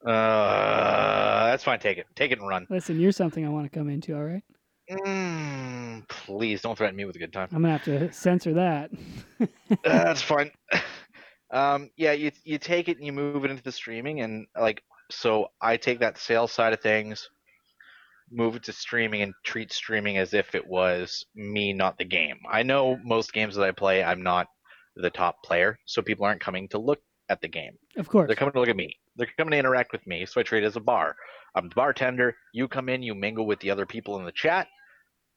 Uh, 0.08 1.46
that's 1.48 1.64
fine. 1.64 1.80
Take 1.80 1.98
it, 1.98 2.08
take 2.16 2.32
it 2.32 2.40
and 2.40 2.48
run. 2.48 2.68
Listen, 2.70 3.00
you're 3.00 3.12
something 3.12 3.46
I 3.46 3.50
want 3.50 3.72
to 3.72 3.78
come 3.78 3.90
into. 3.90 4.16
All 4.16 4.24
right, 4.24 4.44
Mm, 4.90 6.08
please 6.08 6.62
don't 6.62 6.78
threaten 6.78 6.96
me 6.96 7.04
with 7.06 7.16
a 7.16 7.20
good 7.20 7.34
time. 7.34 7.50
I'm 7.52 7.62
gonna 7.62 7.74
have 7.74 7.84
to 7.86 8.12
censor 8.14 8.54
that. 8.54 8.90
that's 9.84 10.22
fine. 10.22 10.52
Um, 11.52 11.90
yeah, 11.98 12.14
you 12.14 12.32
you 12.44 12.58
take 12.58 12.88
it 12.88 12.98
and 12.98 13.06
you 13.06 13.12
move 13.12 13.44
it 13.44 13.52
into 13.52 13.64
the 13.64 13.72
streaming, 13.72 14.22
and 14.22 14.48
like 14.60 14.82
so, 15.12 15.48
I 15.62 15.78
take 15.78 16.00
that 16.00 16.18
sales 16.18 16.52
side 16.52 16.74
of 16.74 16.80
things, 16.80 17.30
move 18.32 18.56
it 18.56 18.64
to 18.64 18.74
streaming 18.74 19.22
and 19.22 19.34
treat 19.44 19.72
streaming 19.74 20.18
as 20.18 20.34
if 20.34 20.56
it 20.56 20.66
was 20.66 21.26
me, 21.36 21.74
not 21.74 21.98
the 21.98 22.06
game. 22.06 22.40
I 22.50 22.64
know 22.64 22.98
most 23.04 23.34
games 23.34 23.56
that 23.56 23.64
I 23.64 23.72
play, 23.72 24.04
I'm 24.04 24.24
not 24.24 24.48
the 24.96 25.10
top 25.10 25.44
player, 25.44 25.78
so 25.86 26.02
people 26.02 26.26
aren't 26.26 26.42
coming 26.42 26.68
to 26.70 26.78
look 26.78 27.02
at 27.30 27.42
the 27.42 27.48
game. 27.48 27.78
Of 27.98 28.08
course. 28.08 28.28
They're 28.28 28.36
coming 28.36 28.54
to 28.54 28.60
look 28.60 28.70
at 28.70 28.76
me. 28.76 28.98
They're 29.18 29.28
coming 29.38 29.52
to 29.52 29.58
interact 29.58 29.92
with 29.92 30.06
me, 30.08 30.26
so 30.26 30.40
I 30.40 30.44
treat 30.44 30.64
it 30.64 30.68
as 30.68 30.76
a 30.76 30.82
bar. 30.82 31.16
I'm 31.56 31.70
the 31.70 31.76
bartender. 31.76 32.36
You 32.54 32.68
come 32.68 32.90
in, 32.90 33.04
you 33.04 33.16
mingle 33.16 33.46
with 33.46 33.60
the 33.60 33.72
other 33.72 33.86
people 33.86 34.18
in 34.20 34.26
the 34.26 34.32
chat, 34.32 34.68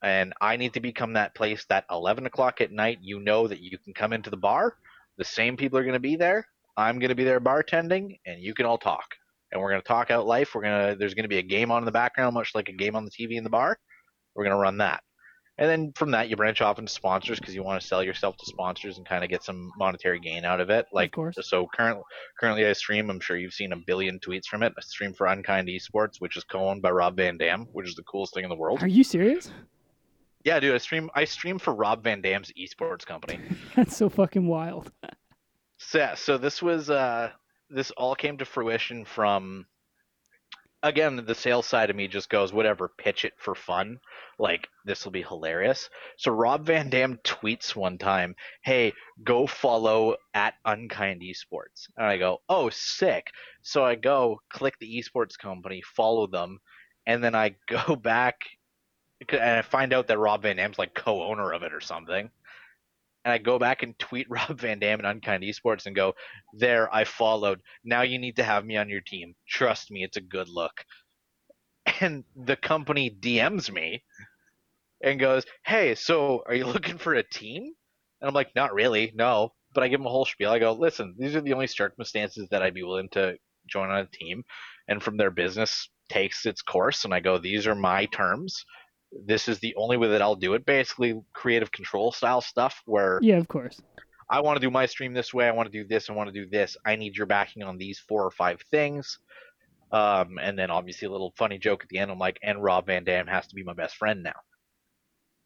and 0.03 0.33
I 0.41 0.57
need 0.57 0.75
to 0.75 0.81
become 0.81 1.15
that 1.15 1.35
place 1.35 1.65
that 1.69 1.85
11 1.91 2.27
o'clock 2.27 2.61
at 2.61 2.73
night, 2.73 2.99
you 3.01 3.21
know 3.21 3.49
that 3.49 3.61
you 3.61 3.77
can 3.79 3.95
come 3.95 4.13
into 4.13 4.31
the 4.31 4.37
bar. 4.37 4.77
The 5.19 5.25
same 5.25 5.57
people 5.57 5.79
are 5.79 5.83
going 5.83 5.95
to 5.95 6.01
be 6.01 6.17
there. 6.17 6.47
I'm 6.77 6.99
going 6.99 7.11
to 7.11 7.15
be 7.15 7.25
there 7.25 7.41
bartending, 7.41 8.19
and 8.27 8.41
you 8.41 8.55
can 8.55 8.67
all 8.67 8.79
talk. 8.79 9.05
And 9.53 9.61
we're 9.61 9.71
going 9.71 9.83
to 9.83 9.89
talk 9.89 10.11
out 10.11 10.27
life. 10.27 10.55
We're 10.55 10.63
going 10.63 10.91
to 10.91 10.97
there's 10.99 11.15
going 11.15 11.25
to 11.25 11.29
be 11.29 11.39
a 11.39 11.43
game 11.43 11.71
on 11.71 11.83
in 11.83 11.85
the 11.85 11.93
background, 11.93 12.35
much 12.35 12.55
like 12.55 12.69
a 12.69 12.73
game 12.73 12.97
on 12.97 13.05
the 13.05 13.11
TV 13.11 13.37
in 13.37 13.45
the 13.45 13.51
bar. 13.51 13.77
We're 14.35 14.45
going 14.45 14.57
to 14.57 14.61
run 14.61 14.79
that. 14.79 15.03
And 15.61 15.69
then 15.69 15.93
from 15.95 16.13
that, 16.13 16.31
you 16.31 16.37
branch 16.37 16.63
off 16.63 16.79
into 16.79 16.91
sponsors 16.91 17.39
because 17.39 17.55
you 17.55 17.63
want 17.63 17.79
to 17.79 17.87
sell 17.87 18.03
yourself 18.03 18.35
to 18.39 18.47
sponsors 18.47 18.97
and 18.97 19.07
kind 19.07 19.23
of 19.23 19.29
get 19.29 19.45
some 19.45 19.71
monetary 19.77 20.19
gain 20.19 20.47
out 20.47 20.59
of 20.59 20.71
it. 20.71 20.87
Like, 20.91 21.13
course. 21.13 21.37
so 21.43 21.69
currently, 21.77 22.03
currently 22.41 22.67
I 22.67 22.73
stream. 22.73 23.11
I'm 23.11 23.21
sure 23.21 23.37
you've 23.37 23.53
seen 23.53 23.73
a 23.73 23.77
billion 23.77 24.19
tweets 24.21 24.47
from 24.47 24.63
it. 24.63 24.73
I 24.79 24.81
stream 24.81 25.13
for 25.13 25.27
Unkind 25.27 25.69
Esports, 25.69 26.15
which 26.19 26.39
is 26.39 26.45
co-owned 26.45 26.81
by 26.81 26.91
Rob 26.91 27.19
Van 27.19 27.37
Dam, 27.37 27.67
which 27.73 27.87
is 27.87 27.95
the 27.95 28.03
coolest 28.05 28.33
thing 28.33 28.45
in 28.45 28.49
the 28.49 28.57
world. 28.57 28.83
Are 28.83 28.89
you 28.89 29.05
serious? 29.05 29.53
Yeah, 30.45 30.59
dude, 30.61 30.75
I 30.75 30.79
stream. 30.79 31.11
I 31.15 31.27
stream 31.27 31.59
for 31.59 31.75
Rob 31.75 32.03
Van 32.03 32.23
Dam's 32.23 32.51
esports 32.59 33.05
company. 33.05 33.39
That's 33.77 33.95
so 33.95 34.09
fucking 34.09 34.47
wild. 34.47 34.91
So, 35.77 35.99
yeah, 35.99 36.15
so 36.15 36.39
this 36.39 36.63
was 36.63 36.89
uh, 36.89 37.33
this 37.69 37.91
all 37.93 38.15
came 38.15 38.39
to 38.39 38.47
fruition 38.47 39.05
from 39.05 39.67
again 40.83 41.23
the 41.27 41.35
sales 41.35 41.67
side 41.67 41.91
of 41.91 41.97
me 41.97 42.09
just 42.09 42.31
goes 42.31 42.53
whatever 42.53 42.91
pitch 42.99 43.25
it 43.25 43.35
for 43.39 43.55
fun. 43.55 43.99
Like 44.39 44.69
this 44.85 45.05
will 45.05 45.13
be 45.13 45.23
hilarious. 45.23 45.91
So 46.17 46.33
rob 46.33 46.67
van 46.67 46.91
dam 46.91 47.19
tweets 47.25 47.77
one 47.77 47.99
time 47.99 48.35
hey 48.63 48.93
go 49.23 49.47
follow 49.47 50.17
at 50.35 50.55
unkind 50.65 51.23
esports. 51.23 51.89
And 51.97 52.07
i 52.07 52.17
go 52.17 52.39
oh 52.49 52.71
sick. 52.71 53.27
So 53.63 53.85
i 53.85 53.95
go 53.95 54.41
click 54.51 54.75
the 54.81 55.03
esports 55.03 55.39
company 55.39 55.83
follow 55.97 56.27
them 56.27 56.59
and 57.07 57.23
then 57.23 57.35
i 57.35 57.55
go 57.69 57.97
back 57.97 58.37
and 59.29 59.59
i 59.59 59.63
find 59.63 59.93
out 59.93 60.07
that 60.09 60.19
rob 60.19 60.43
van 60.43 60.57
dam's 60.57 60.79
like 60.79 60.95
co-owner 60.95 61.53
of 61.53 61.63
it 61.63 61.75
or 61.75 61.81
something 61.81 62.31
and 63.25 63.33
I 63.33 63.39
go 63.39 63.59
back 63.59 63.83
and 63.83 63.99
tweet 63.99 64.27
Rob 64.31 64.61
Van 64.61 64.79
Dam 64.79 65.01
and 65.01 65.07
Unkind 65.07 65.43
Esports 65.43 65.87
and 65.87 65.97
go, 65.97 66.15
There, 66.55 66.93
I 66.95 67.05
followed. 67.05 67.61
Now 67.85 68.03
you 68.03 68.19
need 68.19 68.37
to 68.37 68.45
have 68.45 68.65
me 68.65 68.77
on 68.77 68.89
your 68.89 69.01
team. 69.01 69.35
Trust 69.49 69.91
me, 69.91 70.05
it's 70.05 70.17
a 70.17 70.23
good 70.23 70.49
look. 70.49 70.85
And 72.01 72.25
the 72.37 72.57
company 72.57 73.11
DMs 73.11 73.71
me 73.71 74.05
and 75.03 75.19
goes, 75.19 75.45
Hey, 75.65 75.95
so 75.95 76.43
are 76.47 76.55
you 76.55 76.65
looking 76.67 76.99
for 76.99 77.15
a 77.15 77.23
team? 77.23 77.73
And 78.21 78.29
I'm 78.29 78.35
like, 78.35 78.55
Not 78.55 78.75
really, 78.75 79.13
no. 79.15 79.53
But 79.73 79.85
I 79.85 79.89
give 79.89 80.01
them 80.01 80.07
a 80.07 80.11
whole 80.11 80.25
spiel. 80.25 80.51
I 80.51 80.59
go, 80.59 80.73
Listen, 80.73 81.15
these 81.19 81.35
are 81.37 81.41
the 81.41 81.53
only 81.53 81.67
circumstances 81.67 82.49
that 82.51 82.63
I'd 82.63 82.75
be 82.75 82.83
willing 82.83 83.09
to 83.11 83.37
join 83.67 83.91
on 83.91 84.01
a 84.01 84.07
team. 84.07 84.45
And 84.89 85.03
from 85.03 85.17
their 85.17 85.31
business 85.31 85.89
takes 86.09 86.47
its 86.47 86.63
course. 86.63 87.05
And 87.05 87.15
I 87.15 87.21
go, 87.21 87.39
These 87.39 87.67
are 87.67 87.75
my 87.75 88.07
terms 88.07 88.65
this 89.27 89.49
is 89.49 89.59
the 89.59 89.75
only 89.77 89.97
way 89.97 90.09
that 90.09 90.23
I'll 90.23 90.37
do 90.37 90.55
it. 90.55 90.65
Basically, 90.65 91.21
creative 91.33 91.71
control 91.73 92.13
style 92.13 92.41
stuff 92.41 92.81
where 92.87 93.19
Yeah, 93.23 93.39
of 93.39 93.49
course. 93.49 93.81
I 94.31 94.41
want 94.41 94.57
to 94.57 94.61
do 94.61 94.71
my 94.71 94.87
stream 94.87 95.13
this 95.13 95.35
way. 95.35 95.49
I 95.49 95.51
want 95.51 95.71
to 95.71 95.83
do 95.83 95.87
this. 95.89 96.09
I 96.09 96.13
want 96.13 96.33
to 96.33 96.33
do 96.33 96.49
this. 96.49 96.77
I 96.87 96.95
need 96.97 97.17
your 97.17 97.27
backing 97.27 97.65
on 97.65 97.79
these 97.79 97.99
four 97.99 98.25
or 98.25 98.31
five 98.31 98.61
things. 98.71 99.19
Um, 99.93 100.39
and 100.41 100.57
then 100.57 100.71
obviously 100.71 101.09
a 101.09 101.11
little 101.11 101.33
funny 101.37 101.59
joke 101.59 101.83
at 101.83 101.89
the 101.89 101.99
end. 101.99 102.13
I'm 102.13 102.19
like, 102.21 102.39
and 102.45 102.63
Rob 102.63 102.87
Van 102.87 103.03
Dam 103.03 103.27
has 103.27 103.49
to 103.49 103.57
be 103.57 103.65
my 103.65 103.73
best 103.73 103.97
friend 103.97 104.23
now. 104.23 104.37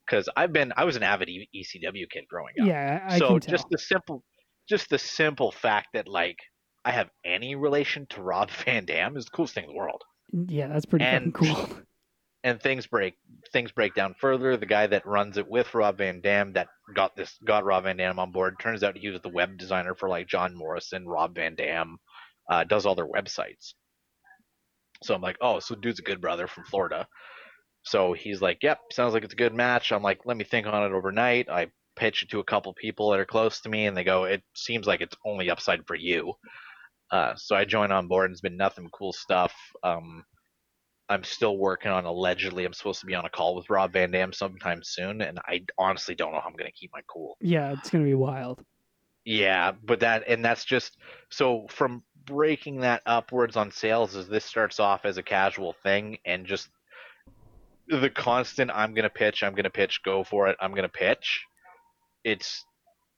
Because 0.04 0.28
I've 0.36 0.52
been, 0.52 0.74
I 0.76 0.84
was 0.84 0.96
an 0.96 1.02
avid 1.02 1.30
E- 1.30 1.48
ECW 1.56 2.10
kid 2.10 2.24
growing 2.28 2.52
up. 2.60 2.66
Yeah, 2.66 3.06
I 3.08 3.18
so 3.18 3.28
can 3.28 3.40
tell. 3.40 3.52
just 3.52 3.66
the 3.70 3.78
simple, 3.78 4.22
just 4.68 4.90
the 4.90 4.98
simple 4.98 5.50
fact 5.50 5.88
that 5.94 6.06
like 6.06 6.36
I 6.84 6.90
have 6.90 7.08
any 7.24 7.54
relation 7.54 8.06
to 8.10 8.20
Rob 8.22 8.50
Van 8.66 8.84
Dam 8.84 9.16
is 9.16 9.24
the 9.24 9.30
coolest 9.30 9.54
thing 9.54 9.64
in 9.64 9.70
the 9.70 9.76
world. 9.76 10.02
yeah, 10.30 10.66
that's 10.68 10.84
pretty 10.84 11.06
and- 11.06 11.32
cool. 11.32 11.68
and 12.45 12.61
things 12.61 12.86
break 12.86 13.14
things 13.53 13.72
break 13.72 13.95
down 13.95 14.14
further. 14.20 14.57
The 14.57 14.66
guy 14.66 14.86
that 14.86 15.07
runs 15.07 15.38
it 15.38 15.49
with 15.49 15.74
Rob 15.74 15.99
Van 15.99 16.20
Dam 16.20 16.53
that 16.53 16.68
got 16.95 17.16
this 17.16 17.36
got 17.45 17.64
Rob 17.64 17.84
Van 17.84 17.97
Dam 17.97 18.18
on 18.18 18.30
board 18.30 18.57
turns 18.61 18.84
out 18.84 18.97
he 18.97 19.09
was 19.09 19.22
the 19.22 19.30
web 19.30 19.57
designer 19.59 19.95
for 19.95 20.09
like 20.09 20.28
John 20.28 20.55
Morrison, 20.55 21.09
Rob 21.09 21.34
Van 21.34 21.57
Dam, 21.57 21.97
uh, 22.49 22.62
does 22.64 22.86
all 22.86 22.95
their 22.95 23.09
websites. 23.09 23.72
So 25.03 25.14
I'm 25.14 25.22
like, 25.22 25.38
oh, 25.40 25.59
so 25.59 25.74
dude's 25.74 25.99
a 25.99 26.03
good 26.03 26.20
brother 26.20 26.47
from 26.47 26.64
Florida. 26.64 27.09
So 27.82 28.12
he's 28.12 28.40
like, 28.40 28.59
yep, 28.62 28.78
sounds 28.92 29.14
like 29.14 29.24
it's 29.24 29.34
a 29.34 29.36
good 29.36 29.55
match. 29.55 29.90
I'm 29.90 30.03
like, 30.03 30.20
let 30.24 30.36
me 30.36 30.45
think 30.45 30.66
on 30.66 30.84
it 30.84 30.95
overnight. 30.95 31.51
I 31.51 31.68
pitch 31.97 32.22
it 32.22 32.30
to 32.30 32.40
a 32.40 32.45
couple 32.45 32.72
people 32.74 33.11
that 33.11 33.20
are 33.20 33.26
close 33.26 33.61
to 33.61 33.68
me, 33.68 33.86
and 33.86 33.97
they 33.97 34.05
go, 34.05 34.24
it 34.24 34.42
seems 34.55 34.86
like 34.86 35.01
it's 35.01 35.16
only 35.24 35.51
upside 35.51 35.86
for 35.86 35.95
you. 35.95 36.34
Uh, 37.11 37.34
so 37.36 37.55
I 37.55 37.64
join 37.64 37.92
on 37.92 38.09
board, 38.09 38.26
and 38.26 38.32
it's 38.32 38.40
been 38.40 38.57
nothing 38.57 38.88
cool 38.90 39.12
stuff. 39.12 39.53
Um, 39.82 40.24
I'm 41.14 41.24
still 41.24 41.56
working 41.56 41.90
on 41.90 42.04
allegedly 42.04 42.64
I'm 42.64 42.72
supposed 42.72 43.00
to 43.00 43.06
be 43.06 43.14
on 43.14 43.24
a 43.24 43.30
call 43.30 43.54
with 43.54 43.70
Rob 43.70 43.92
Van 43.92 44.10
Dam 44.10 44.32
sometime 44.32 44.82
soon, 44.82 45.22
and 45.22 45.38
I 45.46 45.64
honestly 45.78 46.14
don't 46.14 46.32
know 46.32 46.40
how 46.40 46.48
I'm 46.48 46.56
gonna 46.56 46.72
keep 46.72 46.90
my 46.92 47.02
cool. 47.06 47.36
Yeah, 47.40 47.72
it's 47.72 47.88
gonna 47.88 48.04
be 48.04 48.14
wild. 48.14 48.62
Yeah, 49.24 49.72
but 49.82 50.00
that 50.00 50.24
and 50.28 50.44
that's 50.44 50.64
just 50.64 50.98
so 51.30 51.66
from 51.70 52.02
breaking 52.26 52.80
that 52.80 53.02
upwards 53.06 53.56
on 53.56 53.70
sales 53.70 54.16
as 54.16 54.28
this 54.28 54.44
starts 54.44 54.80
off 54.80 55.04
as 55.04 55.16
a 55.16 55.22
casual 55.22 55.74
thing 55.82 56.18
and 56.26 56.46
just 56.46 56.68
the 57.86 58.10
constant 58.10 58.70
I'm 58.74 58.92
gonna 58.92 59.08
pitch, 59.08 59.42
I'm 59.42 59.54
gonna 59.54 59.70
pitch, 59.70 60.00
go 60.04 60.24
for 60.24 60.48
it, 60.48 60.56
I'm 60.60 60.74
gonna 60.74 60.88
pitch. 60.88 61.44
It's 62.24 62.64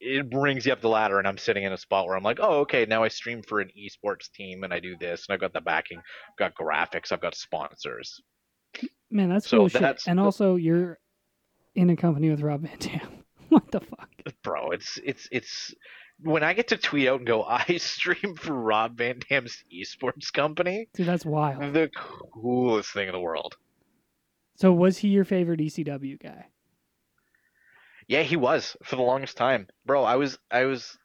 it 0.01 0.29
brings 0.31 0.67
you 0.67 0.73
up 0.73 0.81
the 0.81 0.89
ladder 0.89 1.19
and 1.19 1.27
I'm 1.27 1.39
sitting 1.39 1.65
in 1.65 1.73
a 1.73 1.77
spot 1.79 2.07
where 2.07 2.17
I'm 2.17 2.23
like, 2.23 2.39
oh 2.41 2.61
okay, 2.61 2.85
now 2.87 3.03
I 3.03 3.09
stream 3.09 3.43
for 3.43 3.61
an 3.61 3.71
esports 3.79 4.31
team 4.31 4.63
and 4.65 4.73
I 4.73 4.81
do 4.81 4.97
this 4.99 5.27
and 5.27 5.35
I've 5.35 5.41
got 5.41 5.53
the 5.53 5.61
backing, 5.61 5.99
I've 5.99 6.37
got 6.39 6.55
graphics, 6.55 7.13
I've 7.13 7.21
got 7.21 7.35
sponsors. 7.35 8.21
Man, 9.11 9.31
that's 9.31 9.49
So 9.49 9.59
cool 9.59 9.69
shit. 9.69 9.81
that's 9.81 10.07
And 10.07 10.21
also, 10.21 10.57
you're 10.57 10.99
in 11.75 11.91
a 11.91 11.97
company 11.97 12.29
with 12.31 12.41
Rob 12.41 12.63
Van 12.63 12.79
Dam. 12.79 13.09
what 13.49 13.71
the 13.71 13.81
fuck? 13.81 14.09
bro 14.43 14.71
it's 14.73 14.99
it's 15.05 15.29
it's 15.31 15.73
when 16.21 16.43
i 16.43 16.53
get 16.53 16.67
to 16.67 16.77
tweet 16.77 17.07
out 17.07 17.19
and 17.19 17.27
go 17.29 17.45
i 17.49 17.65
stream 17.77 18.35
for 18.37 18.53
rob 18.55 18.97
van 18.99 19.21
dam's 19.31 19.63
esports 19.73 20.33
company 20.33 20.89
Dude, 20.95 21.07
that's 21.07 21.25
wild. 21.25 21.73
the 21.73 21.89
coolest 22.35 22.93
thing 22.93 23.07
in 23.07 23.13
the 23.13 23.21
world 23.21 23.57
So, 24.57 24.73
was 24.73 24.99
he 24.99 25.09
your 25.09 25.25
favorite 25.25 25.61
ECW 25.61 26.21
guy? 26.21 26.47
Yeah 28.09 28.23
he 28.23 28.37
was 28.37 28.77
for 28.85 28.97
the 28.97 29.03
longest 29.03 29.37
time 29.37 29.67
bro 29.85 30.05
i 30.05 30.17
was 30.17 30.39
i 30.51 30.65
was 30.65 30.97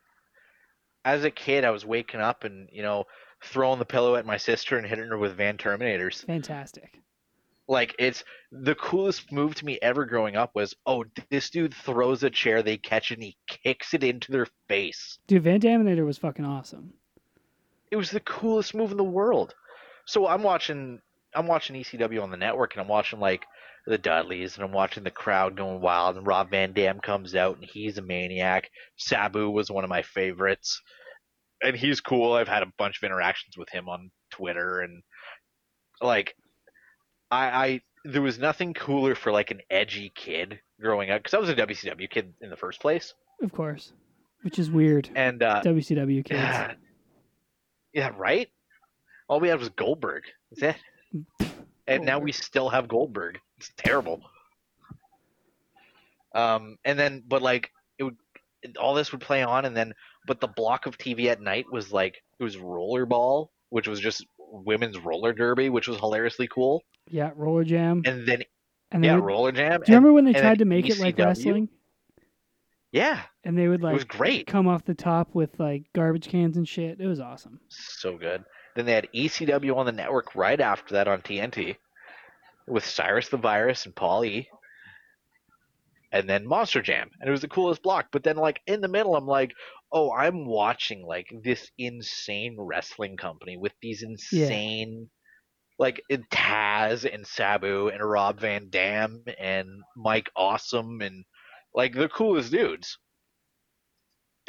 as 1.06 1.24
a 1.24 1.32
kid 1.32 1.64
i 1.66 1.72
was 1.72 1.86
waking 1.86 2.20
up 2.22 2.44
and 2.44 2.70
you 2.72 2.82
know 2.82 3.06
throwing 3.44 3.80
the 3.80 3.86
pillow 3.86 4.16
at 4.16 4.26
my 4.26 4.38
sister 4.38 4.78
and 4.78 4.86
hitting 4.88 5.08
her 5.08 5.18
with 5.18 5.36
van 5.36 5.58
terminators 5.58 6.24
Fantastic. 6.26 7.00
like 7.68 7.96
it's 7.98 8.24
the 8.52 8.76
coolest 8.76 9.32
move 9.32 9.56
to 9.56 9.66
me 9.66 9.80
ever 9.82 10.06
growing 10.06 10.36
up 10.36 10.52
was 10.54 10.76
oh 10.86 11.04
this 11.30 11.50
dude 11.50 11.74
throws 11.74 12.22
a 12.24 12.30
chair 12.30 12.62
they 12.62 12.78
catch 12.78 13.12
and 13.12 13.24
he 13.24 13.36
kicks 13.48 13.94
it 13.94 14.04
into 14.04 14.32
their 14.32 14.48
face 14.68 15.18
Dude, 15.28 15.44
Van 15.44 15.60
Daminator 15.60 16.06
was 16.06 16.18
fucking 16.20 16.46
awesome. 16.46 16.94
it 17.90 17.96
was 17.96 18.12
the 18.12 18.20
coolest 18.20 18.76
move 18.76 18.92
in 18.92 18.98
the 18.98 19.04
world. 19.04 19.56
So 20.06 20.28
I'm 20.28 20.44
watching 20.44 21.00
I'm 21.36 21.48
watching 21.48 21.76
ECW 21.76 22.22
on 22.22 22.32
the 22.32 22.38
network 22.38 22.74
and 22.74 22.82
I'm 22.82 22.88
watching 22.88 23.20
like 23.20 23.46
the 23.88 23.98
Dudleys 23.98 24.56
and 24.56 24.64
I'm 24.66 24.72
watching 24.74 25.04
the 25.04 25.12
crowd 25.12 25.56
going 25.56 25.82
wild 25.82 26.18
and 26.18 26.28
Rob 26.28 26.52
Van 26.52 26.74
Dam 26.74 27.00
comes 27.00 27.36
out 27.36 27.58
and 27.58 27.66
he's 27.66 27.98
a 27.98 28.02
maniac. 28.02 28.70
Sabu 28.98 29.50
was 29.50 29.72
one 29.72 29.84
of 29.84 29.90
my 29.90 30.02
favorites. 30.02 30.82
And 31.64 31.76
he's 31.76 32.02
cool. 32.02 32.34
I've 32.34 32.48
had 32.48 32.64
a 32.64 32.74
bunch 32.78 32.98
of 32.98 33.04
interactions 33.06 33.56
with 33.58 33.70
him 33.70 33.88
on 33.88 34.12
Twitter 34.32 34.82
and 34.82 35.04
like 36.02 36.36
I 37.30 37.46
I 37.46 37.82
there 38.04 38.22
was 38.22 38.40
nothing 38.40 38.74
cooler 38.74 39.14
for 39.14 39.32
like 39.32 39.52
an 39.52 39.62
edgy 39.70 40.12
kid 40.16 40.60
growing 40.80 41.12
up 41.12 41.20
because 41.20 41.36
I 41.36 41.38
was 41.38 41.50
a 41.50 41.56
WCW 41.56 42.10
kid 42.10 42.34
in 42.42 42.50
the 42.50 42.58
first 42.58 42.80
place. 42.82 43.14
Of 43.44 43.52
course. 43.52 43.94
Which 44.42 44.58
is 44.58 44.72
weird. 44.72 45.10
And 45.16 45.42
uh 45.44 45.62
WCW 45.64 46.26
kids. 46.26 46.40
yeah. 46.40 46.74
Yeah, 47.94 48.12
right? 48.18 48.50
All 49.28 49.40
we 49.40 49.50
had 49.50 49.60
was 49.60 49.70
Goldberg. 49.70 50.24
That's 50.52 50.76
it. 50.76 50.82
And 51.88 52.06
now 52.06 52.20
we 52.20 52.32
still 52.32 52.70
have 52.70 52.88
Goldberg. 52.88 53.40
It's 53.58 53.72
terrible. 53.78 54.22
Um, 56.34 56.78
and 56.86 56.98
then, 56.98 57.24
but 57.28 57.42
like, 57.42 57.72
it 57.98 58.04
would, 58.04 58.16
all 58.80 58.94
this 58.94 59.12
would 59.12 59.22
play 59.22 59.44
on, 59.44 59.66
and 59.66 59.76
then, 59.76 59.94
but 60.28 60.40
the 60.40 60.48
block 60.48 60.86
of 60.86 60.98
TV 60.98 61.26
at 61.28 61.42
night 61.42 61.66
was 61.72 61.92
like, 61.92 62.24
it 62.40 62.44
was 62.44 62.56
Rollerball, 62.58 63.50
which 63.70 63.88
was 63.88 64.00
just 64.00 64.26
women's 64.38 64.98
roller 65.00 65.34
derby, 65.34 65.70
which 65.70 65.88
was 65.88 65.98
hilariously 65.98 66.48
cool. 66.48 66.84
Yeah, 67.10 67.32
Roller 67.36 67.64
Jam. 67.64 68.04
And 68.06 68.26
then, 68.28 68.44
And 68.92 69.04
yeah, 69.04 69.16
would- 69.16 69.24
Roller 69.26 69.52
Jam. 69.52 69.82
do 69.82 69.92
you 69.92 69.98
and- 69.98 70.06
remember 70.06 70.14
when 70.14 70.26
they 70.26 70.34
tried 70.34 70.60
to 70.60 70.66
make 70.66 70.90
it 70.90 71.00
like 71.00 71.18
wrestling? 71.18 71.68
Yeah, 72.92 73.22
And 73.46 73.58
they 73.58 73.70
would 73.70 73.82
like 73.82 73.92
it 73.92 73.96
was 73.96 74.04
great. 74.04 74.48
come 74.48 74.68
off 74.68 74.84
the 74.84 74.94
top 74.94 75.34
with 75.34 75.58
like 75.60 75.84
garbage 75.94 76.28
cans 76.28 76.58
and 76.58 76.68
shit. 76.68 77.00
It 77.00 77.08
was 77.08 77.22
awesome. 77.22 77.60
So 77.70 78.18
good. 78.18 78.44
Then 78.76 78.86
they 78.86 78.94
had 78.94 79.10
ECW 79.14 79.76
on 79.76 79.86
the 79.86 79.92
network 79.92 80.36
right 80.36 80.60
after 80.60 80.96
that 80.96 81.08
on 81.08 81.22
TNT. 81.22 81.76
with 82.68 82.86
Cyrus 82.86 83.30
the 83.30 83.38
Virus 83.38 83.86
and 83.86 83.96
Paul 83.96 84.26
E. 84.26 84.48
And 86.14 86.30
then 86.30 86.46
Monster 86.46 86.82
Jam, 86.82 87.10
and 87.20 87.28
it 87.28 87.32
was 87.32 87.42
the 87.42 87.48
coolest 87.48 87.82
block. 87.84 88.08
But 88.12 88.24
then, 88.24 88.36
like 88.36 88.62
in 88.68 88.82
the 88.82 88.90
middle, 88.90 89.16
I'm 89.16 89.28
like, 89.28 89.54
oh, 89.94 90.12
I'm 90.12 90.46
watching 90.46 91.06
like 91.06 91.28
this 91.44 91.72
insane 91.78 92.58
wrestling 92.60 93.16
company 93.16 93.56
with 93.56 93.72
these 93.82 94.04
insane, 94.04 95.10
like 95.80 96.02
Taz 96.34 97.12
and 97.12 97.26
Sabu 97.26 97.88
and 97.88 98.04
Rob 98.04 98.42
Van 98.42 98.70
Dam 98.70 99.24
and 99.40 99.70
Mike 99.96 100.30
Awesome 100.36 101.00
and 101.02 101.24
like 101.74 101.94
the 101.94 102.10
coolest 102.10 102.52
dudes. 102.52 102.98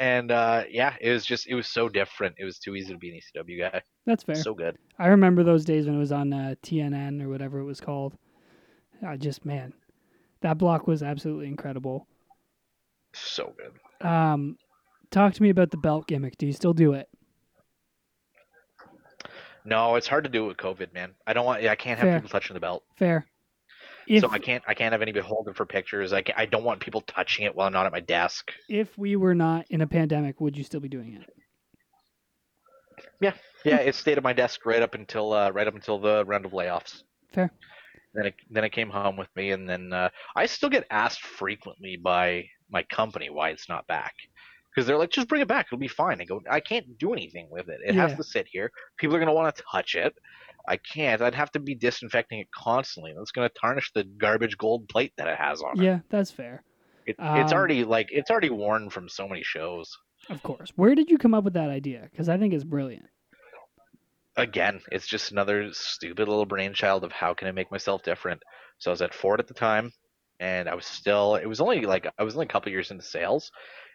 And 0.03 0.33
uh, 0.33 0.65
yeah, 0.69 0.97
it 1.01 1.13
was 1.13 1.25
just 1.25 1.47
it 1.47 1.55
was 1.55 1.69
so 1.69 1.89
different. 1.89 2.35
It 2.37 2.45
was 2.45 2.59
too 2.59 2.75
easy 2.75 2.93
to 2.93 2.99
be 2.99 3.11
an 3.11 3.21
ECW 3.21 3.61
guy. 3.61 3.83
That's 4.05 4.25
fair. 4.25 4.35
So 4.35 4.53
good. 4.53 4.77
I 4.99 5.07
remember 5.07 5.45
those 5.45 5.65
days 5.65 5.87
when 5.87 5.95
it 5.95 6.01
was 6.01 6.11
on 6.11 6.33
uh, 6.33 6.57
TNN 6.61 7.23
or 7.23 7.29
whatever 7.29 7.61
it 7.61 7.65
was 7.65 7.81
called. 7.81 8.17
I 9.07 9.17
just 9.17 9.45
man, 9.45 9.73
that 10.41 10.59
block 10.59 10.89
was 10.89 11.05
absolutely 11.05 11.47
incredible. 11.47 12.09
So 13.13 13.55
good. 13.57 14.05
Um, 14.05 14.57
talk 15.13 15.35
to 15.35 15.43
me 15.43 15.51
about 15.51 15.71
the 15.71 15.77
belt 15.77 16.09
gimmick. 16.09 16.37
Do 16.37 16.47
you 16.47 16.53
still 16.53 16.75
do 16.75 16.95
it? 16.95 17.09
No, 19.65 19.95
it's 19.95 20.09
hard 20.09 20.25
to 20.25 20.31
do 20.31 20.47
with 20.47 20.57
COVID, 20.57 20.93
man. 20.93 21.15
I 21.29 21.33
don't 21.33 21.47
want. 21.47 21.65
I 21.65 21.77
can't 21.77 22.01
have 22.01 22.09
Fair. 22.09 22.17
people 22.17 22.29
touching 22.29 22.55
the 22.55 22.61
belt, 22.61 22.83
Fair. 22.97 23.25
If 24.07 24.23
so 24.23 24.31
I 24.31 24.39
can't. 24.39 24.63
I 24.67 24.75
can't 24.75 24.93
have 24.93 25.03
anybody 25.03 25.25
holding 25.25 25.55
for 25.55 25.65
pictures. 25.67 26.13
I, 26.13 26.23
can, 26.23 26.35
I 26.37 26.47
don't 26.47 26.65
want 26.65 26.81
people 26.81 27.01
touching 27.03 27.45
it 27.47 27.55
while 27.55 27.67
I'm 27.67 27.73
not 27.73 27.87
at 27.87 27.93
my 27.93 28.01
desk. 28.01 28.51
if 28.69 28.97
we 28.99 29.17
were 29.17 29.35
not 29.35 29.67
in 29.71 29.81
a 29.81 29.87
pandemic, 29.87 30.41
would 30.41 30.57
you 30.57 30.65
still 30.65 30.81
be 30.81 30.89
doing 30.89 31.15
it? 31.15 31.29
Yeah, 33.21 33.33
yeah, 33.65 33.77
it 33.77 33.95
stayed 33.95 34.19
at 34.19 34.25
my 34.25 34.33
desk 34.33 34.67
right 34.67 34.83
up 34.83 34.95
until 34.95 35.33
uh, 35.33 35.51
right 35.51 35.67
up 35.67 35.75
until 35.75 35.99
the 35.99 36.25
round 36.25 36.45
of 36.45 36.53
layoffs. 36.53 37.03
Fair. 37.33 37.53
Then 38.15 38.27
it 38.27 38.35
then 38.51 38.65
it 38.65 38.71
came 38.73 38.91
home 38.91 39.17
with 39.17 39.29
me, 39.37 39.53
and 39.53 39.69
then 39.69 39.93
uh, 39.93 40.09
I 40.37 40.47
still 40.47 40.69
get 40.69 40.87
asked 40.91 41.23
frequently 41.23 41.97
by 41.97 42.45
my 42.71 42.83
company 42.85 43.31
why 43.31 43.51
it's 43.51 43.69
not 43.69 43.87
back. 43.87 44.15
Because 44.75 44.87
they're 44.87 44.97
like, 44.99 45.11
just 45.11 45.29
bring 45.29 45.43
it 45.43 45.49
back, 45.49 45.67
it'll 45.69 45.79
be 45.79 45.87
fine. 45.89 46.21
I 46.21 46.25
go, 46.25 46.41
I 46.51 46.59
can't 46.61 46.99
do 46.99 47.13
anything 47.13 47.47
with 47.51 47.69
it. 47.69 47.81
It 47.87 47.95
Yeah. 47.95 48.09
has 48.09 48.17
to 48.17 48.25
sit 48.25 48.47
here. 48.51 48.71
People 48.99 49.15
are 49.17 49.19
gonna 49.19 49.33
want 49.35 49.55
to 49.55 49.63
touch 49.71 49.95
it. 49.95 50.15
I 50.69 50.77
can't. 50.77 51.21
I'd 51.23 51.35
have 51.35 51.51
to 51.53 51.61
be 51.61 51.75
disinfecting 51.75 52.39
it 52.41 52.49
constantly. 52.55 53.13
That's 53.17 53.33
gonna 53.33 53.51
tarnish 53.61 53.91
the 53.95 54.05
garbage 54.05 54.57
gold 54.57 54.89
plate 54.89 55.13
that 55.17 55.29
it 55.29 55.39
has 55.39 55.61
on 55.61 55.81
it. 55.81 55.85
Yeah, 55.85 56.01
that's 56.09 56.31
fair. 56.31 56.63
It, 57.07 57.17
it's 57.19 57.53
Um, 57.53 57.59
already 57.59 57.85
like 57.85 58.09
it's 58.13 58.31
already 58.31 58.51
worn 58.51 58.91
from 58.91 59.09
so 59.09 59.27
many 59.29 59.43
shows. 59.43 59.91
Of 60.31 60.43
course. 60.43 60.73
Where 60.77 60.95
did 60.95 61.11
you 61.11 61.19
come 61.19 61.35
up 61.35 61.45
with 61.45 61.55
that 61.55 61.69
idea? 61.71 62.09
Because 62.11 62.29
I 62.29 62.39
think 62.39 62.55
it's 62.55 62.65
brilliant. 62.65 63.07
Again, 64.37 64.81
it's 64.91 65.07
just 65.07 65.31
another 65.31 65.69
stupid 65.73 66.27
little 66.27 66.47
brainchild 66.47 67.05
of 67.05 67.13
how 67.13 67.35
can 67.35 67.49
I 67.49 67.53
make 67.53 67.71
myself 67.71 68.03
different. 68.03 68.43
So 68.79 68.91
I 68.91 68.93
was 68.93 69.03
at 69.03 69.13
Ford 69.15 69.41
at 69.41 69.47
the 69.47 69.53
time, 69.55 69.91
and 70.41 70.69
I 70.69 70.75
was 70.75 70.87
still. 70.87 71.35
It 71.35 71.47
was 71.47 71.61
only 71.61 71.83
like 71.83 72.07
I 72.19 72.23
was 72.23 72.35
only 72.35 72.47
a 72.47 72.49
couple 72.49 72.73
years 72.73 72.91
into 72.91 73.05
sales, 73.05 73.51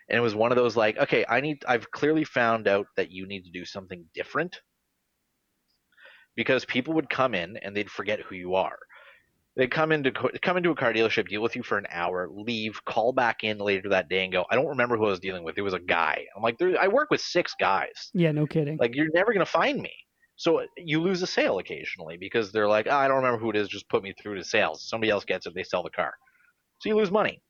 and 0.09 0.17
it 0.17 0.21
was 0.21 0.35
one 0.35 0.51
of 0.51 0.57
those 0.57 0.75
like, 0.75 0.97
okay, 0.97 1.25
I 1.27 1.41
need. 1.41 1.63
I've 1.67 1.89
clearly 1.91 2.23
found 2.23 2.67
out 2.67 2.85
that 2.97 3.09
you 3.11 3.25
need 3.25 3.43
to 3.45 3.51
do 3.51 3.65
something 3.65 4.05
different, 4.13 4.61
because 6.37 6.63
people 6.63 6.93
would 6.93 7.09
come 7.09 7.35
in 7.35 7.57
and 7.57 7.75
they'd 7.75 7.91
forget 7.91 8.21
who 8.21 8.35
you 8.35 8.55
are. 8.55 8.77
They'd 9.57 9.71
come 9.71 9.91
into 9.91 10.11
come 10.11 10.55
into 10.55 10.69
a 10.69 10.75
car 10.75 10.93
dealership, 10.93 11.27
deal 11.27 11.41
with 11.41 11.55
you 11.55 11.63
for 11.63 11.79
an 11.79 11.87
hour, 11.91 12.29
leave, 12.31 12.79
call 12.85 13.11
back 13.11 13.43
in 13.43 13.57
later 13.57 13.89
that 13.89 14.07
day, 14.07 14.23
and 14.23 14.31
go, 14.31 14.45
I 14.51 14.55
don't 14.55 14.67
remember 14.67 14.95
who 14.97 15.07
I 15.07 15.09
was 15.09 15.19
dealing 15.19 15.43
with. 15.43 15.57
It 15.57 15.63
was 15.63 15.73
a 15.73 15.79
guy. 15.79 16.25
I'm 16.35 16.43
like, 16.43 16.59
there, 16.59 16.79
I 16.79 16.87
work 16.87 17.09
with 17.09 17.21
six 17.21 17.55
guys. 17.59 18.11
Yeah, 18.13 18.31
no 18.31 18.45
kidding. 18.45 18.77
Like 18.77 18.95
you're 18.95 19.09
never 19.13 19.33
gonna 19.33 19.47
find 19.47 19.81
me. 19.81 19.91
So 20.35 20.61
you 20.77 21.01
lose 21.01 21.23
a 21.23 21.27
sale 21.27 21.57
occasionally 21.57 22.17
because 22.17 22.51
they're 22.51 22.67
like, 22.67 22.85
"Ah, 22.87 22.99
I 22.99 23.07
don't 23.07 23.17
remember 23.17 23.39
who 23.39 23.49
it 23.49 23.55
is. 23.55 23.67
Just 23.67 23.89
put 23.89 24.03
me 24.03 24.13
through 24.13 24.35
to 24.35 24.43
sales. 24.43 24.87
Somebody 24.87 25.09
else 25.09 25.25
gets 25.25 25.47
it. 25.47 25.55
They 25.55 25.63
sell 25.63 25.81
the 25.81 25.89
car. 25.89 26.13
So 26.79 26.89
you 26.89 26.95
lose 26.95 27.09
money. 27.09 27.41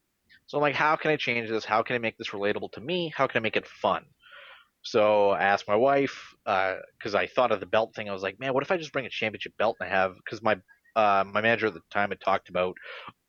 So 0.45 0.57
I'm 0.57 0.61
like, 0.61 0.75
how 0.75 0.95
can 0.95 1.11
I 1.11 1.17
change 1.17 1.49
this? 1.49 1.65
How 1.65 1.83
can 1.83 1.97
I 1.97 1.99
make 1.99 2.17
this 2.17 2.29
relatable 2.29 2.71
to 2.71 2.81
me? 2.81 3.11
How 3.13 3.27
can 3.27 3.39
I 3.39 3.41
make 3.41 3.57
it 3.57 3.67
fun? 3.67 4.05
So 4.87 5.31
I 5.31 5.43
asked 5.43 5.67
my 5.67 5.75
wife 5.75 6.33
because 6.45 7.13
I 7.13 7.27
thought 7.27 7.51
of 7.51 7.59
the 7.59 7.65
belt 7.65 7.93
thing. 7.93 8.09
I 8.09 8.13
was 8.13 8.23
like, 8.23 8.39
man, 8.39 8.53
what 8.53 8.63
if 8.63 8.71
I 8.71 8.77
just 8.77 8.93
bring 8.93 9.05
a 9.05 9.09
championship 9.09 9.53
belt 9.57 9.77
and 9.79 9.89
I 9.89 9.91
have 9.91 10.15
because 10.15 10.41
my 10.41 10.57
uh, 10.95 11.23
my 11.25 11.41
manager 11.41 11.67
at 11.67 11.73
the 11.73 11.81
time 11.91 12.09
had 12.09 12.21
talked 12.21 12.49
about, 12.49 12.75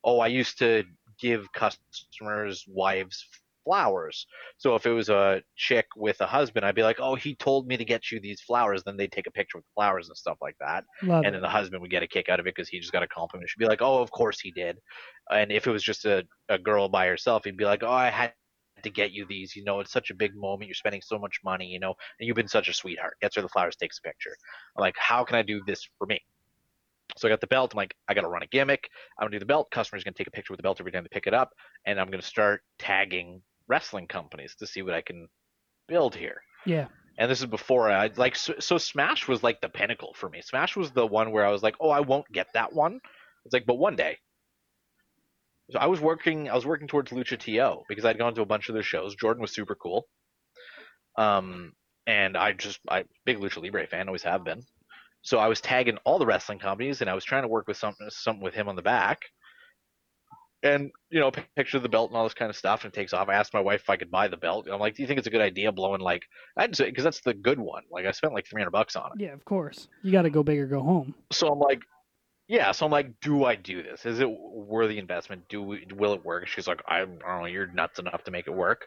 oh, 0.05 0.21
I 0.21 0.29
used 0.29 0.59
to 0.61 0.85
give 1.21 1.53
customers' 1.53 2.65
wives 2.69 3.27
flowers. 3.65 4.27
So 4.57 4.77
if 4.77 4.87
it 4.87 4.93
was 4.93 5.11
a 5.11 5.43
chick 5.57 5.87
with 5.97 6.21
a 6.21 6.27
husband, 6.27 6.65
I'd 6.65 6.75
be 6.75 6.83
like, 6.83 7.01
"Oh, 7.01 7.17
he 7.17 7.35
told 7.35 7.67
me 7.67 7.77
to 7.77 7.85
get 7.85 8.11
you 8.11 8.21
these 8.21 8.41
flowers." 8.41 8.83
Then 8.85 8.97
they'd 8.97 9.13
take 9.13 9.27
a 9.27 9.31
picture 9.31 9.59
with 9.59 9.67
the 9.67 9.73
flowers 9.75 10.09
and 10.09 10.17
stuff 10.17 10.39
like 10.41 10.57
that, 10.61 10.85
Love 11.03 11.25
and 11.25 11.35
then 11.35 11.43
the 11.43 11.49
husband 11.49 11.83
would 11.83 11.91
get 11.91 12.03
a 12.03 12.07
kick 12.09 12.29
out 12.31 12.41
of 12.41 12.47
it 12.47 12.55
because 12.55 12.69
he 12.69 12.81
just 12.81 12.93
got 12.93 13.03
a 13.03 13.09
compliment. 13.09 13.51
She'd 13.51 13.59
be 13.59 13.67
like, 13.67 13.83
"Oh, 13.83 14.01
of 14.01 14.11
course 14.11 14.41
he 14.41 14.51
did." 14.53 14.79
And 15.31 15.53
if 15.53 15.67
it 15.67 15.71
was 15.71 15.83
just 15.83 16.05
a, 16.07 16.25
a 16.49 16.59
girl 16.59 16.89
by 16.89 17.07
herself, 17.09 17.45
he'd 17.45 17.57
be 17.59 17.65
like, 17.67 17.83
"Oh, 17.83 17.91
I 17.93 18.09
had 18.11 18.33
to 18.83 18.91
get 18.91 19.13
you 19.13 19.27
these. 19.29 19.55
You 19.57 19.65
know, 19.65 19.81
it's 19.81 19.93
such 19.93 20.11
a 20.11 20.15
big 20.15 20.35
moment. 20.35 20.69
You're 20.69 20.75
spending 20.75 21.03
so 21.03 21.19
much 21.19 21.41
money. 21.45 21.67
You 21.67 21.81
know, 21.81 21.95
and 22.19 22.27
you've 22.27 22.37
been 22.37 22.49
such 22.49 22.69
a 22.69 22.75
sweetheart." 22.75 23.17
Gets 23.21 23.37
her 23.37 23.43
the 23.43 23.49
flowers, 23.49 23.77
takes 23.77 23.99
a 23.99 24.03
picture. 24.03 24.37
I'm 24.77 24.81
like, 24.83 24.97
"How 24.99 25.25
can 25.25 25.37
I 25.37 25.43
do 25.43 25.63
this 25.67 25.89
for 25.99 26.07
me?" 26.07 26.21
So 27.17 27.27
I 27.27 27.31
got 27.31 27.41
the 27.41 27.47
belt. 27.47 27.73
I'm 27.73 27.79
like, 27.79 27.95
I 28.09 28.15
got 28.15 28.21
to 28.23 28.29
run 28.29 28.43
a 28.43 28.47
gimmick. 28.47 28.91
I'm 29.19 29.25
gonna 29.25 29.37
do 29.37 29.39
the 29.39 29.47
belt. 29.47 29.71
Customer's 29.71 30.05
gonna 30.05 30.15
take 30.15 30.27
a 30.27 30.31
picture 30.31 30.53
with 30.53 30.59
the 30.59 30.63
belt 30.63 30.79
every 30.79 30.93
time 30.93 31.05
they 31.05 31.09
pick 31.09 31.27
it 31.27 31.35
up, 31.35 31.53
and 31.87 31.99
I'm 31.99 32.11
gonna 32.11 32.23
start 32.23 32.63
tagging 32.79 33.43
wrestling 33.67 34.07
companies 34.07 34.55
to 34.57 34.67
see 34.67 34.83
what 34.83 34.95
I 34.95 35.01
can 35.01 35.29
build 35.87 36.15
here. 36.15 36.43
Yeah. 36.67 36.89
And 37.19 37.31
this 37.31 37.41
is 37.41 37.47
before 37.47 37.91
I 37.91 38.11
like 38.17 38.37
so, 38.37 38.55
so 38.61 38.79
Smash 38.79 39.27
was 39.27 39.43
like 39.43 39.61
the 39.61 39.69
pinnacle 39.69 40.15
for 40.15 40.29
me. 40.29 40.41
Smash 40.43 40.77
was 40.77 40.93
the 40.93 41.07
one 41.07 41.33
where 41.33 41.45
I 41.45 41.51
was 41.51 41.63
like, 41.63 41.75
oh, 41.81 41.91
I 41.91 42.01
won't 42.01 42.31
get 42.33 42.47
that 42.55 42.73
one. 42.73 43.01
It's 43.45 43.53
like, 43.53 43.67
but 43.67 43.79
one 43.79 43.97
day. 43.97 44.19
So 45.71 45.79
I 45.79 45.87
was 45.87 46.01
working. 46.01 46.49
I 46.49 46.55
was 46.55 46.65
working 46.65 46.89
towards 46.89 47.11
Lucha 47.11 47.39
To 47.39 47.85
because 47.89 48.05
I'd 48.05 48.19
gone 48.19 48.35
to 48.35 48.43
a 48.43 48.47
bunch 48.47 48.69
of 48.69 48.75
their 48.75 48.83
shows. 48.83 49.15
Jordan 49.15 49.43
was 49.43 49.53
super 49.53 49.75
cool. 49.75 50.07
Um, 51.17 51.73
and 52.07 52.37
I 52.37 52.53
just 52.53 52.81
I 52.89 53.05
big 53.27 53.39
Lucha 53.39 53.63
Libre 53.63 53.87
fan, 53.87 54.09
always 54.09 54.23
have 54.23 54.45
been. 54.45 54.63
So 55.23 55.39
I 55.39 55.49
was 55.49 55.61
tagging 55.61 55.99
all 56.05 56.19
the 56.19 56.27
wrestling 56.27 56.59
companies, 56.59 57.01
and 57.01 57.11
I 57.11 57.15
was 57.15 57.25
trying 57.25 57.43
to 57.43 57.49
work 57.49 57.69
with 57.69 57.77
something 57.77 58.09
something 58.09 58.43
with 58.43 58.55
him 58.55 58.69
on 58.69 58.77
the 58.77 58.83
back. 58.83 59.21
And 60.63 60.91
you 61.11 61.21
know, 61.21 61.31
picture 61.55 61.79
the 61.79 61.89
belt 61.89 62.11
and 62.11 62.17
all 62.17 62.25
this 62.25 62.35
kind 62.35 62.49
of 62.49 62.57
stuff, 62.57 62.85
and 62.85 62.93
it 62.93 62.97
takes 62.97 63.13
off. 63.13 63.29
I 63.29 63.35
asked 63.35 63.53
my 63.53 63.61
wife 63.61 63.83
if 63.83 63.91
I 63.91 63.97
could 63.97 64.11
buy 64.11 64.29
the 64.29 64.39
belt. 64.39 64.65
And 64.65 64.75
I'm 64.75 64.81
like, 64.81 64.95
"Do 64.95 65.03
you 65.03 65.07
think 65.07 65.19
it's 65.19 65.27
a 65.27 65.31
good 65.31 65.43
idea 65.43 65.71
blowing 65.71 66.01
like 66.01 66.23
I'd 66.57 66.75
say 66.75 66.87
because 66.87 67.05
that's 67.05 67.21
the 67.21 67.35
good 67.35 67.61
one. 67.61 67.83
Like 67.91 68.07
I 68.07 68.13
spent 68.13 68.33
like 68.33 68.47
300 68.49 68.71
bucks 68.71 68.97
on 68.97 69.11
it. 69.15 69.23
Yeah, 69.23 69.35
of 69.35 69.45
course. 69.45 69.89
You 70.03 70.13
got 70.13 70.23
to 70.23 70.31
go 70.31 70.43
big 70.43 70.59
or 70.59 70.67
go 70.67 70.81
home. 70.81 71.15
So 71.31 71.49
I'm 71.49 71.59
like, 71.59 71.83
yeah. 72.49 72.73
So 72.73 72.87
I'm 72.87 72.93
like, 72.93 73.21
do 73.21 73.45
I 73.45 73.55
do 73.55 73.83
this? 73.83 74.05
Is 74.07 74.21
it 74.21 74.29
worthy 74.29 74.99
investment? 74.99 75.43
Do 75.49 75.63
we, 75.63 75.87
will 75.95 76.15
it 76.15 76.25
work? 76.25 76.47
She's 76.49 76.67
like, 76.67 76.83
I 76.89 77.01
don't 77.01 77.19
know. 77.19 77.45
You're 77.45 77.73
nuts 77.73 77.99
enough 77.99 78.25
to 78.25 78.31
make 78.31 78.47
it 78.47 78.55
work. 78.55 78.87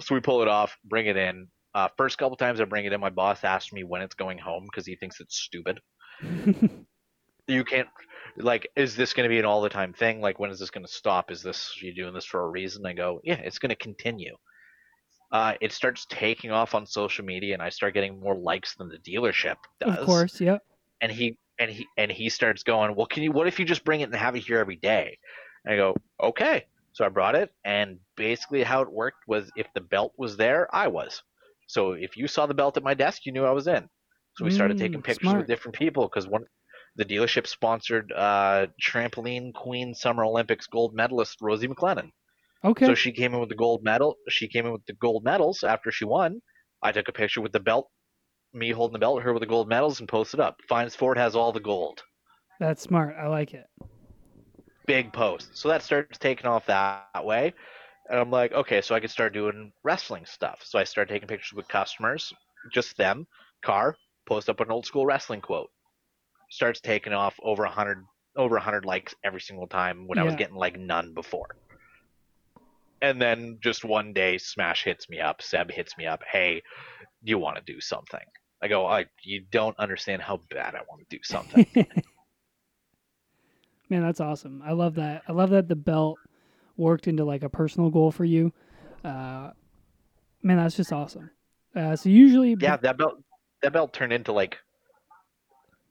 So 0.00 0.14
we 0.14 0.20
pull 0.20 0.42
it 0.42 0.48
off, 0.48 0.76
bring 0.84 1.06
it 1.06 1.16
in. 1.16 1.48
Uh, 1.74 1.88
first 1.96 2.18
couple 2.18 2.36
times 2.36 2.60
I 2.60 2.64
bring 2.64 2.86
it 2.86 2.92
in, 2.92 3.00
my 3.00 3.10
boss 3.10 3.44
asked 3.44 3.72
me 3.72 3.84
when 3.84 4.02
it's 4.02 4.14
going 4.14 4.38
home 4.38 4.64
because 4.64 4.86
he 4.86 4.96
thinks 4.96 5.20
it's 5.20 5.36
stupid. 5.36 5.80
You 7.48 7.64
can't 7.64 7.88
like, 8.36 8.68
is 8.76 8.96
this 8.96 9.12
going 9.12 9.24
to 9.24 9.28
be 9.28 9.38
an 9.38 9.44
all 9.44 9.62
the 9.62 9.68
time 9.68 9.92
thing? 9.92 10.20
Like, 10.20 10.38
when 10.38 10.50
is 10.50 10.58
this 10.58 10.70
going 10.70 10.84
to 10.84 10.92
stop? 10.92 11.30
Is 11.30 11.42
this 11.42 11.80
you 11.80 11.94
doing 11.94 12.12
this 12.12 12.24
for 12.24 12.42
a 12.42 12.48
reason? 12.48 12.84
I 12.84 12.92
go, 12.92 13.20
yeah, 13.24 13.36
it's 13.36 13.58
going 13.58 13.70
to 13.70 13.76
continue. 13.76 14.36
Uh, 15.32 15.54
it 15.60 15.72
starts 15.72 16.06
taking 16.08 16.50
off 16.50 16.74
on 16.74 16.86
social 16.86 17.24
media, 17.24 17.54
and 17.54 17.62
I 17.62 17.68
start 17.68 17.94
getting 17.94 18.20
more 18.20 18.36
likes 18.36 18.74
than 18.76 18.88
the 18.88 18.98
dealership 18.98 19.56
does 19.80 19.96
of 19.96 20.06
course. 20.06 20.40
Yep. 20.40 20.62
and 21.00 21.10
he 21.10 21.36
and 21.58 21.70
he 21.70 21.86
and 21.96 22.10
he 22.10 22.28
starts 22.28 22.62
going, 22.62 22.94
well, 22.96 23.06
can 23.06 23.22
you? 23.22 23.32
What 23.32 23.46
if 23.46 23.58
you 23.58 23.64
just 23.64 23.84
bring 23.84 24.00
it 24.00 24.04
and 24.04 24.14
have 24.14 24.36
it 24.36 24.40
here 24.40 24.58
every 24.58 24.76
day? 24.76 25.18
And 25.64 25.74
I 25.74 25.76
go, 25.76 26.00
okay. 26.22 26.64
So 26.92 27.04
I 27.04 27.08
brought 27.08 27.34
it, 27.34 27.50
and 27.64 27.98
basically 28.16 28.62
how 28.62 28.82
it 28.82 28.92
worked 28.92 29.24
was 29.26 29.50
if 29.56 29.66
the 29.74 29.80
belt 29.80 30.12
was 30.16 30.36
there, 30.36 30.68
I 30.74 30.88
was. 30.88 31.22
So 31.68 31.92
if 31.92 32.16
you 32.16 32.26
saw 32.26 32.46
the 32.46 32.54
belt 32.54 32.76
at 32.76 32.82
my 32.82 32.94
desk, 32.94 33.26
you 33.26 33.32
knew 33.32 33.44
I 33.44 33.50
was 33.52 33.66
in. 33.68 33.88
So 34.34 34.44
we 34.44 34.50
started 34.50 34.76
Mm, 34.76 34.78
taking 34.78 35.02
pictures 35.02 35.34
smart. 35.34 35.36
with 35.36 35.46
different 35.46 35.76
people 35.76 36.08
because 36.08 36.26
one, 36.26 36.44
the 36.96 37.04
dealership 37.04 37.46
sponsored 37.46 38.12
uh, 38.12 38.66
trampoline 38.82 39.52
queen 39.54 39.94
Summer 39.94 40.24
Olympics 40.24 40.66
gold 40.66 40.94
medalist 40.94 41.38
Rosie 41.40 41.68
MacLennan. 41.68 42.10
Okay. 42.64 42.84
So 42.84 42.94
she 42.94 43.12
came 43.12 43.34
in 43.34 43.40
with 43.40 43.48
the 43.50 43.54
gold 43.56 43.82
medal. 43.84 44.16
She 44.28 44.48
came 44.48 44.66
in 44.66 44.72
with 44.72 44.86
the 44.86 44.94
gold 44.94 45.24
medals 45.24 45.62
after 45.62 45.90
she 45.90 46.04
won. 46.04 46.40
I 46.82 46.92
took 46.92 47.08
a 47.08 47.12
picture 47.12 47.40
with 47.42 47.52
the 47.52 47.60
belt, 47.60 47.90
me 48.56 48.70
holding 48.70 48.94
the 48.94 48.98
belt, 48.98 49.22
her 49.22 49.32
with 49.32 49.42
the 49.42 49.46
gold 49.46 49.68
medals, 49.68 50.00
and 50.00 50.08
posted 50.08 50.40
up. 50.40 50.60
Finds 50.68 50.94
Ford 50.94 51.18
has 51.18 51.36
all 51.36 51.52
the 51.52 51.60
gold. 51.60 52.02
That's 52.58 52.82
smart. 52.82 53.14
I 53.20 53.28
like 53.28 53.54
it. 53.54 53.66
Big 54.86 55.12
post. 55.12 55.56
So 55.56 55.68
that 55.68 55.82
starts 55.82 56.18
taking 56.18 56.46
off 56.46 56.66
that, 56.66 57.24
way. 57.24 57.52
And 58.08 58.18
I'm 58.18 58.30
like, 58.30 58.52
okay, 58.52 58.80
so 58.80 58.94
I 58.94 59.00
can 59.00 59.08
start 59.08 59.34
doing 59.34 59.72
wrestling 59.82 60.24
stuff. 60.26 60.60
So 60.64 60.78
I 60.78 60.84
start 60.84 61.08
taking 61.08 61.28
pictures 61.28 61.54
with 61.54 61.68
customers, 61.68 62.32
just 62.72 62.96
them, 62.96 63.26
car, 63.62 63.96
post 64.26 64.48
up 64.48 64.60
an 64.60 64.70
old 64.70 64.86
school 64.86 65.04
wrestling 65.04 65.40
quote. 65.40 65.70
Starts 66.50 66.80
taking 66.80 67.12
off 67.12 67.34
over 67.42 67.64
a 67.64 67.70
hundred 67.70 68.04
over 68.36 68.56
a 68.56 68.60
hundred 68.60 68.84
likes 68.84 69.14
every 69.24 69.40
single 69.40 69.66
time 69.66 70.06
when 70.06 70.18
I 70.18 70.22
was 70.22 70.36
getting 70.36 70.56
like 70.56 70.78
none 70.78 71.14
before. 71.14 71.56
And 73.02 73.20
then 73.20 73.58
just 73.62 73.84
one 73.84 74.12
day 74.12 74.38
Smash 74.38 74.84
hits 74.84 75.08
me 75.08 75.20
up, 75.20 75.42
Seb 75.42 75.70
hits 75.70 75.96
me 75.98 76.06
up, 76.06 76.20
hey, 76.30 76.62
you 77.22 77.38
want 77.38 77.56
to 77.56 77.72
do 77.72 77.80
something? 77.80 78.20
I 78.62 78.68
go, 78.68 78.86
I 78.86 79.06
you 79.22 79.42
don't 79.50 79.78
understand 79.78 80.22
how 80.22 80.40
bad 80.50 80.74
I 80.74 80.80
want 80.88 81.08
to 81.08 81.16
do 81.16 81.22
something. 81.22 81.66
Man, 83.88 84.02
that's 84.02 84.20
awesome. 84.20 84.62
I 84.64 84.72
love 84.72 84.96
that. 84.96 85.22
I 85.28 85.32
love 85.32 85.50
that 85.50 85.68
the 85.68 85.76
belt 85.76 86.18
worked 86.76 87.06
into 87.06 87.24
like 87.24 87.42
a 87.42 87.48
personal 87.48 87.90
goal 87.90 88.10
for 88.10 88.24
you. 88.24 88.52
Uh, 89.04 89.50
man, 90.42 90.56
that's 90.56 90.76
just 90.76 90.92
awesome. 90.92 91.30
Uh, 91.74 91.94
so 91.94 92.08
usually, 92.08 92.56
Yeah, 92.58 92.76
that 92.78 92.98
belt 92.98 93.22
that 93.62 93.72
belt 93.72 93.92
turned 93.92 94.12
into 94.12 94.32
like 94.32 94.58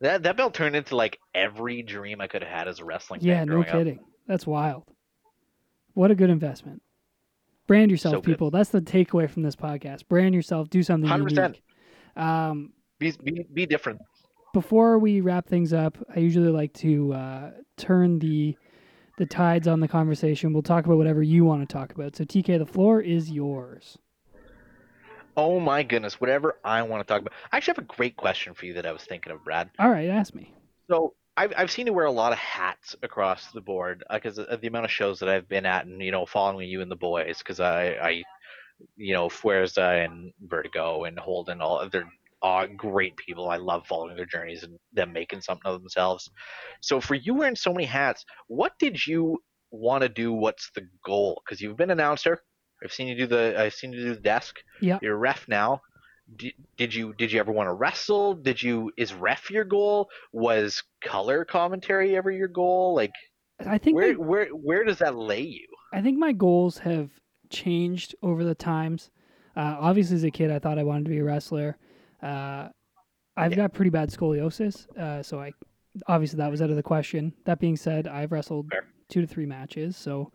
that 0.02 0.24
that 0.24 0.36
belt 0.36 0.54
turned 0.54 0.76
into 0.76 0.96
like 0.96 1.20
every 1.34 1.82
dream 1.84 2.20
I 2.20 2.28
could 2.28 2.44
have 2.44 2.52
had 2.52 2.68
as 2.68 2.80
a 2.80 2.86
wrestling 2.86 3.22
yeah, 3.24 3.46
no 3.46 3.54
growing 3.54 3.68
up. 3.68 3.74
kidding. 3.74 4.00
That's 4.28 4.46
wild. 4.46 4.84
What 5.94 6.12
a 6.12 6.16
good 6.16 6.30
investment. 6.30 6.82
Brand 7.68 7.90
yourself, 7.90 8.16
So 8.16 8.22
people. 8.22 8.52
That's 8.52 8.70
the 8.70 8.82
takeaway 8.82 9.30
from 9.30 9.44
this 9.44 9.56
podcast. 9.56 10.08
Brand 10.08 10.36
yourself. 10.36 10.70
Do 10.70 10.84
something 10.84 11.10
100%. 11.10 11.32
unique. 11.32 11.64
Um, 12.16 12.74
Be, 13.00 13.12
be 13.24 13.46
be 13.54 13.66
different. 13.66 14.00
before 14.54 15.00
we 15.00 15.22
wrap 15.22 15.48
things 15.48 15.74
up, 15.74 15.98
I 16.16 16.20
usually 16.20 16.50
like 16.50 16.74
to 16.76 17.14
uh, 17.14 17.52
turn 17.78 18.20
the 18.20 18.56
the 19.18 19.26
tides 19.26 19.68
on 19.68 19.80
the 19.80 19.88
conversation. 19.88 20.52
We'll 20.54 20.64
talk 20.64 20.86
about 20.86 20.98
whatever 20.98 21.24
you 21.24 21.46
want 21.46 21.68
to 21.68 21.74
talk 21.74 21.94
about. 21.94 22.16
So, 22.18 22.26
TK, 22.26 22.58
the 22.60 22.66
floor 22.66 23.00
is 23.02 23.32
yours. 23.32 23.98
Oh 25.38 25.60
my 25.60 25.84
goodness, 25.84 26.20
whatever 26.22 26.58
I 26.64 26.82
want 26.84 27.06
to 27.06 27.14
talk 27.14 27.22
about. 27.22 27.34
I 27.52 27.58
actually 27.58 27.74
have 27.76 27.84
a 27.84 27.88
great 27.88 28.16
question 28.16 28.54
for 28.54 28.66
you 28.66 28.74
that 28.76 28.86
I 28.86 28.92
was 28.94 29.04
thinking 29.04 29.34
of, 29.34 29.44
Brad. 29.44 29.70
All 29.80 29.90
right, 29.90 30.10
ask 30.10 30.34
me. 30.34 30.54
So 30.90 31.14
I've 31.36 31.54
I've 31.58 31.72
seen 31.72 31.88
you 31.88 31.94
wear 31.94 32.06
a 32.06 32.12
lot 32.12 32.32
of 32.32 32.38
hats 32.38 32.96
across 33.04 33.52
the 33.52 33.60
board 33.60 34.04
because 34.10 34.40
of 34.40 34.62
the 34.62 34.68
amount 34.68 34.86
of 34.86 34.92
shows 34.92 35.20
that 35.20 35.28
I've 35.28 35.50
been 35.50 35.66
at, 35.66 35.86
and 35.86 36.02
you 36.02 36.12
know, 36.12 36.26
following 36.26 36.70
you 36.70 36.82
and 36.82 36.90
the 36.90 36.96
boys, 36.96 37.40
because 37.40 37.60
I 37.60 37.88
I, 38.02 38.24
you 38.96 39.14
know, 39.14 39.28
Fuerza 39.30 40.06
and 40.06 40.32
Vertigo 40.42 41.06
and 41.06 41.18
Holden, 41.18 41.62
all 41.62 41.88
they're 41.90 42.10
all 42.42 42.68
great 42.68 43.18
people. 43.18 43.50
I 43.50 43.58
love 43.58 43.88
following 43.88 44.16
their 44.16 44.26
journeys 44.26 44.64
and 44.64 44.78
them 44.94 45.12
making 45.14 45.42
something 45.42 45.72
of 45.72 45.80
themselves. 45.80 46.30
So 46.82 47.02
for 47.02 47.16
you 47.16 47.34
wearing 47.34 47.56
so 47.56 47.74
many 47.74 47.86
hats, 47.86 48.24
what 48.48 48.74
did 48.80 49.06
you 49.06 49.40
want 49.72 50.04
to 50.04 50.10
do? 50.10 50.32
What's 50.32 50.70
the 50.76 50.88
goal? 51.04 51.42
Because 51.44 51.62
you've 51.62 51.78
been 51.78 51.92
announcer. 51.92 52.40
I've 52.84 52.94
seen 52.94 53.08
you 53.08 53.16
do 53.16 53.28
the 53.28 53.60
I've 53.60 53.74
seen 53.74 53.94
you 53.94 54.04
do 54.04 54.16
the 54.16 54.22
desk. 54.22 54.58
Yeah. 54.82 55.00
You're 55.02 55.18
ref 55.18 55.48
now. 55.48 55.82
Did, 56.36 56.54
did 56.78 56.94
you 56.94 57.14
did 57.18 57.32
you 57.32 57.40
ever 57.40 57.52
want 57.52 57.68
to 57.68 57.74
wrestle? 57.74 58.36
Did 58.36 58.62
you 58.62 58.92
is 58.98 59.14
ref 59.14 59.50
your 59.50 59.64
goal? 59.64 60.10
Was 60.34 60.84
color 61.04 61.46
commentary 61.46 62.16
ever 62.16 62.32
your 62.32 62.48
goal? 62.48 62.96
Like 62.96 63.14
I 63.66 63.78
think 63.78 63.96
where 63.96 64.14
my, 64.14 64.24
where 64.24 64.48
where 64.50 64.84
does 64.84 65.00
that 65.00 65.16
lay 65.16 65.42
you? 65.42 65.68
I 65.94 66.02
think 66.02 66.18
my 66.18 66.34
goals 66.34 66.80
have 66.80 67.10
changed 67.50 68.16
over 68.22 68.44
the 68.44 68.56
times. 68.56 69.10
Uh, 69.56 69.78
obviously, 69.80 70.16
as 70.18 70.24
a 70.24 70.32
kid, 70.32 70.52
I 70.52 70.60
thought 70.60 70.78
I 70.80 70.84
wanted 70.84 71.06
to 71.06 71.12
be 71.12 71.20
a 71.20 71.24
wrestler. 71.24 71.78
Uh, 72.22 72.70
I've 73.38 73.52
Yeah. 73.52 73.58
got 73.58 73.74
pretty 73.74 73.90
bad 73.92 74.10
scoliosis, 74.10 74.90
uh, 74.98 75.22
so 75.24 75.40
I 75.40 75.52
obviously 76.08 76.38
that 76.38 76.52
was 76.52 76.62
out 76.62 76.70
of 76.70 76.76
the 76.76 76.84
question. 76.84 77.34
That 77.46 77.60
being 77.60 77.76
said, 77.78 78.08
I've 78.08 78.32
wrestled 78.32 78.70
Fair. 78.70 78.86
two 79.10 79.22
to 79.22 79.28
three 79.28 79.46
matches, 79.46 79.96
so 79.98 80.32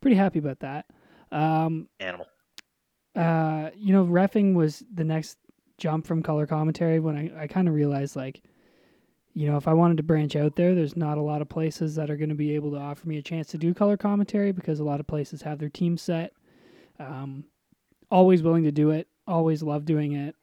pretty 0.00 0.16
happy 0.16 0.38
about 0.38 0.60
that. 0.60 0.86
Um, 1.32 1.88
Animal. 2.00 2.26
uh, 3.16 3.70
you 3.76 3.92
know, 3.92 4.04
refing 4.04 4.54
was 4.54 4.82
the 4.92 5.04
next 5.04 5.38
jump 5.78 6.06
from 6.06 6.22
color 6.22 6.46
commentary 6.46 7.00
when 7.00 7.16
I, 7.16 7.42
I 7.42 7.46
kind 7.46 7.68
of 7.68 7.74
realized 7.74 8.14
like, 8.16 8.42
you 9.34 9.46
know, 9.48 9.56
if 9.56 9.66
I 9.66 9.72
wanted 9.74 9.96
to 9.96 10.02
branch 10.04 10.36
out 10.36 10.54
there, 10.56 10.74
there's 10.74 10.96
not 10.96 11.18
a 11.18 11.22
lot 11.22 11.42
of 11.42 11.48
places 11.48 11.96
that 11.96 12.10
are 12.10 12.16
going 12.16 12.28
to 12.28 12.34
be 12.36 12.54
able 12.54 12.70
to 12.72 12.76
offer 12.78 13.08
me 13.08 13.18
a 13.18 13.22
chance 13.22 13.48
to 13.48 13.58
do 13.58 13.74
color 13.74 13.96
commentary 13.96 14.52
because 14.52 14.78
a 14.78 14.84
lot 14.84 15.00
of 15.00 15.06
places 15.08 15.42
have 15.42 15.58
their 15.58 15.68
team 15.68 15.96
set. 15.96 16.32
Um, 16.98 17.44
always 18.10 18.42
willing 18.42 18.64
to 18.64 18.72
do 18.72 18.90
it. 18.90 19.08
Always 19.26 19.62
love 19.62 19.84
doing 19.84 20.12
it. 20.12 20.34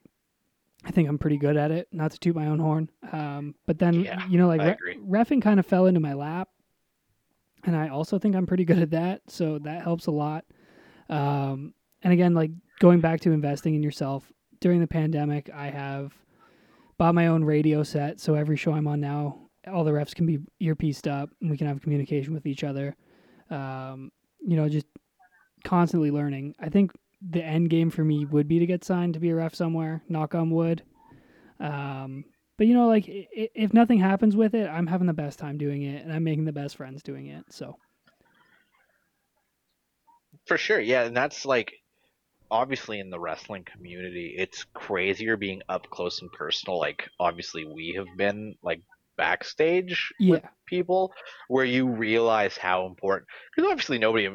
I 0.84 0.92
think 0.92 1.08
I'm 1.08 1.20
pretty 1.20 1.38
good 1.38 1.58
at 1.58 1.70
it. 1.72 1.88
Not 1.92 2.12
to 2.12 2.20
toot 2.20 2.36
my 2.36 2.48
own 2.48 2.60
horn, 2.60 2.90
um, 3.12 3.54
but 3.68 3.78
then 3.78 4.04
Yeah, 4.04 4.28
you 4.28 4.38
know, 4.40 4.48
like 4.48 4.80
re- 4.82 4.98
refing 4.98 5.42
kind 5.42 5.60
of 5.60 5.66
fell 5.66 5.86
into 5.86 6.00
my 6.00 6.14
lap, 6.14 6.50
and 7.64 7.76
I 7.76 7.90
also 7.90 8.18
think 8.18 8.36
I'm 8.36 8.48
pretty 8.48 8.66
good 8.66 8.80
at 8.80 8.90
that. 8.92 9.22
So 9.28 9.60
that 9.60 9.84
helps 9.84 10.08
a 10.08 10.12
lot. 10.12 10.46
Um, 11.08 11.74
and 12.02 12.12
again, 12.14 12.34
like 12.34 12.50
going 12.80 13.00
back 13.00 13.20
to 13.22 13.32
investing 13.32 13.76
in 13.76 13.84
yourself 13.84 14.32
during 14.60 14.80
the 14.80 14.88
pandemic, 14.88 15.52
I 15.54 15.70
have 15.70 16.14
bought 16.98 17.14
my 17.14 17.28
own 17.28 17.44
radio 17.44 17.84
set. 17.84 18.20
So 18.20 18.34
every 18.34 18.58
show 18.58 18.74
I'm 18.74 18.88
on 18.88 19.00
now, 19.02 19.38
all 19.72 19.84
the 19.84 19.92
refs 19.92 20.16
can 20.16 20.26
be 20.26 20.40
earpieced 20.60 21.08
up 21.08 21.30
and 21.42 21.52
we 21.52 21.58
can 21.58 21.68
have 21.68 21.82
communication 21.82 22.34
with 22.34 22.48
each 22.48 22.64
other. 22.64 22.96
Um, 23.52 24.12
you 24.40 24.56
know, 24.56 24.68
just 24.70 24.88
constantly 25.64 26.12
learning. 26.12 26.56
I 26.60 26.70
think 26.70 26.92
the 27.22 27.44
end 27.44 27.70
game 27.70 27.90
for 27.92 28.04
me 28.04 28.26
would 28.26 28.48
be 28.48 28.60
to 28.60 28.66
get 28.66 28.84
signed 28.84 29.14
to 29.14 29.20
be 29.20 29.30
a 29.30 29.36
ref 29.36 29.54
somewhere, 29.56 30.04
knock 30.10 30.34
on 30.36 30.50
wood. 30.50 30.84
Um, 31.60 32.26
but 32.58 32.68
you 32.68 32.74
know, 32.74 32.88
like 32.88 33.06
if 33.08 33.74
nothing 33.74 34.00
happens 34.00 34.36
with 34.36 34.54
it, 34.56 34.68
I'm 34.68 34.88
having 34.88 35.08
the 35.08 35.14
best 35.14 35.40
time 35.40 35.58
doing 35.58 35.84
it 35.84 36.04
and 36.04 36.14
I'm 36.14 36.24
making 36.24 36.46
the 36.46 36.52
best 36.52 36.78
friends 36.78 37.04
doing 37.04 37.28
it. 37.28 37.46
So 37.50 37.78
For 40.46 40.58
sure, 40.58 40.80
yeah, 40.80 41.04
and 41.04 41.16
that's 41.16 41.46
like 41.46 41.74
obviously 42.50 43.00
in 43.00 43.10
the 43.10 43.20
wrestling 43.20 43.64
community, 43.64 44.36
it's 44.38 44.66
crazier 44.74 45.38
being 45.38 45.62
up 45.70 45.90
close 45.90 46.22
and 46.22 46.32
personal. 46.32 46.80
Like 46.80 47.10
obviously 47.20 47.66
we 47.66 47.94
have 47.98 48.08
been 48.18 48.56
like 48.62 48.82
backstage 49.18 50.12
with 50.20 50.44
people 50.66 51.14
where 51.48 51.66
you 51.66 51.88
realize 51.88 52.58
how 52.58 52.88
important 52.88 53.28
because 53.56 53.70
obviously 53.70 54.00
nobody 54.00 54.30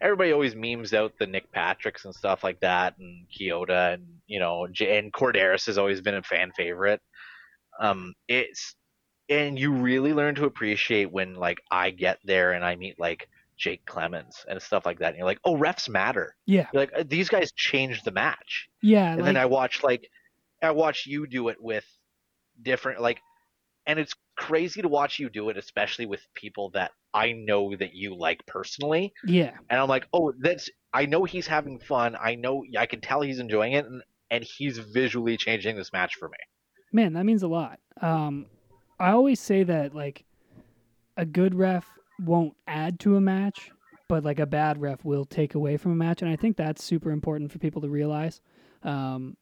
everybody 0.00 0.32
always 0.32 0.54
memes 0.54 0.92
out 0.92 1.12
the 1.18 1.26
Nick 1.26 1.50
Patricks 1.52 2.04
and 2.04 2.14
stuff 2.14 2.44
like 2.44 2.60
that 2.60 2.98
and 2.98 3.28
Kyoto 3.28 3.92
and 3.94 4.06
you 4.26 4.38
know 4.38 4.64
and 4.64 5.12
Corderis 5.12 5.66
has 5.66 5.78
always 5.78 6.00
been 6.00 6.14
a 6.14 6.22
fan 6.22 6.52
favorite. 6.52 7.00
Um 7.80 8.14
it's 8.28 8.74
and 9.28 9.58
you 9.58 9.72
really 9.72 10.12
learn 10.12 10.34
to 10.36 10.44
appreciate 10.44 11.10
when 11.10 11.34
like 11.34 11.58
I 11.70 11.90
get 11.90 12.18
there 12.24 12.52
and 12.52 12.64
I 12.64 12.76
meet 12.76 12.98
like 12.98 13.28
Jake 13.56 13.84
Clemens 13.86 14.44
and 14.48 14.60
stuff 14.60 14.84
like 14.84 14.98
that 14.98 15.08
and 15.08 15.16
you're 15.18 15.26
like 15.26 15.40
oh 15.44 15.56
refs 15.56 15.88
matter. 15.88 16.34
Yeah, 16.46 16.66
you're 16.72 16.82
like 16.82 16.92
"Uh, 16.96 17.04
these 17.06 17.28
guys 17.28 17.52
changed 17.52 18.04
the 18.04 18.12
match. 18.12 18.68
Yeah. 18.82 19.08
and 19.12 19.22
like, 19.22 19.26
then 19.26 19.36
I 19.36 19.46
watch 19.46 19.82
like 19.82 20.08
I 20.62 20.70
watch 20.70 21.06
you 21.06 21.26
do 21.26 21.48
it 21.48 21.56
with 21.60 21.84
different 22.62 23.00
like 23.00 23.20
and 23.86 23.98
it's 23.98 24.14
crazy 24.36 24.82
to 24.82 24.88
watch 24.88 25.18
you 25.18 25.28
do 25.28 25.48
it 25.48 25.56
especially 25.56 26.06
with 26.06 26.20
people 26.34 26.70
that 26.70 26.92
I 27.14 27.32
know 27.32 27.74
that 27.76 27.94
you 27.94 28.16
like 28.16 28.44
personally 28.46 29.12
yeah, 29.24 29.52
and 29.70 29.80
I'm 29.80 29.88
like 29.88 30.06
oh 30.12 30.32
that's 30.38 30.68
I 30.92 31.06
know 31.06 31.24
he's 31.24 31.46
having 31.46 31.78
fun 31.78 32.16
I 32.20 32.34
know 32.34 32.64
I 32.78 32.86
can 32.86 33.00
tell 33.00 33.22
he's 33.22 33.38
enjoying 33.38 33.72
it 33.72 33.86
and 33.86 34.02
and 34.30 34.44
he's 34.44 34.78
visually 34.78 35.36
changing 35.36 35.76
this 35.76 35.92
match 35.92 36.16
for 36.16 36.28
me 36.28 36.38
Man, 36.92 37.12
that 37.14 37.24
means 37.24 37.42
a 37.42 37.48
lot. 37.48 37.80
Um, 38.00 38.46
I 38.98 39.10
always 39.10 39.40
say 39.40 39.62
that 39.64 39.94
like 39.94 40.24
a 41.16 41.26
good 41.26 41.54
ref 41.54 41.86
won't 42.18 42.54
add 42.66 43.00
to 43.00 43.16
a 43.16 43.20
match, 43.20 43.70
but 44.08 44.24
like 44.24 44.38
a 44.38 44.46
bad 44.46 44.80
ref 44.80 45.04
will 45.04 45.24
take 45.24 45.54
away 45.54 45.76
from 45.76 45.92
a 45.92 45.96
match, 45.96 46.22
and 46.22 46.30
I 46.30 46.36
think 46.36 46.56
that's 46.56 46.82
super 46.82 47.10
important 47.10 47.52
for 47.52 47.58
people 47.58 47.82
to 47.82 47.88
realize. 47.88 48.40
Um, 48.82 49.36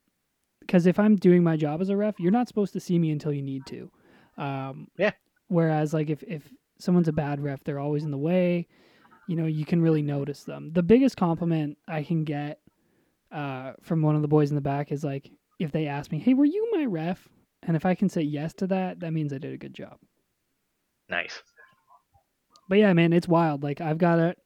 because 0.60 0.86
if 0.86 0.98
I'm 0.98 1.16
doing 1.16 1.44
my 1.44 1.56
job 1.56 1.82
as 1.82 1.90
a 1.90 1.96
ref, 1.96 2.18
you're 2.18 2.32
not 2.32 2.48
supposed 2.48 2.72
to 2.72 2.80
see 2.80 2.98
me 2.98 3.10
until 3.10 3.32
you 3.32 3.42
need 3.42 3.66
to. 3.66 3.90
Um, 4.36 4.88
Yeah. 4.98 5.12
Whereas 5.48 5.92
like 5.94 6.10
if 6.10 6.22
if 6.24 6.48
someone's 6.78 7.08
a 7.08 7.12
bad 7.12 7.40
ref, 7.40 7.62
they're 7.64 7.78
always 7.78 8.04
in 8.04 8.10
the 8.10 8.18
way. 8.18 8.66
You 9.26 9.36
know, 9.36 9.46
you 9.46 9.64
can 9.64 9.80
really 9.80 10.02
notice 10.02 10.44
them. 10.44 10.72
The 10.72 10.82
biggest 10.82 11.16
compliment 11.16 11.78
I 11.88 12.02
can 12.02 12.24
get 12.24 12.60
uh, 13.32 13.72
from 13.82 14.02
one 14.02 14.16
of 14.16 14.22
the 14.22 14.28
boys 14.28 14.50
in 14.50 14.54
the 14.54 14.60
back 14.60 14.92
is 14.92 15.04
like 15.04 15.30
if 15.58 15.72
they 15.72 15.86
ask 15.86 16.10
me, 16.12 16.18
"Hey, 16.18 16.34
were 16.34 16.44
you 16.44 16.68
my 16.72 16.84
ref?" 16.84 17.28
and 17.62 17.76
if 17.76 17.86
I 17.86 17.94
can 17.94 18.08
say 18.10 18.20
yes 18.22 18.52
to 18.54 18.66
that, 18.66 19.00
that 19.00 19.12
means 19.12 19.32
I 19.32 19.38
did 19.38 19.54
a 19.54 19.58
good 19.58 19.72
job. 19.74 19.98
nice 21.08 21.42
But 22.68 22.78
yeah, 22.78 22.92
man, 22.92 23.12
it's 23.12 23.28
wild. 23.28 23.62
Like 23.62 23.80
I've 23.80 23.98
got 23.98 24.18
it. 24.18 24.38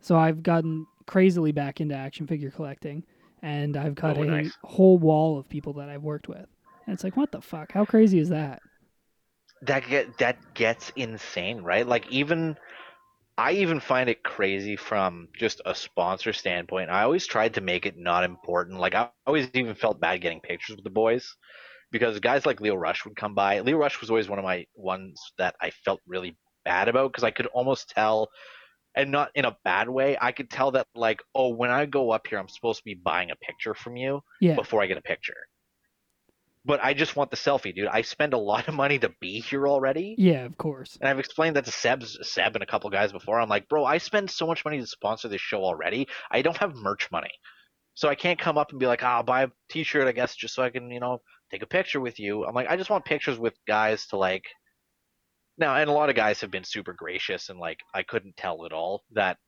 So 0.00 0.16
I've 0.16 0.42
gotten 0.42 0.86
crazily 1.06 1.52
back 1.52 1.80
into 1.80 1.94
action 1.94 2.26
figure 2.26 2.50
collecting, 2.50 3.04
and 3.42 3.76
I've 3.76 3.94
got 3.94 4.16
Oh, 4.18 4.22
a 4.22 4.26
nice. 4.26 4.52
whole 4.62 4.98
wall 4.98 5.38
of 5.38 5.48
people 5.48 5.72
that 5.74 5.88
I've 5.88 6.02
worked 6.02 6.28
with. 6.28 6.46
And 6.86 6.94
it's 6.94 7.02
like, 7.04 7.16
what 7.16 7.32
the 7.32 7.40
fuck? 7.40 7.72
How 7.72 7.84
crazy 7.84 8.18
is 8.18 8.28
that? 8.28 8.62
That 9.62 9.86
get 9.88 10.18
that 10.18 10.36
gets 10.54 10.90
insane 10.96 11.62
right 11.62 11.86
like 11.86 12.08
even 12.10 12.56
I 13.38 13.52
even 13.52 13.80
find 13.80 14.08
it 14.10 14.22
crazy 14.22 14.76
from 14.76 15.28
just 15.38 15.60
a 15.64 15.74
sponsor 15.74 16.32
standpoint. 16.32 16.90
I 16.90 17.02
always 17.02 17.26
tried 17.26 17.54
to 17.54 17.60
make 17.60 17.86
it 17.86 17.96
not 17.96 18.24
important. 18.24 18.80
Like 18.80 18.94
I 18.94 19.02
always 19.04 19.26
even 19.26 19.40
felt 19.40 19.66
bad 19.72 19.94
getting 19.94 20.06
pictures 20.06 20.42
with 20.46 20.58
the 20.58 20.62
boys 20.62 21.02
because 21.64 22.00
guys 22.00 22.28
like 22.28 22.40
Lio 22.40 22.58
Rush 22.60 22.90
would 22.90 23.04
come 23.04 23.22
by. 23.22 23.46
Lio 23.50 23.66
Rush 23.66 23.90
was 23.90 24.00
always 24.00 24.22
one 24.28 24.30
of 24.30 24.38
my 24.38 24.64
ones 24.74 25.20
that 25.38 25.54
I 25.60 25.70
felt 25.70 26.00
really 26.06 26.36
bad 26.64 26.88
about 26.88 27.12
because 27.12 27.24
I 27.24 27.30
could 27.30 27.46
almost 27.46 27.90
tell 27.90 28.28
and 28.94 29.10
not 29.10 29.30
in 29.34 29.44
a 29.44 29.56
bad 29.64 29.88
way. 29.88 30.16
I 30.20 30.32
could 30.32 30.50
tell 30.50 30.72
that 30.72 30.86
like, 30.94 31.22
oh, 31.34 31.48
when 31.54 31.70
I 31.70 31.86
go 31.86 32.10
up 32.10 32.26
here 32.28 32.38
I'm 32.38 32.48
supposed 32.48 32.78
to 32.78 32.84
be 32.84 32.94
buying 32.94 33.30
a 33.30 33.36
picture 33.36 33.74
from 33.74 33.96
you 33.96 34.22
Yeah, 34.40 34.60
before 34.60 34.82
I 34.82 34.86
get 34.86 34.98
a 34.98 35.02
picture. 35.02 35.48
But 36.66 36.80
I 36.82 36.94
just 36.94 37.14
want 37.14 37.30
the 37.30 37.36
selfie, 37.36 37.74
dude. 37.74 37.86
I 37.86 38.02
spend 38.02 38.34
a 38.34 38.38
lot 38.38 38.66
of 38.66 38.74
money 38.74 38.98
to 38.98 39.10
be 39.20 39.40
here 39.40 39.68
already. 39.68 40.16
yeah, 40.18 40.44
of 40.44 40.58
course. 40.58 40.98
And 41.00 41.08
I've 41.08 41.20
explained 41.20 41.56
that 41.56 41.64
to 41.66 41.70
Seb's, 41.70 42.18
Seb 42.22 42.56
and 42.56 42.62
a 42.62 42.66
couple 42.66 42.90
guys 42.90 43.12
before. 43.12 43.40
I'm 43.40 43.48
like, 43.48 43.68
bro, 43.68 43.84
I 43.84 43.98
spend 43.98 44.30
so 44.30 44.46
much 44.46 44.64
money 44.64 44.80
to 44.80 44.86
sponsor 44.86 45.28
this 45.28 45.40
show 45.40 45.62
already. 45.62 46.08
I 46.30 46.42
don't 46.42 46.56
have 46.56 46.74
merch 46.74 47.08
money. 47.12 47.30
So 47.94 48.08
I 48.08 48.14
can't 48.16 48.38
come 48.38 48.58
up 48.58 48.72
and 48.72 48.80
be 48.80 48.86
like, 48.86 49.02
oh, 49.02 49.06
I'll 49.06 49.22
buy 49.22 49.44
a 49.44 49.48
t 49.70 49.84
shirt, 49.84 50.08
I 50.08 50.12
guess, 50.12 50.34
just 50.34 50.54
so 50.54 50.62
I 50.62 50.70
can, 50.70 50.90
you 50.90 51.00
know, 51.00 51.22
take 51.50 51.62
a 51.62 51.66
picture 51.66 52.00
with 52.00 52.18
you. 52.18 52.44
I'm 52.44 52.54
like, 52.54 52.68
I 52.68 52.76
just 52.76 52.90
want 52.90 53.04
pictures 53.04 53.38
with 53.38 53.54
guys 53.66 54.06
to 54.08 54.16
like 54.18 54.44
Now, 55.56 55.76
and 55.76 55.88
a 55.88 55.92
lot 55.92 56.10
of 56.10 56.16
guys 56.16 56.40
have 56.40 56.50
been 56.50 56.64
super 56.64 56.92
gracious, 56.92 57.48
and 57.48 57.58
like 57.58 57.78
I 57.94 58.02
couldn't 58.02 58.36
tell 58.36 58.66
at 58.66 58.72
all 58.72 59.04
that 59.12 59.38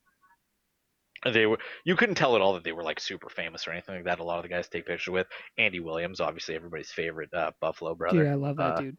they 1.24 1.46
were. 1.46 1.58
You 1.84 1.96
couldn't 1.96 2.14
tell 2.14 2.34
at 2.36 2.40
all 2.42 2.54
that 2.54 2.64
they 2.64 2.72
were 2.72 2.82
like 2.84 3.00
super 3.00 3.28
famous 3.28 3.66
or 3.66 3.72
anything 3.72 3.94
like 3.96 4.04
that. 4.04 4.20
A 4.20 4.24
lot 4.24 4.36
of 4.38 4.42
the 4.44 4.48
guys 4.48 4.68
take 4.68 4.86
pictures 4.86 5.12
with 5.12 5.26
Andy 5.56 5.80
Williams, 5.80 6.20
obviously 6.20 6.54
everybody's 6.54 6.90
favorite 6.90 7.32
uh, 7.34 7.50
Buffalo 7.60 7.94
brother. 7.94 8.18
Dude, 8.24 8.28
I 8.32 8.34
love 8.34 8.56
that 8.58 8.74
Uh, 8.76 8.80
dude. 8.80 8.96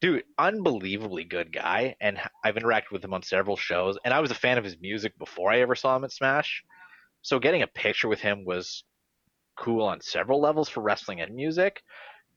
dude 0.00 0.22
unbelievably 0.38 1.24
good 1.24 1.52
guy 1.52 1.96
and 2.00 2.18
I've 2.44 2.54
interacted 2.56 2.92
with 2.92 3.04
him 3.04 3.14
on 3.14 3.22
several 3.22 3.56
shows 3.56 3.96
and 4.04 4.12
i 4.12 4.20
was 4.20 4.30
a 4.30 4.34
fan 4.34 4.58
of 4.58 4.64
his 4.64 4.76
music 4.80 5.18
before 5.18 5.50
i 5.50 5.60
ever 5.60 5.74
saw 5.74 5.96
him 5.96 6.04
at 6.04 6.12
smash 6.12 6.62
so 7.22 7.38
getting 7.38 7.62
a 7.62 7.66
picture 7.66 8.06
with 8.06 8.20
him 8.20 8.44
was 8.44 8.84
cool 9.56 9.82
on 9.84 10.02
several 10.02 10.38
levels 10.40 10.68
for 10.68 10.82
wrestling 10.82 11.22
and 11.22 11.34
music 11.34 11.80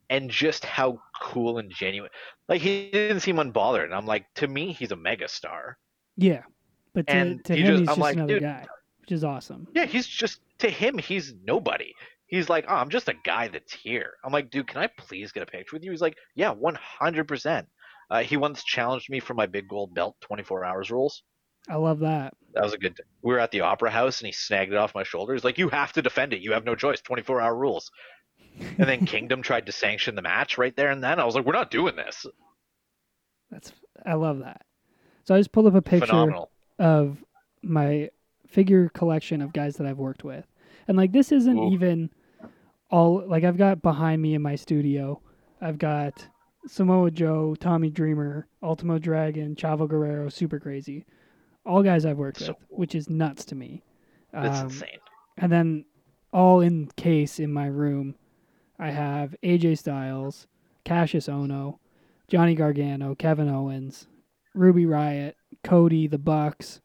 and 0.10 0.30
just 0.32 0.64
how 0.64 1.00
cool 1.22 1.58
and 1.58 1.70
genuine 1.70 2.10
like 2.48 2.62
he 2.62 2.90
didn't 2.92 3.20
seem 3.20 3.36
unbothered 3.36 3.84
and 3.84 3.94
i'm 3.94 4.06
like 4.06 4.26
to 4.36 4.48
me 4.48 4.72
he's 4.72 4.94
a 4.94 4.96
megastar 4.96 5.74
Yeah, 6.16 6.44
but 6.94 7.08
to, 7.08 7.14
and 7.14 7.44
to 7.46 7.56
him, 7.56 7.66
just- 7.66 7.80
he's 7.80 7.80
I'm 7.82 7.86
just 7.88 8.00
like, 8.00 8.16
another 8.16 8.34
dude- 8.36 8.42
guy, 8.44 8.66
which 9.10 9.16
is 9.16 9.24
awesome. 9.24 9.68
yeah 9.74 9.86
he's 9.86 10.06
just 10.06 10.40
to 10.60 10.70
him 10.70 10.98
he's 11.00 11.34
nobody 11.44 11.94
he's 12.28 12.48
like 12.48 12.66
oh 12.68 12.76
i'm 12.76 12.90
just 12.90 13.10
a 13.10 13.16
guy 13.26 13.48
that's 13.48 13.74
here 13.74 14.14
i'm 14.24 14.32
like 14.32 14.52
dude 14.52 14.68
can 14.68 14.82
i 14.82 14.88
please 15.00 15.32
get 15.32 15.42
a 15.42 15.48
picture 15.48 15.76
with 15.76 15.84
you 15.84 15.90
he's 15.90 16.02
like 16.02 16.16
yeah 16.36 16.54
100% 16.54 17.66
uh, 18.12 18.20
he 18.20 18.38
once 18.38 18.64
challenged 18.64 19.10
me 19.10 19.20
for 19.20 19.34
my 19.34 19.48
big 19.48 19.68
gold 19.68 19.96
belt 19.96 20.16
24 20.22 20.64
hours 20.64 20.92
rules 20.92 21.24
I 21.68 21.76
love 21.76 22.00
that. 22.00 22.34
That 22.54 22.64
was 22.64 22.74
a 22.74 22.78
good. 22.80 23.00
We 23.22 23.34
were 23.34 23.40
at 23.40 23.52
the 23.52 23.62
opera 23.62 23.92
house 23.92 24.22
and 24.22 24.26
he 24.26 24.32
snagged 24.32 24.72
it 24.72 24.78
off 24.78 24.96
my 24.96 25.04
shoulder. 25.04 25.34
He's 25.34 25.44
like, 25.44 25.60
"You 25.60 25.70
have 25.70 25.94
to 25.94 26.02
defend 26.02 26.34
it. 26.34 26.40
You 26.42 26.54
have 26.54 26.64
no 26.64 26.74
choice. 26.74 27.00
24 27.02 27.42
hour 27.42 27.54
rules." 27.54 27.92
And 28.60 28.90
then 28.90 29.06
Kingdom 29.06 29.44
tried 29.44 29.68
to 29.68 29.72
sanction 29.72 30.16
the 30.16 30.24
match 30.24 30.58
right 30.58 30.76
there 30.76 30.90
and 30.90 31.04
then. 31.04 31.20
I 31.20 31.26
was 31.26 31.36
like, 31.36 31.46
"We're 31.46 31.54
not 31.54 31.70
doing 31.70 31.96
this." 31.96 32.26
That's 33.52 33.72
I 34.04 34.14
love 34.14 34.40
that. 34.40 34.66
So 35.26 35.36
I 35.36 35.38
just 35.38 35.52
pulled 35.52 35.68
up 35.68 35.76
a 35.76 35.82
picture 35.82 36.08
Phenomenal. 36.08 36.50
of 36.80 37.18
my 37.62 38.10
figure 38.50 38.90
collection 38.90 39.42
of 39.42 39.54
guys 39.54 39.78
that 39.78 39.88
I've 39.88 39.98
worked 39.98 40.24
with. 40.24 40.46
And 40.88 40.98
like 40.98 41.12
this 41.12 41.32
isn't 41.32 41.58
Ooh. 41.58 41.72
even 41.72 42.10
all 42.90 43.24
like 43.28 43.44
I've 43.44 43.58
got 43.58 43.82
behind 43.82 44.22
me 44.22 44.34
in 44.36 44.42
my 44.42 44.56
studio. 44.56 45.22
I've 45.62 45.78
got 45.78 46.28
Samoa 46.68 47.12
Joe, 47.12 47.56
Tommy 47.60 47.90
Dreamer, 47.90 48.48
Ultimo 48.64 48.98
Dragon, 48.98 49.56
Chavo 49.56 49.88
Guerrero, 49.88 50.30
Super 50.30 50.60
Crazy. 50.60 51.06
All 51.66 51.84
guys 51.84 52.06
I've 52.06 52.18
worked 52.18 52.40
with, 52.42 52.58
which 52.70 52.96
is 52.96 53.10
nuts 53.10 53.46
to 53.46 53.56
me. 53.56 53.84
That's 54.34 54.60
Um, 54.60 54.66
insane. 54.66 54.98
And 55.38 55.52
then 55.52 55.86
all 56.34 56.62
in 56.62 56.90
case 56.96 57.40
in 57.40 57.52
my 57.54 57.68
room, 57.68 58.16
I 58.80 58.92
have 58.92 59.36
AJ 59.44 59.78
Styles, 59.78 60.48
Kassius 60.86 61.30
Ohno, 61.30 61.78
Johnny 62.28 62.56
Gargano, 62.56 63.14
Kevin 63.16 63.50
Owens, 63.50 64.08
Ruby 64.56 64.86
Riott, 64.86 65.34
Cody, 65.64 66.08
the 66.08 66.18
Bucks, 66.18 66.82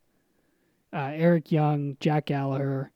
uh, 0.94 1.10
Eric 1.12 1.50
Young, 1.50 1.96
Jack 2.00 2.26
Gallagher, 2.26 2.92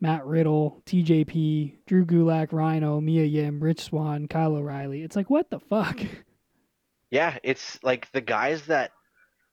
Matt 0.00 0.26
Riddle, 0.26 0.82
TJP, 0.86 1.78
Drew 1.86 2.04
Gulak, 2.04 2.52
Rhino, 2.52 3.00
Mia 3.00 3.24
Yim, 3.24 3.62
Rich 3.62 3.80
Swann, 3.84 4.28
Kyle 4.28 4.56
O'Reilly. 4.56 5.02
It's 5.02 5.16
like 5.16 5.30
what 5.30 5.50
the 5.50 5.60
fuck? 5.60 6.00
Yeah, 7.10 7.36
it's 7.42 7.78
like 7.82 8.10
the 8.12 8.20
guys 8.20 8.66
that 8.66 8.92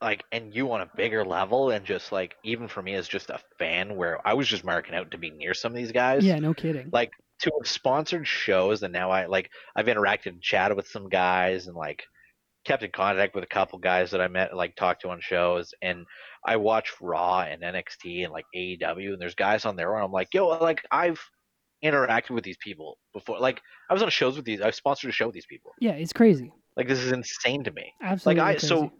like, 0.00 0.24
and 0.32 0.54
you 0.54 0.72
on 0.72 0.80
a 0.80 0.90
bigger 0.96 1.24
level, 1.24 1.70
and 1.70 1.84
just 1.84 2.10
like 2.10 2.34
even 2.42 2.68
for 2.68 2.82
me 2.82 2.94
as 2.94 3.06
just 3.06 3.30
a 3.30 3.38
fan, 3.58 3.96
where 3.96 4.26
I 4.26 4.34
was 4.34 4.48
just 4.48 4.64
marking 4.64 4.94
out 4.94 5.10
to 5.10 5.18
be 5.18 5.30
near 5.30 5.54
some 5.54 5.72
of 5.72 5.76
these 5.76 5.92
guys. 5.92 6.24
yeah, 6.24 6.38
no 6.38 6.54
kidding. 6.54 6.88
like 6.92 7.12
to 7.40 7.50
have 7.58 7.68
sponsored 7.68 8.26
shows 8.26 8.82
and 8.82 8.92
now 8.92 9.10
I 9.10 9.26
like 9.26 9.50
I've 9.74 9.86
interacted 9.86 10.26
and 10.26 10.42
chatted 10.42 10.76
with 10.76 10.88
some 10.88 11.08
guys 11.08 11.66
and 11.66 11.76
like 11.76 12.04
kept 12.64 12.82
in 12.82 12.90
contact 12.90 13.34
with 13.34 13.42
a 13.44 13.46
couple 13.48 13.78
guys 13.78 14.10
that 14.10 14.20
I 14.20 14.28
met 14.28 14.54
like 14.54 14.76
talked 14.76 15.00
to 15.02 15.08
on 15.08 15.20
shows 15.20 15.72
and 15.82 16.04
I 16.46 16.56
watch 16.56 16.92
Raw 17.00 17.40
and 17.40 17.62
NXT 17.62 18.24
and 18.24 18.32
like 18.32 18.44
AEW 18.54 19.12
and 19.14 19.20
there's 19.20 19.34
guys 19.34 19.64
on 19.64 19.76
there 19.76 19.94
and 19.94 20.04
I'm 20.04 20.12
like, 20.12 20.28
yo, 20.34 20.46
like 20.48 20.84
I've 20.90 21.20
interacted 21.84 22.30
with 22.30 22.44
these 22.44 22.58
people 22.62 22.98
before. 23.14 23.38
Like 23.38 23.62
I 23.88 23.94
was 23.94 24.02
on 24.02 24.10
shows 24.10 24.36
with 24.36 24.44
these 24.44 24.60
I've 24.60 24.74
sponsored 24.74 25.08
a 25.08 25.12
show 25.12 25.26
with 25.26 25.34
these 25.34 25.46
people. 25.46 25.72
Yeah, 25.80 25.92
it's 25.92 26.12
crazy. 26.12 26.52
Like 26.76 26.86
this 26.88 26.98
is 26.98 27.12
insane 27.12 27.64
to 27.64 27.70
me. 27.72 27.92
Absolutely 28.02 28.40
Like 28.40 28.48
I- 28.48 28.52
crazy. 28.54 28.66
so- 28.66 28.92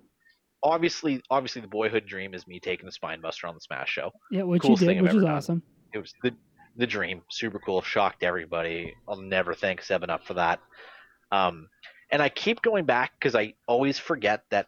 Obviously 0.63 1.23
obviously 1.31 1.63
the 1.63 1.69
boyhood 1.69 2.05
dream 2.07 2.35
is 2.35 2.47
me 2.47 2.61
taking 2.61 2.85
the 2.85 2.93
spine 2.93 3.23
buster 3.23 3.47
on 3.47 3.55
the 3.55 3.61
Smash 3.63 3.89
show. 3.91 4.11
yeah, 4.31 4.43
which 4.43 4.63
you 4.69 4.77
did, 4.77 5.01
which 5.01 5.15
is 5.15 5.23
done. 5.23 5.33
awesome. 5.33 5.63
it 5.95 5.99
was 5.99 6.13
the 6.23 6.35
the 6.77 6.87
dream, 6.87 7.23
super 7.31 7.59
cool, 7.59 7.81
shocked 7.83 8.23
everybody. 8.23 8.95
I'll 9.09 9.21
never 9.21 9.55
thank 9.55 9.81
Seven 9.83 10.09
Up 10.11 10.25
for 10.27 10.35
that. 10.35 10.61
Um, 11.33 11.69
and 12.11 12.23
I 12.23 12.29
keep 12.29 12.63
going 12.63 12.85
back 12.85 13.13
because 13.19 13.35
I 13.35 13.55
always 13.67 13.99
forget 13.99 14.45
that 14.51 14.67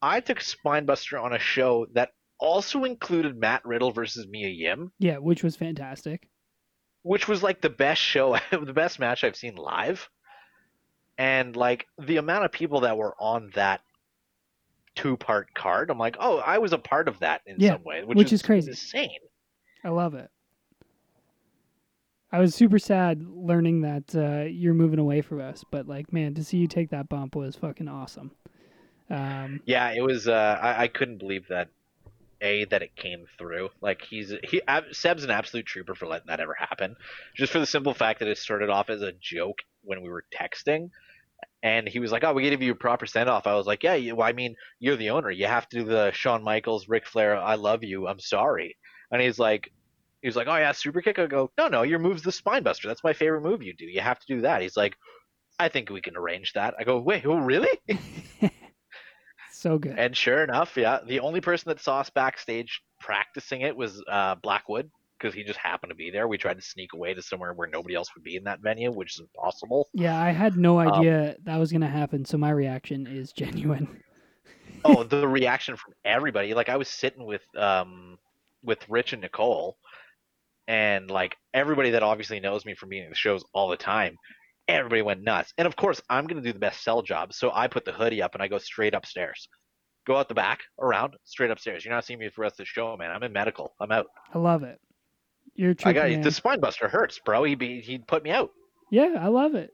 I 0.00 0.20
took 0.20 0.38
Spinebuster 0.38 1.22
on 1.22 1.32
a 1.32 1.38
show 1.38 1.86
that 1.94 2.10
also 2.38 2.84
included 2.84 3.36
Matt 3.36 3.64
Riddle 3.64 3.92
versus 3.92 4.26
Mia 4.28 4.48
Yim, 4.48 4.92
Yeah, 4.98 5.18
which 5.18 5.42
was 5.44 5.54
fantastic. 5.56 6.28
which 7.02 7.28
was 7.28 7.42
like 7.42 7.60
the 7.60 7.70
best 7.70 8.00
show, 8.00 8.36
the 8.50 8.72
best 8.72 8.98
match 8.98 9.22
I've 9.24 9.36
seen 9.36 9.54
live. 9.56 10.08
And 11.18 11.54
like 11.54 11.86
the 12.00 12.16
amount 12.16 12.44
of 12.46 12.52
people 12.52 12.80
that 12.80 12.96
were 12.96 13.14
on 13.20 13.50
that 13.54 13.82
two 14.94 15.16
part 15.16 15.54
card, 15.54 15.90
I'm 15.90 15.98
like, 15.98 16.16
oh, 16.18 16.38
I 16.38 16.58
was 16.58 16.72
a 16.72 16.78
part 16.78 17.06
of 17.06 17.18
that 17.20 17.42
in 17.46 17.56
Yeah, 17.60 17.72
some 17.72 17.84
way, 17.84 18.02
which, 18.04 18.16
which 18.16 18.32
is 18.32 18.42
crazy. 18.42 18.70
insane. 18.70 19.10
I 19.84 19.90
love 19.90 20.14
it. 20.14 20.30
I 22.32 22.40
was 22.40 22.54
super 22.54 22.78
sad 22.78 23.22
learning 23.28 23.82
that 23.82 24.14
uh, 24.14 24.44
you're 24.48 24.74
moving 24.74 24.98
away 24.98 25.20
from 25.20 25.40
us, 25.40 25.64
but 25.70 25.86
like, 25.86 26.12
man, 26.12 26.34
to 26.34 26.44
see 26.44 26.56
you 26.56 26.66
take 26.66 26.90
that 26.90 27.08
bump 27.08 27.36
was 27.36 27.56
fucking 27.56 27.88
awesome. 27.88 28.32
Um, 29.10 29.60
Yeah, 29.66 29.90
it 29.92 30.02
was. 30.02 30.26
Uh, 30.28 30.58
I, 30.60 30.84
I 30.84 30.88
couldn't 30.88 31.18
believe 31.18 31.48
that. 31.48 31.68
A 32.44 32.64
that 32.64 32.82
it 32.82 32.96
came 32.96 33.26
through. 33.38 33.68
Like 33.80 34.02
he's 34.02 34.34
he 34.42 34.60
Ab- 34.66 34.92
Seb's 34.92 35.22
an 35.22 35.30
absolute 35.30 35.64
trooper 35.64 35.94
for 35.94 36.08
letting 36.08 36.26
that 36.26 36.40
ever 36.40 36.54
happen. 36.54 36.96
Just 37.36 37.52
for 37.52 37.60
the 37.60 37.66
simple 37.66 37.94
fact 37.94 38.18
that 38.18 38.26
it 38.26 38.36
started 38.36 38.68
off 38.68 38.90
as 38.90 39.00
a 39.00 39.12
joke 39.12 39.58
when 39.84 40.02
we 40.02 40.08
were 40.08 40.24
texting, 40.34 40.90
and 41.62 41.88
he 41.88 42.00
was 42.00 42.10
like, 42.10 42.24
"Oh, 42.24 42.32
we 42.32 42.42
gave 42.42 42.60
you 42.60 42.72
a 42.72 42.74
proper 42.74 43.06
send 43.06 43.30
off." 43.30 43.46
I 43.46 43.54
was 43.54 43.66
like, 43.68 43.84
"Yeah, 43.84 43.94
you, 43.94 44.16
well, 44.16 44.26
I 44.26 44.32
mean, 44.32 44.56
you're 44.80 44.96
the 44.96 45.10
owner. 45.10 45.30
You 45.30 45.46
have 45.46 45.68
to 45.68 45.78
do 45.78 45.84
the 45.84 46.10
Shawn 46.10 46.42
Michaels, 46.42 46.88
Ric 46.88 47.06
Flair. 47.06 47.36
I 47.36 47.54
love 47.54 47.84
you. 47.84 48.08
I'm 48.08 48.18
sorry." 48.18 48.76
And 49.12 49.22
he's 49.22 49.38
like, 49.38 49.70
he 50.22 50.28
was 50.28 50.36
like, 50.36 50.48
"Oh 50.48 50.56
yeah, 50.56 50.72
super 50.72 51.02
kick." 51.02 51.18
I 51.18 51.26
go, 51.26 51.50
"No, 51.58 51.68
no, 51.68 51.82
your 51.82 51.98
move's 52.00 52.22
the 52.22 52.32
spine 52.32 52.62
buster. 52.62 52.88
That's 52.88 53.04
my 53.04 53.12
favorite 53.12 53.42
move 53.42 53.62
you 53.62 53.74
do. 53.74 53.86
You 53.86 54.00
have 54.00 54.20
to 54.20 54.26
do 54.36 54.42
that." 54.42 54.62
He's 54.62 54.76
like, 54.76 54.96
"I 55.58 55.68
think 55.68 55.90
we 55.90 56.02
can 56.02 56.16
arrange 56.16 56.52
that." 56.54 56.74
I 56.78 56.84
go, 56.84 57.00
"Wait, 57.00 57.26
oh 57.26 57.38
really?" 57.38 57.80
so 59.52 59.78
good. 59.78 59.96
And 59.96 60.16
sure 60.16 60.42
enough, 60.42 60.76
yeah, 60.76 61.00
the 61.06 61.20
only 61.20 61.40
person 61.40 61.68
that 61.70 61.80
saw 61.80 62.00
us 62.00 62.10
backstage 62.10 62.82
practicing 63.00 63.60
it 63.62 63.76
was 63.76 64.02
uh, 64.08 64.34
Blackwood 64.36 64.90
because 65.18 65.34
he 65.34 65.44
just 65.44 65.58
happened 65.58 65.90
to 65.90 65.94
be 65.94 66.10
there. 66.10 66.26
We 66.28 66.38
tried 66.38 66.56
to 66.56 66.62
sneak 66.62 66.94
away 66.94 67.14
to 67.14 67.22
somewhere 67.22 67.52
where 67.52 67.68
nobody 67.68 67.94
else 67.94 68.08
would 68.14 68.24
be 68.24 68.36
in 68.36 68.44
that 68.44 68.60
venue, 68.60 68.90
which 68.90 69.14
is 69.14 69.20
impossible. 69.20 69.88
yeah, 69.92 70.20
I 70.20 70.30
had 70.30 70.56
no 70.56 70.78
Um, 70.84 71.02
idea 71.02 71.36
that 71.44 71.58
was 71.58 71.72
gonna 71.72 71.88
happen, 71.88 72.24
so 72.24 72.38
my 72.38 72.50
reaction 72.50 73.06
is 73.06 73.32
genuine. 73.32 74.02
oh, 74.84 75.02
the 75.04 75.26
reaction 75.26 75.76
from 75.76 75.94
everybody! 76.04 76.54
Like 76.54 76.68
I 76.68 76.76
was 76.76 76.88
sitting 76.88 77.24
with 77.24 77.42
um 77.56 78.18
with 78.62 78.78
Rich 78.88 79.12
and 79.12 79.22
Nicole, 79.22 79.76
and 80.72 81.10
like 81.10 81.36
everybody 81.52 81.90
that 81.90 82.02
obviously 82.02 82.40
knows 82.40 82.64
me 82.64 82.74
from 82.74 82.88
being 82.88 83.04
at 83.04 83.10
the 83.10 83.14
shows 83.14 83.44
all 83.52 83.68
the 83.68 83.76
time. 83.76 84.16
Everybody 84.68 85.02
went 85.02 85.22
nuts, 85.22 85.52
and 85.58 85.66
of 85.66 85.76
course, 85.76 86.00
I'm 86.08 86.26
gonna 86.26 86.40
do 86.40 86.52
the 86.52 86.58
best 86.58 86.82
sell 86.82 87.02
job. 87.02 87.34
So 87.34 87.50
I 87.52 87.66
put 87.68 87.84
the 87.84 87.92
hoodie 87.92 88.22
up 88.22 88.34
and 88.34 88.42
I 88.42 88.48
go 88.48 88.56
straight 88.56 88.94
upstairs, 88.94 89.48
go 90.06 90.16
out 90.16 90.28
the 90.28 90.34
back, 90.34 90.60
around, 90.80 91.14
straight 91.24 91.50
upstairs. 91.50 91.84
You're 91.84 91.92
not 91.92 92.06
seeing 92.06 92.18
me 92.18 92.28
for 92.30 92.36
the 92.36 92.42
rest 92.42 92.54
of 92.54 92.58
the 92.58 92.64
show, 92.64 92.96
man. 92.96 93.10
I'm 93.10 93.22
in 93.22 93.34
medical. 93.34 93.74
I'm 93.80 93.92
out. 93.92 94.06
I 94.32 94.38
love 94.38 94.62
it. 94.62 94.80
You're 95.54 95.74
true 95.74 95.90
I 95.90 95.92
got 95.92 96.08
man. 96.08 96.22
the 96.22 96.30
spine 96.30 96.60
buster 96.60 96.88
hurts, 96.88 97.20
bro. 97.22 97.44
He 97.44 97.54
be 97.54 97.82
he'd 97.82 98.06
put 98.06 98.22
me 98.22 98.30
out. 98.30 98.50
Yeah, 98.90 99.16
I 99.20 99.28
love 99.28 99.54
it. 99.54 99.72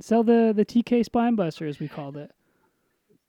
Sell 0.00 0.24
the 0.24 0.52
the 0.56 0.64
TK 0.64 1.04
spine 1.04 1.36
buster 1.36 1.64
as 1.66 1.78
we 1.78 1.86
called 1.86 2.16
it. 2.16 2.32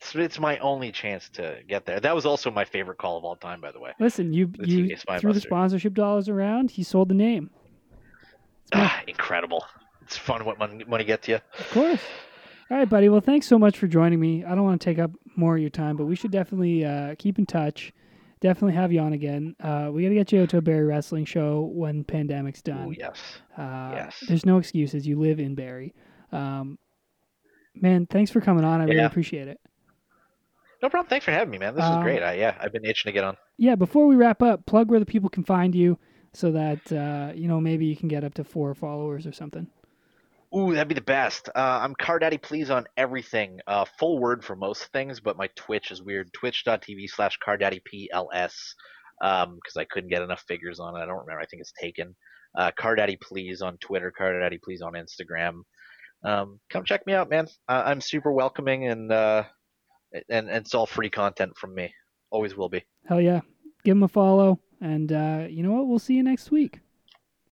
It's, 0.06 0.16
it's 0.16 0.40
my 0.40 0.58
only 0.60 0.92
chance 0.92 1.30
to 1.30 1.58
get 1.68 1.86
there. 1.86 2.00
That 2.00 2.14
was 2.16 2.26
also 2.26 2.52
my 2.52 2.66
favorite 2.66 2.98
call 2.98 3.18
of 3.18 3.24
all 3.26 3.36
time, 3.36 3.62
by 3.62 3.72
the 3.72 3.80
way. 3.80 3.94
Listen, 4.00 4.34
you 4.34 4.48
The 4.48 4.68
you 4.70 4.96
threw 5.20 5.34
the 5.34 5.42
sponsorship 5.42 5.94
dollars 5.94 6.30
around. 6.30 6.72
He 6.72 6.84
sold 6.84 7.10
the 7.10 7.16
name, 7.16 7.50
Ah, 8.74 9.02
incredible. 9.08 9.66
It's 10.04 10.18
fun 10.18 10.46
what 10.46 10.60
money, 10.60 10.84
money 10.86 11.04
gets 11.04 11.28
you. 11.28 11.36
of 11.60 11.70
course. 11.72 12.02
All 12.70 12.78
right, 12.78 12.90
buddy. 12.90 13.10
Well, 13.10 13.22
thanks 13.22 13.48
so 13.48 13.60
much 13.60 13.78
for 13.78 13.88
joining 13.88 14.20
me. 14.20 14.44
I 14.44 14.56
don't 14.56 14.64
want 14.64 14.80
to 14.82 14.86
take 14.86 14.98
up 15.00 15.12
more 15.36 15.56
of 15.56 15.62
your 15.62 15.70
time, 15.70 15.98
but 15.98 16.06
we 16.06 16.16
should 16.16 16.32
definitely 16.32 16.84
uh, 16.86 17.16
keep 17.18 17.38
in 17.38 17.46
touch. 17.46 17.94
Definitely 18.42 18.74
have 18.76 18.92
you 18.92 19.00
on 19.00 19.14
again. 19.14 19.56
Uh, 19.60 19.90
we 19.92 20.04
got 20.04 20.10
to 20.10 20.16
get 20.16 20.32
you 20.32 20.46
to 20.46 20.58
a 20.58 20.62
Barrie 20.62 20.84
wrestling 20.84 21.26
show 21.26 21.70
when 21.74 22.04
pandemic's 22.04 22.62
done. 22.62 22.88
Oh 22.88 22.92
yes. 22.92 23.18
Uh, 23.58 23.92
Yes. 23.96 24.24
There's 24.28 24.46
no 24.46 24.58
excuses. 24.58 25.08
You 25.08 25.20
live 25.20 25.40
in 25.40 25.56
Barrie. 25.56 25.94
Um, 26.32 26.78
man, 27.76 28.08
thanks 28.08 28.32
for 28.32 28.42
coming 28.42 28.64
on. 28.66 28.82
I 28.82 28.86
really 28.86 29.00
appreciate 29.00 29.48
it. 29.48 29.60
No 30.82 30.90
problem. 30.90 31.10
Thanks 31.10 31.26
for 31.26 31.32
having 31.32 31.50
me, 31.52 31.58
man. 31.58 31.76
This 31.76 31.84
Um, 31.84 32.00
is 32.00 32.04
great. 32.04 32.22
I, 32.22 32.34
yeah, 32.34 32.56
I've 32.60 32.72
been 32.74 32.86
itching 32.86 33.10
to 33.10 33.14
get 33.14 33.24
on. 33.24 33.38
Yeah, 33.58 33.76
before 33.76 34.08
we 34.08 34.16
wrap 34.16 34.42
up, 34.42 34.66
plug 34.66 34.90
where 34.90 35.00
the 35.00 35.06
people 35.06 35.30
can 35.30 35.44
find 35.44 35.74
you 35.74 35.98
so 36.34 36.52
that, 36.52 36.92
uh, 36.92 37.32
you 37.34 37.48
know, 37.48 37.60
maybe 37.62 37.86
you 37.86 37.96
can 37.96 38.08
get 38.10 38.24
up 38.24 38.34
to 38.36 38.44
four 38.44 38.74
followers 38.76 39.26
or 39.26 39.32
something. 39.32 39.68
Ooh, 40.56 40.74
that'd 40.74 40.88
be 40.88 40.94
the 40.96 41.02
best. 41.02 41.50
Uh, 41.50 41.80
I'm 41.82 41.96
Car 41.96 42.20
Daddy 42.20 42.38
Please 42.38 42.70
on 42.70 42.86
everything. 42.98 43.60
Uh, 43.68 43.86
full 44.00 44.20
word 44.20 44.44
for 44.44 44.56
most 44.56 44.86
things, 44.94 45.20
but 45.20 45.38
my 45.38 45.48
Twitch 45.56 45.92
is 45.92 46.02
weird. 46.04 46.32
Twitch.tv 46.34 47.10
slash 47.10 47.38
Car 47.38 47.58
Daddy 47.58 47.82
PLS. 47.92 48.54
Um, 49.22 49.56
because 49.56 49.78
I 49.78 49.86
couldn't 49.86 50.10
get 50.10 50.22
enough 50.22 50.44
figures 50.48 50.80
on 50.80 50.96
it. 50.96 51.00
I 51.00 51.06
don't 51.06 51.20
remember. 51.20 51.40
I 51.42 51.46
think 51.46 51.62
it's 51.62 51.74
taken. 51.82 52.16
Uh, 52.58 52.72
Car 52.78 52.96
Daddy 52.96 53.18
Please 53.22 53.62
on 53.62 53.78
Twitter. 53.78 54.12
Car 54.12 54.38
Daddy 54.40 54.60
Please 54.64 54.82
on 54.82 54.94
Instagram. 54.94 55.62
Um, 56.24 56.60
come 56.70 56.84
check 56.84 57.06
me 57.08 57.14
out, 57.14 57.30
man. 57.30 57.48
Uh, 57.68 57.84
I'm 57.86 58.02
super 58.02 58.32
welcoming 58.32 58.88
and 58.88 59.12
uh, 59.12 59.44
and 60.30 60.50
and 60.50 60.66
it's 60.66 60.74
all 60.74 60.86
free 60.86 61.10
content 61.10 61.58
from 61.58 61.74
me. 61.74 61.94
Always 62.32 62.56
will 62.56 62.70
be. 62.70 62.84
Hell 63.06 63.22
yeah. 63.22 63.42
Give 63.84 63.96
him 63.96 64.04
a 64.04 64.08
follow. 64.08 64.60
And 64.82 65.12
uh, 65.12 65.46
you 65.50 65.64
know 65.64 65.72
what? 65.72 65.88
We'll 65.88 66.00
see 66.00 66.16
you 66.16 66.24
next 66.24 66.52
week. 66.52 66.80